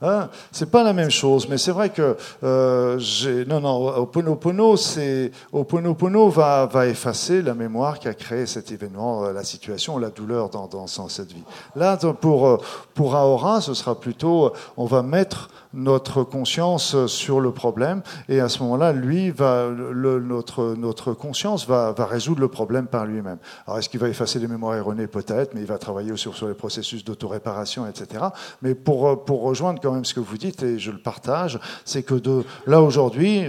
Ah, 0.02 0.30
c'est 0.54 0.72
pas 0.72 0.84
la 0.84 0.94
même 0.94 1.12
chose, 1.12 1.50
mais 1.50 1.58
c'est 1.58 1.72
vrai 1.72 1.90
que 1.90 2.16
euh, 2.44 2.98
j'ai... 2.98 3.44
non, 3.44 3.60
non, 3.60 3.88
Oponopono, 3.98 4.78
c'est 4.78 5.32
Oponopono 5.52 6.30
va 6.30 6.66
va 6.66 6.88
effacer 6.88 7.42
la 7.42 7.54
mémoire 7.54 8.00
qui 8.00 8.08
a 8.08 8.14
créé 8.14 8.46
cet 8.46 8.72
événement, 8.72 9.26
euh, 9.26 9.34
la 9.34 9.44
situation, 9.44 9.98
la 9.98 10.12
douleur 10.12 10.50
dans, 10.50 10.68
dans, 10.68 10.86
dans 10.86 11.10
cette 11.10 11.34
vie. 11.34 11.44
Là, 11.76 11.98
pour 11.98 12.48
euh, 12.48 12.58
pour 12.94 13.16
Aora, 13.16 13.60
ce 13.60 13.74
sera 13.74 14.00
plutôt, 14.00 14.54
on 14.78 14.86
va 14.86 15.02
mettre 15.02 15.50
notre 15.74 16.24
conscience 16.24 17.06
sur 17.06 17.40
le 17.40 17.52
problème 17.52 18.02
et 18.28 18.40
à 18.40 18.50
ce 18.50 18.64
moment-là, 18.64 18.92
lui 18.92 19.30
va, 19.30 19.70
le, 19.70 20.20
notre, 20.20 20.76
notre 20.76 21.14
conscience 21.14 21.68
va, 21.68 21.92
va 21.92 22.06
résoudre 22.06 22.42
le 22.42 22.48
problème 22.48 22.88
par 22.88 23.06
lui-même. 23.06 23.38
Alors 23.68 23.80
est-ce 23.80 23.90
qu'il 23.90 24.00
va 24.00 24.10
effacer 24.10 24.40
les 24.40 24.48
mémoires 24.48 24.76
erronées? 24.76 25.08
Peut-être, 25.08 25.54
mais 25.54 25.62
il 25.62 25.68
va 25.68 25.78
travailler 25.78 26.12
aussi 26.12 26.30
sur 26.34 26.48
les 26.48 26.54
processus 26.54 27.04
d'autoréparation, 27.04 27.88
etc. 27.88 28.26
Mais 28.62 28.76
pour, 28.76 29.26
pour 29.26 29.42
rejoindre 29.44 29.80
quand 29.82 29.92
même 29.92 30.06
ce 30.06 30.14
que 30.14 30.20
vous 30.20 30.38
dites, 30.38 30.64
et 30.64 30.80
je 30.80 30.92
le 30.92 31.02
partage, 31.02 31.60
c'est 31.86 32.04
que 32.04 32.16
de 32.16 32.44
là 32.66 32.82
aujourd'hui, 32.82 33.48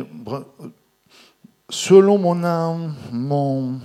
selon 1.70 2.18
mon, 2.18 2.34
mon, 3.12 3.80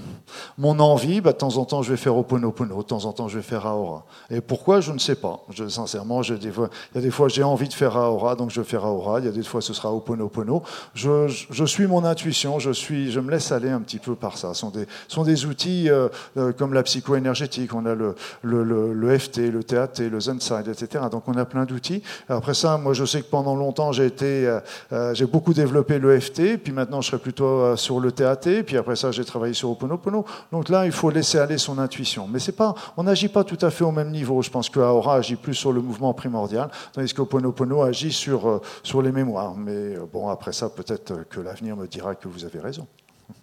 mon 0.57 0.79
envie, 0.79 1.21
bah, 1.21 1.31
de 1.31 1.37
temps 1.37 1.57
en 1.57 1.65
temps, 1.65 1.81
je 1.81 1.91
vais 1.91 1.97
faire 1.97 2.15
Oponopono, 2.17 2.77
de 2.77 2.87
temps 2.87 3.05
en 3.05 3.13
temps, 3.13 3.27
je 3.27 3.37
vais 3.37 3.43
faire 3.43 3.65
Aora. 3.65 4.05
Et 4.29 4.41
pourquoi, 4.41 4.81
je 4.81 4.91
ne 4.91 4.99
sais 4.99 5.15
pas. 5.15 5.41
Je, 5.49 5.67
sincèrement, 5.67 6.21
je, 6.21 6.33
des 6.33 6.51
fois, 6.51 6.69
il 6.93 6.95
y 6.95 6.99
a 6.99 7.01
des 7.01 7.11
fois, 7.11 7.27
j'ai 7.27 7.43
envie 7.43 7.67
de 7.67 7.73
faire 7.73 7.95
Aora, 7.97 8.35
donc 8.35 8.51
je 8.51 8.61
vais 8.61 8.67
faire 8.67 8.85
Aora. 8.85 9.19
Il 9.19 9.25
y 9.25 9.29
a 9.29 9.31
des 9.31 9.43
fois, 9.43 9.61
ce 9.61 9.73
sera 9.73 9.91
Oponopono. 9.93 10.63
Je, 10.93 11.27
je, 11.27 11.65
suis 11.65 11.87
mon 11.87 12.03
intuition, 12.03 12.59
je, 12.59 12.71
suis, 12.71 13.11
je 13.11 13.19
me 13.19 13.31
laisse 13.31 13.51
aller 13.51 13.69
un 13.69 13.81
petit 13.81 13.99
peu 13.99 14.15
par 14.15 14.37
ça. 14.37 14.53
Ce 14.53 14.61
sont 14.61 14.69
des, 14.69 14.85
sont 15.07 15.23
des 15.23 15.45
outils 15.45 15.89
euh, 15.89 16.09
euh, 16.37 16.51
comme 16.51 16.73
la 16.73 16.83
psycho-énergétique. 16.83 17.73
On 17.73 17.85
a 17.85 17.95
le, 17.95 18.15
le, 18.41 18.63
le, 18.93 19.17
FT, 19.17 19.51
le 19.51 19.63
TAT, 19.63 19.99
le 19.99 20.19
Zenside, 20.19 20.67
etc. 20.67 21.05
Donc, 21.11 21.23
on 21.27 21.37
a 21.37 21.45
plein 21.45 21.65
d'outils. 21.65 22.01
Après 22.29 22.53
ça, 22.53 22.77
moi, 22.77 22.93
je 22.93 23.05
sais 23.05 23.21
que 23.21 23.29
pendant 23.29 23.55
longtemps, 23.55 23.91
j'ai 23.91 24.05
été, 24.05 24.47
euh, 24.91 25.13
j'ai 25.13 25.25
beaucoup 25.25 25.53
développé 25.53 25.99
le 25.99 26.19
FT, 26.19 26.57
puis 26.57 26.73
maintenant, 26.73 27.01
je 27.01 27.07
serai 27.07 27.19
plutôt 27.19 27.74
sur 27.75 27.99
le 27.99 28.11
TAT, 28.11 28.63
puis 28.65 28.77
après 28.77 28.95
ça, 28.95 29.11
j'ai 29.11 29.25
travaillé 29.25 29.53
sur 29.53 29.69
Oponopono. 29.69 30.25
Donc 30.51 30.69
là, 30.69 30.85
il 30.85 30.91
faut 30.91 31.09
laisser 31.09 31.37
aller 31.37 31.57
son 31.57 31.77
intuition. 31.79 32.27
Mais 32.27 32.39
c'est 32.39 32.51
pas, 32.51 32.75
on 32.97 33.03
n'agit 33.03 33.29
pas 33.29 33.43
tout 33.43 33.57
à 33.61 33.71
fait 33.71 33.83
au 33.83 33.91
même 33.91 34.11
niveau. 34.11 34.41
Je 34.41 34.49
pense 34.49 34.69
que 34.69 34.79
Aura 34.79 35.15
agit 35.15 35.35
plus 35.35 35.53
sur 35.53 35.71
le 35.71 35.81
mouvement 35.81 36.13
primordial, 36.13 36.69
tandis 36.93 37.13
qu'Oponopono 37.13 37.81
agit 37.81 38.11
sur, 38.11 38.47
euh, 38.47 38.61
sur 38.83 39.01
les 39.01 39.11
mémoires. 39.11 39.55
Mais 39.55 39.95
euh, 39.95 40.05
bon, 40.11 40.29
après 40.29 40.53
ça, 40.53 40.69
peut-être 40.69 41.23
que 41.29 41.39
l'avenir 41.39 41.75
me 41.75 41.87
dira 41.87 42.15
que 42.15 42.27
vous 42.27 42.45
avez 42.45 42.59
raison. 42.59 42.87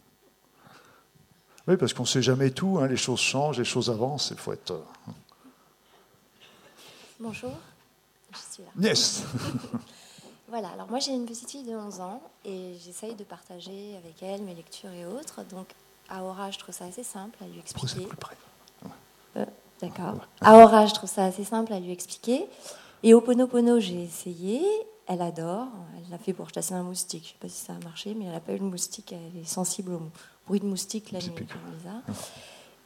Oui, 1.68 1.76
parce 1.76 1.94
qu'on 1.94 2.02
ne 2.02 2.08
sait 2.08 2.22
jamais 2.22 2.50
tout, 2.50 2.80
hein, 2.82 2.88
les 2.88 2.96
choses 2.96 3.20
changent, 3.20 3.58
les 3.58 3.64
choses 3.64 3.88
avancent, 3.88 4.30
il 4.32 4.36
faut 4.36 4.52
être... 4.52 4.72
Euh, 4.72 5.12
Bonjour, 7.20 7.52
je 8.32 8.38
suis 8.38 8.62
là. 8.64 8.88
Yes 8.88 9.22
Voilà, 10.52 10.68
alors 10.68 10.86
moi 10.90 10.98
j'ai 10.98 11.12
une 11.12 11.24
petite 11.24 11.50
fille 11.50 11.62
de 11.62 11.74
11 11.74 12.00
ans 12.02 12.20
et 12.44 12.74
j'essaye 12.84 13.14
de 13.14 13.24
partager 13.24 13.96
avec 13.96 14.22
elle 14.22 14.42
mes 14.42 14.52
lectures 14.52 14.92
et 14.92 15.06
autres. 15.06 15.42
Donc 15.48 15.66
Aura, 16.10 16.50
je 16.50 16.58
trouve 16.58 16.74
ça 16.74 16.84
assez 16.84 17.02
simple 17.02 17.38
à 17.42 17.46
lui 17.46 17.58
expliquer. 17.58 18.06
Euh, 19.38 19.46
D'accord. 19.80 20.16
Aura, 20.42 20.84
je 20.84 20.92
trouve 20.92 21.08
ça 21.08 21.24
assez 21.24 21.44
simple 21.44 21.72
à 21.72 21.80
lui 21.80 21.90
expliquer. 21.90 22.44
Et 23.02 23.14
Oponopono, 23.14 23.80
j'ai 23.80 24.02
essayé. 24.02 24.60
Elle 25.06 25.22
adore. 25.22 25.68
Elle 25.96 26.10
l'a 26.10 26.18
fait 26.18 26.34
pour 26.34 26.50
chasser 26.52 26.74
un 26.74 26.82
moustique. 26.82 27.22
Je 27.22 27.28
ne 27.28 27.32
sais 27.32 27.38
pas 27.40 27.48
si 27.48 27.64
ça 27.64 27.72
a 27.72 27.82
marché, 27.82 28.14
mais 28.14 28.26
elle 28.26 28.32
n'a 28.32 28.40
pas 28.40 28.52
eu 28.52 28.58
de 28.58 28.64
moustique. 28.64 29.14
Elle 29.14 29.40
est 29.40 29.46
sensible 29.46 29.94
au 29.94 30.02
bruit 30.46 30.60
de 30.60 30.66
moustique 30.66 31.12
la 31.12 31.20
nuit. 31.20 31.46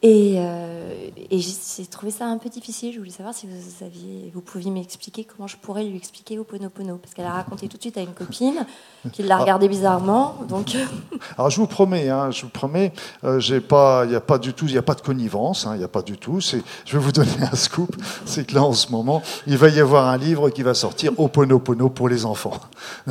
Et, 0.06 0.36
euh, 0.38 1.10
j'ai 1.32 1.86
trouvé 1.86 2.12
ça 2.12 2.26
un 2.26 2.38
peu 2.38 2.48
difficile. 2.48 2.92
Je 2.92 2.98
voulais 2.98 3.10
savoir 3.10 3.34
si 3.34 3.48
vous 4.32 4.40
pouviez 4.40 4.70
m'expliquer 4.70 5.24
comment 5.24 5.48
je 5.48 5.56
pourrais 5.56 5.82
lui 5.82 5.96
expliquer 5.96 6.38
au 6.38 6.44
Pono 6.44 6.70
parce 6.70 7.12
qu'elle 7.14 7.26
a 7.26 7.32
raconté 7.32 7.66
tout 7.66 7.76
de 7.76 7.82
suite 7.82 7.98
à 7.98 8.02
une 8.02 8.12
copine 8.12 8.64
qui 9.12 9.24
l'a 9.24 9.36
regardé 9.36 9.68
bizarrement. 9.68 10.36
Donc, 10.48 10.76
euh. 10.76 10.84
alors 11.36 11.50
je 11.50 11.56
vous 11.56 11.66
promets, 11.66 12.08
hein, 12.08 12.30
je 12.30 12.42
vous 12.42 12.48
promets, 12.48 12.92
euh, 13.24 13.40
il 13.42 14.08
n'y 14.08 14.14
a 14.14 14.20
pas 14.20 14.38
du 14.38 14.52
tout, 14.52 14.66
il 14.66 14.72
n'y 14.72 14.78
a 14.78 14.82
pas 14.82 14.94
de 14.94 15.00
connivence, 15.00 15.66
hein, 15.66 15.72
il 15.74 15.78
n'y 15.78 15.84
a 15.84 15.88
pas 15.88 16.02
du 16.02 16.18
tout. 16.18 16.38
Je 16.40 16.58
vais 16.92 16.98
vous 16.98 17.12
donner 17.12 17.42
un 17.50 17.56
scoop, 17.56 17.96
c'est 18.24 18.46
que 18.46 18.54
là 18.54 18.62
en 18.62 18.72
ce 18.72 18.92
moment, 18.92 19.22
il 19.46 19.56
va 19.56 19.68
y 19.68 19.80
avoir 19.80 20.08
un 20.08 20.16
livre 20.16 20.50
qui 20.50 20.62
va 20.62 20.74
sortir 20.74 21.12
au 21.16 21.26
Pono 21.28 21.58
pour 21.58 22.08
les 22.08 22.24
enfants. 22.24 22.60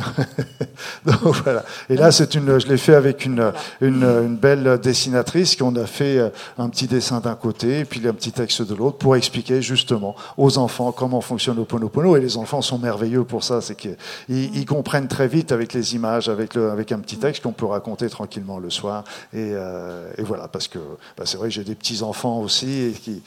Et 1.90 1.96
là, 1.96 2.10
une, 2.34 2.58
je 2.58 2.66
l'ai 2.66 2.78
fait 2.78 2.94
avec 2.94 3.26
une, 3.26 3.52
belle 3.80 4.78
dessinatrice 4.82 5.56
qu'on 5.56 5.76
a 5.76 5.86
fait 5.86 6.32
un 6.58 6.68
petit 6.68 6.85
dessin 6.86 7.20
d'un 7.20 7.34
côté 7.34 7.80
et 7.80 7.84
puis 7.84 8.06
un 8.06 8.12
petit 8.12 8.32
texte 8.32 8.62
de 8.62 8.74
l'autre 8.74 8.98
pour 8.98 9.16
expliquer 9.16 9.62
justement 9.62 10.14
aux 10.36 10.58
enfants 10.58 10.92
comment 10.92 11.20
fonctionne 11.20 11.58
Oponopono. 11.58 12.16
Et 12.16 12.20
les 12.20 12.36
enfants 12.36 12.62
sont 12.62 12.78
merveilleux 12.78 13.24
pour 13.24 13.44
ça, 13.44 13.60
c'est 13.60 13.74
qu'ils 13.74 13.96
ils 14.28 14.66
comprennent 14.66 15.08
très 15.08 15.28
vite 15.28 15.52
avec 15.52 15.72
les 15.72 15.94
images, 15.94 16.28
avec, 16.28 16.54
le, 16.54 16.70
avec 16.70 16.92
un 16.92 16.98
petit 16.98 17.16
texte 17.16 17.42
qu'on 17.42 17.52
peut 17.52 17.66
raconter 17.66 18.08
tranquillement 18.08 18.58
le 18.58 18.70
soir. 18.70 19.04
Et, 19.32 19.52
euh, 19.52 20.10
et 20.18 20.22
voilà, 20.22 20.48
parce 20.48 20.68
que 20.68 20.78
bah, 21.16 21.24
c'est 21.26 21.36
vrai 21.36 21.48
que 21.48 21.54
j'ai 21.54 21.64
des 21.64 21.74
petits 21.74 22.02
enfants 22.02 22.40
aussi 22.40 22.82
et 22.82 22.92
qui, 22.92 23.22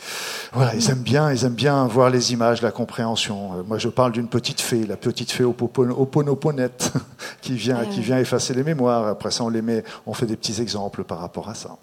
voilà, 0.53 0.75
ils 0.75 0.89
aiment 0.89 1.03
bien, 1.03 1.31
ils 1.31 1.45
aiment 1.45 1.53
bien 1.53 1.85
voir 1.87 2.09
les 2.09 2.33
images, 2.33 2.61
la 2.61 2.71
compréhension. 2.71 3.53
Euh, 3.53 3.63
moi, 3.67 3.77
je 3.77 3.89
parle 3.89 4.11
d'une 4.11 4.27
petite 4.27 4.61
fée, 4.61 4.85
la 4.85 4.97
petite 4.97 5.31
fée 5.31 5.43
Oponoponette, 5.43 6.93
qui 7.41 7.53
vient, 7.53 7.85
qui 7.85 8.01
vient 8.01 8.19
effacer 8.19 8.53
les 8.53 8.63
mémoires. 8.63 9.07
Après 9.07 9.31
ça, 9.31 9.43
on 9.43 9.49
les 9.49 9.61
met, 9.61 9.83
on 10.05 10.13
fait 10.13 10.25
des 10.25 10.37
petits 10.37 10.61
exemples 10.61 11.03
par 11.03 11.19
rapport 11.19 11.49
à 11.49 11.55
ça. 11.55 11.77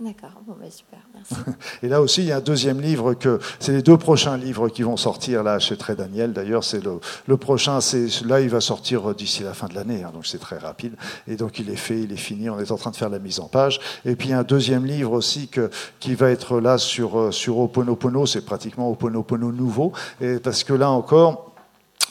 D'accord, 0.00 0.30
bon, 0.46 0.56
bah, 0.58 0.70
super, 0.70 1.00
merci. 1.12 1.34
Et 1.82 1.88
là 1.88 2.00
aussi, 2.00 2.22
il 2.22 2.28
y 2.28 2.32
a 2.32 2.38
un 2.38 2.40
deuxième 2.40 2.80
livre 2.80 3.12
que 3.12 3.38
c'est 3.58 3.72
les 3.72 3.82
deux 3.82 3.98
prochains 3.98 4.38
livres 4.38 4.70
qui 4.70 4.82
vont 4.82 4.96
sortir 4.96 5.42
là 5.42 5.58
chez 5.58 5.76
Très 5.76 5.94
Daniel. 5.94 6.32
D'ailleurs, 6.32 6.64
c'est 6.64 6.82
le, 6.82 7.00
le, 7.26 7.36
prochain, 7.36 7.82
c'est 7.82 8.06
là, 8.24 8.40
il 8.40 8.48
va 8.48 8.62
sortir 8.62 9.14
d'ici 9.14 9.42
la 9.42 9.52
fin 9.52 9.68
de 9.68 9.74
l'année, 9.74 10.02
hein, 10.02 10.10
donc 10.14 10.26
c'est 10.26 10.38
très 10.38 10.56
rapide. 10.56 10.94
Et 11.28 11.36
donc 11.36 11.58
il 11.58 11.68
est 11.68 11.76
fait, 11.76 12.00
il 12.00 12.12
est 12.12 12.16
fini. 12.16 12.48
On 12.48 12.58
est 12.58 12.70
en 12.70 12.76
train 12.76 12.90
de 12.90 12.96
faire 12.96 13.10
la 13.10 13.18
mise 13.18 13.40
en 13.40 13.48
page. 13.48 13.78
Et 14.06 14.16
puis 14.16 14.28
il 14.28 14.30
y 14.30 14.34
a 14.34 14.38
un 14.38 14.42
deuxième 14.42 14.86
livre 14.86 15.12
aussi 15.12 15.48
que, 15.48 15.68
qui 15.98 16.14
va 16.14 16.30
être 16.30 16.60
là 16.60 16.78
sur 16.78 17.32
sur 17.34 17.58
Oponopono. 17.58 18.24
C'est 18.24 18.46
pratiquement 18.46 18.90
Oponopono 18.90 19.52
nouveau, 19.52 19.92
et 20.22 20.38
parce 20.38 20.64
que 20.64 20.72
là 20.72 20.90
encore 20.90 21.49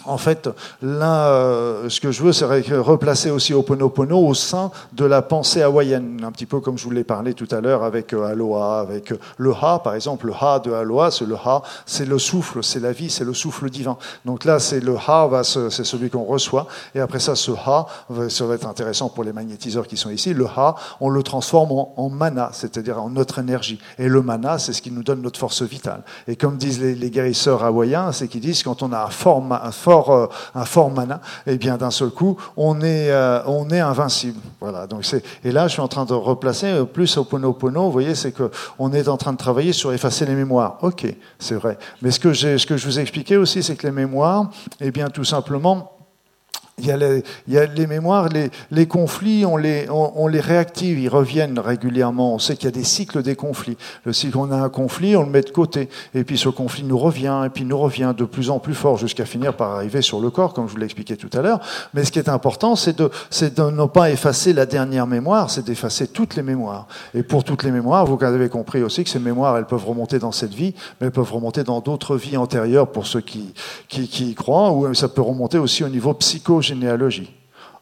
en 0.06 0.18
fait, 0.18 0.50
là, 0.82 1.28
euh, 1.30 1.90
ce 1.90 2.00
que 2.00 2.12
je 2.12 2.24
veux, 2.24 2.32
c'est 2.32 2.46
replacer 2.46 3.32
aussi 3.32 3.54
Oponopono 3.54 4.18
au 4.18 4.34
sein 4.34 4.72
de 4.94 5.06
la 5.06 5.22
pensée 5.22 5.62
hawaïenne, 5.62 6.22
un 6.24 6.32
petit 6.32 6.46
peu 6.46 6.62
comme 6.62 6.78
je 6.78 6.86
vous 6.86 6.92
l'ai 6.92 7.04
parlé 7.04 7.34
tout 7.34 7.48
à 7.52 7.60
l'heure 7.60 7.84
avec 7.84 8.14
euh, 8.14 8.24
Aloha, 8.24 8.80
avec 8.80 9.12
euh, 9.12 9.20
le 9.38 9.52
Ha, 9.52 9.80
par 9.84 9.96
exemple, 9.96 10.28
le 10.28 10.34
Ha 10.34 10.60
de 10.60 10.72
Aloha, 10.72 11.12
c'est 11.12 11.26
le 11.26 11.36
Ha, 11.36 11.62
c'est 11.86 12.06
le 12.06 12.18
souffle, 12.18 12.64
c'est 12.64 12.80
la 12.80 12.94
vie, 12.94 13.10
c'est 13.10 13.26
le 13.26 13.34
souffle 13.34 13.70
divin. 13.70 13.98
Donc 14.26 14.46
là, 14.46 14.60
c'est 14.60 14.80
le 14.80 14.96
Ha, 14.96 15.30
c'est 15.44 15.84
celui 15.84 16.10
qu'on 16.10 16.24
reçoit, 16.24 16.68
et 16.96 17.02
après 17.02 17.20
ça, 17.20 17.36
ce 17.36 17.52
Ha, 17.52 17.86
ça 18.30 18.46
va 18.46 18.56
être 18.56 18.68
intéressant 18.68 19.10
pour 19.10 19.24
les 19.24 19.34
magnétiseurs 19.34 19.88
qui 19.88 19.98
sont 19.98 20.10
ici, 20.10 20.34
le 20.34 20.46
Ha, 20.46 20.76
on 21.02 21.10
le 21.10 21.24
transforme 21.24 21.72
en, 21.72 22.10
mana, 22.10 22.50
c'est-à-dire 22.54 23.02
en 23.02 23.10
notre 23.10 23.40
énergie. 23.40 23.80
Et 23.98 24.08
le 24.08 24.22
mana, 24.22 24.60
c'est 24.60 24.74
ce 24.74 24.82
qui 24.82 24.92
nous 24.92 25.04
donne 25.04 25.22
notre 25.22 25.40
force 25.40 25.62
vitale. 25.62 26.04
Et 26.28 26.36
comme 26.36 26.58
disent 26.58 26.82
les, 26.82 27.10
guérisseurs 27.10 27.64
hawaïens, 27.64 28.12
c'est 28.12 28.28
qu'ils 28.28 28.42
disent 28.42 28.64
quand 28.64 28.82
on 28.84 28.94
a 28.94 29.04
un 29.04 29.10
fort, 29.10 29.44
un 29.52 29.72
fort 29.90 30.12
euh, 30.12 30.28
un 30.54 30.66
fort 30.66 30.92
mana, 30.92 31.20
et 31.48 31.54
eh 31.54 31.58
bien 31.58 31.78
d'un 31.78 31.90
seul 31.90 32.10
coup, 32.10 32.38
on 32.56 32.82
est, 32.82 33.10
euh, 33.10 33.42
on 33.48 33.70
est 33.72 33.80
invincible. 33.80 34.40
Voilà. 34.60 34.86
Donc 34.86 35.04
c'est, 35.04 35.24
et 35.44 35.52
là, 35.52 35.68
je 35.68 35.74
suis 35.74 35.82
en 35.82 35.88
train 35.88 36.06
de 36.06 36.14
replacer 36.14 36.68
euh, 36.68 36.86
plus 36.86 37.18
au 37.18 37.24
Ponopono. 37.24 37.86
Vous 37.86 37.92
voyez, 37.92 38.14
c'est 38.14 38.32
que 38.32 38.52
on 38.78 38.94
est 38.94 39.08
en 39.08 39.18
train 39.18 39.34
de 39.34 39.38
travailler 39.38 39.74
sur 39.74 39.92
effacer 39.92 40.26
les 40.28 40.36
mémoires. 40.36 40.78
Ok, 40.84 41.08
c'est 41.40 41.56
vrai. 41.56 41.80
Mais 42.04 42.12
ce 42.12 42.20
que 42.20 42.34
ce 42.34 42.66
que 42.68 42.78
je 42.78 42.86
vous 42.86 43.00
ai 43.00 43.02
expliqué 43.02 43.36
aussi, 43.38 43.64
c'est 43.64 43.76
que 43.76 43.88
les 43.88 43.94
mémoires, 43.94 44.52
et 44.80 44.88
eh 44.88 44.92
bien 44.92 45.10
tout 45.10 45.24
simplement, 45.24 45.99
il 46.80 46.86
y, 46.86 47.58
a 47.58 47.66
les, 47.66 47.88
mémoires, 47.88 48.30
les, 48.72 48.88
conflits, 48.88 49.46
on 49.46 49.58
les, 49.58 49.88
on, 49.90 50.28
les 50.28 50.40
réactive, 50.40 51.00
ils 51.00 51.10
reviennent 51.10 51.60
régulièrement. 51.60 52.36
On 52.36 52.40
sait 52.40 52.56
qu'il 52.56 52.66
y 52.66 52.68
a 52.68 52.72
des 52.72 52.84
cycles 52.84 53.22
des 53.22 53.36
conflits. 53.36 53.78
Le 54.06 54.14
cycle, 54.14 54.38
on 54.38 54.52
a 54.52 54.56
un 54.56 54.70
conflit, 54.70 55.16
on 55.16 55.24
le 55.24 55.30
met 55.30 55.42
de 55.42 55.50
côté. 55.50 55.90
Et 56.14 56.24
puis 56.24 56.38
ce 56.38 56.50
conflit 56.50 56.84
nous 56.84 56.98
revient, 56.98 57.44
et 57.46 57.50
puis 57.50 57.66
nous 57.66 57.78
revient 57.78 58.14
de 58.18 58.26
plus 58.26 58.50
en 58.50 58.60
plus 58.60 58.74
fort 58.74 58.98
jusqu'à 58.98 59.26
finir 59.26 59.56
par 59.56 59.72
arriver 59.72 60.02
sur 60.02 60.20
le 60.20 60.30
corps, 60.30 60.54
comme 60.54 60.68
je 60.68 60.74
vous 60.74 60.78
l'ai 60.78 60.86
expliqué 60.86 61.18
tout 61.18 61.30
à 61.38 61.42
l'heure. 61.42 61.60
Mais 61.94 62.04
ce 62.04 62.12
qui 62.12 62.20
est 62.20 62.30
important, 62.30 62.76
c'est 62.76 62.98
de, 62.98 63.10
de 63.42 63.72
ne 63.72 63.86
pas 63.86 64.10
effacer 64.12 64.54
la 64.54 64.66
dernière 64.66 65.08
mémoire, 65.08 65.50
c'est 65.50 65.66
d'effacer 65.66 66.08
toutes 66.08 66.36
les 66.36 66.44
mémoires. 66.44 66.88
Et 67.14 67.24
pour 67.24 67.44
toutes 67.44 67.64
les 67.64 67.72
mémoires, 67.72 68.06
vous 68.06 68.24
avez 68.24 68.50
compris 68.50 68.84
aussi 68.84 69.04
que 69.04 69.10
ces 69.10 69.20
mémoires, 69.20 69.58
elles 69.58 69.66
peuvent 69.66 69.86
remonter 69.86 70.20
dans 70.20 70.32
cette 70.32 70.54
vie, 70.54 70.74
mais 71.00 71.08
elles 71.08 71.12
peuvent 71.12 71.32
remonter 71.32 71.64
dans 71.64 71.82
d'autres 71.82 72.16
vies 72.16 72.38
antérieures 72.38 72.88
pour 72.88 73.08
ceux 73.08 73.22
qui, 73.22 73.54
qui, 73.88 74.08
qui 74.08 74.32
y 74.32 74.36
croient, 74.36 74.72
ou 74.72 74.94
ça 74.94 75.08
peut 75.08 75.22
remonter 75.22 75.58
aussi 75.58 75.84
au 75.84 75.90
niveau 75.90 76.14
psychogénétique 76.14 76.69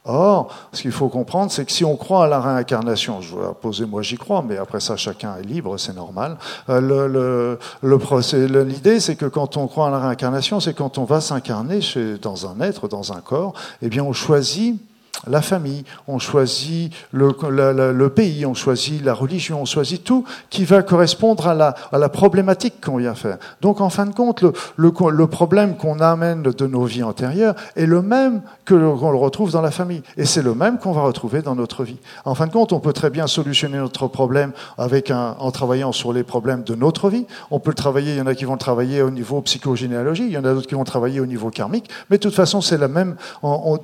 Or, 0.09 0.47
ce 0.71 0.83
qu'il 0.83 0.93
faut 0.93 1.09
comprendre, 1.09 1.51
c'est 1.51 1.65
que 1.65 1.71
si 1.71 1.83
on 1.83 1.97
croit 1.97 2.23
à 2.23 2.27
la 2.27 2.39
réincarnation, 2.39 3.19
je 3.19 3.35
vais 3.35 3.41
poser 3.61 3.85
moi 3.85 4.01
j'y 4.01 4.15
crois, 4.15 4.41
mais 4.41 4.55
après 4.55 4.79
ça 4.79 4.95
chacun 4.95 5.35
est 5.35 5.43
libre, 5.43 5.77
c'est 5.77 5.93
normal. 5.95 6.37
Euh, 6.69 7.57
le, 7.83 8.63
l'idée, 8.63 9.01
c'est 9.01 9.17
que 9.17 9.25
quand 9.25 9.57
on 9.57 9.67
croit 9.67 9.87
à 9.87 9.91
la 9.91 9.99
réincarnation, 9.99 10.61
c'est 10.61 10.73
quand 10.73 10.97
on 10.97 11.03
va 11.03 11.19
s'incarner 11.19 11.81
dans 12.21 12.47
un 12.47 12.61
être, 12.61 12.87
dans 12.87 13.11
un 13.11 13.19
corps, 13.19 13.53
eh 13.81 13.89
bien 13.89 14.03
on 14.03 14.13
choisit 14.13 14.79
la 15.25 15.41
famille, 15.41 15.83
on 16.07 16.19
choisit 16.19 16.93
le, 17.11 17.35
le, 17.49 18.09
pays, 18.09 18.45
on 18.45 18.53
choisit 18.53 19.03
la 19.03 19.13
religion, 19.13 19.61
on 19.61 19.65
choisit 19.65 20.03
tout 20.03 20.23
qui 20.49 20.65
va 20.65 20.83
correspondre 20.83 21.47
à 21.47 21.55
la, 21.55 22.09
problématique 22.09 22.75
qu'on 22.81 22.97
vient 22.97 23.15
faire. 23.15 23.37
Donc 23.61 23.81
en 23.81 23.89
fin 23.89 24.05
de 24.05 24.13
compte, 24.13 24.41
le, 24.41 24.53
le 24.77 25.27
problème 25.27 25.75
qu'on 25.75 25.99
amène 25.99 26.43
de 26.43 26.67
nos 26.67 26.85
vies 26.85 27.03
antérieures 27.03 27.55
est 27.75 27.85
le 27.85 28.01
même 28.01 28.41
que 28.65 28.75
qu'on 28.95 29.11
le 29.11 29.17
retrouve 29.17 29.51
dans 29.51 29.61
la 29.61 29.71
famille. 29.71 30.03
Et 30.17 30.25
c'est 30.25 30.41
le 30.41 30.53
même 30.53 30.77
qu'on 30.77 30.91
va 30.91 31.01
retrouver 31.01 31.41
dans 31.41 31.55
notre 31.55 31.83
vie. 31.83 31.97
En 32.25 32.35
fin 32.35 32.47
de 32.47 32.51
compte, 32.51 32.73
on 32.73 32.79
peut 32.79 32.93
très 32.93 33.09
bien 33.09 33.27
solutionner 33.27 33.77
notre 33.77 34.07
problème 34.07 34.51
en 34.77 35.51
travaillant 35.51 35.91
sur 35.91 36.13
les 36.13 36.23
problèmes 36.23 36.63
de 36.63 36.75
notre 36.75 37.09
vie. 37.09 37.25
On 37.51 37.59
peut 37.59 37.71
le 37.71 37.75
travailler, 37.75 38.13
il 38.13 38.17
y 38.17 38.21
en 38.21 38.27
a 38.27 38.35
qui 38.35 38.45
vont 38.45 38.53
le 38.53 38.59
travailler 38.59 39.01
au 39.01 39.09
niveau 39.09 39.41
psychogénéalogie, 39.41 40.25
il 40.25 40.31
y 40.31 40.37
en 40.37 40.45
a 40.45 40.53
d'autres 40.53 40.67
qui 40.67 40.75
vont 40.75 40.83
travailler 40.83 41.19
au 41.19 41.25
niveau 41.25 41.49
karmique, 41.49 41.89
mais 42.09 42.17
de 42.17 42.21
toute 42.21 42.35
façon, 42.35 42.61
c'est 42.61 42.77
la 42.77 42.87
même, 42.87 43.15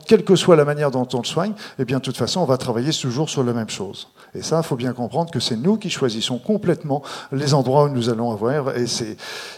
quelle 0.05 0.23
que 0.23 0.35
soit 0.35 0.55
la 0.55 0.65
manière 0.65 0.91
dont 0.91 1.07
on 1.13 1.22
soigne, 1.25 1.53
eh 1.79 1.85
bien, 1.85 1.97
de 1.97 2.03
toute 2.03 2.17
façon, 2.17 2.41
on 2.41 2.45
va 2.45 2.57
travailler 2.57 2.91
toujours 2.91 3.29
sur 3.29 3.43
la 3.43 3.53
même 3.53 3.69
chose. 3.69 4.09
Et 4.35 4.41
ça, 4.41 4.57
il 4.57 4.63
faut 4.63 4.75
bien 4.75 4.93
comprendre 4.93 5.31
que 5.31 5.39
c'est 5.39 5.55
nous 5.55 5.77
qui 5.77 5.89
choisissons 5.89 6.39
complètement 6.39 7.03
les 7.31 7.53
endroits 7.53 7.85
où 7.85 7.89
nous 7.89 8.09
allons 8.09 8.31
avoir, 8.31 8.75
et, 8.77 8.85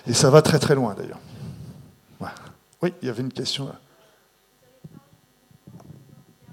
et 0.07 0.13
ça 0.13 0.29
va 0.29 0.41
très 0.41 0.59
très 0.59 0.75
loin 0.75 0.95
d'ailleurs. 0.97 1.19
Oui, 2.81 2.93
il 3.01 3.07
y 3.07 3.09
avait 3.09 3.23
une 3.23 3.33
question 3.33 3.65
là. 3.65 3.75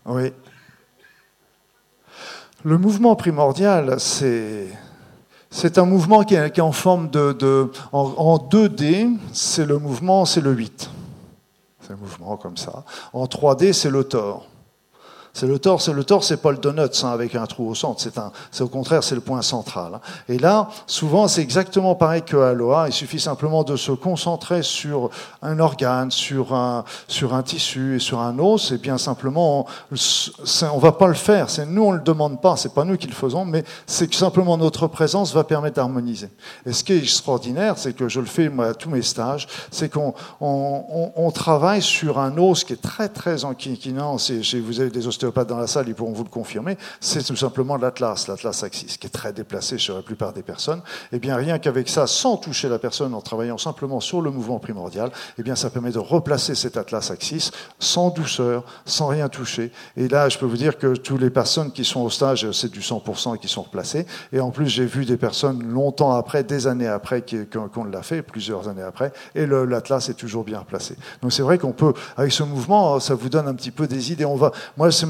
Oui. 0.06 0.32
Le 2.64 2.78
mouvement 2.78 3.16
primordial, 3.16 4.00
c'est, 4.00 4.68
c'est 5.50 5.78
un 5.78 5.84
mouvement 5.84 6.22
qui 6.24 6.34
est, 6.34 6.60
en 6.60 6.72
forme 6.72 7.10
de, 7.10 7.32
de 7.32 7.70
en, 7.92 8.00
en, 8.16 8.38
2D, 8.38 9.16
c'est 9.32 9.66
le 9.66 9.78
mouvement, 9.78 10.24
c'est 10.24 10.40
le 10.40 10.52
8. 10.52 10.90
C'est 11.80 11.92
un 11.92 11.96
mouvement 11.96 12.36
comme 12.36 12.56
ça. 12.56 12.84
En 13.12 13.24
3D, 13.26 13.72
c'est 13.72 13.90
le 13.90 14.04
tort. 14.04 14.46
C'est 15.34 15.46
le 15.46 15.58
tort, 15.58 15.80
c'est 15.80 15.94
le 15.94 16.04
tort, 16.04 16.24
c'est 16.24 16.36
pas 16.36 16.52
le 16.52 16.58
donut 16.58 17.04
hein, 17.04 17.08
avec 17.08 17.34
un 17.34 17.46
trou 17.46 17.70
au 17.70 17.74
centre. 17.74 18.02
C'est 18.02 18.18
un, 18.18 18.32
c'est 18.50 18.62
au 18.62 18.68
contraire, 18.68 19.02
c'est 19.02 19.14
le 19.14 19.22
point 19.22 19.40
central. 19.40 19.94
Hein. 19.94 20.00
Et 20.28 20.38
là, 20.38 20.68
souvent, 20.86 21.26
c'est 21.26 21.40
exactement 21.40 21.94
pareil 21.94 22.20
que 22.20 22.36
Aloha. 22.36 22.88
Il 22.88 22.92
suffit 22.92 23.18
simplement 23.18 23.64
de 23.64 23.76
se 23.76 23.92
concentrer 23.92 24.62
sur 24.62 25.08
un 25.40 25.58
organe, 25.58 26.10
sur 26.10 26.54
un, 26.54 26.84
sur 27.08 27.32
un 27.32 27.42
tissu 27.42 27.96
et 27.96 27.98
sur 27.98 28.20
un 28.20 28.38
os. 28.38 28.72
Et 28.72 28.78
bien 28.78 28.98
simplement, 28.98 29.66
on, 29.90 29.96
on 30.74 30.78
va 30.78 30.92
pas 30.92 31.08
le 31.08 31.14
faire. 31.14 31.48
C'est 31.48 31.64
nous, 31.64 31.84
on 31.84 31.92
le 31.92 32.00
demande 32.00 32.42
pas. 32.42 32.58
C'est 32.58 32.74
pas 32.74 32.84
nous 32.84 32.98
qui 32.98 33.06
le 33.06 33.14
faisons, 33.14 33.46
mais 33.46 33.64
c'est 33.86 34.08
que 34.08 34.16
simplement 34.16 34.58
notre 34.58 34.86
présence 34.86 35.32
va 35.32 35.44
permettre 35.44 35.76
d'harmoniser. 35.76 36.28
Et 36.66 36.74
ce 36.74 36.84
qui 36.84 36.92
est 36.92 36.98
extraordinaire, 36.98 37.78
c'est 37.78 37.94
que 37.94 38.06
je 38.06 38.20
le 38.20 38.26
fais 38.26 38.50
moi 38.50 38.66
à 38.66 38.74
tous 38.74 38.90
mes 38.90 39.02
stages, 39.02 39.48
c'est 39.70 39.90
qu'on 39.90 40.12
on, 40.42 41.12
on, 41.16 41.30
travaille 41.30 41.80
sur 41.80 42.18
un 42.18 42.36
os 42.36 42.64
qui 42.64 42.74
est 42.74 42.82
très 42.82 43.08
très 43.08 43.46
enquiquinant. 43.46 44.16
Vous 44.16 44.80
avez 44.80 44.90
des 44.90 45.06
os 45.06 45.21
pas 45.26 45.44
dans 45.44 45.58
la 45.58 45.66
salle, 45.66 45.88
ils 45.88 45.94
pourront 45.94 46.12
vous 46.12 46.24
le 46.24 46.30
confirmer, 46.30 46.76
c'est 47.00 47.22
tout 47.22 47.36
simplement 47.36 47.76
l'Atlas, 47.76 48.28
l'Atlas 48.28 48.62
Axis, 48.62 48.98
qui 48.98 49.06
est 49.06 49.10
très 49.10 49.32
déplacé 49.32 49.78
sur 49.78 49.94
la 49.94 50.02
plupart 50.02 50.32
des 50.32 50.42
personnes. 50.42 50.82
Eh 51.12 51.18
bien 51.18 51.36
rien 51.36 51.58
qu'avec 51.58 51.88
ça, 51.88 52.06
sans 52.06 52.36
toucher 52.36 52.68
la 52.68 52.78
personne, 52.78 53.14
en 53.14 53.20
travaillant 53.20 53.58
simplement 53.58 54.00
sur 54.00 54.20
le 54.20 54.30
mouvement 54.30 54.58
primordial, 54.58 55.10
eh 55.38 55.42
bien 55.42 55.56
ça 55.56 55.70
permet 55.70 55.90
de 55.90 55.98
replacer 55.98 56.54
cet 56.54 56.76
Atlas 56.76 57.10
Axis 57.10 57.50
sans 57.78 58.10
douceur, 58.10 58.64
sans 58.84 59.08
rien 59.08 59.28
toucher. 59.28 59.72
Et 59.96 60.08
là, 60.08 60.28
je 60.28 60.38
peux 60.38 60.46
vous 60.46 60.56
dire 60.56 60.78
que 60.78 60.94
toutes 60.96 61.20
les 61.20 61.30
personnes 61.30 61.72
qui 61.72 61.84
sont 61.84 62.00
au 62.00 62.10
stage, 62.10 62.50
c'est 62.52 62.70
du 62.70 62.80
100% 62.80 63.38
qui 63.38 63.48
sont 63.48 63.62
replacées. 63.62 64.06
Et 64.32 64.40
en 64.40 64.50
plus, 64.50 64.68
j'ai 64.68 64.86
vu 64.86 65.04
des 65.04 65.16
personnes 65.16 65.62
longtemps 65.62 66.12
après, 66.12 66.44
des 66.44 66.66
années 66.66 66.88
après, 66.88 67.24
qu'on 67.72 67.84
l'a 67.84 68.02
fait, 68.02 68.22
plusieurs 68.22 68.68
années 68.68 68.82
après, 68.82 69.12
et 69.34 69.46
l'Atlas 69.46 70.08
est 70.08 70.14
toujours 70.14 70.44
bien 70.44 70.58
replacé. 70.58 70.96
Donc 71.20 71.32
c'est 71.32 71.42
vrai 71.42 71.58
qu'on 71.58 71.72
peut, 71.72 71.92
avec 72.16 72.32
ce 72.32 72.42
mouvement, 72.42 73.00
ça 73.00 73.14
vous 73.14 73.28
donne 73.28 73.48
un 73.48 73.54
petit 73.54 73.70
peu 73.70 73.86
des 73.86 74.12
idées. 74.12 74.24
On 74.24 74.36
va, 74.36 74.52
moi, 74.76 74.90
c'est 74.90 75.06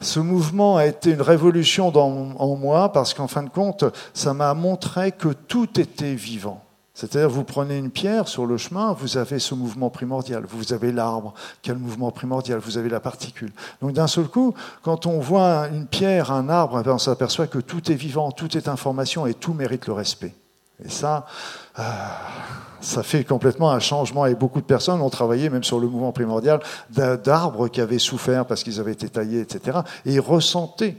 Ce 0.00 0.20
mouvement 0.20 0.76
a 0.76 0.86
été 0.86 1.10
une 1.10 1.22
révolution 1.22 1.88
en 1.88 2.56
moi 2.56 2.92
parce 2.92 3.14
qu'en 3.14 3.28
fin 3.28 3.42
de 3.42 3.48
compte, 3.48 3.84
ça 4.14 4.32
m'a 4.34 4.54
montré 4.54 5.12
que 5.12 5.28
tout 5.28 5.80
était 5.80 6.14
vivant. 6.14 6.62
C'est-à-dire, 6.98 7.30
vous 7.30 7.44
prenez 7.44 7.78
une 7.78 7.92
pierre 7.92 8.26
sur 8.26 8.44
le 8.44 8.56
chemin, 8.56 8.92
vous 8.92 9.18
avez 9.18 9.38
ce 9.38 9.54
mouvement 9.54 9.88
primordial. 9.88 10.44
Vous 10.48 10.72
avez 10.72 10.90
l'arbre, 10.90 11.32
le 11.64 11.74
mouvement 11.76 12.10
primordial, 12.10 12.58
vous 12.58 12.76
avez 12.76 12.88
la 12.88 12.98
particule. 12.98 13.52
Donc, 13.80 13.92
d'un 13.92 14.08
seul 14.08 14.26
coup, 14.26 14.52
quand 14.82 15.06
on 15.06 15.20
voit 15.20 15.68
une 15.68 15.86
pierre, 15.86 16.32
un 16.32 16.48
arbre, 16.48 16.82
on 16.84 16.98
s'aperçoit 16.98 17.46
que 17.46 17.60
tout 17.60 17.92
est 17.92 17.94
vivant, 17.94 18.32
tout 18.32 18.56
est 18.56 18.66
information 18.66 19.26
et 19.26 19.34
tout 19.34 19.54
mérite 19.54 19.86
le 19.86 19.92
respect. 19.92 20.34
Et 20.84 20.88
ça, 20.88 21.26
euh, 21.78 21.82
ça 22.80 23.02
fait 23.02 23.24
complètement 23.24 23.70
un 23.70 23.80
changement. 23.80 24.26
Et 24.26 24.34
beaucoup 24.34 24.60
de 24.60 24.66
personnes 24.66 25.00
ont 25.00 25.10
travaillé, 25.10 25.50
même 25.50 25.64
sur 25.64 25.80
le 25.80 25.88
mouvement 25.88 26.12
primordial, 26.12 26.60
d'arbres 26.90 27.68
qui 27.68 27.80
avaient 27.80 27.98
souffert 27.98 28.46
parce 28.46 28.62
qu'ils 28.62 28.80
avaient 28.80 28.92
été 28.92 29.08
taillés, 29.08 29.40
etc. 29.40 29.78
Et 30.06 30.14
ils 30.14 30.20
ressentaient 30.20 30.96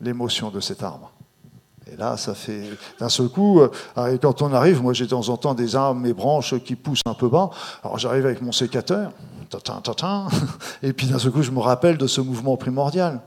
l'émotion 0.00 0.50
de 0.50 0.60
cet 0.60 0.82
arbre. 0.82 1.12
Et 1.92 1.96
là, 1.96 2.16
ça 2.16 2.34
fait 2.34 2.62
d'un 2.98 3.08
seul 3.08 3.28
coup, 3.28 3.60
euh, 3.60 4.18
quand 4.22 4.42
on 4.42 4.52
arrive, 4.52 4.80
moi 4.80 4.92
j'ai 4.92 5.04
de 5.04 5.10
temps 5.10 5.28
en 5.28 5.36
temps 5.36 5.54
des 5.54 5.74
arbres, 5.74 6.00
mes 6.00 6.12
branches 6.12 6.54
qui 6.62 6.76
poussent 6.76 7.02
un 7.04 7.14
peu 7.14 7.28
bas. 7.28 7.50
Alors 7.82 7.98
j'arrive 7.98 8.26
avec 8.26 8.40
mon 8.42 8.52
sécateur, 8.52 9.10
et 10.82 10.92
puis 10.92 11.06
d'un 11.08 11.18
seul 11.18 11.32
coup, 11.32 11.42
je 11.42 11.50
me 11.50 11.58
rappelle 11.58 11.98
de 11.98 12.06
ce 12.06 12.20
mouvement 12.20 12.56
primordial. 12.56 13.20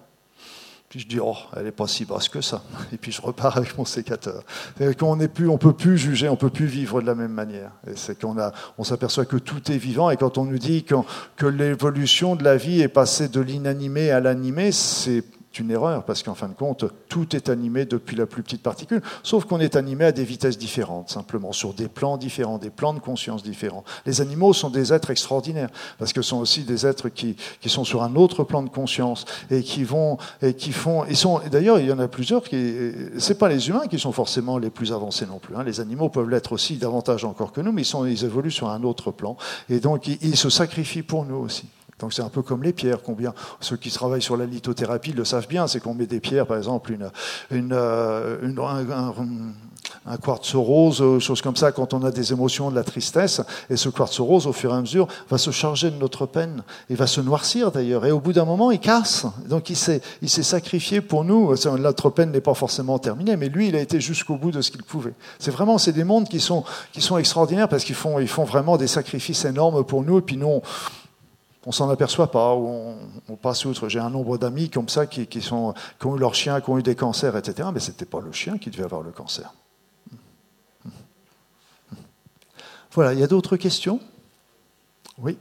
Puis 0.93 0.99
je 0.99 1.07
dis, 1.07 1.19
oh, 1.19 1.35
elle 1.57 1.63
n'est 1.63 1.71
pas 1.71 1.87
si 1.87 2.05
basse 2.05 2.29
que 2.29 2.39
ça. 2.39 2.61
Et 2.93 2.97
puis 2.97 3.11
je 3.11 3.19
repars 3.19 3.57
avec 3.57 3.75
mon 3.79 3.83
sécateur. 3.83 4.43
Qu'on 4.99 5.15
n'est 5.15 5.27
plus, 5.27 5.49
on 5.49 5.57
peut 5.57 5.73
plus 5.73 5.97
juger, 5.97 6.29
on 6.29 6.35
peut 6.35 6.51
plus 6.51 6.67
vivre 6.67 7.01
de 7.01 7.07
la 7.07 7.15
même 7.15 7.31
manière. 7.31 7.71
Et 7.87 7.93
c'est 7.95 8.21
qu'on 8.21 8.37
a, 8.37 8.51
on 8.77 8.83
s'aperçoit 8.83 9.25
que 9.25 9.37
tout 9.37 9.71
est 9.71 9.77
vivant. 9.77 10.11
Et 10.11 10.17
quand 10.17 10.37
on 10.37 10.45
nous 10.45 10.59
dit 10.59 10.85
que 10.85 11.47
l'évolution 11.47 12.35
de 12.35 12.43
la 12.43 12.57
vie 12.57 12.81
est 12.81 12.89
passée 12.89 13.27
de 13.27 13.41
l'inanimé 13.41 14.11
à 14.11 14.19
l'animé, 14.19 14.71
c'est 14.71 15.23
une 15.59 15.71
erreur, 15.71 16.03
parce 16.03 16.23
qu'en 16.23 16.35
fin 16.35 16.47
de 16.47 16.53
compte, 16.53 16.85
tout 17.09 17.35
est 17.35 17.49
animé 17.49 17.85
depuis 17.85 18.15
la 18.15 18.25
plus 18.25 18.43
petite 18.43 18.63
particule, 18.63 19.01
sauf 19.23 19.45
qu'on 19.45 19.59
est 19.59 19.75
animé 19.75 20.05
à 20.05 20.11
des 20.11 20.23
vitesses 20.23 20.57
différentes, 20.57 21.09
simplement, 21.09 21.51
sur 21.51 21.73
des 21.73 21.87
plans 21.87 22.17
différents, 22.17 22.57
des 22.57 22.69
plans 22.69 22.93
de 22.93 22.99
conscience 22.99 23.43
différents. 23.43 23.83
Les 24.05 24.21
animaux 24.21 24.53
sont 24.53 24.69
des 24.69 24.93
êtres 24.93 25.11
extraordinaires, 25.11 25.69
parce 25.99 26.13
que 26.13 26.21
sont 26.21 26.37
aussi 26.37 26.63
des 26.63 26.85
êtres 26.85 27.09
qui, 27.09 27.35
qui 27.61 27.69
sont 27.69 27.83
sur 27.83 28.03
un 28.03 28.15
autre 28.15 28.43
plan 28.43 28.63
de 28.63 28.69
conscience, 28.69 29.25
et 29.51 29.63
qui 29.63 29.83
vont, 29.83 30.17
et 30.41 30.53
qui 30.53 30.71
font, 30.71 31.05
ils 31.05 31.17
sont, 31.17 31.41
d'ailleurs, 31.51 31.79
il 31.79 31.87
y 31.87 31.91
en 31.91 31.99
a 31.99 32.07
plusieurs 32.07 32.43
qui, 32.43 32.73
c'est 33.17 33.37
pas 33.37 33.49
les 33.49 33.69
humains 33.69 33.87
qui 33.87 33.99
sont 33.99 34.11
forcément 34.11 34.57
les 34.57 34.69
plus 34.69 34.91
avancés 34.91 35.25
non 35.25 35.39
plus, 35.39 35.55
hein. 35.55 35.63
les 35.63 35.79
animaux 35.79 36.09
peuvent 36.09 36.29
l'être 36.29 36.53
aussi 36.53 36.77
davantage 36.77 37.25
encore 37.25 37.51
que 37.51 37.61
nous, 37.61 37.71
mais 37.71 37.81
ils, 37.81 37.85
sont, 37.85 38.05
ils 38.05 38.25
évoluent 38.25 38.51
sur 38.51 38.69
un 38.69 38.83
autre 38.83 39.11
plan, 39.11 39.37
et 39.69 39.79
donc 39.79 40.07
ils 40.07 40.37
se 40.37 40.49
sacrifient 40.49 41.03
pour 41.03 41.25
nous 41.25 41.35
aussi. 41.35 41.67
Donc 41.99 42.13
c'est 42.13 42.21
un 42.21 42.29
peu 42.29 42.41
comme 42.41 42.63
les 42.63 42.73
pierres. 42.73 43.01
Combien 43.03 43.33
ceux 43.59 43.77
qui 43.77 43.91
travaillent 43.91 44.21
sur 44.21 44.37
la 44.37 44.45
lithothérapie 44.45 45.13
le 45.13 45.25
savent 45.25 45.47
bien. 45.47 45.67
C'est 45.67 45.79
qu'on 45.79 45.93
met 45.93 46.05
des 46.05 46.19
pierres, 46.19 46.47
par 46.47 46.57
exemple, 46.57 46.91
une, 46.91 47.09
une, 47.51 47.73
euh, 47.73 48.37
une 48.41 48.59
un, 48.59 49.15
un, 50.05 50.17
quartz 50.17 50.55
rose, 50.55 51.01
euh, 51.01 51.19
chose 51.19 51.41
comme 51.41 51.55
ça, 51.55 51.71
quand 51.71 51.93
on 51.93 52.03
a 52.03 52.11
des 52.11 52.31
émotions, 52.31 52.69
de 52.69 52.75
la 52.75 52.83
tristesse. 52.83 53.41
Et 53.69 53.77
ce 53.77 53.89
quartz 53.89 54.19
rose, 54.19 54.47
au 54.47 54.53
fur 54.53 54.71
et 54.71 54.77
à 54.77 54.81
mesure, 54.81 55.07
va 55.29 55.37
se 55.37 55.51
charger 55.51 55.91
de 55.91 55.97
notre 55.97 56.25
peine. 56.25 56.63
Il 56.89 56.95
va 56.95 57.07
se 57.07 57.21
noircir 57.21 57.71
d'ailleurs. 57.71 58.05
Et 58.05 58.11
au 58.11 58.19
bout 58.19 58.33
d'un 58.33 58.45
moment, 58.45 58.71
il 58.71 58.79
casse. 58.79 59.25
Donc 59.47 59.69
il 59.69 59.75
s'est, 59.75 60.01
il 60.21 60.29
s'est 60.29 60.43
sacrifié 60.43 61.01
pour 61.01 61.23
nous. 61.23 61.53
Notre 61.77 62.09
peine 62.09 62.31
n'est 62.31 62.41
pas 62.41 62.53
forcément 62.53 62.99
terminée, 62.99 63.35
mais 63.37 63.49
lui, 63.49 63.69
il 63.69 63.75
a 63.75 63.81
été 63.81 63.99
jusqu'au 63.99 64.35
bout 64.35 64.51
de 64.51 64.61
ce 64.61 64.71
qu'il 64.71 64.83
pouvait. 64.83 65.13
C'est 65.39 65.51
vraiment, 65.51 65.77
c'est 65.77 65.93
des 65.93 66.03
mondes 66.03 66.27
qui 66.27 66.39
sont, 66.39 66.63
qui 66.91 67.01
sont 67.01 67.17
extraordinaires 67.17 67.69
parce 67.69 67.83
qu'ils 67.83 67.95
font, 67.95 68.19
ils 68.19 68.27
font 68.27 68.45
vraiment 68.45 68.77
des 68.77 68.87
sacrifices 68.87 69.45
énormes 69.45 69.83
pour 69.83 70.03
nous. 70.03 70.19
Et 70.19 70.21
puis 70.21 70.37
nous, 70.37 70.61
s'en 71.71 71.89
aperçoit 71.89 72.29
pas, 72.29 72.55
ou 72.55 72.97
on, 73.29 73.35
passe 73.37 73.63
outre. 73.65 73.87
J'ai 73.87 73.99
un 73.99 74.09
nombre 74.09 74.37
d'amis 74.37 74.69
comme 74.69 74.89
ça 74.89 75.07
qui, 75.07 75.41
sont, 75.41 75.73
qui 75.99 76.07
ont 76.07 76.17
eu 76.17 76.19
leur 76.19 76.35
chien, 76.35 76.59
qui 76.59 76.69
ont 76.69 76.77
eu 76.77 76.83
des 76.83 76.95
cancers, 76.95 77.37
etc. 77.37 77.69
Mais 77.73 77.79
ce 77.79 77.91
n'était 77.91 78.05
pas 78.05 78.19
le 78.19 78.31
chien 78.33 78.57
qui 78.57 78.69
devait 78.69 78.83
avoir 78.83 79.01
le 79.01 79.11
cancer. 79.11 79.53
Voilà, 82.91 83.13
il 83.13 83.19
y 83.19 83.23
a 83.23 83.27
d'autres 83.27 83.55
questions? 83.55 83.99
Oui 85.17 85.37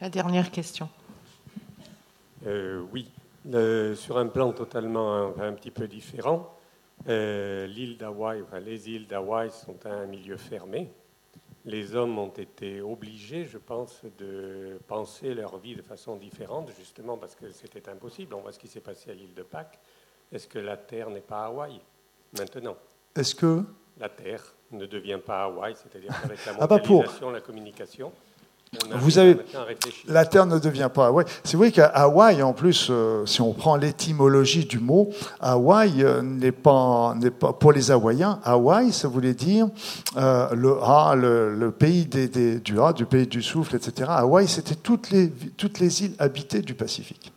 La 0.00 0.08
dernière 0.08 0.50
question. 0.50 0.88
Euh, 2.46 2.82
oui, 2.92 3.06
sur 3.94 4.18
un 4.18 4.26
plan 4.26 4.52
totalement 4.52 5.38
un, 5.38 5.52
petit 5.52 5.70
peu 5.70 5.86
différent, 5.86 6.56
euh, 7.08 7.66
l'île 7.66 7.98
d'Hawaï, 7.98 8.42
les 8.64 8.88
îles 8.90 9.06
d'Hawaï 9.06 9.50
sont 9.50 9.76
un 9.84 10.06
milieu 10.06 10.36
fermé 10.36 10.90
les 11.64 11.94
hommes 11.94 12.18
ont 12.18 12.28
été 12.28 12.80
obligés, 12.80 13.44
je 13.44 13.58
pense, 13.58 14.02
de 14.18 14.80
penser 14.88 15.34
leur 15.34 15.58
vie 15.58 15.76
de 15.76 15.82
façon 15.82 16.16
différente, 16.16 16.70
justement 16.76 17.16
parce 17.16 17.34
que 17.34 17.50
c'était 17.50 17.88
impossible. 17.88 18.34
On 18.34 18.40
voit 18.40 18.52
ce 18.52 18.58
qui 18.58 18.68
s'est 18.68 18.80
passé 18.80 19.10
à 19.10 19.14
l'île 19.14 19.34
de 19.34 19.42
Pâques. 19.42 19.78
Est-ce 20.32 20.48
que 20.48 20.58
la 20.58 20.76
Terre 20.76 21.10
n'est 21.10 21.20
pas 21.20 21.44
Hawaï 21.46 21.80
maintenant? 22.36 22.76
Est-ce 23.14 23.34
que 23.34 23.62
la 23.98 24.08
Terre 24.08 24.42
ne 24.70 24.86
devient 24.86 25.20
pas 25.24 25.44
Hawaï, 25.44 25.74
c'est-à-dire 25.76 26.12
avec 26.24 26.44
la 26.46 26.52
mondialisation, 26.54 27.28
ah 27.28 27.30
bah 27.30 27.32
la 27.32 27.40
communication 27.40 28.12
Vous 28.94 29.18
avez 29.18 29.36
la 30.08 30.24
Terre 30.24 30.46
ne 30.46 30.58
devient 30.58 30.88
pas 30.92 31.08
Hawaï. 31.08 31.26
C'est 31.44 31.58
vrai 31.58 31.70
qu'à 31.70 31.86
Hawaï, 31.86 32.42
en 32.42 32.54
plus, 32.54 32.88
euh, 32.90 33.26
si 33.26 33.42
on 33.42 33.52
prend 33.52 33.76
l'étymologie 33.76 34.64
du 34.64 34.78
mot, 34.78 35.10
Hawaï 35.40 36.02
euh, 36.02 36.22
n'est 36.22 36.52
pas 36.52 37.14
n'est 37.16 37.30
pas 37.30 37.52
pour 37.52 37.72
les 37.72 37.90
Hawaïens. 37.90 38.40
Hawaï, 38.44 38.92
ça 38.92 39.08
voulait 39.08 39.34
dire 39.34 39.68
euh, 40.16 40.48
le 40.54 40.78
Ha, 40.82 41.14
le, 41.14 41.70
pays 41.70 42.06
des, 42.06 42.60
du 42.60 42.80
Ha, 42.80 42.92
du 42.92 43.04
pays 43.04 43.26
du 43.26 43.42
souffle, 43.42 43.76
etc. 43.76 44.10
Hawaï, 44.10 44.48
c'était 44.48 44.74
toutes 44.74 45.10
les 45.10 45.30
toutes 45.56 45.78
les 45.78 46.04
îles 46.04 46.14
habitées 46.18 46.62
du 46.62 46.74
Pacifique. 46.74 47.31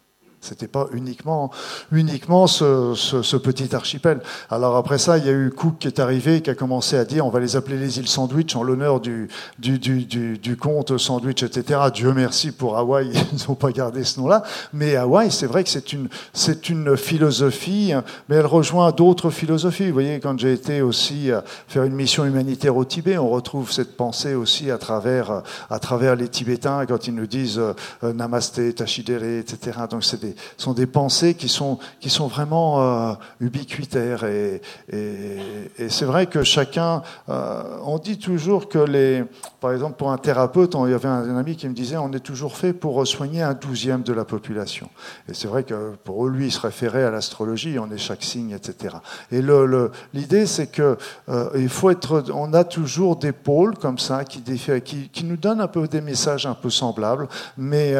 C'était 0.46 0.68
pas 0.68 0.88
uniquement, 0.94 1.52
uniquement 1.92 2.48
ce, 2.48 2.94
ce, 2.96 3.36
petit 3.38 3.76
archipel. 3.76 4.22
Alors 4.50 4.76
après 4.76 4.98
ça, 4.98 5.18
il 5.18 5.26
y 5.26 5.30
a 5.30 5.32
eu 5.32 5.50
Cook 5.50 5.80
qui 5.80 5.88
est 5.88 6.00
arrivé, 6.00 6.42
qui 6.42 6.50
a 6.50 6.56
commencé 6.56 6.98
à 6.98 7.04
dire 7.04 7.26
on 7.26 7.30
va 7.30 7.40
les 7.40 7.56
appeler 7.56 7.78
les 7.78 7.98
îles 7.98 8.08
Sandwich 8.08 8.56
en 8.56 8.64
l'honneur 8.64 9.00
du, 9.00 9.28
du, 9.60 9.80
du, 9.80 10.06
du, 10.06 10.38
du 10.38 10.56
comte 10.56 10.98
Sandwich, 10.98 11.44
etc. 11.44 11.80
Dieu 11.94 12.14
merci 12.14 12.52
pour 12.52 12.78
Hawaï, 12.78 13.12
ils 13.34 13.48
n'ont 13.48 13.56
pas 13.56 13.72
gardé 13.72 14.04
ce 14.04 14.20
nom-là. 14.20 14.44
Mais 14.72 14.96
Hawaï, 14.96 15.32
c'est 15.32 15.48
vrai 15.48 15.64
que 15.64 15.70
c'est 15.70 15.94
une, 15.94 16.10
c'est 16.34 16.70
une 16.70 16.96
philosophie, 16.96 17.94
mais 18.30 18.36
elle 18.36 18.46
rejoint 18.46 18.92
d'autres 18.92 19.32
philosophies. 19.32 19.88
Vous 19.88 19.94
voyez, 19.94 20.20
quand 20.20 20.38
j'ai 20.38 20.54
été 20.54 20.82
aussi 20.82 21.32
faire 21.68 21.84
une 21.84 21.96
mission 21.96 22.26
humanitaire 22.26 22.78
au 22.78 22.86
Tibet, 22.86 23.18
on 23.18 23.30
retrouve 23.30 23.72
cette 23.72 23.98
pensée 23.98 24.36
aussi 24.36 24.70
à 24.70 24.78
travers, 24.78 25.42
à 25.70 25.80
travers 25.80 26.16
les 26.16 26.28
Tibétains 26.28 26.86
quand 26.86 27.08
ils 27.08 27.16
nous 27.16 27.28
disent 27.28 27.60
euh, 27.60 28.14
Namasté, 28.14 28.74
Tachidere, 28.74 29.40
etc. 29.40 29.80
Donc 29.90 30.04
c'est 30.04 30.22
des 30.22 30.35
sont 30.57 30.74
des 30.74 30.86
pensées 30.86 31.34
qui 31.34 31.49
sont, 31.49 31.80
qui 31.99 32.10
sont 32.10 32.28
vraiment 32.28 32.82
euh, 32.82 33.14
ubiquitaires. 33.40 34.24
Et, 34.24 34.62
et, 34.91 35.90
c'est 35.90 36.06
vrai 36.06 36.28
que 36.28 36.44
chacun, 36.44 37.02
euh, 37.30 37.64
on 37.84 37.98
dit 37.98 38.18
toujours 38.18 38.70
que 38.70 38.80
les, 38.80 39.24
par 39.62 39.72
exemple 39.72 39.95
pour 39.98 40.12
un 40.12 40.18
thérapeute, 40.18 40.76
il 40.86 40.91
y 40.91 40.94
avait 40.94 41.07
un, 41.07 41.38
ami 41.38 41.56
qui 41.56 41.68
me 41.68 41.74
disait, 41.74 41.98
on 41.98 42.12
est 42.12 42.20
toujours 42.20 42.57
fait 42.57 42.74
pour 42.74 43.06
soigner 43.07 43.41
un 43.41 43.53
douzième 43.53 44.03
de 44.03 44.14
la 44.14 44.26
population. 44.26 44.90
Et 45.30 45.34
c'est 45.34 45.48
vrai 45.48 45.64
que 45.64 45.95
pour 46.03 46.28
lui, 46.28 46.48
il 46.48 46.52
se 46.52 46.60
référait 46.60 47.03
à 47.03 47.12
l'astrologie, 47.12 47.78
on 47.80 47.91
est 47.91 47.98
chaque 47.98 48.24
signe, 48.24 48.52
etc. 48.52 48.95
Et 49.32 49.41
l'idée, 49.41 50.41
le, 50.41 50.45
c'est 50.45 50.68
que 50.68 50.98
euh, 51.30 51.49
il 51.56 51.70
faut 51.70 51.90
être, 51.90 52.26
on 52.34 52.53
a 52.53 52.64
toujours 52.64 53.16
des 53.16 53.32
pôles 53.32 53.78
comme 53.78 53.98
ça 53.98 54.24
qui, 54.24 54.41
qui, 54.41 55.10
qui, 55.10 55.24
nous 55.26 55.38
donnent 55.38 55.62
un 55.62 55.68
peu 55.68 55.88
des 55.88 56.02
messages 56.02 56.45
un 56.45 56.53
peu 56.53 56.70
semblables, 56.70 57.28
mais 57.57 57.95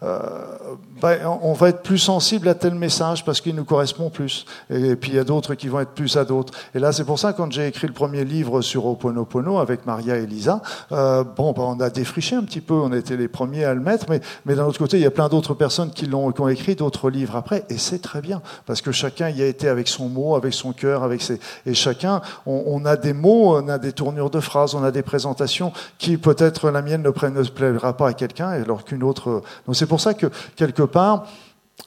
ben, 0.00 1.38
on 1.42 1.52
va 1.52 1.68
plus 1.82 1.98
sensible 1.98 2.48
à 2.48 2.54
tel 2.54 2.74
message 2.74 3.24
parce 3.24 3.40
qu'il 3.40 3.54
nous 3.54 3.64
correspond 3.64 4.10
plus. 4.10 4.46
Et, 4.70 4.96
puis 4.96 5.12
il 5.12 5.16
y 5.16 5.18
a 5.18 5.24
d'autres 5.24 5.54
qui 5.54 5.68
vont 5.68 5.80
être 5.80 5.92
plus 5.92 6.16
à 6.16 6.24
d'autres. 6.24 6.52
Et 6.74 6.78
là, 6.78 6.92
c'est 6.92 7.04
pour 7.04 7.18
ça 7.18 7.32
quand 7.32 7.50
j'ai 7.52 7.66
écrit 7.66 7.86
le 7.86 7.92
premier 7.92 8.24
livre 8.24 8.62
sur 8.62 8.86
Oponopono 8.86 9.58
avec 9.58 9.86
Maria 9.86 10.16
et 10.16 10.26
Lisa, 10.26 10.62
euh, 10.92 11.24
bon, 11.24 11.52
ben, 11.52 11.62
on 11.62 11.80
a 11.80 11.90
défriché 11.90 12.36
un 12.36 12.42
petit 12.42 12.60
peu, 12.60 12.74
on 12.74 12.92
était 12.92 13.16
les 13.16 13.28
premiers 13.28 13.64
à 13.64 13.74
le 13.74 13.80
mettre, 13.80 14.06
mais, 14.08 14.20
mais 14.46 14.54
d'un 14.54 14.64
autre 14.64 14.78
côté, 14.78 14.96
il 14.98 15.02
y 15.02 15.06
a 15.06 15.10
plein 15.10 15.28
d'autres 15.28 15.54
personnes 15.54 15.90
qui, 15.90 16.06
l'ont, 16.06 16.32
qui 16.32 16.40
ont 16.40 16.48
écrit 16.48 16.74
d'autres 16.74 17.10
livres 17.10 17.36
après, 17.36 17.64
et 17.68 17.78
c'est 17.78 18.00
très 18.00 18.20
bien 18.20 18.42
parce 18.66 18.82
que 18.82 18.92
chacun 18.92 19.28
y 19.28 19.42
a 19.42 19.46
été 19.46 19.68
avec 19.68 19.88
son 19.88 20.08
mot, 20.08 20.34
avec 20.36 20.54
son 20.54 20.72
cœur, 20.72 21.02
avec 21.02 21.22
ses 21.22 21.40
et 21.66 21.74
chacun, 21.74 22.20
on, 22.46 22.62
on 22.66 22.84
a 22.84 22.96
des 22.96 23.12
mots, 23.12 23.56
on 23.56 23.68
a 23.68 23.78
des 23.78 23.92
tournures 23.92 24.30
de 24.30 24.40
phrases, 24.40 24.74
on 24.74 24.84
a 24.84 24.90
des 24.90 25.02
présentations 25.02 25.72
qui 25.98 26.16
peut-être 26.16 26.70
la 26.70 26.82
mienne 26.82 27.02
ne, 27.02 27.28
ne 27.28 27.48
plaira 27.48 27.96
pas 27.96 28.08
à 28.08 28.12
quelqu'un, 28.12 28.48
alors 28.48 28.84
qu'une 28.84 29.02
autre. 29.02 29.42
Donc 29.66 29.76
c'est 29.76 29.86
pour 29.86 30.00
ça 30.00 30.14
que 30.14 30.26
quelque 30.56 30.82
part 30.82 31.26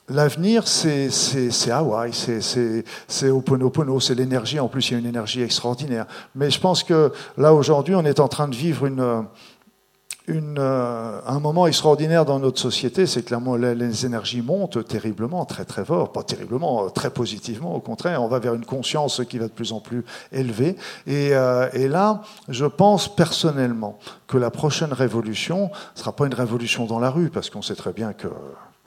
L'avenir, 0.09 0.69
c'est 0.69 1.09
Hawaï, 1.69 2.11
c'est 2.13 3.29
Oponopono, 3.29 3.99
c'est 3.99 4.15
l'énergie. 4.15 4.57
En 4.57 4.69
plus, 4.69 4.89
il 4.89 4.93
y 4.93 4.95
a 4.95 4.99
une 4.99 5.05
énergie 5.05 5.41
extraordinaire. 5.41 6.05
Mais 6.33 6.49
je 6.49 6.61
pense 6.61 6.83
que 6.83 7.11
là, 7.37 7.53
aujourd'hui, 7.53 7.93
on 7.93 8.05
est 8.05 8.21
en 8.21 8.29
train 8.29 8.47
de 8.47 8.55
vivre 8.55 8.87
euh, 10.29 11.21
un 11.25 11.39
moment 11.41 11.67
extraordinaire 11.67 12.23
dans 12.23 12.39
notre 12.39 12.57
société. 12.57 13.05
C'est 13.05 13.23
clairement 13.23 13.57
les, 13.57 14.05
énergies 14.05 14.41
montent 14.41 14.85
terriblement, 14.87 15.43
très 15.43 15.65
très 15.65 15.83
fort, 15.83 16.13
pas 16.13 16.23
terriblement, 16.23 16.85
euh, 16.85 16.89
très 16.89 17.09
positivement. 17.09 17.75
Au 17.75 17.81
contraire, 17.81 18.23
on 18.23 18.29
va 18.29 18.39
vers 18.39 18.53
une 18.53 18.65
conscience 18.65 19.21
qui 19.29 19.39
va 19.39 19.47
de 19.47 19.53
plus 19.53 19.73
en 19.73 19.81
plus 19.81 20.05
élevée. 20.31 20.77
Et, 21.05 21.31
euh, 21.33 21.67
et 21.73 21.89
là, 21.89 22.21
je 22.47 22.65
pense 22.65 23.13
personnellement 23.13 23.99
que 24.27 24.37
la 24.37 24.51
prochaine 24.51 24.93
révolution 24.93 25.69
ne 25.95 25.99
sera 25.99 26.13
pas 26.13 26.27
une 26.27 26.33
révolution 26.33 26.85
dans 26.85 26.99
la 26.99 27.09
rue, 27.09 27.29
parce 27.29 27.49
qu'on 27.49 27.61
sait 27.61 27.75
très 27.75 27.91
bien 27.91 28.13
que 28.13 28.27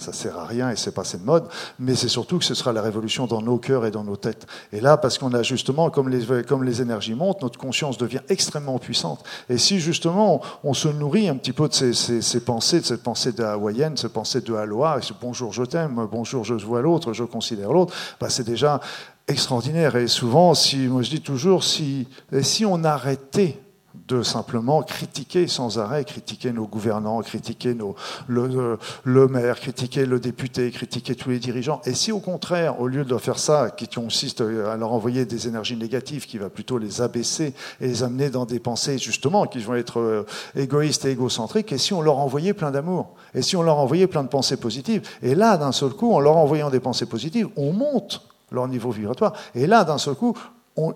ça 0.00 0.12
sert 0.12 0.38
à 0.38 0.46
rien 0.46 0.70
et 0.70 0.76
c'est 0.76 0.92
passé 0.92 1.18
de 1.18 1.24
mode, 1.24 1.44
mais 1.78 1.94
c'est 1.94 2.08
surtout 2.08 2.38
que 2.38 2.44
ce 2.44 2.54
sera 2.54 2.72
la 2.72 2.82
révolution 2.82 3.26
dans 3.26 3.42
nos 3.42 3.58
cœurs 3.58 3.86
et 3.86 3.90
dans 3.90 4.04
nos 4.04 4.16
têtes. 4.16 4.46
Et 4.72 4.80
là, 4.80 4.96
parce 4.96 5.18
qu'on 5.18 5.32
a 5.34 5.42
justement, 5.42 5.90
comme 5.90 6.08
les, 6.08 6.44
comme 6.44 6.64
les 6.64 6.82
énergies 6.82 7.14
montent, 7.14 7.42
notre 7.42 7.58
conscience 7.58 7.98
devient 7.98 8.20
extrêmement 8.28 8.78
puissante. 8.78 9.24
Et 9.48 9.58
si 9.58 9.80
justement 9.80 10.40
on, 10.64 10.74
se 10.74 10.88
nourrit 10.88 11.28
un 11.28 11.36
petit 11.36 11.52
peu 11.52 11.68
de 11.68 11.74
ces, 11.74 11.92
ces, 11.92 12.40
pensées, 12.40 12.80
de 12.80 12.86
cette 12.86 13.02
pensée 13.02 13.32
de 13.32 13.42
hawaïenne, 13.42 13.96
cette 13.96 14.12
pensée 14.12 14.40
de 14.40 14.54
Aloha, 14.54 15.00
ce 15.02 15.12
bonjour 15.20 15.52
je 15.52 15.64
t'aime, 15.64 16.06
bonjour 16.10 16.44
je 16.44 16.54
vois 16.54 16.80
l'autre, 16.80 17.12
je 17.12 17.24
considère 17.24 17.72
l'autre, 17.72 17.94
bah 18.20 18.30
c'est 18.30 18.44
déjà 18.44 18.80
extraordinaire. 19.28 19.96
Et 19.96 20.08
souvent, 20.08 20.54
si, 20.54 20.76
moi 20.88 21.02
je 21.02 21.10
dis 21.10 21.20
toujours, 21.20 21.64
si, 21.64 22.08
si 22.42 22.64
on 22.64 22.84
arrêtait 22.84 23.60
de 24.08 24.22
simplement 24.22 24.82
critiquer 24.82 25.48
sans 25.48 25.78
arrêt, 25.78 26.04
critiquer 26.04 26.52
nos 26.52 26.66
gouvernants, 26.66 27.20
critiquer 27.22 27.74
nos, 27.74 27.94
le, 28.28 28.78
le, 29.04 29.28
maire, 29.28 29.58
critiquer 29.58 30.06
le 30.06 30.20
député, 30.20 30.70
critiquer 30.70 31.14
tous 31.14 31.30
les 31.30 31.38
dirigeants. 31.38 31.80
Et 31.84 31.94
si 31.94 32.12
au 32.12 32.20
contraire, 32.20 32.80
au 32.80 32.86
lieu 32.86 33.04
de 33.04 33.18
faire 33.18 33.38
ça, 33.38 33.70
qui 33.70 33.88
consiste 33.88 34.40
à 34.40 34.76
leur 34.76 34.92
envoyer 34.92 35.24
des 35.24 35.48
énergies 35.48 35.76
négatives, 35.76 36.26
qui 36.26 36.38
va 36.38 36.50
plutôt 36.50 36.78
les 36.78 37.02
abaisser 37.02 37.54
et 37.80 37.88
les 37.88 38.02
amener 38.02 38.30
dans 38.30 38.46
des 38.46 38.60
pensées 38.60 38.98
justement 38.98 39.46
qui 39.46 39.58
vont 39.58 39.74
être 39.74 40.00
euh, 40.00 40.26
égoïstes 40.54 41.04
et 41.04 41.10
égocentriques, 41.10 41.72
et 41.72 41.78
si 41.78 41.92
on 41.92 42.00
leur 42.00 42.18
envoyait 42.18 42.54
plein 42.54 42.70
d'amour, 42.70 43.14
et 43.34 43.42
si 43.42 43.56
on 43.56 43.62
leur 43.62 43.78
envoyait 43.78 44.06
plein 44.06 44.22
de 44.22 44.28
pensées 44.28 44.56
positives, 44.56 45.02
et 45.22 45.34
là, 45.34 45.56
d'un 45.56 45.72
seul 45.72 45.90
coup, 45.90 46.12
en 46.12 46.20
leur 46.20 46.36
envoyant 46.36 46.70
des 46.70 46.80
pensées 46.80 47.06
positives, 47.06 47.48
on 47.56 47.72
monte 47.72 48.22
leur 48.50 48.68
niveau 48.68 48.90
vibratoire. 48.90 49.32
Et 49.54 49.66
là, 49.66 49.84
d'un 49.84 49.98
seul 49.98 50.14
coup, 50.14 50.36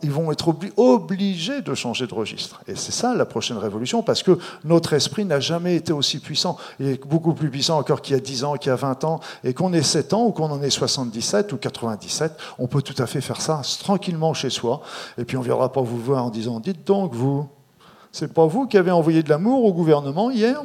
ils 0.03 0.11
vont 0.11 0.31
être 0.33 0.55
obligés 0.77 1.63
de 1.63 1.75
changer 1.75 2.07
de 2.07 2.15
registre. 2.15 2.61
Et 2.67 2.75
c'est 2.75 2.93
ça 2.93 3.15
la 3.15 3.25
prochaine 3.25 3.59
révolution, 3.59 4.03
parce 4.03 4.23
que 4.23 4.39
notre 4.65 4.93
esprit 4.93 5.25
n'a 5.25 5.41
jamais 5.41 5.77
été 5.77 5.93
aussi 5.93 6.19
puissant. 6.19 6.57
Il 6.81 6.87
est 6.87 7.07
beaucoup 7.07 7.35
plus 7.35 7.51
puissant 7.51 7.79
encore 7.79 8.03
qu'il 8.03 8.15
y 8.15 8.19
a 8.19 8.21
10 8.21 8.45
ans, 8.45 8.55
qu'il 8.57 8.71
y 8.71 8.73
a 8.73 8.77
20 8.77 9.05
ans, 9.05 9.21
et 9.43 9.55
qu'on 9.55 9.73
ait 9.73 9.83
7 9.83 10.13
ans 10.13 10.27
ou 10.27 10.33
qu'on 10.33 10.51
en 10.51 10.63
ait 10.63 10.71
77 10.71 11.53
ou 11.53 11.57
97, 11.57 12.33
on 12.59 12.67
peut 12.67 12.83
tout 12.83 13.01
à 13.03 13.07
fait 13.07 13.21
faire 13.21 13.41
ça 13.41 13.63
tranquillement 13.81 14.35
chez 14.35 14.51
soi. 14.51 14.83
Et 15.19 15.25
puis 15.25 15.37
on 15.37 15.41
ne 15.41 15.47
viendra 15.47 15.73
pas 15.73 15.81
vous 15.81 15.99
voir 15.99 16.25
en 16.25 16.31
disant, 16.31 16.61
dites 16.61 16.87
donc, 16.87 17.15
vous, 17.15 17.49
c'est 18.15 18.33
pas 18.33 18.47
vous 18.47 18.69
qui 18.69 18.79
avez 18.79 18.93
envoyé 18.93 19.25
de 19.25 19.29
l'amour 19.29 19.65
au 19.65 19.73
gouvernement 19.73 20.31
hier? 20.31 20.63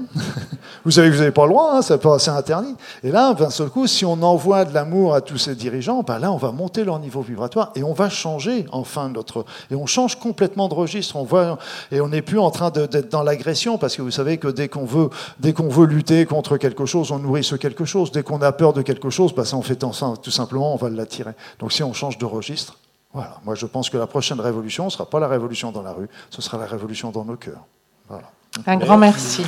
Vous 0.86 0.92
savez 0.92 1.10
que 1.10 1.14
vous 1.14 1.20
n'avez 1.20 1.32
pas 1.32 1.46
le 1.46 1.50
droit, 1.50 1.72
hein, 1.74 1.82
c'est 1.82 2.30
interdit. 2.30 2.76
Et 3.04 3.12
là, 3.12 3.34
d'un 3.34 3.50
seul 3.50 3.70
coup, 3.70 3.88
si 3.88 4.06
on 4.06 4.22
envoie 4.22 4.66
de 4.66 4.74
l'amour 4.74 5.16
à 5.16 5.22
tous 5.22 5.40
ces 5.40 5.56
dirigeants, 5.56 6.04
ben 6.04 6.20
là, 6.20 6.32
on 6.32 6.38
va 6.38 6.52
monter 6.52 6.84
leur 6.84 7.00
niveau 7.00 7.22
vibratoire 7.22 7.72
et 7.76 7.84
on 7.84 7.94
va 7.94 8.08
changer 8.08 8.68
enfin 8.72 9.10
notre. 9.10 9.46
Et 9.72 9.76
on 9.76 9.88
change 9.88 10.20
complètement 10.20 10.70
de 10.70 10.76
registre. 10.76 11.16
On 11.16 11.24
voit 11.24 11.58
et 11.92 12.02
on 12.02 12.10
n'est 12.10 12.22
plus 12.22 12.38
en 12.38 12.52
train 12.52 12.70
d'être 12.70 13.12
dans 13.12 13.24
l'agression 13.24 13.80
parce 13.80 13.96
que 13.96 14.04
vous 14.04 14.12
savez 14.12 14.38
que 14.38 14.48
dès 14.48 14.68
qu'on 14.68 14.86
veut, 14.86 15.10
dès 15.40 15.52
qu'on 15.52 15.70
veut 15.70 15.88
lutter 15.88 16.28
contre 16.28 16.58
quelque 16.58 16.86
chose, 16.86 17.12
on 17.12 17.18
nourrit 17.18 17.44
ce 17.44 17.56
quelque 17.56 17.84
chose. 17.84 18.12
Dès 18.12 18.22
qu'on 18.22 18.44
a 18.44 18.52
peur 18.52 18.74
de 18.74 18.84
quelque 18.84 19.10
chose, 19.10 19.34
ben 19.34 19.44
ça, 19.44 19.58
on 19.58 19.64
fait 19.64 19.76
tout 19.76 20.32
simplement, 20.32 20.74
on 20.74 20.78
va 20.78 20.90
l'attirer. 20.90 21.32
Donc 21.58 21.74
si 21.74 21.82
on 21.82 21.94
change 21.94 22.20
de 22.20 22.26
registre, 22.26 22.78
voilà. 23.14 23.40
Moi, 23.44 23.56
je 23.56 23.66
pense 23.66 23.90
que 23.90 23.98
la 23.98 24.08
prochaine 24.08 24.40
révolution 24.40 24.86
ne 24.86 24.90
sera 24.90 25.10
pas 25.10 25.20
la 25.20 25.28
révolution 25.28 25.72
dans 25.72 25.82
la 25.82 25.94
rue, 25.94 26.08
ce 26.30 26.42
sera 26.42 26.58
la 26.58 26.66
révolution 26.66 27.10
dans 27.12 27.26
nos 27.26 27.36
cœurs. 27.36 27.66
Voilà. 28.08 28.32
Un 28.68 28.78
grand 28.78 28.98
merci. 28.98 29.46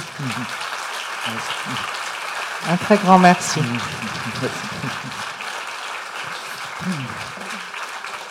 Un 2.70 2.78
très 2.78 2.98
grand 2.98 3.20
merci. 3.20 3.60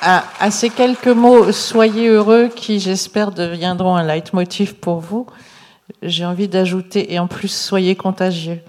À, 0.03 0.25
à, 0.41 0.51
ces 0.51 0.71
quelques 0.71 1.09
mots, 1.09 1.53
soyez 1.53 2.09
heureux, 2.09 2.49
qui 2.49 2.81
j'espère 2.81 3.33
deviendront 3.33 3.97
un 3.97 4.03
leitmotiv 4.03 4.75
pour 4.77 5.01
vous, 5.01 5.27
j'ai 6.03 6.25
envie 6.25 6.49
d'ajouter, 6.49 7.13
et 7.13 7.19
en 7.19 7.27
plus, 7.27 7.49
soyez 7.49 7.97
contagieux. 7.97 8.61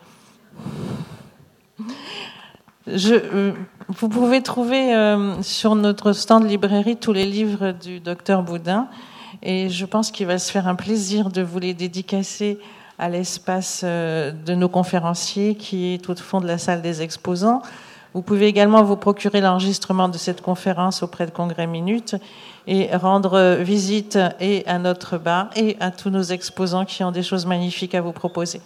Je, 2.88 3.14
euh, 3.14 3.54
vous 4.00 4.08
pouvez 4.08 4.42
trouver 4.42 4.96
euh, 4.96 5.42
sur 5.42 5.76
notre 5.76 6.14
stand 6.14 6.48
librairie 6.48 6.96
tous 6.96 7.12
les 7.12 7.26
livres 7.26 7.72
du 7.72 8.00
docteur 8.00 8.42
Boudin 8.42 8.88
et 9.44 9.70
je 9.70 9.86
pense 9.86 10.12
qu'il 10.12 10.28
va 10.28 10.40
se 10.40 10.50
faire 10.50 10.68
un 10.68 10.76
plaisir 10.76 11.30
de 11.30 11.42
vous 11.42 11.60
les 11.60 11.74
dédicacer 11.74 12.58
à 13.00 13.10
l'espace 13.10 13.82
euh, 13.84 14.32
de 14.32 14.56
nos 14.56 14.70
conférenciers 14.70 15.56
qui 15.56 15.94
est 15.94 15.98
tout 15.98 16.14
au 16.14 16.24
fond 16.24 16.40
de 16.40 16.48
la 16.48 16.58
salle 16.58 16.82
des 16.82 17.02
exposants. 17.02 17.62
Vous 18.14 18.22
pouvez 18.22 18.48
également 18.48 18.82
vous 18.84 18.96
procurer 18.96 19.42
l'enregistrement 19.42 20.08
de 20.08 20.18
cette 20.18 20.42
conférence 20.42 21.04
auprès 21.04 21.26
de 21.26 21.32
Congrès 21.32 21.68
Minute 21.68 22.16
et 22.68 22.96
rendre 22.96 23.58
visite 23.62 24.18
et 24.40 24.66
à 24.68 24.80
notre 24.80 25.18
bar 25.18 25.50
et 25.56 25.76
à 25.80 25.92
tous 25.92 26.10
nos 26.10 26.24
exposants 26.24 26.86
qui 26.86 27.04
ont 27.04 27.12
des 27.12 27.24
choses 27.24 27.46
magnifiques 27.46 27.96
à 27.96 28.02
vous 28.02 28.14
proposer. 28.14 28.62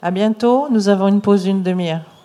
À 0.00 0.10
bientôt. 0.10 0.68
Nous 0.70 0.88
avons 0.88 1.08
une 1.08 1.20
pause 1.20 1.44
d'une 1.44 1.62
demi-heure. 1.62 2.17